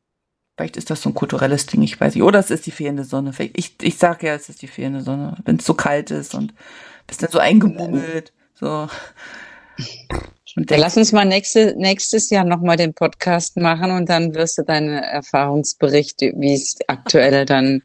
vielleicht 0.56 0.78
ist 0.78 0.88
das 0.88 1.02
so 1.02 1.10
ein 1.10 1.14
kulturelles 1.14 1.66
Ding, 1.66 1.82
ich 1.82 2.00
weiß 2.00 2.14
nicht. 2.14 2.24
Oder 2.24 2.38
es 2.38 2.50
ist 2.50 2.64
die 2.64 2.70
fehlende 2.70 3.04
Sonne. 3.04 3.34
Ich, 3.52 3.76
ich 3.82 3.98
sag 3.98 4.22
ja, 4.22 4.32
es 4.34 4.48
ist 4.48 4.62
die 4.62 4.66
fehlende 4.66 5.02
Sonne. 5.02 5.36
Wenn 5.44 5.56
es 5.56 5.66
so 5.66 5.74
kalt 5.74 6.10
ist 6.10 6.34
und 6.34 6.54
bist 7.06 7.22
dann 7.22 7.30
so 7.30 7.38
eingemummelt. 7.38 8.32
So. 8.54 8.88
Und 10.56 10.68
denkst, 10.70 10.82
lass 10.82 10.96
uns 10.96 11.12
mal 11.12 11.24
nächste, 11.24 11.74
nächstes 11.78 12.28
Jahr 12.30 12.44
nochmal 12.44 12.76
den 12.76 12.92
Podcast 12.94 13.56
machen 13.56 13.90
und 13.90 14.08
dann 14.08 14.34
wirst 14.34 14.58
du 14.58 14.62
deine 14.62 15.02
Erfahrungsberichte, 15.02 16.32
wie 16.36 16.54
es 16.54 16.76
aktuell 16.88 17.46
dann 17.46 17.82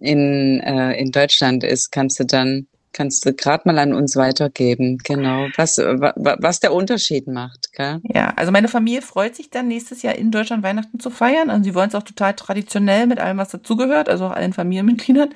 in, 0.00 0.60
äh, 0.60 0.92
in 1.00 1.10
Deutschland 1.10 1.64
ist, 1.64 1.90
kannst 1.90 2.20
du 2.20 2.24
dann, 2.24 2.66
kannst 2.92 3.26
du 3.26 3.32
gerade 3.32 3.62
mal 3.66 3.78
an 3.78 3.92
uns 3.92 4.14
weitergeben. 4.14 4.98
Genau. 5.04 5.48
Was, 5.56 5.78
wa, 5.78 6.12
wa- 6.16 6.36
was 6.38 6.60
der 6.60 6.72
Unterschied 6.72 7.26
macht, 7.26 7.72
gell? 7.72 8.00
Ja, 8.04 8.32
also 8.36 8.52
meine 8.52 8.68
Familie 8.68 9.02
freut 9.02 9.34
sich 9.34 9.50
dann 9.50 9.68
nächstes 9.68 10.02
Jahr 10.02 10.14
in 10.14 10.30
Deutschland 10.30 10.62
Weihnachten 10.62 11.00
zu 11.00 11.10
feiern. 11.10 11.50
Und 11.50 11.64
sie 11.64 11.74
wollen 11.74 11.88
es 11.88 11.94
auch 11.94 12.02
total 12.02 12.34
traditionell 12.34 13.06
mit 13.06 13.18
allem, 13.18 13.38
was 13.38 13.48
dazugehört, 13.48 14.08
also 14.08 14.26
auch 14.26 14.32
allen 14.32 14.52
Familienmitgliedern. 14.52 15.30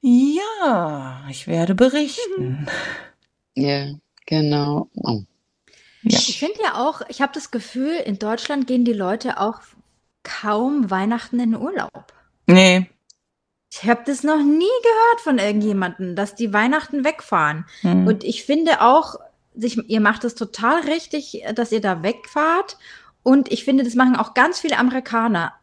Ja, 0.00 1.22
ich 1.30 1.46
werde 1.46 1.74
berichten. 1.74 2.66
Ja, 3.54 3.86
genau. 4.26 4.88
Oh. 4.96 5.22
Ja. 6.02 6.18
Ich 6.18 6.38
finde 6.38 6.58
ja 6.64 6.74
auch, 6.74 7.02
ich 7.08 7.22
habe 7.22 7.32
das 7.32 7.50
Gefühl, 7.50 7.94
in 7.94 8.18
Deutschland 8.18 8.66
gehen 8.66 8.84
die 8.84 8.92
Leute 8.92 9.38
auch 9.38 9.60
kaum 10.22 10.90
Weihnachten 10.90 11.38
in 11.40 11.56
Urlaub. 11.56 12.12
Nee. 12.46 12.88
Ich 13.72 13.84
habe 13.84 14.02
das 14.04 14.22
noch 14.22 14.42
nie 14.42 14.58
gehört 14.82 15.20
von 15.22 15.38
irgendjemandem, 15.38 16.14
dass 16.14 16.34
die 16.34 16.52
Weihnachten 16.52 17.04
wegfahren. 17.04 17.64
Hm. 17.80 18.06
Und 18.06 18.24
ich 18.24 18.44
finde 18.44 18.82
auch, 18.82 19.16
sich, 19.54 19.78
ihr 19.88 20.00
macht 20.00 20.24
es 20.24 20.34
total 20.34 20.80
richtig, 20.82 21.44
dass 21.54 21.72
ihr 21.72 21.80
da 21.80 22.02
wegfahrt. 22.02 22.76
Und 23.22 23.50
ich 23.50 23.64
finde, 23.64 23.84
das 23.84 23.94
machen 23.94 24.16
auch 24.16 24.34
ganz 24.34 24.60
viele 24.60 24.78
Amerikaner. 24.78 25.54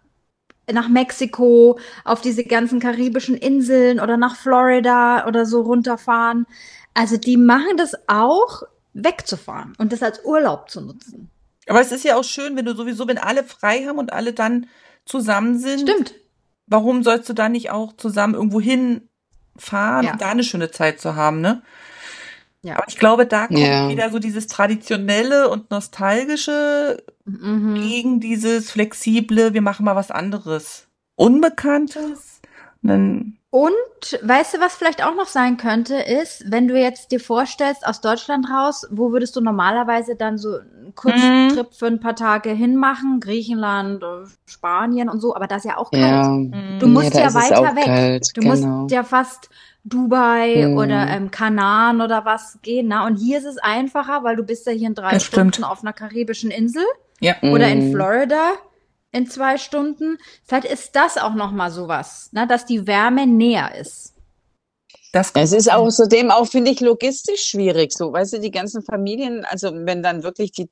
Nach 0.71 0.87
Mexiko, 0.87 1.79
auf 2.03 2.21
diese 2.21 2.43
ganzen 2.43 2.79
karibischen 2.79 3.35
Inseln 3.35 3.99
oder 3.99 4.17
nach 4.17 4.35
Florida 4.35 5.27
oder 5.27 5.45
so 5.45 5.61
runterfahren. 5.61 6.45
Also 6.93 7.17
die 7.17 7.37
machen 7.37 7.77
das 7.77 7.93
auch, 8.07 8.63
wegzufahren 8.93 9.73
und 9.77 9.91
das 9.93 10.03
als 10.03 10.23
Urlaub 10.25 10.69
zu 10.69 10.81
nutzen. 10.81 11.29
Aber 11.67 11.81
es 11.81 11.91
ist 11.91 12.03
ja 12.03 12.15
auch 12.15 12.23
schön, 12.23 12.55
wenn 12.55 12.65
du 12.65 12.75
sowieso, 12.75 13.07
wenn 13.07 13.17
alle 13.19 13.43
frei 13.43 13.85
haben 13.85 13.99
und 13.99 14.11
alle 14.11 14.33
dann 14.33 14.67
zusammen 15.05 15.59
sind. 15.59 15.81
Stimmt. 15.89 16.15
Warum 16.67 17.03
sollst 17.03 17.29
du 17.29 17.33
dann 17.33 17.51
nicht 17.53 17.71
auch 17.71 17.93
zusammen 17.97 18.33
irgendwo 18.35 18.59
hinfahren, 18.61 20.05
Ja. 20.05 20.11
um 20.13 20.17
da 20.17 20.29
eine 20.29 20.43
schöne 20.43 20.71
Zeit 20.71 20.99
zu 20.99 21.15
haben, 21.15 21.41
ne? 21.41 21.61
Ja. 22.61 22.75
Aber 22.75 22.85
ich 22.87 22.97
glaube, 22.97 23.25
da 23.25 23.47
kommt 23.47 23.59
Ja. 23.59 23.87
wieder 23.89 24.09
so 24.09 24.19
dieses 24.19 24.47
traditionelle 24.47 25.49
und 25.49 25.71
nostalgische 25.71 27.01
Mhm. 27.25 27.75
gegen 27.75 28.19
dieses 28.19 28.71
flexible, 28.71 29.53
wir 29.53 29.61
machen 29.61 29.85
mal 29.85 29.95
was 29.95 30.11
anderes. 30.11 30.87
Unbekanntes. 31.15 32.38
Und 32.81 32.89
dann, 32.89 33.37
Und 33.51 34.19
weißt 34.21 34.53
du, 34.55 34.59
was 34.61 34.75
vielleicht 34.75 35.03
auch 35.03 35.15
noch 35.15 35.25
sein 35.27 35.57
könnte, 35.57 35.95
ist, 35.95 36.49
wenn 36.51 36.67
du 36.67 36.79
jetzt 36.79 37.11
dir 37.11 37.19
vorstellst, 37.19 37.85
aus 37.85 37.99
Deutschland 37.99 38.47
raus, 38.49 38.87
wo 38.91 39.11
würdest 39.11 39.35
du 39.35 39.41
normalerweise 39.41 40.15
dann 40.15 40.37
so 40.37 40.59
einen 40.59 40.93
Kurztrip 40.95 41.73
für 41.73 41.87
ein 41.87 41.99
paar 41.99 42.15
Tage 42.15 42.51
hinmachen? 42.51 43.19
Griechenland, 43.19 44.01
äh, 44.03 44.27
Spanien 44.45 45.09
und 45.09 45.19
so, 45.19 45.35
aber 45.35 45.47
das 45.47 45.65
ist 45.65 45.71
ja 45.71 45.77
auch 45.77 45.91
kalt. 45.91 46.03
Ja. 46.03 46.29
mm, 46.29 46.77
Du 46.79 46.87
musst 46.87 47.13
ja 47.15 47.25
es 47.27 47.33
weiter 47.35 47.75
weg. 47.75 47.85
kalt, 47.85 48.27
Du 48.35 48.41
genau. 48.41 48.55
musst 48.81 48.91
ja 48.93 49.03
fast 49.03 49.49
Dubai 49.83 50.67
Mhm. 50.67 50.77
oder 50.77 51.07
ähm, 51.07 51.31
Kanaren 51.31 52.01
oder 52.01 52.25
was 52.25 52.59
gehen. 52.61 52.87
Na? 52.87 53.05
Und 53.07 53.15
hier 53.17 53.39
ist 53.39 53.45
es 53.45 53.57
einfacher, 53.57 54.23
weil 54.23 54.35
du 54.35 54.43
bist 54.43 54.65
ja 54.67 54.71
hier 54.73 54.87
in 54.87 54.93
drei 54.95 55.11
Das 55.13 55.23
Stunden 55.23 55.53
stimmt. 55.53 55.67
auf 55.69 55.81
einer 55.83 55.93
karibischen 55.93 56.51
Insel 56.51 56.83
ja. 57.19 57.35
oder 57.41 57.67
in 57.67 57.89
Mhm. 57.89 57.93
Florida 57.93 58.51
in 59.11 59.27
zwei 59.27 59.57
Stunden. 59.57 60.17
Vielleicht 60.45 60.65
ist 60.71 60.95
das 60.95 61.17
auch 61.17 61.33
noch 61.33 61.51
mal 61.51 61.71
sowas, 61.71 62.29
ne? 62.31 62.47
dass 62.47 62.65
die 62.65 62.85
Wärme 62.87 63.25
näher 63.27 63.75
ist. 63.75 64.13
Das 65.11 65.31
Es 65.33 65.53
ist 65.53 65.71
außerdem 65.71 66.29
auch, 66.29 66.45
finde 66.45 66.69
ich, 66.69 66.81
logistisch 66.81 67.45
schwierig. 67.45 67.93
So, 67.93 68.13
weißt 68.13 68.33
du, 68.33 68.39
die 68.39 68.51
ganzen 68.51 68.83
Familien, 68.83 69.43
also 69.45 69.71
wenn 69.73 70.03
dann 70.03 70.21
wirklich 70.21 70.51
die 70.51 70.69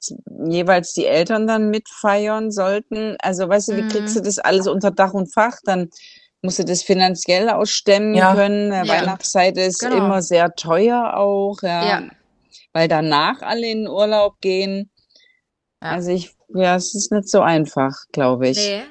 jeweils 0.47 0.93
die 0.93 1.05
Eltern 1.07 1.47
dann 1.47 1.71
mitfeiern 1.71 2.51
sollten, 2.51 3.15
also 3.19 3.49
weißt 3.49 3.69
du, 3.69 3.77
wie 3.77 3.81
Mhm. 3.83 3.87
kriegst 3.89 4.15
du 4.15 4.21
das 4.21 4.37
alles 4.37 4.67
unter 4.67 4.91
Dach 4.91 5.13
und 5.13 5.33
Fach? 5.33 5.55
Dann 5.63 5.89
musst 6.43 6.59
du 6.59 6.65
das 6.65 6.83
finanziell 6.83 7.49
ausstemmen 7.49 8.13
Ja. 8.13 8.35
können. 8.35 8.71
Ja. 8.71 8.87
Weihnachtszeit 8.87 9.57
ist 9.57 9.79
Genau. 9.79 9.97
immer 9.97 10.21
sehr 10.21 10.53
teuer 10.53 11.17
auch, 11.17 11.57
ja. 11.63 11.87
Ja. 11.89 12.03
Weil 12.73 12.87
danach 12.87 13.41
alle 13.41 13.65
in 13.71 13.85
den 13.85 13.87
Urlaub 13.87 14.39
gehen. 14.39 14.91
Ja. 15.81 15.91
Also 15.91 16.11
ich, 16.11 16.35
ja, 16.49 16.75
es 16.75 16.95
ist 16.95 17.11
nicht 17.11 17.29
so 17.29 17.41
einfach, 17.41 17.93
glaube 18.11 18.49
ich. 18.49 18.57
Nee. 18.57 18.83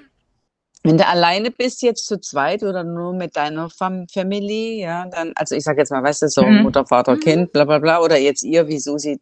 Wenn 0.85 0.99
du 0.99 1.07
alleine 1.07 1.51
bist, 1.51 1.83
jetzt 1.83 2.07
zu 2.07 2.21
zweit 2.21 2.63
oder 2.63 2.85
nur 2.85 3.13
mit 3.13 3.35
deiner 3.37 3.69
Fam 3.71 4.07
Family, 4.09 4.81
ja, 4.83 5.07
dann, 5.09 5.33
also 5.35 5.57
ich 5.57 5.65
sag 5.65 5.79
jetzt 5.79 5.91
mal, 5.91 6.03
weißt 6.03 6.23
du, 6.23 6.29
so 6.29 6.47
Mhm. 6.47 6.63
Mutter, 6.63 6.87
Vater, 6.87 7.17
Mhm. 7.17 7.21
Kind, 7.21 7.53
bla 7.53 7.65
bla 7.65 7.81
bla, 7.81 8.01
oder 8.01 8.19
jetzt 8.19 8.45
ihr, 8.45 8.69
wie 8.69 8.79
Susi, 8.79 9.19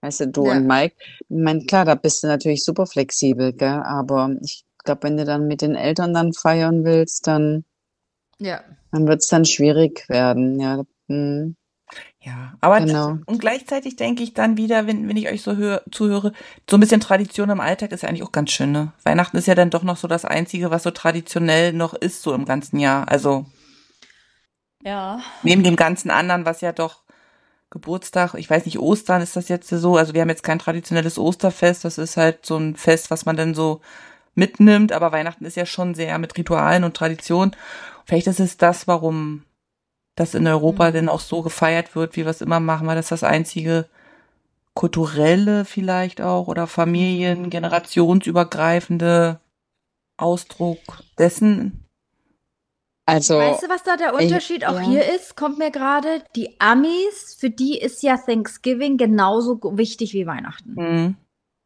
weißt 0.00 0.20
du, 0.20 0.28
du 0.28 0.46
Ja. 0.46 0.52
und 0.52 0.66
Mike. 0.66 0.96
Ich 1.20 1.26
meine, 1.28 1.66
klar, 1.66 1.84
da 1.84 1.96
bist 1.96 2.22
du 2.22 2.28
natürlich 2.28 2.64
super 2.64 2.86
flexibel, 2.86 3.52
gell, 3.52 3.82
aber 3.84 4.36
ich 4.42 4.64
glaube, 4.84 5.02
wenn 5.02 5.18
du 5.18 5.26
dann 5.26 5.46
mit 5.46 5.60
den 5.60 5.74
Eltern 5.74 6.14
dann 6.14 6.32
feiern 6.32 6.84
willst, 6.86 7.26
dann, 7.26 7.66
Ja. 8.38 8.62
dann 8.90 9.06
wird's 9.06 9.28
dann 9.28 9.44
schwierig 9.44 10.08
werden, 10.08 10.58
ja. 10.60 10.82
Mhm. 11.08 11.56
Ja, 12.20 12.54
aber 12.60 12.80
Genau. 12.80 13.18
und 13.26 13.38
gleichzeitig 13.40 13.96
denke 13.96 14.22
ich 14.22 14.34
dann 14.34 14.56
wieder, 14.56 14.86
wenn, 14.86 15.08
wenn 15.08 15.16
ich 15.16 15.28
euch 15.28 15.42
so 15.42 15.56
hör, 15.56 15.82
zuhöre, 15.92 16.32
so 16.68 16.76
ein 16.76 16.80
bisschen 16.80 17.00
Tradition 17.00 17.50
im 17.50 17.60
Alltag 17.60 17.92
ist 17.92 18.02
ja 18.02 18.08
eigentlich 18.08 18.24
auch 18.24 18.32
ganz 18.32 18.50
schön, 18.50 18.72
ne? 18.72 18.92
Weihnachten 19.04 19.36
ist 19.36 19.46
ja 19.46 19.54
dann 19.54 19.70
doch 19.70 19.84
noch 19.84 19.96
so 19.96 20.08
das 20.08 20.24
Einzige, 20.24 20.70
was 20.70 20.82
so 20.82 20.90
traditionell 20.90 21.72
noch 21.72 21.94
ist, 21.94 22.22
so 22.22 22.34
im 22.34 22.44
ganzen 22.44 22.80
Jahr. 22.80 23.08
Also 23.08 23.46
Ja. 24.82 25.20
neben 25.42 25.62
dem 25.62 25.76
ganzen 25.76 26.10
anderen, 26.10 26.44
was 26.44 26.60
ja 26.60 26.72
doch 26.72 27.02
Geburtstag, 27.70 28.34
ich 28.34 28.48
weiß 28.48 28.64
nicht, 28.64 28.78
Ostern 28.78 29.22
ist 29.22 29.36
das 29.36 29.48
jetzt 29.48 29.68
so, 29.68 29.96
also 29.96 30.14
wir 30.14 30.20
haben 30.22 30.28
jetzt 30.28 30.44
kein 30.44 30.58
traditionelles 30.58 31.18
Osterfest, 31.18 31.84
das 31.84 31.98
ist 31.98 32.16
halt 32.16 32.46
so 32.46 32.56
ein 32.56 32.76
Fest, 32.76 33.10
was 33.10 33.26
man 33.26 33.36
dann 33.36 33.54
so 33.54 33.80
mitnimmt, 34.34 34.92
aber 34.92 35.12
Weihnachten 35.12 35.44
ist 35.44 35.56
ja 35.56 35.66
schon 35.66 35.94
sehr 35.94 36.18
mit 36.18 36.36
Ritualen 36.36 36.84
und 36.84 36.96
Tradition. 36.96 37.52
Vielleicht 38.04 38.28
ist 38.28 38.38
es 38.40 38.56
das, 38.56 38.86
warum 38.86 39.42
das 40.16 40.34
in 40.34 40.46
Europa 40.46 40.88
Mhm. 40.88 40.92
denn 40.94 41.08
auch 41.08 41.20
so 41.20 41.42
gefeiert 41.42 41.94
wird, 41.94 42.16
wie 42.16 42.24
wir 42.24 42.30
es 42.30 42.40
immer 42.40 42.58
machen, 42.60 42.86
weil 42.88 42.96
das 42.96 43.08
das 43.08 43.22
einzige 43.22 43.86
kulturelle 44.74 45.64
vielleicht 45.64 46.20
auch 46.20 46.48
oder 46.48 46.66
Familien, 46.66 47.48
generationsübergreifende 47.50 49.40
Ausdruck 50.18 50.78
dessen. 51.18 51.82
Also, 53.08 53.38
Weißt 53.38 53.62
du, 53.62 53.68
was 53.68 53.84
da 53.84 53.96
der 53.96 54.14
ich- 54.18 54.24
Unterschied 54.26 54.66
auch 54.66 54.74
ja. 54.80 54.80
hier 54.80 55.14
ist? 55.14 55.36
Kommt 55.36 55.58
mir 55.58 55.70
gerade. 55.70 56.22
Die 56.34 56.60
Amis, 56.60 57.36
für 57.38 57.50
die 57.50 57.78
ist 57.78 58.02
ja 58.02 58.16
Thanksgiving 58.16 58.96
genauso 58.96 59.60
wichtig 59.76 60.12
wie 60.12 60.26
Weihnachten. 60.26 60.76
Hm. 60.76 61.16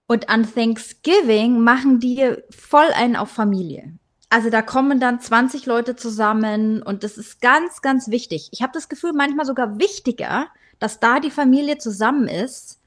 Und 0.06 0.28
an 0.28 0.46
Thanksgiving 0.52 1.60
machen 1.60 1.98
die 2.00 2.34
voll 2.50 2.88
einen 2.94 3.16
auf 3.16 3.30
Familie. 3.30 3.92
Also 4.30 4.48
da 4.48 4.62
kommen 4.62 5.00
dann 5.00 5.20
20 5.20 5.66
Leute 5.66 5.96
zusammen 5.96 6.82
und 6.82 7.02
das 7.02 7.18
ist 7.18 7.40
ganz, 7.40 7.82
ganz 7.82 8.08
wichtig. 8.10 8.48
Ich 8.52 8.62
habe 8.62 8.72
das 8.72 8.88
Gefühl, 8.88 9.12
manchmal 9.12 9.44
sogar 9.44 9.78
wichtiger, 9.78 10.46
dass 10.78 11.00
da 11.00 11.18
die 11.20 11.32
Familie 11.32 11.78
zusammen 11.78 12.28
ist, 12.28 12.78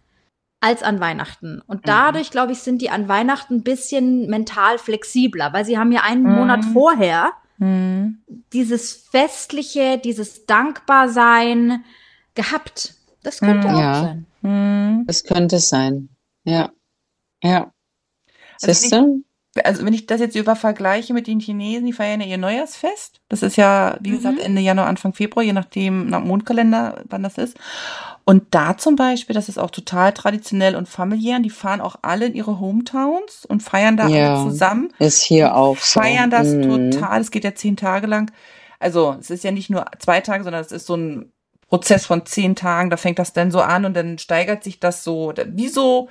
als 0.62 0.82
an 0.82 1.02
Weihnachten. 1.02 1.62
Und 1.68 1.90
dadurch, 1.90 2.32
glaube 2.32 2.54
ich, 2.54 2.60
sind 2.60 2.82
die 2.82 2.90
an 2.90 3.10
Weihnachten 3.10 3.56
ein 3.56 3.64
bisschen 3.64 4.28
mental 4.30 4.78
flexibler, 4.78 5.52
weil 5.52 5.66
sie 5.66 5.78
haben 5.78 5.92
ja 5.92 6.02
einen 6.02 6.24
Mhm. 6.24 6.36
Monat 6.36 6.64
vorher 6.72 7.34
Hm. 7.60 8.24
dieses 8.54 8.94
Festliche, 8.94 9.98
dieses 9.98 10.46
Dankbarsein 10.46 11.84
gehabt. 12.36 12.96
Das 13.24 13.40
könnte 13.40 13.68
Mhm. 13.68 13.76
auch 13.76 13.80
Ja. 13.80 14.02
sein. 14.02 14.26
Hm. 14.42 15.04
das 15.06 15.24
könnte 15.26 15.60
sein. 15.60 16.10
Ja. 16.46 16.72
Ja. 17.44 17.72
Also 18.62 18.68
Siehst 18.80 18.94
du? 18.94 19.24
Also 19.64 19.86
wenn 19.86 19.94
ich 19.94 20.08
das 20.08 20.20
jetzt 20.20 20.36
über 20.36 20.56
vergleiche 20.56 21.14
mit 21.14 21.28
den 21.28 21.40
Chinesen, 21.40 21.86
die 21.86 21.94
feiern 21.94 22.22
ja 22.22 22.28
ihr 22.28 22.38
Neujahrsfest. 22.38 23.22
Das 23.30 23.44
ist 23.44 23.56
ja, 23.56 23.98
wie 24.00 24.10
Mhm. 24.12 24.16
gesagt, 24.16 24.40
Ende 24.40 24.62
Januar, 24.62 24.88
Anfang 24.88 25.14
Februar, 25.14 25.44
je 25.46 25.54
nachdem, 25.54 26.08
nach 26.08 26.24
Mondkalender, 26.24 27.04
wann 27.10 27.22
das 27.24 27.38
ist. 27.38 27.58
Und 28.26 28.44
da 28.56 28.78
zum 28.78 28.96
Beispiel, 28.96 29.34
das 29.36 29.50
ist 29.50 29.60
auch 29.60 29.70
total 29.70 30.14
traditionell 30.14 30.76
und 30.76 30.88
familiär. 30.90 31.40
Die 31.40 31.50
fahren 31.50 31.82
auch 31.82 31.98
alle 32.02 32.26
in 32.28 32.34
ihre 32.36 32.60
Hometowns 32.60 33.46
und 33.46 33.62
feiern 33.62 33.98
da 33.98 34.08
Ja. 34.10 34.34
alle 34.36 34.44
zusammen. 34.44 34.90
Ist 35.00 35.22
hier 35.22 35.56
auch 35.56 35.78
so. 35.78 36.00
Feiern 36.00 36.30
das 36.30 36.54
Mhm. 36.56 36.62
total. 36.92 37.22
Es 37.22 37.32
geht 37.32 37.44
ja 37.44 37.54
zehn 37.54 37.76
Tage 37.78 38.08
lang. 38.08 38.32
Also 38.80 39.16
es 39.20 39.30
ist 39.30 39.44
ja 39.44 39.52
nicht 39.52 39.70
nur 39.70 39.86
zwei 40.00 40.22
Tage, 40.22 40.44
sondern 40.44 40.62
es 40.62 40.72
ist 40.72 40.88
so 40.88 40.96
ein 40.96 41.32
Prozess 41.70 42.06
von 42.06 42.26
zehn 42.26 42.56
Tagen. 42.56 42.90
Da 42.90 42.98
fängt 42.98 43.20
das 43.20 43.34
dann 43.34 43.52
so 43.52 43.60
an 43.62 43.86
und 43.86 43.94
dann 43.96 44.18
steigert 44.18 44.64
sich 44.64 44.80
das 44.80 45.04
so, 45.04 45.34
wie 45.48 45.68
so, 45.68 46.10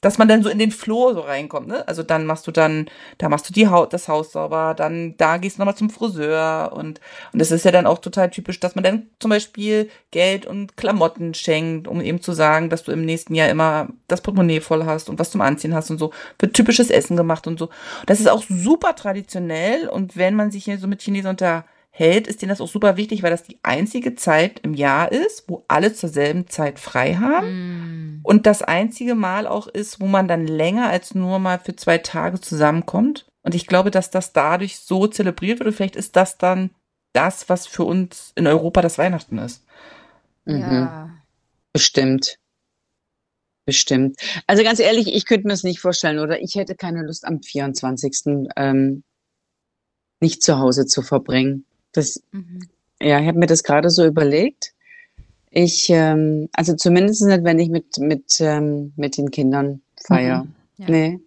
dass 0.00 0.18
man 0.18 0.28
dann 0.28 0.42
so 0.42 0.48
in 0.48 0.58
den 0.58 0.70
Flow 0.70 1.12
so 1.12 1.20
reinkommt. 1.20 1.66
Ne? 1.66 1.86
Also 1.88 2.02
dann 2.02 2.24
machst 2.24 2.46
du 2.46 2.52
dann, 2.52 2.86
da 3.18 3.28
machst 3.28 3.48
du 3.48 3.52
die 3.52 3.68
Haut, 3.68 3.92
das 3.92 4.08
Haus 4.08 4.32
sauber, 4.32 4.74
dann 4.74 5.16
da 5.16 5.38
gehst 5.38 5.56
du 5.56 5.60
nochmal 5.60 5.76
zum 5.76 5.90
Friseur 5.90 6.72
und 6.72 7.00
und 7.32 7.40
es 7.40 7.50
ist 7.50 7.64
ja 7.64 7.72
dann 7.72 7.86
auch 7.86 7.98
total 7.98 8.30
typisch, 8.30 8.60
dass 8.60 8.74
man 8.74 8.84
dann 8.84 9.10
zum 9.18 9.30
Beispiel 9.30 9.90
Geld 10.10 10.46
und 10.46 10.76
Klamotten 10.76 11.34
schenkt, 11.34 11.88
um 11.88 12.00
eben 12.00 12.20
zu 12.20 12.32
sagen, 12.32 12.70
dass 12.70 12.84
du 12.84 12.92
im 12.92 13.04
nächsten 13.04 13.34
Jahr 13.34 13.48
immer 13.48 13.88
das 14.06 14.20
Portemonnaie 14.20 14.60
voll 14.60 14.84
hast 14.84 15.08
und 15.08 15.18
was 15.18 15.30
zum 15.30 15.40
Anziehen 15.40 15.74
hast 15.74 15.90
und 15.90 15.98
so. 15.98 16.12
Wird 16.38 16.54
typisches 16.54 16.90
Essen 16.90 17.16
gemacht 17.16 17.46
und 17.46 17.58
so. 17.58 17.68
Das 18.06 18.20
ist 18.20 18.28
auch 18.28 18.44
super 18.48 18.94
traditionell 18.94 19.88
und 19.88 20.16
wenn 20.16 20.34
man 20.34 20.50
sich 20.50 20.64
hier 20.64 20.78
so 20.78 20.86
mit 20.86 21.02
Chinesen 21.02 21.28
unterhält, 21.98 22.26
ist 22.26 22.42
denen 22.42 22.50
das 22.50 22.60
auch 22.60 22.68
super 22.68 22.96
wichtig, 22.96 23.22
weil 23.22 23.30
das 23.30 23.42
die 23.42 23.58
einzige 23.62 24.14
Zeit 24.14 24.60
im 24.60 24.74
Jahr 24.74 25.10
ist, 25.10 25.44
wo 25.48 25.64
alle 25.68 25.92
zur 25.92 26.08
selben 26.08 26.48
Zeit 26.48 26.78
frei 26.78 27.14
haben 27.14 28.20
und 28.22 28.46
das 28.46 28.62
einzige 28.62 29.14
Mal 29.14 29.46
auch 29.46 29.66
ist, 29.66 30.00
wo 30.00 30.06
man 30.06 30.28
dann 30.28 30.46
länger 30.46 30.88
als 30.88 31.14
nur 31.14 31.38
mal 31.38 31.58
für 31.58 31.74
zwei 31.76 31.98
Tage 31.98 32.40
zusammenkommt. 32.40 33.26
Und 33.42 33.54
ich 33.54 33.66
glaube, 33.66 33.90
dass 33.90 34.10
das 34.10 34.32
dadurch 34.32 34.78
so 34.78 35.06
zelebriert 35.06 35.58
wird 35.58 35.68
und 35.68 35.74
vielleicht 35.74 35.96
ist 35.96 36.16
das 36.16 36.38
dann 36.38 36.70
das, 37.14 37.48
was 37.48 37.66
für 37.66 37.84
uns 37.84 38.32
in 38.34 38.46
Europa 38.46 38.80
das 38.82 38.98
Weihnachten 38.98 39.38
ist. 39.38 39.64
Mhm. 40.44 40.60
Ja. 40.60 41.10
Bestimmt. 41.72 42.38
Bestimmt. 43.64 44.16
Also 44.46 44.62
ganz 44.62 44.80
ehrlich, 44.80 45.14
ich 45.14 45.26
könnte 45.26 45.46
mir 45.46 45.52
es 45.52 45.64
nicht 45.64 45.80
vorstellen 45.80 46.18
oder 46.18 46.40
ich 46.40 46.54
hätte 46.54 46.74
keine 46.74 47.02
Lust 47.02 47.26
am 47.26 47.42
24. 47.42 48.50
Ähm, 48.56 49.02
nicht 50.20 50.42
zu 50.42 50.58
Hause 50.58 50.86
zu 50.86 51.02
verbringen. 51.02 51.67
Das, 51.92 52.22
Mhm. 52.32 52.60
ja, 53.00 53.20
ich 53.20 53.26
habe 53.26 53.38
mir 53.38 53.46
das 53.46 53.62
gerade 53.62 53.90
so 53.90 54.04
überlegt. 54.06 54.72
Ich, 55.50 55.88
ähm, 55.90 56.48
also 56.52 56.74
zumindest 56.76 57.22
nicht, 57.24 57.44
wenn 57.44 57.58
ich 57.58 57.70
mit, 57.70 57.98
mit, 57.98 58.38
ähm, 58.40 58.92
mit 58.96 59.16
den 59.16 59.30
Kindern 59.30 59.80
feier. 60.06 60.46
Ja. 60.76 60.86
Nee. 60.88 61.20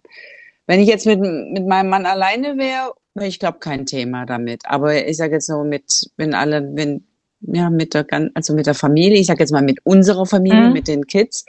Wenn 0.66 0.80
ich 0.80 0.88
jetzt 0.88 1.06
mit, 1.06 1.20
mit 1.20 1.66
meinem 1.66 1.90
Mann 1.90 2.06
alleine 2.06 2.56
wäre, 2.56 2.94
wäre 3.14 3.26
ich 3.26 3.38
glaube 3.40 3.58
kein 3.58 3.84
Thema 3.84 4.24
damit. 4.24 4.62
Aber 4.64 5.06
ich 5.06 5.16
sage 5.16 5.34
jetzt 5.34 5.46
so 5.46 5.64
mit, 5.64 6.08
wenn 6.16 6.34
alle, 6.34 6.70
wenn, 6.74 7.04
ja, 7.40 7.68
mit 7.68 7.94
der, 7.94 8.06
also 8.34 8.54
mit 8.54 8.66
der 8.66 8.74
Familie, 8.74 9.18
ich 9.18 9.26
sage 9.26 9.40
jetzt 9.40 9.50
mal 9.52 9.62
mit 9.62 9.80
unserer 9.84 10.24
Familie, 10.24 10.68
Mhm. 10.68 10.72
mit 10.72 10.86
den 10.88 11.06
Kids, 11.08 11.44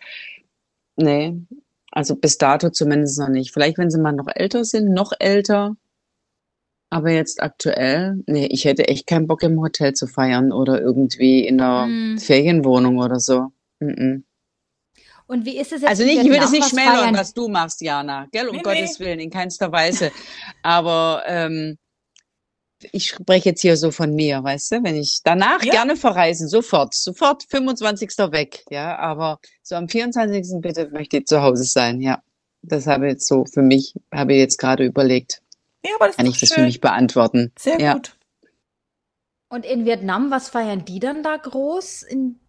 nee, 0.95 1.35
also 1.91 2.15
bis 2.15 2.39
dato 2.39 2.71
zumindest 2.71 3.19
noch 3.19 3.29
nicht. 3.29 3.53
Vielleicht, 3.53 3.77
wenn 3.77 3.91
sie 3.91 3.99
mal 4.01 4.11
noch 4.13 4.27
älter 4.33 4.65
sind, 4.65 4.91
noch 4.91 5.13
älter. 5.19 5.75
Aber 6.93 7.11
jetzt 7.11 7.41
aktuell, 7.41 8.23
nee, 8.27 8.45
ich 8.47 8.65
hätte 8.65 8.87
echt 8.87 9.07
keinen 9.07 9.27
Bock 9.27 9.43
im 9.43 9.59
Hotel 9.59 9.93
zu 9.93 10.07
feiern 10.07 10.51
oder 10.51 10.79
irgendwie 10.81 11.45
in 11.47 11.59
einer 11.61 11.87
Mhm. 11.87 12.17
Ferienwohnung 12.19 12.97
oder 12.99 13.19
so. 13.19 13.47
Mhm. 13.79 14.23
Und 15.27 15.45
wie 15.45 15.57
ist 15.57 15.71
es 15.71 15.81
jetzt 15.81 15.89
Also 15.89 16.03
nicht, 16.03 16.17
ich 16.19 16.25
will 16.25 16.33
das 16.39 16.51
Vietnam? 16.51 16.51
nicht 16.51 16.61
Was 16.63 16.69
schmälern, 16.71 16.95
feiern- 17.05 17.15
was 17.17 17.33
du 17.33 17.47
machst, 17.47 17.81
Jana, 17.81 18.27
gell? 18.31 18.49
Um 18.49 18.57
Nee, 18.57 18.61
Gottes 18.61 18.99
Willen, 18.99 19.19
in 19.19 19.29
keinster 19.29 19.71
Weise. 19.71 20.11
Aber 20.63 21.23
ähm, 21.25 21.77
ich 22.91 23.07
spreche 23.09 23.49
jetzt 23.49 23.61
hier 23.61 23.77
so 23.77 23.91
von 23.91 24.13
mir, 24.13 24.43
weißt 24.43 24.73
du? 24.73 24.83
Wenn 24.83 24.97
ich 24.97 25.21
danach 25.23 25.63
Ja. 25.63 25.71
gerne 25.71 25.95
verreisen, 25.95 26.49
sofort, 26.49 26.93
sofort 26.93 27.43
25. 27.49 28.09
weg, 28.31 28.65
ja. 28.69 28.97
Aber 28.97 29.39
so 29.61 29.75
am 29.75 29.87
24. 29.87 30.59
bitte 30.61 30.89
möchte 30.91 31.17
ich 31.17 31.25
zu 31.25 31.41
Hause 31.41 31.63
sein, 31.63 32.01
ja. 32.01 32.21
Das 32.61 32.85
habe 32.87 33.07
ich 33.07 33.13
jetzt 33.13 33.27
so 33.27 33.45
für 33.45 33.61
mich, 33.61 33.93
habe 34.13 34.33
ich 34.33 34.39
jetzt 34.39 34.57
gerade 34.57 34.83
überlegt. 34.85 35.41
Ja, 35.85 35.91
aber 35.97 36.07
das 36.07 36.17
Kann 36.17 36.25
ist 36.25 36.35
ich 36.35 36.39
das 36.41 36.49
für 36.49 36.55
schön. 36.55 36.65
mich 36.65 36.81
beantworten? 36.81 37.51
Sehr 37.57 37.79
Ja. 37.79 37.93
gut. 37.93 38.15
Und 39.49 39.65
in 39.65 39.85
Vietnam, 39.85 40.31
was 40.31 40.49
feiern 40.49 40.83
die 40.85 40.99
dann 40.99 41.21
da 41.21 41.37
groß? 41.37 42.03
In, 42.03 42.39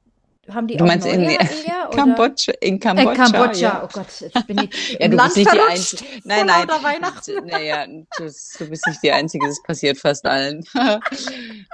haben 0.49 0.66
die 0.66 0.76
Du 0.76 0.85
auch 0.85 0.89
meinst 0.89 1.07
in 1.07 1.22
Neujahr 1.22 1.39
die- 1.45 1.66
eher? 1.68 1.89
Kambodscha, 1.93 2.53
in 2.61 2.76
Äh, 2.76 2.78
Kambodscha, 2.78 3.14
Kambodscha, 3.24 3.61
ja. 3.61 3.82
oh 3.85 3.89
Gott, 3.93 4.20
jetzt 4.20 4.47
bin 4.47 4.59
ich 4.59 4.93
Ja, 4.93 4.99
im 5.01 5.11
du 5.11 5.16
Land 5.18 5.35
bist 5.35 5.37
nicht 5.37 5.53
die 5.53 5.57
verrutscht. 5.59 5.93
Einzige. 6.03 6.20
Nein, 6.28 6.47
nein. 6.47 6.68
Weihnachten. 6.68 7.32
Naja, 7.47 7.87
das, 8.18 8.55
du 8.59 8.68
bist 8.70 8.87
nicht 8.87 9.03
die 9.03 9.12
Einzige, 9.12 9.47
das 9.47 9.62
passiert 9.62 9.99
fast 9.99 10.24
allen. 10.26 10.64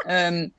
ähm, 0.07 0.53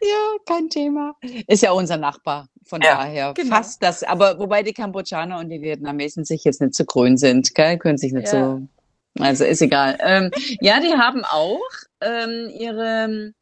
ja, 0.00 0.36
kein 0.46 0.68
Thema. 0.68 1.14
Ist 1.48 1.62
ja 1.62 1.72
unser 1.72 1.96
Nachbar, 1.96 2.48
von 2.64 2.80
Ja, 2.80 2.96
daher 2.98 3.34
genau. 3.34 3.56
fast 3.56 3.82
das. 3.82 4.02
Aber 4.04 4.38
wobei 4.38 4.62
die 4.62 4.72
Kambodschaner 4.72 5.38
und 5.38 5.48
die 5.48 5.60
Vietnamesen 5.62 6.24
sich 6.24 6.44
jetzt 6.44 6.60
nicht 6.60 6.74
so 6.74 6.84
grün 6.84 7.16
sind, 7.16 7.54
gell? 7.54 7.78
Können 7.78 7.98
sich 7.98 8.12
nicht 8.12 8.32
Ja. 8.32 8.56
so. 8.58 8.62
Also 9.18 9.44
ist 9.44 9.62
egal. 9.62 9.98
Ähm, 10.00 10.30
ja, 10.60 10.80
die 10.80 10.92
haben 10.94 11.24
auch 11.24 11.60
ähm, 12.00 12.50
ihre. 12.58 13.32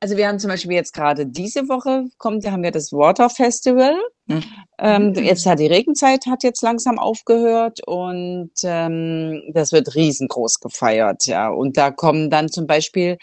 Also 0.00 0.16
wir 0.16 0.26
haben 0.26 0.40
zum 0.40 0.50
Beispiel 0.50 0.72
jetzt 0.72 0.94
gerade 0.94 1.26
diese 1.26 1.68
Woche 1.68 2.06
kommt, 2.18 2.44
haben 2.44 2.64
wir 2.64 2.72
das 2.72 2.92
Water 2.92 3.30
Festival. 3.30 3.94
Hm. 4.28 4.42
Ähm, 4.78 5.06
Mhm. 5.10 5.14
Jetzt 5.14 5.46
hat 5.46 5.60
die 5.60 5.68
Regenzeit 5.68 6.26
hat 6.26 6.42
jetzt 6.42 6.62
langsam 6.62 6.98
aufgehört 6.98 7.80
und 7.86 8.50
ähm, 8.64 9.42
das 9.54 9.70
wird 9.70 9.94
riesengroß 9.94 10.58
gefeiert, 10.58 11.26
ja. 11.26 11.48
Und 11.50 11.76
da 11.76 11.92
kommen 11.92 12.30
dann 12.30 12.48
zum 12.48 12.66
Beispiel 12.66 13.16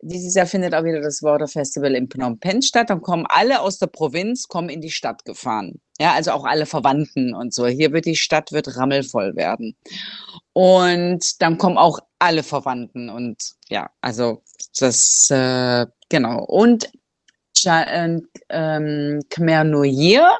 dieses 0.00 0.34
Jahr 0.34 0.46
findet 0.46 0.74
auch 0.74 0.84
wieder 0.84 1.00
das 1.00 1.22
Water 1.22 1.48
Festival 1.48 1.94
in 1.94 2.08
Phnom 2.08 2.38
Penh 2.38 2.62
statt. 2.62 2.90
Dann 2.90 3.02
kommen 3.02 3.26
alle 3.28 3.60
aus 3.60 3.78
der 3.78 3.88
Provinz, 3.88 4.46
kommen 4.46 4.68
in 4.68 4.80
die 4.80 4.90
Stadt 4.90 5.24
gefahren. 5.24 5.80
Ja, 5.98 6.12
also 6.12 6.30
auch 6.30 6.44
alle 6.44 6.66
Verwandten 6.66 7.34
und 7.34 7.52
so. 7.52 7.66
Hier 7.66 7.92
wird 7.92 8.06
die 8.06 8.14
Stadt 8.14 8.52
wird 8.52 8.76
rammelvoll 8.76 9.34
werden. 9.34 9.76
Und 10.60 11.40
dann 11.40 11.56
kommen 11.56 11.78
auch 11.78 12.00
alle 12.18 12.42
Verwandten 12.42 13.10
und 13.10 13.54
ja, 13.68 13.90
also 14.00 14.42
das 14.80 15.30
äh, 15.30 15.86
genau. 16.08 16.42
Und 16.46 16.90
Cha- 17.56 17.84
äh, 17.84 18.20
ähm, 18.48 19.20
Khmer 19.30 19.84
Year, 19.84 20.36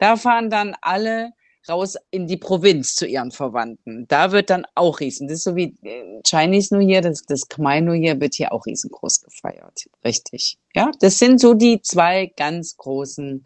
da 0.00 0.16
fahren 0.16 0.50
dann 0.50 0.74
alle 0.82 1.30
raus 1.68 1.94
in 2.10 2.26
die 2.26 2.36
Provinz 2.36 2.96
zu 2.96 3.06
ihren 3.06 3.30
Verwandten. 3.30 4.08
Da 4.08 4.32
wird 4.32 4.50
dann 4.50 4.66
auch 4.74 4.98
riesen. 4.98 5.28
Das 5.28 5.36
ist 5.38 5.44
so 5.44 5.54
wie 5.54 5.76
äh, 5.84 6.20
Chinese 6.26 6.74
New 6.74 6.84
Year, 6.84 7.00
das, 7.00 7.22
das 7.22 7.48
Khmer 7.48 7.80
New 7.80 7.92
Year 7.92 8.20
wird 8.20 8.34
hier 8.34 8.50
auch 8.50 8.66
riesengroß 8.66 9.20
gefeiert. 9.20 9.88
Richtig. 10.04 10.58
Ja, 10.74 10.90
das 10.98 11.20
sind 11.20 11.38
so 11.38 11.54
die 11.54 11.80
zwei 11.80 12.32
ganz 12.36 12.76
großen. 12.76 13.44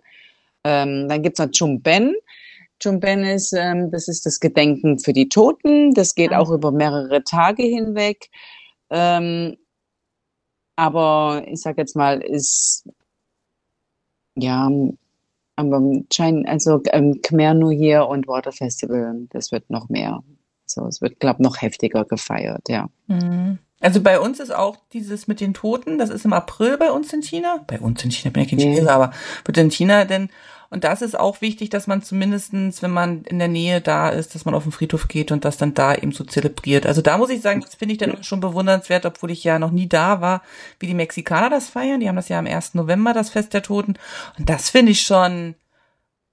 Ähm, 0.64 1.06
dann 1.06 1.22
gibt's 1.22 1.38
noch 1.38 1.50
Chumben. 1.50 2.14
Chumben 2.84 3.24
ist, 3.24 3.52
ähm, 3.54 3.90
das 3.90 4.08
ist 4.08 4.26
das 4.26 4.38
Gedenken 4.40 4.98
für 4.98 5.12
die 5.12 5.28
Toten. 5.28 5.94
Das 5.94 6.14
geht 6.14 6.32
Ah. 6.32 6.38
auch 6.40 6.50
über 6.50 6.70
mehrere 6.70 7.24
Tage 7.24 7.62
hinweg. 7.62 8.28
Ähm, 8.90 9.56
aber 10.76 11.42
ich 11.46 11.60
sag 11.60 11.78
jetzt 11.78 11.96
mal, 11.96 12.20
ist 12.20 12.84
ja, 14.36 14.68
aber 15.56 15.80
China, 16.10 16.48
also 16.50 16.80
ähm, 16.92 17.20
Khmer 17.22 17.54
New 17.54 17.70
Year 17.70 18.08
und 18.08 18.26
Water 18.26 18.52
Festival, 18.52 19.26
das 19.30 19.52
wird 19.52 19.70
noch 19.70 19.88
mehr. 19.88 20.22
So, 20.66 20.86
es 20.86 21.00
wird, 21.00 21.20
glaube 21.20 21.42
noch 21.42 21.60
heftiger 21.62 22.04
gefeiert, 22.04 22.68
ja. 22.68 22.88
Mhm. 23.06 23.58
Also 23.84 24.00
bei 24.00 24.18
uns 24.18 24.40
ist 24.40 24.54
auch 24.54 24.76
dieses 24.92 25.28
mit 25.28 25.40
den 25.40 25.52
Toten, 25.54 25.98
das 25.98 26.10
ist 26.10 26.24
im 26.24 26.32
April 26.32 26.76
bei 26.78 26.90
uns 26.90 27.12
in 27.12 27.22
China. 27.22 27.60
Bei 27.66 27.78
uns 27.78 28.02
in 28.02 28.10
China 28.10 28.32
bin 28.32 28.42
ich 28.42 28.48
kein 28.48 28.58
Nee. 28.58 28.64
Chinese, 28.74 28.90
aber 28.92 29.12
wird 29.44 29.58
in 29.58 29.70
China 29.70 30.04
denn, 30.06 30.30
und 30.70 30.82
das 30.84 31.02
ist 31.02 31.18
auch 31.18 31.40
wichtig, 31.40 31.70
dass 31.70 31.86
man 31.86 32.02
zumindestens, 32.02 32.82
wenn 32.82 32.90
man 32.90 33.22
in 33.24 33.38
der 33.38 33.48
Nähe 33.48 33.80
da 33.80 34.08
ist, 34.08 34.34
dass 34.34 34.44
man 34.44 34.54
auf 34.54 34.62
den 34.64 34.72
Friedhof 34.72 35.06
geht 35.06 35.30
und 35.30 35.44
das 35.44 35.56
dann 35.58 35.74
da 35.74 35.94
eben 35.94 36.10
so 36.12 36.24
zelebriert. 36.24 36.86
Also 36.86 37.00
da 37.02 37.18
muss 37.18 37.30
ich 37.30 37.42
sagen, 37.42 37.60
das 37.60 37.74
finde 37.76 37.92
ich 37.92 37.98
dann 37.98 38.24
schon 38.24 38.40
bewundernswert, 38.40 39.06
obwohl 39.06 39.30
ich 39.30 39.44
ja 39.44 39.58
noch 39.58 39.70
nie 39.70 39.88
da 39.88 40.20
war, 40.20 40.42
wie 40.80 40.86
die 40.88 40.94
Mexikaner 40.94 41.50
das 41.50 41.68
feiern. 41.68 42.00
Die 42.00 42.08
haben 42.08 42.16
das 42.16 42.28
ja 42.30 42.38
am 42.38 42.46
1. 42.46 42.74
November, 42.74 43.12
das 43.12 43.30
Fest 43.30 43.52
der 43.54 43.62
Toten. 43.62 43.94
Und 44.38 44.48
das 44.48 44.70
finde 44.70 44.92
ich 44.92 45.02
schon, 45.02 45.54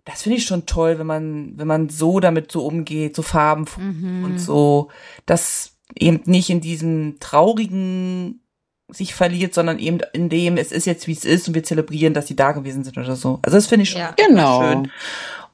das 0.05 0.23
finde 0.23 0.37
ich 0.37 0.45
schon 0.45 0.65
toll, 0.65 0.97
wenn 0.97 1.05
man, 1.07 1.53
wenn 1.57 1.67
man 1.67 1.89
so 1.89 2.19
damit 2.19 2.51
so 2.51 2.65
umgeht, 2.65 3.15
so 3.15 3.21
Farben 3.21 3.65
Mhm. 3.77 4.23
und 4.23 4.39
so, 4.39 4.87
das 5.27 5.70
eben 5.97 6.21
nicht 6.25 6.49
in 6.49 6.61
diesem 6.61 7.17
traurigen 7.19 8.41
sich 8.89 9.13
verliert, 9.15 9.53
sondern 9.53 9.79
eben 9.79 9.99
in 10.13 10.27
dem, 10.29 10.57
es 10.57 10.71
ist 10.71 10.85
jetzt 10.85 11.07
wie 11.07 11.13
es 11.13 11.23
ist 11.25 11.47
und 11.47 11.53
wir 11.55 11.63
zelebrieren, 11.63 12.13
dass 12.13 12.27
sie 12.27 12.35
da 12.35 12.51
gewesen 12.51 12.83
sind 12.83 12.97
oder 12.97 13.15
so. 13.15 13.39
Also 13.41 13.57
das 13.57 13.67
finde 13.67 13.83
ich 13.83 13.89
schon 13.91 14.01
Ja. 14.01 14.13
Genau. 14.17 14.61
schön. 14.61 14.91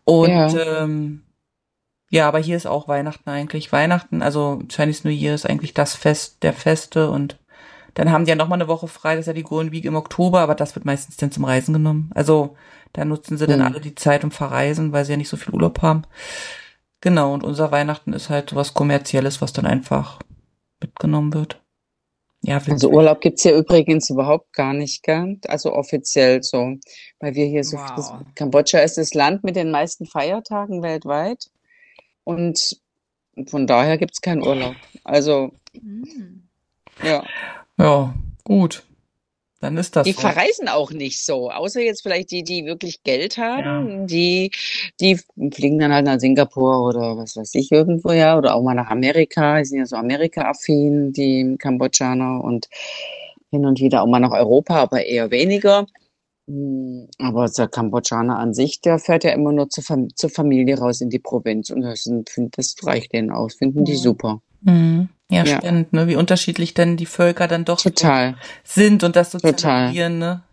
Und 0.05 0.29
Ja. 0.29 0.83
ähm, 0.83 1.21
ja, 2.09 2.27
aber 2.27 2.39
hier 2.39 2.57
ist 2.57 2.65
auch 2.65 2.87
Weihnachten 2.87 3.29
eigentlich. 3.29 3.71
Weihnachten, 3.71 4.21
also 4.21 4.61
Chinese 4.69 5.05
New 5.07 5.13
Year 5.13 5.35
ist 5.35 5.47
eigentlich 5.47 5.73
das 5.73 5.93
Fest 5.93 6.37
der 6.41 6.53
Feste 6.53 7.11
und 7.11 7.37
dann 7.93 8.11
haben 8.11 8.25
die 8.25 8.29
ja 8.29 8.35
noch 8.35 8.47
mal 8.47 8.55
eine 8.55 8.67
Woche 8.67 8.87
frei, 8.87 9.15
das 9.15 9.21
ist 9.23 9.27
ja 9.27 9.33
die 9.33 9.43
Golden 9.43 9.71
Week 9.71 9.85
im 9.85 9.95
Oktober, 9.95 10.39
aber 10.39 10.55
das 10.55 10.75
wird 10.75 10.85
meistens 10.85 11.17
dann 11.17 11.31
zum 11.31 11.43
Reisen 11.45 11.73
genommen. 11.73 12.09
Also 12.15 12.55
da 12.93 13.05
nutzen 13.05 13.37
sie 13.37 13.45
dann 13.47 13.59
Mhm. 13.59 13.65
alle 13.65 13.81
die 13.81 13.95
Zeit 13.95 14.23
und 14.23 14.33
verreisen, 14.33 14.93
weil 14.93 15.03
sie 15.05 15.11
ja 15.11 15.17
nicht 15.17 15.29
so 15.29 15.37
viel 15.37 15.53
Urlaub 15.53 15.81
haben. 15.81 16.03
Genau, 17.01 17.33
und 17.33 17.43
unser 17.43 17.71
Weihnachten 17.71 18.13
ist 18.13 18.29
halt 18.29 18.55
was 18.55 18.73
Kommerzielles, 18.73 19.41
was 19.41 19.51
dann 19.53 19.65
einfach 19.67 20.19
mitgenommen 20.81 21.33
wird. 21.33 21.61
Ja. 22.43 22.61
Also 22.69 22.89
Urlaub 22.89 23.19
gibt's 23.21 23.43
hier 23.43 23.55
übrigens 23.55 24.09
überhaupt 24.09 24.53
gar 24.53 24.73
nicht, 24.73 25.03
gell? 25.03 25.39
Also 25.47 25.73
offiziell 25.73 26.43
so. 26.43 26.75
Weil 27.19 27.35
wir 27.35 27.45
hier 27.45 27.63
so, 27.63 27.77
Wow. 27.77 28.21
Kambodscha 28.35 28.79
ist 28.79 28.97
das 28.97 29.13
Land 29.13 29.43
mit 29.43 29.55
den 29.55 29.71
meisten 29.71 30.05
Feiertagen 30.05 30.81
weltweit. 30.83 31.49
Und 32.23 32.79
von 33.47 33.67
daher 33.67 33.97
gibt's 33.97 34.21
keinen 34.21 34.43
Urlaub. 34.43 34.75
Also, 35.03 35.51
Mhm. 35.73 36.47
ja. 37.03 37.23
ja, 37.77 38.13
gut. 38.43 38.86
Dann 39.59 39.75
ist 39.77 39.95
das 39.95 40.05
Die 40.05 40.13
so. 40.13 40.21
verreisen 40.21 40.67
auch 40.67 40.91
nicht 40.91 41.25
so, 41.25 41.49
außer 41.49 41.81
jetzt 41.81 42.03
vielleicht 42.03 42.29
die, 42.29 42.43
die 42.43 42.65
wirklich 42.65 43.01
Geld 43.03 43.37
haben, 43.39 44.05
die, 44.05 44.51
die 45.01 45.19
fliegen 45.51 45.79
dann 45.79 45.91
halt 45.91 46.05
nach 46.05 46.19
Singapur 46.19 46.87
oder 46.87 47.17
was 47.17 47.35
weiß 47.35 47.55
ich 47.55 47.71
irgendwo, 47.71 48.11
ja, 48.11 48.37
oder 48.37 48.53
auch 48.53 48.61
mal 48.61 48.75
nach 48.75 48.91
Amerika, 48.91 49.57
die 49.57 49.65
sind 49.65 49.79
ja 49.79 49.85
so 49.87 49.95
Amerika-affin, 49.95 51.11
die 51.11 51.55
Kambodschaner 51.57 52.43
und 52.43 52.67
hin 53.49 53.65
und 53.65 53.79
wieder 53.79 54.03
auch 54.03 54.07
mal 54.07 54.19
nach 54.19 54.31
Europa, 54.31 54.75
aber 54.75 55.03
eher 55.05 55.31
weniger. 55.31 55.87
Hm, 56.47 57.07
Aber 57.17 57.47
der 57.49 57.67
Kambodschaner 57.67 58.37
an 58.37 58.53
sich, 58.53 58.79
der 58.81 58.99
fährt 58.99 59.23
ja 59.23 59.31
immer 59.31 59.51
nur 59.51 59.69
zur, 59.69 59.83
Fam 59.83 60.07
zur 60.15 60.29
Familie 60.29 60.77
raus 60.77 61.01
in 61.01 61.09
die 61.09 61.19
Provinz 61.19 61.71
und 61.71 61.81
das, 61.81 62.03
sind, 62.03 62.29
das 62.55 62.75
reicht 62.83 63.11
denen 63.13 63.31
aus, 63.31 63.55
finden 63.55 63.85
die 63.85 63.93
Ja. 63.93 63.97
super. 63.97 64.41
Mhm. 64.61 65.09
Ja, 65.29 65.43
Ja. 65.43 65.57
spannend, 65.57 65.91
ne? 65.93 66.07
Wie 66.07 66.15
unterschiedlich 66.15 66.73
denn 66.73 66.95
die 66.97 67.05
Völker 67.05 67.47
dann 67.47 67.65
doch 67.65 67.81
Total. 67.81 68.37
sind 68.63 69.03
und 69.03 69.15
das 69.15 69.31
so 69.31 69.39
Total. 69.39 69.87
zelebrieren, 69.89 70.19
ne? 70.19 70.43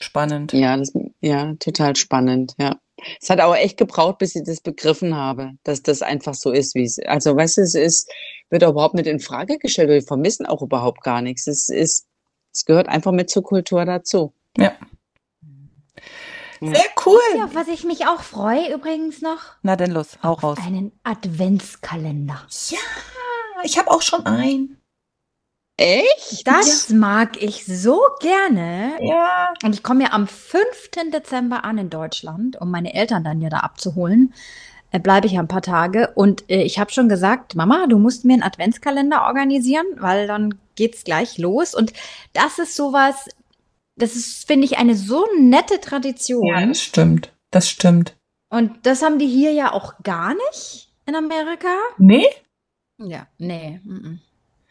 Spannend. 0.00 0.52
Ja, 0.52 0.76
das, 0.76 0.92
ja, 1.20 1.54
total 1.60 1.96
spannend, 1.96 2.54
ja. 2.58 2.76
Es 3.20 3.30
hat 3.30 3.40
aber 3.40 3.58
echt 3.60 3.76
gebraucht, 3.76 4.18
bis 4.18 4.34
ich 4.36 4.42
das 4.44 4.60
begriffen 4.60 5.16
habe, 5.16 5.52
dass 5.62 5.82
das 5.82 6.02
einfach 6.02 6.34
so 6.34 6.52
ist, 6.52 6.74
wie 6.74 6.84
es, 6.84 6.98
also, 7.00 7.34
weißt 7.36 7.56
du, 7.58 7.60
es 7.62 7.74
ist, 7.74 8.10
wird 8.50 8.64
auch 8.64 8.70
überhaupt 8.70 8.94
nicht 8.94 9.06
in 9.06 9.20
Frage 9.20 9.58
gestellt. 9.58 9.88
Wir 9.88 10.02
vermissen 10.02 10.46
auch 10.46 10.62
überhaupt 10.62 11.02
gar 11.02 11.20
nichts. 11.22 11.46
Es 11.46 11.68
ist, 11.68 12.06
es 12.52 12.64
gehört 12.64 12.88
einfach 12.88 13.12
mit 13.12 13.30
zur 13.30 13.42
Kultur 13.42 13.84
dazu. 13.84 14.32
Ja. 14.58 14.72
Sehr 16.60 16.84
cool. 17.04 17.18
Ja, 17.36 17.44
auf 17.44 17.54
was 17.54 17.68
ich 17.68 17.84
mich 17.84 18.06
auch 18.06 18.22
freue 18.22 18.72
übrigens 18.72 19.20
noch, 19.22 19.40
Na 19.62 19.76
denn 19.76 19.90
los, 19.90 20.18
hau 20.22 20.32
raus. 20.34 20.58
einen 20.64 20.92
Adventskalender. 21.02 22.46
Ja, 22.70 22.78
ich 23.64 23.78
habe 23.78 23.90
auch 23.90 24.02
schon 24.02 24.24
einen. 24.26 24.80
Echt? 25.76 26.46
Das 26.46 26.88
mag 26.90 27.42
ich 27.42 27.66
so 27.66 28.00
gerne. 28.20 28.96
Ja. 29.00 29.52
Und 29.64 29.74
ich 29.74 29.82
komme 29.82 30.04
ja 30.04 30.12
am 30.12 30.28
5. 30.28 30.62
Dezember 31.12 31.64
an 31.64 31.78
in 31.78 31.90
Deutschland, 31.90 32.60
um 32.60 32.70
meine 32.70 32.94
Eltern 32.94 33.24
dann 33.24 33.40
ja 33.40 33.48
da 33.48 33.58
abzuholen. 33.58 34.32
äh, 34.92 35.00
bleibe 35.00 35.26
ich 35.26 35.32
ja 35.32 35.40
ein 35.40 35.48
paar 35.48 35.62
Tage. 35.62 36.12
Und 36.14 36.48
äh, 36.48 36.62
ich 36.62 36.78
habe 36.78 36.92
schon 36.92 37.08
gesagt, 37.08 37.56
Mama, 37.56 37.86
du 37.88 37.98
musst 37.98 38.24
mir 38.24 38.34
einen 38.34 38.44
Adventskalender 38.44 39.24
organisieren, 39.26 39.86
weil 39.96 40.28
dann 40.28 40.54
geht's 40.76 41.02
gleich 41.02 41.38
los. 41.38 41.74
Und 41.74 41.92
das 42.32 42.60
ist 42.60 42.76
sowas, 42.76 43.28
das 43.96 44.14
ist, 44.14 44.46
finde 44.46 44.66
ich, 44.66 44.78
eine 44.78 44.94
so 44.94 45.26
nette 45.40 45.80
Tradition. 45.80 46.46
Ja, 46.46 46.64
das 46.64 46.80
stimmt. 46.82 47.32
Das 47.50 47.68
stimmt. 47.68 48.16
Und 48.48 48.86
das 48.86 49.02
haben 49.02 49.18
die 49.18 49.26
hier 49.26 49.52
ja 49.52 49.72
auch 49.72 49.94
gar 50.04 50.34
nicht 50.34 50.92
in 51.06 51.16
Amerika. 51.16 51.74
Nee? 51.98 52.26
Ja, 52.98 53.26
nee. 53.38 53.80
Mm. 53.84 54.20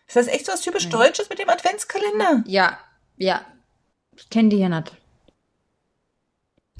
Ist 0.07 0.15
das 0.15 0.27
echt 0.27 0.45
so 0.45 0.53
was 0.53 0.61
typisch 0.61 0.85
Nee. 0.85 0.91
Deutsches 0.91 1.29
mit 1.29 1.39
dem 1.39 1.49
Adventskalender? 1.49 2.43
Ja, 2.47 2.77
ja. 3.17 3.41
Ich 4.15 4.29
kenne 4.29 4.49
die 4.49 4.57
hier 4.57 4.69
nicht. 4.69 4.91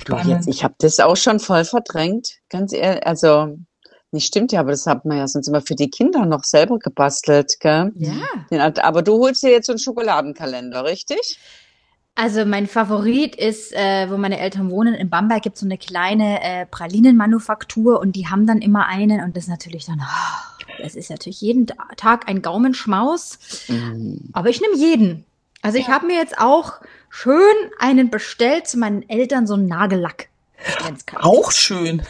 Du, 0.05 0.15
jetzt, 0.17 0.47
ich 0.47 0.63
habe 0.63 0.75
das 0.79 0.99
auch 0.99 1.15
schon 1.15 1.39
voll 1.39 1.65
verdrängt, 1.65 2.39
ganz 2.49 2.73
ehrlich. 2.73 3.05
Also, 3.05 3.57
nicht 4.11 4.27
stimmt 4.27 4.51
ja, 4.51 4.59
aber 4.59 4.71
das 4.71 4.85
hat 4.85 5.05
man 5.05 5.17
ja 5.17 5.27
sonst 5.27 5.47
immer 5.47 5.61
für 5.61 5.75
die 5.75 5.89
Kinder 5.89 6.25
noch 6.25 6.43
selber 6.43 6.77
gebastelt, 6.79 7.59
gell? 7.59 7.91
Ja. 7.95 8.13
Den, 8.51 8.59
aber 8.61 9.01
du 9.01 9.19
holst 9.19 9.43
dir 9.43 9.51
jetzt 9.51 9.67
so 9.67 9.73
einen 9.73 9.79
Schokoladenkalender, 9.79 10.83
richtig? 10.83 11.39
Also 12.16 12.45
mein 12.45 12.68
Favorit 12.68 13.36
ist, 13.36 13.74
äh, 13.74 14.07
wo 14.09 14.18
meine 14.18 14.38
Eltern 14.39 14.70
wohnen, 14.70 14.93
in 14.93 15.09
Bamberg 15.09 15.41
gibt 15.41 15.55
es 15.55 15.61
so 15.61 15.66
eine 15.66 15.80
kleine 15.80 16.43
äh, 16.43 16.66
Pralinenmanufaktur 16.68 17.99
und 17.99 18.16
die 18.16 18.28
haben 18.28 18.45
dann 18.45 18.61
immer 18.61 18.86
einen 18.86 19.22
und 19.22 19.36
das 19.36 19.45
ist 19.45 19.49
natürlich 19.49 19.86
dann, 19.88 19.99
ah, 20.01 20.43
das 20.80 20.93
ist 20.93 21.09
natürlich 21.09 21.41
jeden 21.41 21.66
Ta- 21.66 21.88
Tag 21.97 22.30
ein 22.30 22.43
Gaumenschmaus, 22.43 23.39
Mhm. 23.68 24.30
aber 24.34 24.49
ich 24.49 24.61
nehme 24.61 24.76
jeden. 24.76 25.26
Also 25.64 25.80
ich 25.80 25.88
habe 25.88 26.05
mir 26.05 26.18
jetzt 26.18 26.38
auch 26.38 26.74
schön 27.09 27.41
einen 27.80 28.11
bestellt 28.11 28.68
zu 28.68 28.78
meinen 28.78 29.07
Eltern, 29.09 29.47
so 29.47 29.55
einen 29.55 29.66
Nagellack. 29.68 30.28
Auch 31.20 31.51
schön. 31.51 32.03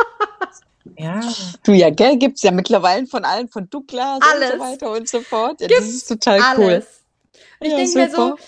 ja. 0.96 1.20
Du 1.64 1.72
ja, 1.72 1.90
gell? 1.90 2.16
Gibt's 2.16 2.42
ja 2.42 2.50
mittlerweile 2.50 3.06
von 3.06 3.24
allen, 3.26 3.48
von 3.48 3.68
Douglas 3.68 4.20
Alles. 4.22 4.52
und 4.52 4.58
so 4.58 4.64
weiter 4.64 4.92
und 4.92 5.08
so 5.08 5.20
fort. 5.22 5.60
Ja, 5.60 5.68
das 5.68 5.80
ist 5.80 6.08
total 6.08 6.38
cool. 6.56 6.64
Alles. 6.64 6.86
Und 7.58 7.66
ich 7.66 7.72
Ja, 7.72 7.76
denke 7.78 7.98
mir 7.98 8.10
so. 8.10 8.38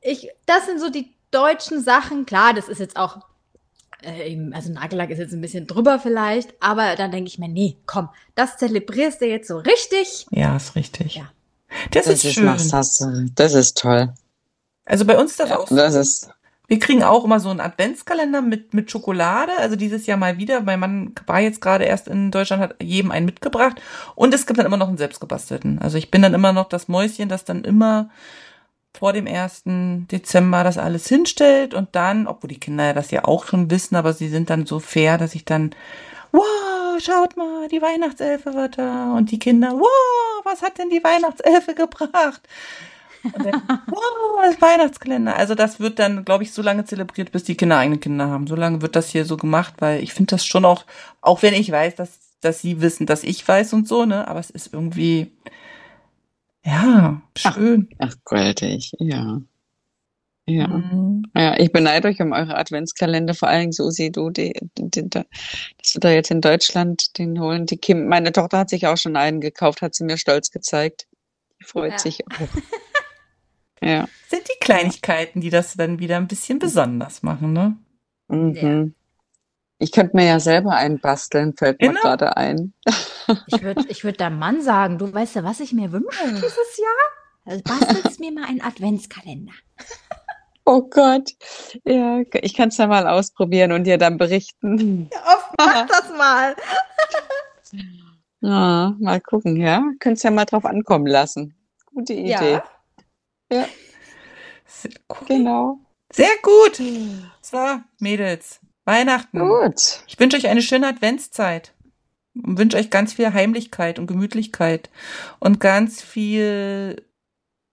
Ich, 0.00 0.28
das 0.46 0.66
sind 0.66 0.80
so 0.80 0.90
die 0.90 1.14
deutschen 1.30 1.82
Sachen. 1.82 2.26
Klar, 2.26 2.54
das 2.54 2.68
ist 2.68 2.78
jetzt 2.78 2.96
auch, 2.96 3.18
äh, 4.02 4.32
eben, 4.32 4.52
also 4.54 4.72
Nagellack 4.72 5.10
ist 5.10 5.18
jetzt 5.18 5.32
ein 5.32 5.40
bisschen 5.40 5.66
drüber 5.66 5.98
vielleicht, 5.98 6.54
aber 6.60 6.96
dann 6.96 7.10
denke 7.12 7.28
ich 7.28 7.38
mir, 7.38 7.48
nee, 7.48 7.76
komm, 7.86 8.08
das 8.34 8.56
zelebrierst 8.56 9.20
du 9.20 9.26
jetzt 9.26 9.48
so 9.48 9.58
richtig. 9.58 10.26
Ja, 10.30 10.56
ist 10.56 10.74
richtig. 10.76 11.16
Ja. 11.16 11.30
Das, 11.92 12.06
Das 12.06 12.14
ist 12.14 12.24
ist, 12.24 12.34
schön. 12.34 12.44
machst 12.46 12.72
das, 12.72 13.06
das 13.34 13.54
ist 13.54 13.78
toll. 13.78 14.12
Also 14.84 15.04
bei 15.04 15.18
uns 15.18 15.32
ist 15.32 15.40
das 15.40 15.50
Ja, 15.50 15.58
auch 15.58 15.68
so. 15.68 15.76
das 15.76 15.94
ist, 15.94 16.30
Wir 16.66 16.78
kriegen 16.78 17.02
auch 17.02 17.24
immer 17.24 17.40
so 17.40 17.50
einen 17.50 17.60
Adventskalender 17.60 18.42
mit, 18.42 18.74
mit 18.74 18.90
Schokolade. 18.90 19.52
Also 19.58 19.76
dieses 19.76 20.06
Jahr 20.06 20.16
mal 20.18 20.38
wieder. 20.38 20.60
Mein 20.62 20.80
Mann 20.80 21.14
war 21.26 21.40
jetzt 21.40 21.60
gerade 21.60 21.84
erst 21.84 22.08
in 22.08 22.30
Deutschland, 22.30 22.62
hat 22.62 22.76
jedem 22.82 23.10
einen 23.10 23.26
mitgebracht. 23.26 23.80
Und 24.14 24.32
es 24.34 24.46
gibt 24.46 24.58
dann 24.58 24.66
immer 24.66 24.76
noch 24.76 24.88
einen 24.88 24.96
selbstgebastelten. 24.98 25.80
Also 25.80 25.98
ich 25.98 26.10
bin 26.10 26.22
dann 26.22 26.34
immer 26.34 26.52
noch 26.52 26.68
das 26.68 26.88
Mäuschen, 26.88 27.28
das 27.28 27.44
dann 27.44 27.64
immer 27.64 28.10
vor 28.96 29.12
dem 29.12 29.26
1. 29.26 29.62
Dezember 30.10 30.64
das 30.64 30.78
alles 30.78 31.08
hinstellt 31.08 31.74
und 31.74 31.90
dann, 31.92 32.26
obwohl 32.26 32.48
die 32.48 32.60
Kinder 32.60 32.92
das 32.92 33.10
ja 33.10 33.24
auch 33.24 33.46
schon 33.46 33.70
wissen, 33.70 33.96
aber 33.96 34.12
sie 34.12 34.28
sind 34.28 34.50
dann 34.50 34.66
so 34.66 34.80
fair, 34.80 35.16
dass 35.18 35.34
ich 35.34 35.44
dann, 35.44 35.74
wow, 36.32 37.00
schaut 37.00 37.36
mal, 37.36 37.68
die 37.68 37.80
Weihnachtselfe 37.80 38.54
war 38.54 38.68
da. 38.68 39.14
Und 39.14 39.30
die 39.30 39.38
Kinder, 39.38 39.72
wow, 39.72 40.44
was 40.44 40.62
hat 40.62 40.78
denn 40.78 40.90
die 40.90 41.02
Weihnachtselfe 41.02 41.74
gebracht? 41.74 42.42
Und 43.22 43.44
dann, 43.44 43.62
wow, 43.86 44.42
das 44.42 44.60
Weihnachtskalender. 44.60 45.36
Also 45.36 45.54
das 45.54 45.80
wird 45.80 45.98
dann, 45.98 46.24
glaube 46.24 46.44
ich, 46.44 46.52
so 46.52 46.62
lange 46.62 46.84
zelebriert, 46.84 47.32
bis 47.32 47.44
die 47.44 47.56
Kinder 47.56 47.78
eigene 47.78 47.98
Kinder 47.98 48.28
haben. 48.28 48.46
So 48.46 48.56
lange 48.56 48.82
wird 48.82 48.96
das 48.96 49.08
hier 49.08 49.24
so 49.24 49.36
gemacht, 49.36 49.74
weil 49.78 50.02
ich 50.02 50.12
finde 50.14 50.36
das 50.36 50.44
schon 50.44 50.64
auch, 50.64 50.84
auch 51.20 51.42
wenn 51.42 51.54
ich 51.54 51.70
weiß, 51.70 51.94
dass, 51.94 52.18
dass 52.40 52.60
sie 52.60 52.80
wissen, 52.80 53.06
dass 53.06 53.22
ich 53.22 53.46
weiß 53.46 53.72
und 53.72 53.86
so, 53.86 54.04
ne, 54.04 54.26
aber 54.26 54.40
es 54.40 54.50
ist 54.50 54.72
irgendwie, 54.72 55.30
ja, 56.64 57.22
schön. 57.36 57.88
ach, 57.98 58.14
goldig, 58.24 58.92
ja. 58.98 59.40
Ja. 60.46 60.66
Mhm. 60.66 61.22
Ja, 61.36 61.56
ich 61.58 61.70
beneide 61.70 62.08
euch 62.08 62.20
um 62.20 62.32
eure 62.32 62.56
Adventskalender, 62.56 63.34
vor 63.34 63.48
allen 63.48 63.60
Dingen 63.60 63.72
Susi, 63.72 64.10
du, 64.10 64.30
die, 64.30 64.52
die, 64.76 64.90
die, 64.90 65.08
dass 65.08 65.92
du 65.92 66.00
da 66.00 66.10
jetzt 66.10 66.30
in 66.32 66.40
Deutschland 66.40 67.18
den 67.18 67.40
holen. 67.40 67.66
Die 67.66 67.76
Kim, 67.76 68.08
meine 68.08 68.32
Tochter 68.32 68.58
hat 68.58 68.70
sich 68.70 68.86
auch 68.88 68.96
schon 68.96 69.16
einen 69.16 69.40
gekauft, 69.40 69.80
hat 69.80 69.94
sie 69.94 70.02
mir 70.04 70.16
stolz 70.18 70.50
gezeigt. 70.50 71.06
Die 71.60 71.64
freut 71.64 71.92
Ja. 71.92 71.98
sich 71.98 72.24
auch. 72.26 72.32
Ja. 73.82 74.06
Sind 74.28 74.42
die 74.46 74.58
Kleinigkeiten, 74.60 75.40
die 75.40 75.48
das 75.48 75.72
dann 75.74 76.00
wieder 76.00 76.18
ein 76.18 76.28
bisschen 76.28 76.58
besonders 76.58 77.22
machen, 77.22 77.54
ne? 77.54 77.78
Mhm. 78.28 78.94
Ich 79.82 79.92
könnte 79.92 80.14
mir 80.14 80.26
ja 80.26 80.38
selber 80.40 80.72
einen 80.74 81.00
basteln, 81.00 81.54
fällt 81.56 81.80
mir 81.80 81.88
Genau. 81.88 82.00
gerade 82.02 82.36
ein. 82.36 82.74
Ich 83.46 83.62
würde 83.62 83.86
ich 83.88 84.04
würd 84.04 84.20
deinem 84.20 84.38
Mann 84.38 84.60
sagen, 84.60 84.98
du 84.98 85.12
weißt 85.12 85.36
ja, 85.36 85.44
was 85.44 85.60
ich 85.60 85.72
mir 85.72 85.90
wünsche 85.90 86.22
dieses 86.26 86.76
Jahr? 86.78 87.46
Also 87.46 87.62
bastelst 87.62 88.20
mir 88.20 88.30
mal 88.30 88.44
einen 88.44 88.60
Adventskalender. 88.60 89.52
Oh 90.66 90.82
Gott. 90.82 91.30
Ja, 91.84 92.20
ich 92.42 92.54
kann 92.54 92.68
es 92.68 92.76
ja 92.76 92.86
mal 92.86 93.08
ausprobieren 93.08 93.72
und 93.72 93.84
dir 93.84 93.96
dann 93.96 94.18
berichten. 94.18 95.08
Oft 95.24 95.50
mach 95.58 95.86
das 95.86 96.10
mal. 96.16 96.54
Ja, 98.42 98.94
mal 99.00 99.20
gucken, 99.20 99.56
ja. 99.56 99.82
Könntest 99.98 100.24
ja 100.24 100.30
mal 100.30 100.44
drauf 100.44 100.64
ankommen 100.66 101.06
lassen. 101.06 101.54
Gute 101.86 102.12
Idee. 102.12 102.60
Ja. 103.50 103.66
Sehr 104.66 104.92
cool. 105.08 105.26
Genau. 105.26 105.78
Sehr 106.12 106.36
gut. 106.42 106.80
So, 107.40 107.80
Mädels, 107.98 108.60
Weihnachten. 108.84 109.38
Gut. 109.38 110.02
Ich 110.06 110.18
wünsche 110.18 110.36
euch 110.36 110.48
eine 110.48 110.62
schöne 110.62 110.88
Adventszeit 110.88 111.72
und 112.34 112.58
wünsche 112.58 112.76
euch 112.76 112.90
ganz 112.90 113.14
viel 113.14 113.32
Heimlichkeit 113.32 113.98
und 113.98 114.06
Gemütlichkeit 114.06 114.90
und 115.38 115.60
ganz 115.60 116.02
viel 116.02 117.04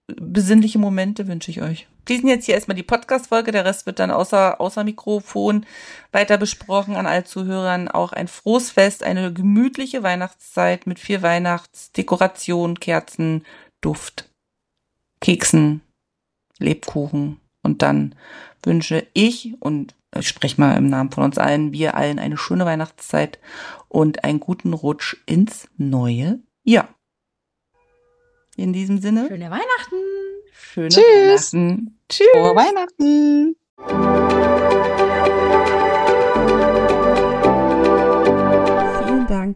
besinnliche 0.07 0.79
Momente 0.79 1.27
wünsche 1.27 1.51
ich 1.51 1.61
euch. 1.61 1.87
Diesen 2.07 2.29
jetzt 2.29 2.45
hier 2.45 2.55
erstmal 2.55 2.75
die 2.75 2.83
Podcast-Folge, 2.83 3.51
der 3.51 3.65
Rest 3.65 3.85
wird 3.85 3.99
dann 3.99 4.11
außer, 4.11 4.61
außer 4.61 4.85
Mikrofon 4.85 5.65
weiter 6.13 6.37
besprochen 6.37 6.95
an 6.95 7.05
all 7.05 7.25
Zuhörern. 7.25 7.89
Auch 7.89 8.13
ein 8.13 8.29
frohes 8.29 8.71
Fest, 8.71 9.03
eine 9.03 9.33
gemütliche 9.33 10.03
Weihnachtszeit 10.03 10.87
mit 10.87 10.99
viel 10.99 11.21
Weihnachtsdekoration, 11.21 12.79
Kerzen, 12.79 13.45
Duft, 13.81 14.29
Keksen, 15.19 15.81
Lebkuchen. 16.59 17.41
Und 17.67 17.81
dann 17.81 18.15
wünsche 18.63 19.05
ich 19.13 19.53
und 19.59 19.93
ich 20.17 20.29
spreche 20.29 20.59
mal 20.59 20.77
im 20.77 20.87
Namen 20.89 21.11
von 21.11 21.25
uns 21.25 21.37
allen, 21.37 21.73
wir 21.73 21.95
allen 21.95 22.17
eine 22.17 22.37
schöne 22.37 22.65
Weihnachtszeit 22.65 23.39
und 23.89 24.23
einen 24.23 24.39
guten 24.39 24.71
Rutsch 24.71 25.17
ins 25.25 25.67
neue 25.75 26.39
Jahr. 26.63 26.87
In 28.55 28.71
diesem 28.71 28.99
Sinne, 28.99 29.27
Schöne 29.27 29.51
Weihnachten. 29.51 29.95
schöne 30.53 30.87
Tschüss. 30.87 31.53
Weihnachten. 31.53 31.99
Tschüss. 32.07 32.27
Frohe 32.31 32.55
Weihnachten. 32.55 33.57